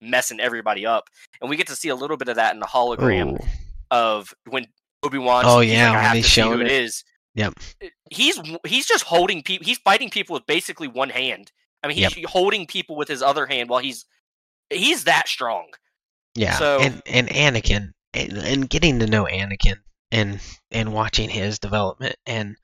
messing 0.00 0.38
everybody 0.38 0.86
up, 0.86 1.04
and 1.40 1.50
we 1.50 1.56
get 1.56 1.66
to 1.66 1.74
see 1.76 1.88
a 1.88 1.94
little 1.96 2.16
bit 2.16 2.28
of 2.28 2.36
that 2.36 2.54
in 2.54 2.60
the 2.60 2.66
hologram 2.66 3.32
Ooh. 3.32 3.46
of 3.90 4.32
when 4.48 4.66
Obi 5.02 5.18
Wan. 5.18 5.44
Oh, 5.46 5.60
yeah, 5.60 5.90
like, 5.90 5.98
I 5.98 6.02
have 6.02 6.16
he's 6.16 6.24
to 6.26 6.30
see 6.30 6.40
who 6.42 6.46
showing 6.48 6.60
it 6.60 6.66
it. 6.68 6.82
is. 6.84 7.04
Yep. 7.34 7.54
Eh, 7.82 7.88
he's 8.10 8.40
he's 8.66 8.86
just 8.86 9.04
holding 9.04 9.42
people. 9.42 9.64
He's 9.64 9.78
fighting 9.78 10.10
people 10.10 10.34
with 10.34 10.46
basically 10.46 10.88
one 10.88 11.10
hand. 11.10 11.50
I 11.82 11.88
mean, 11.88 11.96
he's 11.96 12.14
holding 12.26 12.66
people 12.66 12.96
with 12.96 13.08
his 13.08 13.22
other 13.22 13.46
hand 13.46 13.68
while 13.68 13.80
he's 13.80 14.04
he's 14.70 15.04
that 15.04 15.26
strong. 15.28 15.66
Yeah, 16.34 16.56
So- 16.56 16.78
and 16.80 17.02
and 17.06 17.28
Anakin 17.28 17.90
and, 18.14 18.32
and 18.38 18.70
getting 18.70 18.98
to 19.00 19.06
know 19.06 19.24
Anakin 19.24 19.76
and 20.12 20.40
and 20.70 20.92
watching 20.92 21.30
his 21.30 21.58
development 21.58 22.16
and 22.26 22.56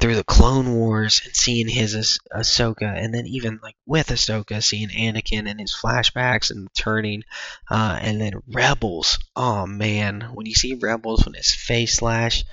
through 0.00 0.14
the 0.16 0.24
Clone 0.24 0.74
Wars 0.74 1.20
and 1.24 1.36
seeing 1.36 1.68
his 1.68 2.18
Ah- 2.32 2.38
Ahsoka 2.38 2.90
and 2.96 3.12
then 3.14 3.26
even 3.26 3.60
like 3.62 3.76
with 3.86 4.08
Ahsoka 4.08 4.62
seeing 4.62 4.88
Anakin 4.88 5.48
and 5.48 5.60
his 5.60 5.74
flashbacks 5.74 6.50
and 6.50 6.68
turning 6.74 7.22
uh, 7.70 7.98
and 8.00 8.20
then 8.20 8.42
Rebels. 8.50 9.18
Oh 9.36 9.66
man, 9.66 10.22
when 10.34 10.46
you 10.46 10.54
see 10.54 10.74
Rebels 10.74 11.24
when 11.24 11.34
his 11.34 11.54
face 11.54 11.96
slash, 11.96 12.44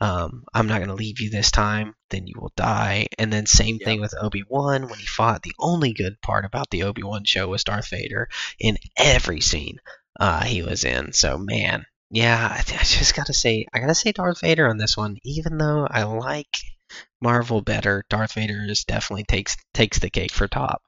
um, 0.00 0.44
I'm 0.52 0.66
not 0.66 0.80
gonna 0.80 0.94
leave 0.94 1.20
you 1.20 1.30
this 1.30 1.50
time, 1.50 1.94
then 2.10 2.26
you 2.26 2.34
will 2.38 2.52
die. 2.56 3.06
And 3.18 3.32
then 3.32 3.46
same 3.46 3.78
Yeah. 3.80 3.84
thing 3.84 4.00
with 4.00 4.14
Obi 4.20 4.42
Wan 4.48 4.88
when 4.88 4.98
he 4.98 5.06
fought. 5.06 5.42
The 5.42 5.54
only 5.58 5.92
good 5.92 6.20
part 6.22 6.44
about 6.44 6.70
the 6.70 6.84
Obi 6.84 7.02
Wan 7.02 7.24
show 7.24 7.48
was 7.48 7.64
Darth 7.64 7.88
Vader 7.90 8.28
in 8.58 8.78
every 8.96 9.40
scene 9.40 9.78
uh, 10.18 10.42
he 10.44 10.62
was 10.62 10.84
in. 10.84 11.12
So 11.12 11.36
man, 11.38 11.84
yeah, 12.10 12.48
I, 12.58 12.62
th- 12.62 12.80
I 12.80 12.84
just 12.84 13.14
gotta 13.14 13.32
say, 13.34 13.66
I 13.74 13.78
gotta 13.80 13.94
say 13.94 14.12
Darth 14.12 14.40
Vader 14.40 14.68
on 14.68 14.78
this 14.78 14.96
one. 14.96 15.18
Even 15.22 15.58
though 15.58 15.86
I 15.88 16.04
like 16.04 16.56
Marvel 17.20 17.60
better, 17.60 18.04
Darth 18.10 18.32
Vader 18.34 18.64
is 18.68 18.84
definitely 18.84 19.24
takes 19.24 19.56
takes 19.72 19.98
the 19.98 20.10
cake 20.10 20.32
for 20.32 20.46
top. 20.48 20.82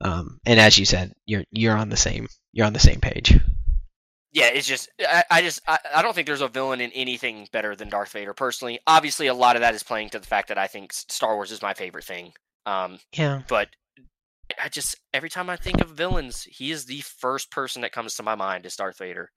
Um, 0.00 0.40
and 0.46 0.58
as 0.60 0.78
you 0.78 0.84
said, 0.84 1.12
you're 1.26 1.44
you're 1.50 1.76
on 1.76 1.88
the 1.88 1.96
same 1.96 2.28
you're 2.52 2.66
on 2.66 2.72
the 2.72 2.78
same 2.78 3.00
page. 3.00 3.38
Yeah, 4.32 4.48
it's 4.48 4.66
just 4.66 4.88
I, 5.00 5.24
I 5.30 5.42
just 5.42 5.60
I, 5.66 5.78
I 5.94 6.02
don't 6.02 6.14
think 6.14 6.26
there's 6.26 6.40
a 6.42 6.48
villain 6.48 6.80
in 6.80 6.90
anything 6.92 7.48
better 7.52 7.74
than 7.74 7.88
Darth 7.88 8.12
Vader 8.12 8.34
personally. 8.34 8.80
Obviously, 8.86 9.28
a 9.28 9.34
lot 9.34 9.56
of 9.56 9.60
that 9.60 9.74
is 9.74 9.82
playing 9.82 10.10
to 10.10 10.18
the 10.18 10.26
fact 10.26 10.48
that 10.48 10.58
I 10.58 10.66
think 10.66 10.92
Star 10.92 11.34
Wars 11.36 11.50
is 11.52 11.62
my 11.62 11.72
favorite 11.74 12.04
thing. 12.04 12.32
Um, 12.66 12.98
Yeah, 13.16 13.42
but 13.48 13.68
I 14.62 14.68
just 14.68 14.96
every 15.14 15.30
time 15.30 15.48
I 15.48 15.56
think 15.56 15.80
of 15.80 15.90
villains, 15.90 16.42
he 16.42 16.70
is 16.70 16.84
the 16.84 17.00
first 17.00 17.50
person 17.50 17.82
that 17.82 17.92
comes 17.92 18.14
to 18.16 18.22
my 18.22 18.34
mind 18.34 18.66
is 18.66 18.76
Darth 18.76 18.98
Vader. 18.98 19.30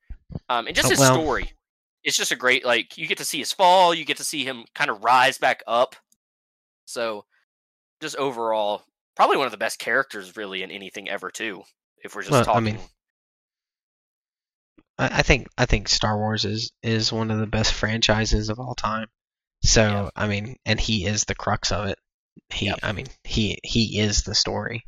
Um, 0.48 0.66
and 0.66 0.76
just 0.76 0.86
Oh, 0.86 0.90
his 0.90 0.98
well- 0.98 1.14
story, 1.14 1.50
it's 2.04 2.16
just 2.16 2.32
a 2.32 2.36
great 2.36 2.64
like 2.66 2.98
you 2.98 3.06
get 3.06 3.18
to 3.18 3.24
see 3.24 3.38
his 3.38 3.52
fall, 3.52 3.94
you 3.94 4.04
get 4.04 4.16
to 4.18 4.24
see 4.24 4.44
him 4.44 4.64
kind 4.74 4.90
of 4.90 5.02
rise 5.02 5.38
back 5.38 5.62
up. 5.66 5.96
So, 6.90 7.24
just 8.00 8.16
overall, 8.16 8.84
probably 9.16 9.36
one 9.36 9.46
of 9.46 9.52
the 9.52 9.58
best 9.58 9.78
characters 9.78 10.36
really 10.36 10.62
in 10.62 10.70
anything 10.70 11.08
ever 11.08 11.30
too. 11.30 11.62
If 12.04 12.14
we're 12.14 12.24
just 12.24 12.30
Well, 12.30 12.48
I 12.52 12.60
talking, 12.60 12.60
mean, 12.60 12.78
I, 14.98 15.18
I 15.18 15.22
think 15.22 15.48
I 15.58 15.66
think 15.66 15.88
Star 15.88 16.16
Wars 16.16 16.44
is 16.44 16.70
is 16.82 17.12
one 17.12 17.30
of 17.30 17.38
the 17.38 17.46
best 17.46 17.72
franchises 17.74 18.48
of 18.48 18.58
all 18.60 18.74
time. 18.74 19.08
So 19.64 19.82
Yeah. 19.82 20.10
I 20.16 20.28
mean, 20.28 20.56
and 20.64 20.80
he 20.80 21.06
is 21.06 21.24
the 21.24 21.34
crux 21.34 21.72
of 21.72 21.86
it. 21.86 21.98
He, 22.50 22.66
Yep. 22.66 22.80
I 22.82 22.92
mean, 22.92 23.06
he 23.24 23.58
he 23.64 23.98
is 24.00 24.22
the 24.22 24.34
story. 24.34 24.84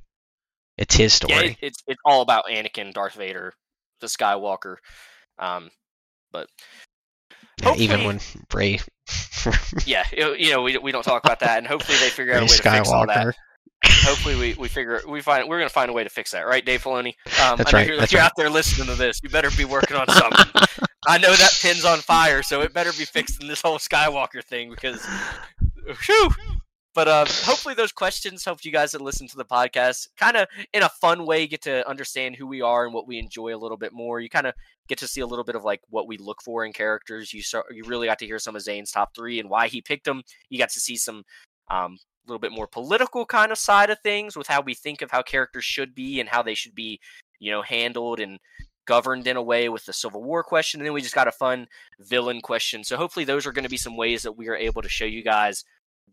It's 0.79 0.95
his 0.95 1.13
story. 1.15 1.33
yeah, 1.33 1.41
it, 1.41 1.57
it's 1.63 1.83
it's 1.87 2.01
all 2.05 2.23
about 2.23 2.47
Anakin, 2.47 2.93
Darth 2.93 3.15
Vader, 3.15 3.55
the 4.01 4.07
Skywalker. 4.07 4.77
Um, 5.39 5.71
but 6.33 6.49
Yeah, 7.61 7.75
even 7.77 8.05
when 8.05 8.21
Rey, 8.53 8.81
yeah, 9.87 10.05
you 10.13 10.51
know, 10.51 10.63
we 10.63 10.79
we 10.79 10.93
don't 10.93 11.03
talk 11.03 11.25
about 11.25 11.41
that, 11.41 11.59
and 11.59 11.67
hopefully 11.67 11.99
they 11.99 12.09
figure 12.09 12.33
out 12.33 12.41
Rey 12.41 12.47
a 12.47 12.51
way 12.51 12.57
to 12.57 12.63
fix 12.63 12.89
all 12.89 13.07
that. 13.07 13.27
Skywalker. 13.27 13.33
hopefully 13.85 14.37
we, 14.37 14.55
we 14.55 14.69
figure 14.69 15.01
we 15.09 15.21
find 15.21 15.49
we're 15.49 15.59
gonna 15.59 15.69
find 15.69 15.91
a 15.91 15.93
way 15.93 16.05
to 16.05 16.11
fix 16.11 16.31
that, 16.31 16.47
right, 16.47 16.65
Dave 16.65 16.83
Filoni? 16.83 17.15
Um, 17.43 17.59
That's 17.59 17.73
I 17.73 17.73
know 17.73 17.79
right, 17.79 17.87
You're, 17.89 17.97
that's 17.99 18.13
you're 18.13 18.21
right. 18.21 18.27
out 18.27 18.33
there 18.37 18.49
listening 18.51 18.87
to 18.89 18.95
this. 18.95 19.21
You 19.23 19.29
better 19.29 19.51
be 19.57 19.65
working 19.65 19.97
on 19.97 20.09
something. 20.09 20.63
I 21.07 21.19
know 21.19 21.35
that 21.35 21.59
pin's 21.61 21.85
on 21.85 21.99
fire, 21.99 22.43
so 22.43 22.61
it 22.61 22.73
better 22.73 22.93
be 22.93 23.05
fixing 23.05 23.49
this 23.49 23.61
whole 23.61 23.79
Skywalker 23.79 24.43
thing 24.45 24.71
because, 24.71 25.05
whew. 26.07 26.31
But 26.95 27.09
uh, 27.09 27.25
hopefully 27.29 27.75
those 27.75 27.93
questions 27.93 28.45
helped 28.45 28.65
you 28.65 28.73
guys 28.73 28.93
that 28.93 29.01
listen 29.01 29.29
to 29.29 29.37
the 29.37 29.45
podcast 29.45 30.09
kind 30.17 30.37
of 30.37 30.49
in 30.73 30.83
a 30.83 30.89
fun 30.89 31.27
way 31.27 31.47
get 31.47 31.63
to 31.63 31.89
understand 31.89 32.37
who 32.37 32.47
we 32.47 32.61
are 32.61 32.85
and 32.85 32.95
what 32.95 33.07
we 33.07 33.19
enjoy 33.19 33.55
a 33.55 33.59
little 33.59 33.77
bit 33.77 33.93
more. 33.93 34.21
You 34.21 34.29
kind 34.29 34.47
of 34.47 34.55
get 34.89 34.99
to 34.99 35.09
see 35.09 35.21
a 35.21 35.27
little 35.27 35.45
bit 35.45 35.57
of 35.57 35.65
like 35.65 35.81
what 35.89 36.07
we 36.07 36.19
look 36.19 36.43
for 36.43 36.65
in 36.65 36.73
characters. 36.73 37.33
You 37.33 37.43
saw, 37.43 37.63
you 37.71 37.85
really 37.85 38.07
got 38.07 38.19
to 38.21 38.27
hear 38.27 38.39
some 38.39 38.57
of 38.57 38.63
Zayne's 38.63 38.91
top 38.91 39.15
three 39.15 39.41
and 39.41 39.49
why 39.49 39.69
he 39.69 39.81
picked 39.81 40.05
them. 40.05 40.23
You 40.51 40.59
got 40.59 40.71
to 40.71 40.81
see 40.81 40.97
some 40.97 41.25
um, 41.71 41.97
little 42.27 42.41
bit 42.41 42.53
more 42.53 42.67
political 42.67 43.27
kind 43.27 43.53
of 43.53 43.59
side 43.59 43.91
of 43.91 43.99
things 44.01 44.37
with 44.37 44.47
how 44.47 44.61
we 44.61 44.75
think 44.75 45.03
of 45.03 45.11
how 45.11 45.23
characters 45.23 45.65
should 45.65 45.95
be 45.95 46.21
and 46.21 46.29
how 46.29 46.43
they 46.43 46.55
should 46.55 46.75
be, 46.75 47.01
you 47.39 47.51
know, 47.51 47.63
handled 47.63 48.21
and 48.21 48.39
governed 48.85 49.27
in 49.27 49.37
a 49.37 49.43
way 49.43 49.69
with 49.69 49.85
the 49.87 49.93
Civil 49.93 50.23
War 50.23 50.43
question. 50.43 50.81
And 50.81 50.87
then 50.87 50.95
we 50.95 51.03
just 51.03 51.15
got 51.15 51.29
a 51.29 51.33
fun 51.33 51.67
villain 52.01 52.41
question. 52.41 52.85
So 52.85 52.97
hopefully 52.97 53.25
those 53.25 53.47
are 53.47 53.53
going 53.53 53.65
to 53.65 53.71
be 53.71 53.77
some 53.77 53.97
ways 53.97 54.23
that 54.23 54.37
we 54.37 54.49
are 54.49 54.57
able 54.57 54.83
to 54.83 54.89
show 54.89 55.05
you 55.05 55.23
guys 55.23 55.65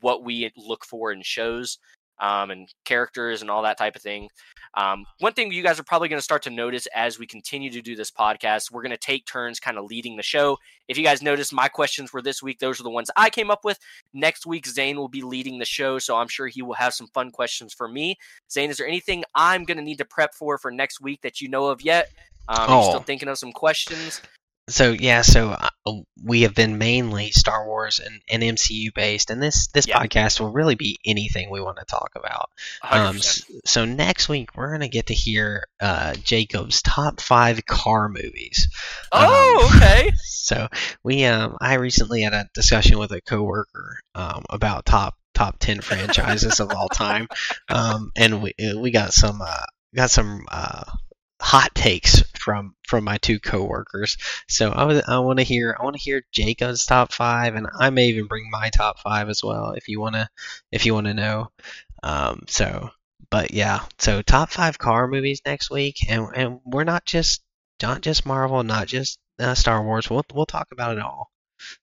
what 0.01 0.23
we 0.23 0.51
look 0.57 0.85
for 0.85 1.11
in 1.11 1.21
shows 1.21 1.77
um, 2.21 2.51
and 2.51 2.67
characters 2.83 3.41
and 3.41 3.49
all 3.49 3.61
that 3.63 3.77
type 3.77 3.95
of 3.95 4.01
thing. 4.01 4.27
Um, 4.75 5.05
one 5.19 5.33
thing 5.33 5.51
you 5.51 5.63
guys 5.63 5.79
are 5.79 5.83
probably 5.83 6.09
going 6.09 6.19
to 6.19 6.23
start 6.23 6.43
to 6.43 6.49
notice 6.49 6.85
as 6.93 7.17
we 7.17 7.25
continue 7.25 7.71
to 7.71 7.81
do 7.81 7.95
this 7.95 8.11
podcast, 8.11 8.71
we're 8.71 8.81
going 8.81 8.91
to 8.91 8.97
take 8.97 9.25
turns 9.25 9.59
kind 9.59 9.77
of 9.77 9.85
leading 9.85 10.15
the 10.17 10.21
show. 10.23 10.57
If 10.87 10.97
you 10.97 11.03
guys 11.03 11.21
notice, 11.23 11.51
my 11.53 11.67
questions 11.69 12.11
were 12.13 12.21
this 12.21 12.43
week. 12.43 12.59
Those 12.59 12.79
are 12.79 12.83
the 12.83 12.89
ones 12.89 13.09
I 13.15 13.29
came 13.29 13.49
up 13.49 13.63
with. 13.63 13.79
Next 14.13 14.45
week, 14.45 14.67
Zayne 14.67 14.97
will 14.97 15.07
be 15.07 15.21
leading 15.21 15.59
the 15.59 15.65
show, 15.65 15.97
so 15.97 16.17
I'm 16.17 16.27
sure 16.27 16.47
he 16.47 16.61
will 16.61 16.73
have 16.73 16.93
some 16.93 17.07
fun 17.07 17.31
questions 17.31 17.73
for 17.73 17.87
me. 17.87 18.17
Zayne, 18.51 18.69
is 18.69 18.77
there 18.77 18.87
anything 18.87 19.23
I'm 19.33 19.63
going 19.63 19.77
to 19.77 19.83
need 19.83 19.97
to 19.99 20.05
prep 20.05 20.33
for 20.35 20.57
for 20.57 20.71
next 20.71 21.01
week 21.01 21.21
that 21.21 21.41
you 21.41 21.47
know 21.47 21.67
of 21.67 21.81
yet? 21.81 22.11
Um, 22.49 22.69
you 22.69 22.83
still 22.83 22.97
Oh. 22.97 22.99
thinking 22.99 23.29
of 23.29 23.37
some 23.37 23.53
questions? 23.53 24.21
So 24.69 24.91
yeah, 24.91 25.21
so 25.23 25.49
uh, 25.49 25.91
we 26.23 26.41
have 26.43 26.53
been 26.55 26.77
mainly 26.77 27.31
Star 27.31 27.65
Wars 27.65 27.99
and, 27.99 28.21
and 28.29 28.43
MCU 28.57 28.93
based, 28.93 29.29
and 29.29 29.41
this 29.41 29.67
this 29.67 29.87
Yeah. 29.87 29.99
podcast 29.99 30.39
will 30.39 30.51
really 30.51 30.75
be 30.75 30.99
anything 31.05 31.49
we 31.49 31.61
want 31.61 31.77
to 31.77 31.85
talk 31.85 32.11
about. 32.15 32.49
Um, 32.83 33.17
100%. 33.17 33.43
so 33.65 33.85
next 33.85 34.29
week 34.29 34.55
we're 34.55 34.71
gonna 34.71 34.87
get 34.89 35.07
to 35.07 35.13
hear 35.13 35.65
uh, 35.79 36.13
Jacob's 36.15 36.81
top 36.81 37.19
five 37.21 37.65
car 37.65 38.09
movies. 38.09 38.67
oh, 39.11 39.69
um, 39.71 39.75
okay. 39.75 40.11
So 40.23 40.67
we 41.03 41.25
um 41.25 41.57
I 41.61 41.75
recently 41.75 42.21
had 42.23 42.33
a 42.33 42.47
discussion 42.55 42.97
with 42.97 43.11
a 43.11 43.21
coworker 43.21 43.99
um 44.15 44.43
about 44.49 44.85
top 44.85 45.15
top 45.35 45.57
ten 45.59 45.79
franchises 45.81 46.59
of 46.59 46.71
all 46.71 46.89
time, 46.89 47.27
um 47.69 48.11
and 48.15 48.41
we 48.41 48.53
we 48.77 48.89
got 48.91 49.13
some 49.13 49.41
uh, 49.41 49.65
got 49.95 50.09
some 50.09 50.45
uh 50.51 50.83
hot 51.41 51.73
takes 51.73 52.21
from 52.33 52.75
from 52.87 53.03
my 53.03 53.17
two 53.17 53.39
coworkers. 53.39 54.17
So 54.47 54.71
I 54.71 55.01
I 55.07 55.19
want 55.19 55.39
to 55.39 55.45
hear 55.45 55.75
I 55.79 55.83
want 55.83 55.95
to 55.95 56.01
hear 56.01 56.23
Jacob's 56.31 56.85
top 56.85 57.11
five, 57.11 57.55
and 57.55 57.67
I 57.79 57.89
may 57.89 58.07
even 58.07 58.27
bring 58.27 58.49
my 58.49 58.69
top 58.69 58.99
five 58.99 59.29
as 59.29 59.43
well 59.43 59.71
if 59.71 59.87
you 59.87 59.99
wanna 59.99 60.29
if 60.71 60.85
you 60.85 60.93
wanna 60.93 61.13
know. 61.13 61.51
Um 62.03 62.43
so 62.47 62.89
but 63.29 63.51
yeah 63.51 63.81
so 63.97 64.21
top 64.21 64.49
five 64.49 64.77
car 64.77 65.07
movies 65.07 65.41
next 65.45 65.69
week, 65.69 66.09
and 66.09 66.27
and 66.35 66.59
we're 66.65 66.83
not 66.83 67.05
just 67.05 67.41
not 67.81 68.01
just 68.01 68.25
Marvel, 68.25 68.63
not 68.63 68.87
just 68.87 69.19
uh, 69.39 69.55
Star 69.55 69.83
Wars. 69.83 70.09
We'll 70.09 70.25
we'll 70.33 70.45
talk 70.45 70.67
about 70.71 70.97
it 70.97 71.03
all. 71.03 71.31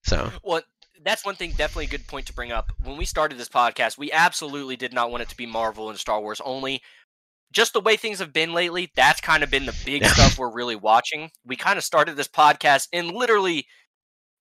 So 0.05 0.31
Well, 0.43 0.63
that's 1.07 1.25
one 1.25 1.37
thing, 1.37 1.53
definitely 1.53 1.85
a 1.85 1.89
good 1.89 2.07
point 2.09 2.27
to 2.27 2.33
bring 2.33 2.51
up. 2.51 2.73
When 2.83 2.97
we 2.97 3.05
started 3.05 3.39
this 3.39 3.49
podcast, 3.49 3.97
we 3.97 4.11
absolutely 4.11 4.77
did 4.77 4.93
not 4.93 5.11
want 5.11 5.23
it 5.23 5.29
to 5.29 5.37
be 5.37 5.47
Marvel 5.47 5.89
and 5.89 5.99
Star 5.99 6.21
Wars 6.21 6.41
only. 6.45 6.83
Just 7.53 7.73
the 7.73 7.81
way 7.81 7.97
things 7.97 8.19
have 8.19 8.33
been 8.33 8.53
lately, 8.53 8.91
that's 8.97 9.21
kind 9.21 9.43
of 9.43 9.51
been 9.51 9.67
the 9.67 9.75
big 9.85 10.05
stuff 10.05 10.39
we're 10.39 10.53
really 10.53 10.77
watching. 10.77 11.31
We 11.45 11.57
kind 11.57 11.79
of 11.79 11.85
started 11.85 12.17
this 12.17 12.29
podcast 12.29 12.89
in 12.93 13.09
literally 13.09 13.67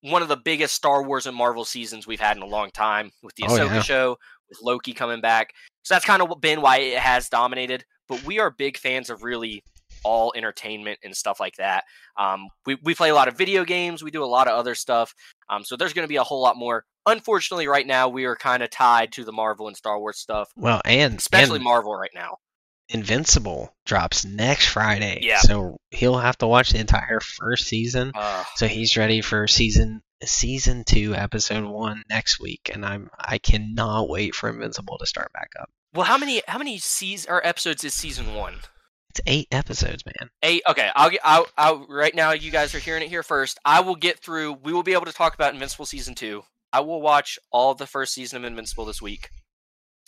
one 0.02 0.22
of 0.22 0.28
the 0.28 0.38
biggest 0.38 0.76
Star 0.76 1.02
Wars 1.04 1.26
and 1.26 1.36
Marvel 1.36 1.66
seasons 1.66 2.06
we've 2.06 2.20
had 2.20 2.36
in 2.38 2.44
a 2.44 2.48
long 2.48 2.72
time 2.72 3.12
with 3.24 3.36
the 3.36 3.46
Oh, 3.48 3.56
yeah. 3.56 3.82
show, 3.82 4.18
with 4.50 4.60
Loki 4.62 4.94
coming 4.94 5.22
back. 5.22 5.52
So 5.84 5.94
that's 5.94 6.06
kind 6.06 6.22
of 6.22 6.42
been 6.42 6.62
why 6.62 6.78
it 6.78 6.98
has 7.00 7.30
dominated. 7.30 7.86
But 8.08 8.24
we 8.24 8.40
are 8.40 8.52
big 8.52 8.78
fans 8.78 9.10
of 9.10 9.24
really 9.24 9.64
all 10.04 10.32
entertainment 10.36 11.00
and 11.04 11.16
stuff 11.16 11.40
like 11.40 11.56
that. 11.56 11.84
Um, 12.18 12.48
we, 12.66 12.78
we 12.84 12.94
play 12.94 13.10
a 13.10 13.16
lot 13.16 13.28
of 13.28 13.36
video 13.38 13.64
games. 13.64 14.04
We 14.04 14.12
do 14.12 14.24
a 14.24 14.26
lot 14.26 14.48
of 14.48 14.54
other 14.54 14.76
stuff. 14.76 15.14
Um, 15.50 15.64
so 15.64 15.76
there's 15.76 15.94
going 15.94 16.04
to 16.06 16.10
be 16.10 16.18
a 16.18 16.24
whole 16.24 16.42
lot 16.42 16.58
more. 16.58 16.86
Unfortunately, 17.08 17.68
right 17.68 17.86
now 17.88 18.08
we 18.10 18.26
are 18.26 18.36
kind 18.36 18.62
of 18.62 18.70
tied 18.70 19.12
to 19.14 19.24
the 19.24 19.32
Marvel 19.32 19.68
and 19.68 19.76
Star 19.78 20.00
Wars 20.00 20.18
stuff, 20.20 20.50
well, 20.56 20.82
and 20.86 21.16
especially 21.16 21.56
and 21.56 21.64
Marvel 21.64 21.96
right 21.96 22.12
now. 22.14 22.38
Invincible 22.90 23.74
drops 23.86 24.26
next 24.26 24.68
Friday. 24.68 25.20
Yeah. 25.22 25.40
So 25.40 25.78
he'll 25.92 26.18
have 26.18 26.38
to 26.40 26.48
watch 26.48 26.70
the 26.72 26.80
entire 26.80 27.20
first 27.20 27.68
season. 27.68 28.12
Uh, 28.14 28.44
So 28.56 28.68
he's 28.68 28.96
ready 28.98 29.22
for 29.22 29.48
season 29.48 30.02
season 30.24 30.84
two, 30.86 31.14
episode 31.16 31.66
one 31.66 32.04
next 32.10 32.40
week, 32.40 32.70
and 32.74 32.86
I'm 32.86 33.10
I 33.20 33.38
cannot 33.38 34.08
wait 34.10 34.34
for 34.36 34.50
Invincible 34.50 34.98
to 35.00 35.06
start 35.06 35.32
back 35.34 35.52
up. 35.60 35.70
well, 35.94 36.06
how 36.06 36.18
many 36.18 36.42
how 36.48 36.58
many 36.58 36.78
seas 36.78 37.26
or 37.28 37.46
episodes 37.46 37.84
is 37.84 37.94
season 37.94 38.34
one? 38.34 38.56
It's 39.10 39.22
eight 39.28 39.48
episodes, 39.52 40.04
man. 40.06 40.30
Eight. 40.44 40.62
Okay, 40.68 40.90
I'll 40.96 41.10
get. 41.10 41.22
I'll, 41.24 41.48
I'll. 41.58 41.86
Right 41.88 42.14
now, 42.14 42.32
you 42.32 42.52
guys 42.52 42.76
are 42.76 42.80
hearing 42.80 43.02
it 43.04 43.10
here 43.10 43.24
first. 43.24 43.58
I 43.64 43.80
will 43.82 43.96
get 43.96 44.20
through. 44.20 44.54
We 44.64 44.74
will 44.74 44.84
be 44.84 44.92
able 44.94 45.06
to 45.06 45.14
talk 45.14 45.34
about 45.36 45.54
Invincible 45.54 45.86
season 45.86 46.16
two. 46.16 46.44
I 46.74 46.82
will 46.82 47.02
watch 47.02 47.40
all 47.52 47.74
the 47.76 47.88
first 47.88 48.14
season 48.14 48.38
of 48.38 48.44
Invincible 48.44 48.84
this 48.86 49.02
week, 49.02 49.30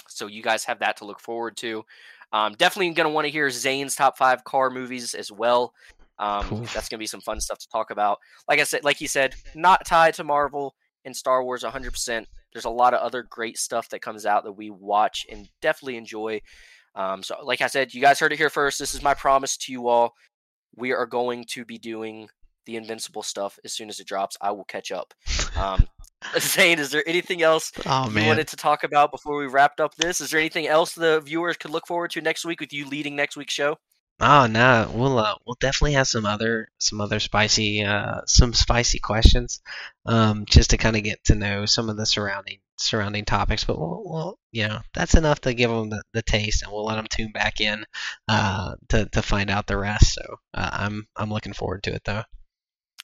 so 0.10 0.28
you 0.28 0.44
guys 0.44 0.66
have 0.66 0.80
that 0.80 0.98
to 0.98 1.06
look 1.06 1.22
forward 1.22 1.56
to. 1.58 1.86
Um, 2.34 2.54
definitely 2.54 2.90
going 2.91 3.08
to 3.08 3.14
want 3.14 3.26
to 3.26 3.32
hear 3.32 3.48
Zayne's 3.48 3.95
top 3.95 4.18
five 4.18 4.44
car 4.44 4.70
movies 4.70 5.14
as 5.14 5.32
well. 5.32 5.74
Um, 6.20 6.66
that's 6.74 6.90
going 6.90 6.98
to 6.98 6.98
be 6.98 7.08
some 7.08 7.22
fun 7.22 7.40
stuff 7.40 7.60
to 7.60 7.70
talk 7.70 7.91
about. 7.91 8.20
Like 8.48 8.60
I 8.60 8.64
said, 8.64 8.84
like 8.84 8.98
he 8.98 9.08
said, 9.08 9.36
not 9.56 9.86
tied 9.86 10.16
to 10.16 10.24
Marvel 10.24 10.76
and 11.06 11.16
Star 11.16 11.44
Wars 11.44 11.64
100%. 11.64 12.26
There's 12.54 12.66
a 12.66 12.70
lot 12.70 12.94
of 12.94 13.02
other 13.02 13.24
great 13.24 13.58
stuff 13.58 13.90
that 13.90 14.02
comes 14.02 14.26
out 14.26 14.44
that 14.44 14.52
we 14.54 14.70
watch 14.70 15.26
and 15.32 15.48
definitely 15.62 15.98
enjoy. 15.98 16.41
Um, 16.95 17.22
so, 17.22 17.36
like 17.44 17.62
I 17.62 17.68
said, 17.68 17.94
you 17.94 18.02
guys 18.02 18.20
heard 18.20 18.34
it 18.34 18.40
here 18.40 18.49
first. 18.49 18.80
This 18.80 18.95
is 18.95 19.04
my 19.04 19.14
promise 19.14 19.56
to 19.58 19.72
you 19.72 19.88
all. 19.88 20.14
We 20.76 20.91
are 20.94 21.06
going 21.06 21.45
to 21.49 21.66
be 21.66 21.78
doing 21.78 22.28
the 22.66 22.76
Invincible 22.76 23.24
stuff 23.24 23.60
as 23.64 23.74
soon 23.74 23.90
as 23.90 23.99
it 23.99 24.08
drops. 24.08 24.36
I 24.41 24.52
will 24.52 24.66
catch 24.66 24.91
up. 24.91 25.14
Um, 25.56 25.88
Zayne, 26.39 26.80
is 26.80 26.91
there 26.91 27.07
anything 27.07 27.41
else 27.41 27.72
oh, 27.85 28.10
you 28.10 28.26
wanted 28.26 28.48
to 28.49 28.56
talk 28.56 28.84
about 28.84 29.11
before 29.11 29.38
we 29.38 29.48
wrapped 29.48 29.80
up 29.80 29.95
this? 29.95 30.19
Is 30.22 30.31
there 30.31 30.39
anything 30.39 30.68
else 30.68 30.94
the 30.94 31.22
viewers 31.22 31.57
could 31.57 31.72
look 31.72 31.88
forward 31.88 32.11
to 32.11 32.22
next 32.22 32.45
week 32.45 32.60
with 32.60 32.73
you 32.73 32.88
leading 32.88 33.15
next 33.15 33.38
week's 33.38 33.53
show? 33.53 33.77
Oh 34.19 34.48
no, 34.48 34.91
we'll 34.95 35.19
uh, 35.19 35.35
we'll 35.45 35.57
definitely 35.60 35.94
have 35.94 36.07
some 36.07 36.26
other 36.26 36.69
some 36.80 37.02
other 37.02 37.19
spicy 37.19 37.84
uh, 37.84 38.22
some 38.26 38.52
spicy 38.53 38.98
questions, 38.98 39.61
um, 40.07 40.45
just 40.48 40.72
to 40.72 40.77
kind 40.77 40.95
of 40.95 41.03
get 41.03 41.23
to 41.26 41.35
know 41.35 41.68
some 41.68 41.88
of 41.88 41.98
the 41.98 42.06
surrounding 42.07 42.57
surrounding 42.77 43.26
topics. 43.26 43.64
But 43.64 43.77
we'll, 43.77 44.02
we'll 44.03 44.39
you 44.52 44.68
know 44.68 44.80
that's 44.95 45.14
enough 45.14 45.41
to 45.41 45.53
give 45.53 45.69
them 45.69 45.91
the, 45.91 46.02
the 46.14 46.23
taste, 46.23 46.64
and 46.64 46.72
we'll 46.72 46.85
let 46.85 46.95
them 46.95 47.06
tune 47.07 47.31
back 47.31 47.61
in 47.61 47.85
uh, 48.27 48.73
to 48.89 49.06
to 49.06 49.22
find 49.22 49.52
out 49.52 49.68
the 49.68 49.77
rest. 49.77 50.15
So 50.15 50.38
uh, 50.56 50.69
I'm 50.73 51.07
I'm 51.15 51.30
looking 51.30 51.53
forward 51.53 51.84
to 51.84 51.94
it 51.94 52.02
though. 52.03 52.23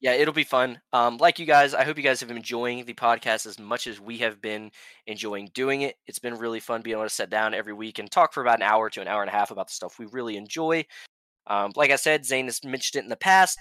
Yeah, 0.04 0.14
it'll 0.14 0.34
be 0.34 0.44
fun. 0.44 0.82
Um, 0.92 1.18
like 1.18 1.40
you 1.40 1.46
guys, 1.46 1.74
I 1.74 1.86
hope 1.86 1.98
you 1.98 2.04
guys 2.04 2.20
have 2.20 2.28
been 2.28 2.38
enjoying 2.38 2.86
the 2.86 2.94
podcast 2.94 3.46
as 3.48 3.58
much 3.58 3.88
as 3.88 4.02
we 4.02 4.18
have 4.20 4.42
been 4.42 4.72
enjoying 5.08 5.50
doing 5.54 5.82
it. 5.84 5.96
It's 6.08 6.20
been 6.20 6.36
really 6.38 6.60
fun 6.60 6.82
being 6.82 6.96
able 6.98 7.06
to 7.06 7.10
sit 7.10 7.30
down 7.30 7.54
every 7.56 7.74
week 7.74 8.00
and 8.00 8.12
talk 8.12 8.34
for 8.34 8.42
about 8.42 8.60
an 8.60 8.64
hour 8.64 8.90
to 8.92 9.02
an 9.02 9.08
hour 9.08 9.22
and 9.24 9.30
a 9.30 9.34
half 9.34 9.52
about 9.52 9.70
the 9.70 9.74
stuff 9.74 10.00
we 10.00 10.06
really 10.08 10.38
enjoy. 10.38 10.86
Um, 11.48 11.74
like 11.76 11.92
I 11.92 11.98
said, 11.98 12.26
Zayne 12.26 12.46
has 12.46 12.64
mentioned 12.64 13.02
it 13.02 13.06
in 13.06 13.10
the 13.10 13.18
past. 13.18 13.60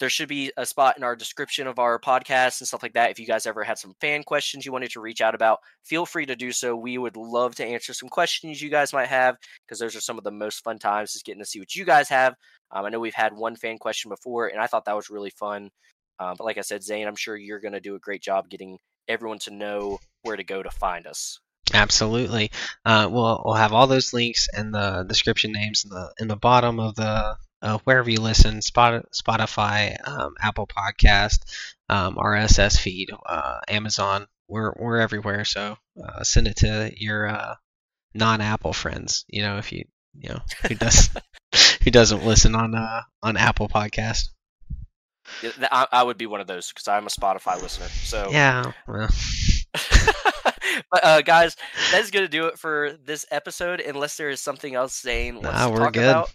There 0.00 0.10
should 0.10 0.28
be 0.28 0.52
a 0.56 0.66
spot 0.66 0.96
in 0.96 1.04
our 1.04 1.14
description 1.14 1.66
of 1.66 1.78
our 1.78 1.98
podcast 1.98 2.60
and 2.60 2.68
stuff 2.68 2.82
like 2.82 2.94
that. 2.94 3.10
If 3.10 3.18
you 3.18 3.26
guys 3.26 3.46
ever 3.46 3.62
had 3.62 3.78
some 3.78 3.94
fan 4.00 4.22
questions 4.24 4.66
you 4.66 4.72
wanted 4.72 4.90
to 4.90 5.00
reach 5.00 5.20
out 5.20 5.34
about, 5.34 5.60
feel 5.84 6.04
free 6.04 6.26
to 6.26 6.36
do 6.36 6.52
so. 6.52 6.74
We 6.74 6.98
would 6.98 7.16
love 7.16 7.54
to 7.56 7.64
answer 7.64 7.94
some 7.94 8.08
questions 8.08 8.60
you 8.60 8.70
guys 8.70 8.92
might 8.92 9.08
have 9.08 9.36
because 9.66 9.78
those 9.78 9.94
are 9.94 10.00
some 10.00 10.18
of 10.18 10.24
the 10.24 10.30
most 10.30 10.64
fun 10.64 10.78
times 10.78 11.14
is 11.14 11.22
getting 11.22 11.42
to 11.42 11.46
see 11.46 11.60
what 11.60 11.74
you 11.74 11.84
guys 11.84 12.08
have. 12.08 12.34
Um, 12.72 12.84
I 12.84 12.88
know 12.88 13.00
we've 13.00 13.14
had 13.14 13.36
one 13.36 13.56
fan 13.56 13.78
question 13.78 14.08
before, 14.08 14.48
and 14.48 14.60
I 14.60 14.66
thought 14.66 14.84
that 14.86 14.96
was 14.96 15.10
really 15.10 15.30
fun. 15.30 15.70
Uh, 16.18 16.34
but 16.36 16.44
like 16.44 16.58
I 16.58 16.62
said, 16.62 16.82
Zayne, 16.82 17.06
I'm 17.06 17.16
sure 17.16 17.36
you're 17.36 17.60
going 17.60 17.72
to 17.74 17.80
do 17.80 17.94
a 17.94 18.00
great 18.00 18.22
job 18.22 18.48
getting 18.48 18.78
everyone 19.08 19.38
to 19.40 19.50
know 19.50 19.98
where 20.22 20.36
to 20.36 20.44
go 20.44 20.62
to 20.62 20.70
find 20.70 21.06
us. 21.06 21.38
Absolutely. 21.72 22.50
Uh, 22.84 23.08
we'll 23.10 23.42
we'll 23.44 23.54
have 23.54 23.72
all 23.72 23.86
those 23.86 24.12
links 24.12 24.48
and 24.52 24.74
the 24.74 25.04
description 25.08 25.52
names 25.52 25.84
in 25.84 25.90
the 25.90 26.12
in 26.20 26.28
the 26.28 26.36
bottom 26.36 26.78
of 26.78 26.94
the 26.94 27.36
uh, 27.64 27.78
wherever 27.84 28.10
you 28.10 28.20
listen, 28.20 28.60
Spotify, 28.60 29.96
um, 30.06 30.34
Apple 30.40 30.66
Podcast, 30.66 31.38
um, 31.88 32.16
RSS 32.16 32.78
feed, 32.78 33.10
uh, 33.26 33.60
Amazon. 33.68 34.26
We're 34.48 34.74
we're 34.78 34.98
everywhere. 34.98 35.46
So 35.46 35.78
uh, 36.02 36.22
send 36.22 36.46
it 36.46 36.56
to 36.56 36.92
your 36.96 37.26
uh, 37.26 37.54
non-Apple 38.12 38.74
friends. 38.74 39.24
You 39.28 39.42
know, 39.42 39.56
if 39.56 39.72
you 39.72 39.86
you 40.12 40.28
know 40.28 40.40
who 40.68 40.74
does 40.74 41.08
who 41.82 41.90
doesn't 41.90 42.24
listen 42.24 42.54
on 42.54 42.74
uh, 42.74 43.00
on 43.22 43.38
Apple 43.38 43.68
Podcast. 43.68 44.28
I, 45.42 45.86
I 45.90 46.02
would 46.02 46.18
be 46.18 46.26
one 46.26 46.42
of 46.42 46.46
those 46.46 46.68
because 46.68 46.86
I'm 46.86 47.06
a 47.06 47.10
Spotify 47.10 47.60
listener. 47.62 47.88
So 47.88 48.28
yeah. 48.30 48.72
Well. 48.86 49.08
but 50.90 51.02
uh, 51.02 51.22
guys, 51.22 51.56
that 51.92 52.02
is 52.02 52.10
going 52.10 52.26
to 52.26 52.30
do 52.30 52.46
it 52.46 52.58
for 52.58 52.98
this 53.02 53.24
episode. 53.30 53.80
Unless 53.80 54.18
there 54.18 54.28
is 54.28 54.42
something 54.42 54.74
else 54.74 55.00
Zayne 55.00 55.36
wants 55.36 55.58
nah, 55.58 55.70
to 55.70 55.76
talk 55.76 55.92
good. 55.94 56.10
about. 56.10 56.30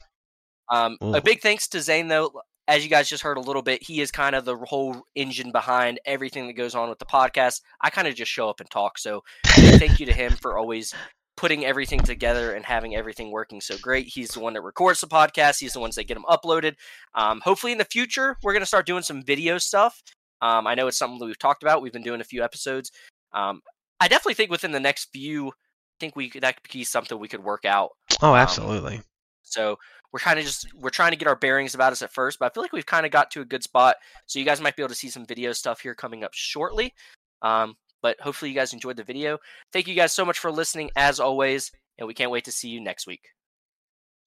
Um, 0.70 0.98
a 1.02 1.22
big 1.22 1.42
thanks 1.42 1.68
to 1.70 1.80
Zayne 1.80 2.08
though. 2.08 2.42
As 2.68 2.84
you 2.84 2.90
guys 2.90 3.10
just 3.10 3.24
heard 3.24 3.38
a 3.38 3.42
little 3.42 3.64
bit, 3.64 3.82
he 3.82 4.00
is 4.00 4.12
kind 4.12 4.36
of 4.36 4.46
the 4.46 4.56
whole 4.56 5.02
engine 5.16 5.52
behind 5.52 6.00
everything 6.06 6.46
that 6.46 6.54
goes 6.54 6.76
on 6.76 6.88
with 6.88 7.00
the 7.00 7.06
podcast. 7.06 7.62
I 7.82 7.90
kind 7.90 8.08
of 8.08 8.14
just 8.14 8.32
show 8.32 8.48
up 8.48 8.60
and 8.60 8.70
talk. 8.70 9.00
So 9.00 9.24
thank 9.48 10.00
you 10.00 10.06
to 10.06 10.14
him 10.14 10.34
for 10.34 10.56
always 10.56 10.94
putting 11.36 11.66
everything 11.66 12.02
together 12.02 12.54
and 12.54 12.66
having 12.66 12.96
everything 12.96 13.32
working 13.32 13.62
so 13.62 13.78
great. 13.82 14.06
He's 14.08 14.30
the 14.32 14.42
one 14.42 14.54
that 14.54 14.62
records 14.62 15.00
the 15.00 15.08
podcast. 15.08 15.60
He's 15.60 15.72
the 15.72 15.80
ones 15.80 15.96
that 15.96 16.04
get 16.06 16.16
them 16.16 16.26
uploaded. 16.30 16.76
Um, 17.16 17.42
hopefully, 17.42 17.72
in 17.72 17.78
the 17.78 17.86
future, 17.86 18.36
we're 18.44 18.52
going 18.52 18.62
to 18.62 18.68
start 18.68 18.86
doing 18.86 19.04
some 19.04 19.24
video 19.24 19.58
stuff. 19.58 20.04
Um, 20.42 20.68
I 20.68 20.76
know 20.76 20.88
it's 20.88 20.98
something 20.98 21.18
that 21.18 21.26
we've 21.26 21.40
talked 21.40 21.64
about. 21.64 21.82
We've 21.82 21.94
been 21.94 22.04
doing 22.04 22.20
a 22.22 22.26
few 22.26 22.44
episodes. 22.44 22.92
Um, 23.34 23.62
I 24.02 24.08
definitely 24.10 24.34
think 24.34 24.52
within 24.52 24.74
the 24.74 24.80
next 24.82 25.10
few, 25.14 25.48
I 25.48 25.52
think 26.00 26.16
we 26.18 26.30
that 26.42 26.62
could 26.62 26.72
be 26.74 26.84
something 26.84 27.18
we 27.18 27.28
could 27.30 27.44
work 27.44 27.64
out. 27.64 27.92
Oh, 28.22 28.34
um, 28.34 28.36
absolutely. 28.36 29.02
so 29.44 29.78
we're 30.12 30.20
kind 30.20 30.40
of 30.40 30.46
just 30.46 30.68
we're 30.76 30.90
trying 30.90 31.12
to 31.12 31.18
get 31.18 31.28
our 31.28 31.36
bearings 31.36 31.76
about 31.76 31.92
us 31.92 32.02
at 32.02 32.14
first, 32.14 32.40
but 32.40 32.46
I 32.46 32.50
feel 32.54 32.64
like 32.64 32.74
we've 32.74 32.86
kind 32.86 33.06
of 33.06 33.12
got 33.12 33.32
to 33.32 33.42
a 33.42 33.46
good 33.46 33.64
spot. 33.64 33.96
So 34.26 34.40
you 34.40 34.46
guys 34.46 34.62
might 34.62 34.76
be 34.76 34.82
able 34.82 34.90
to 34.90 34.96
see 34.96 35.10
some 35.10 35.26
video 35.26 35.52
stuff 35.54 35.82
here 35.82 35.96
coming 35.96 36.24
up 36.24 36.34
shortly. 36.34 36.94
Um, 37.42 37.76
but 38.02 38.20
hopefully, 38.22 38.50
you 38.50 38.56
guys 38.56 38.74
enjoyed 38.74 38.98
the 38.98 39.04
video. 39.04 39.38
Thank 39.74 39.88
you 39.88 39.96
guys 39.96 40.14
so 40.14 40.26
much 40.26 40.40
for 40.40 40.52
listening, 40.52 40.90
as 40.96 41.20
always, 41.20 41.72
and 41.98 42.08
we 42.08 42.14
can't 42.14 42.32
wait 42.32 42.46
to 42.46 42.52
see 42.52 42.70
you 42.70 42.82
next 42.82 43.08
week. 43.08 43.39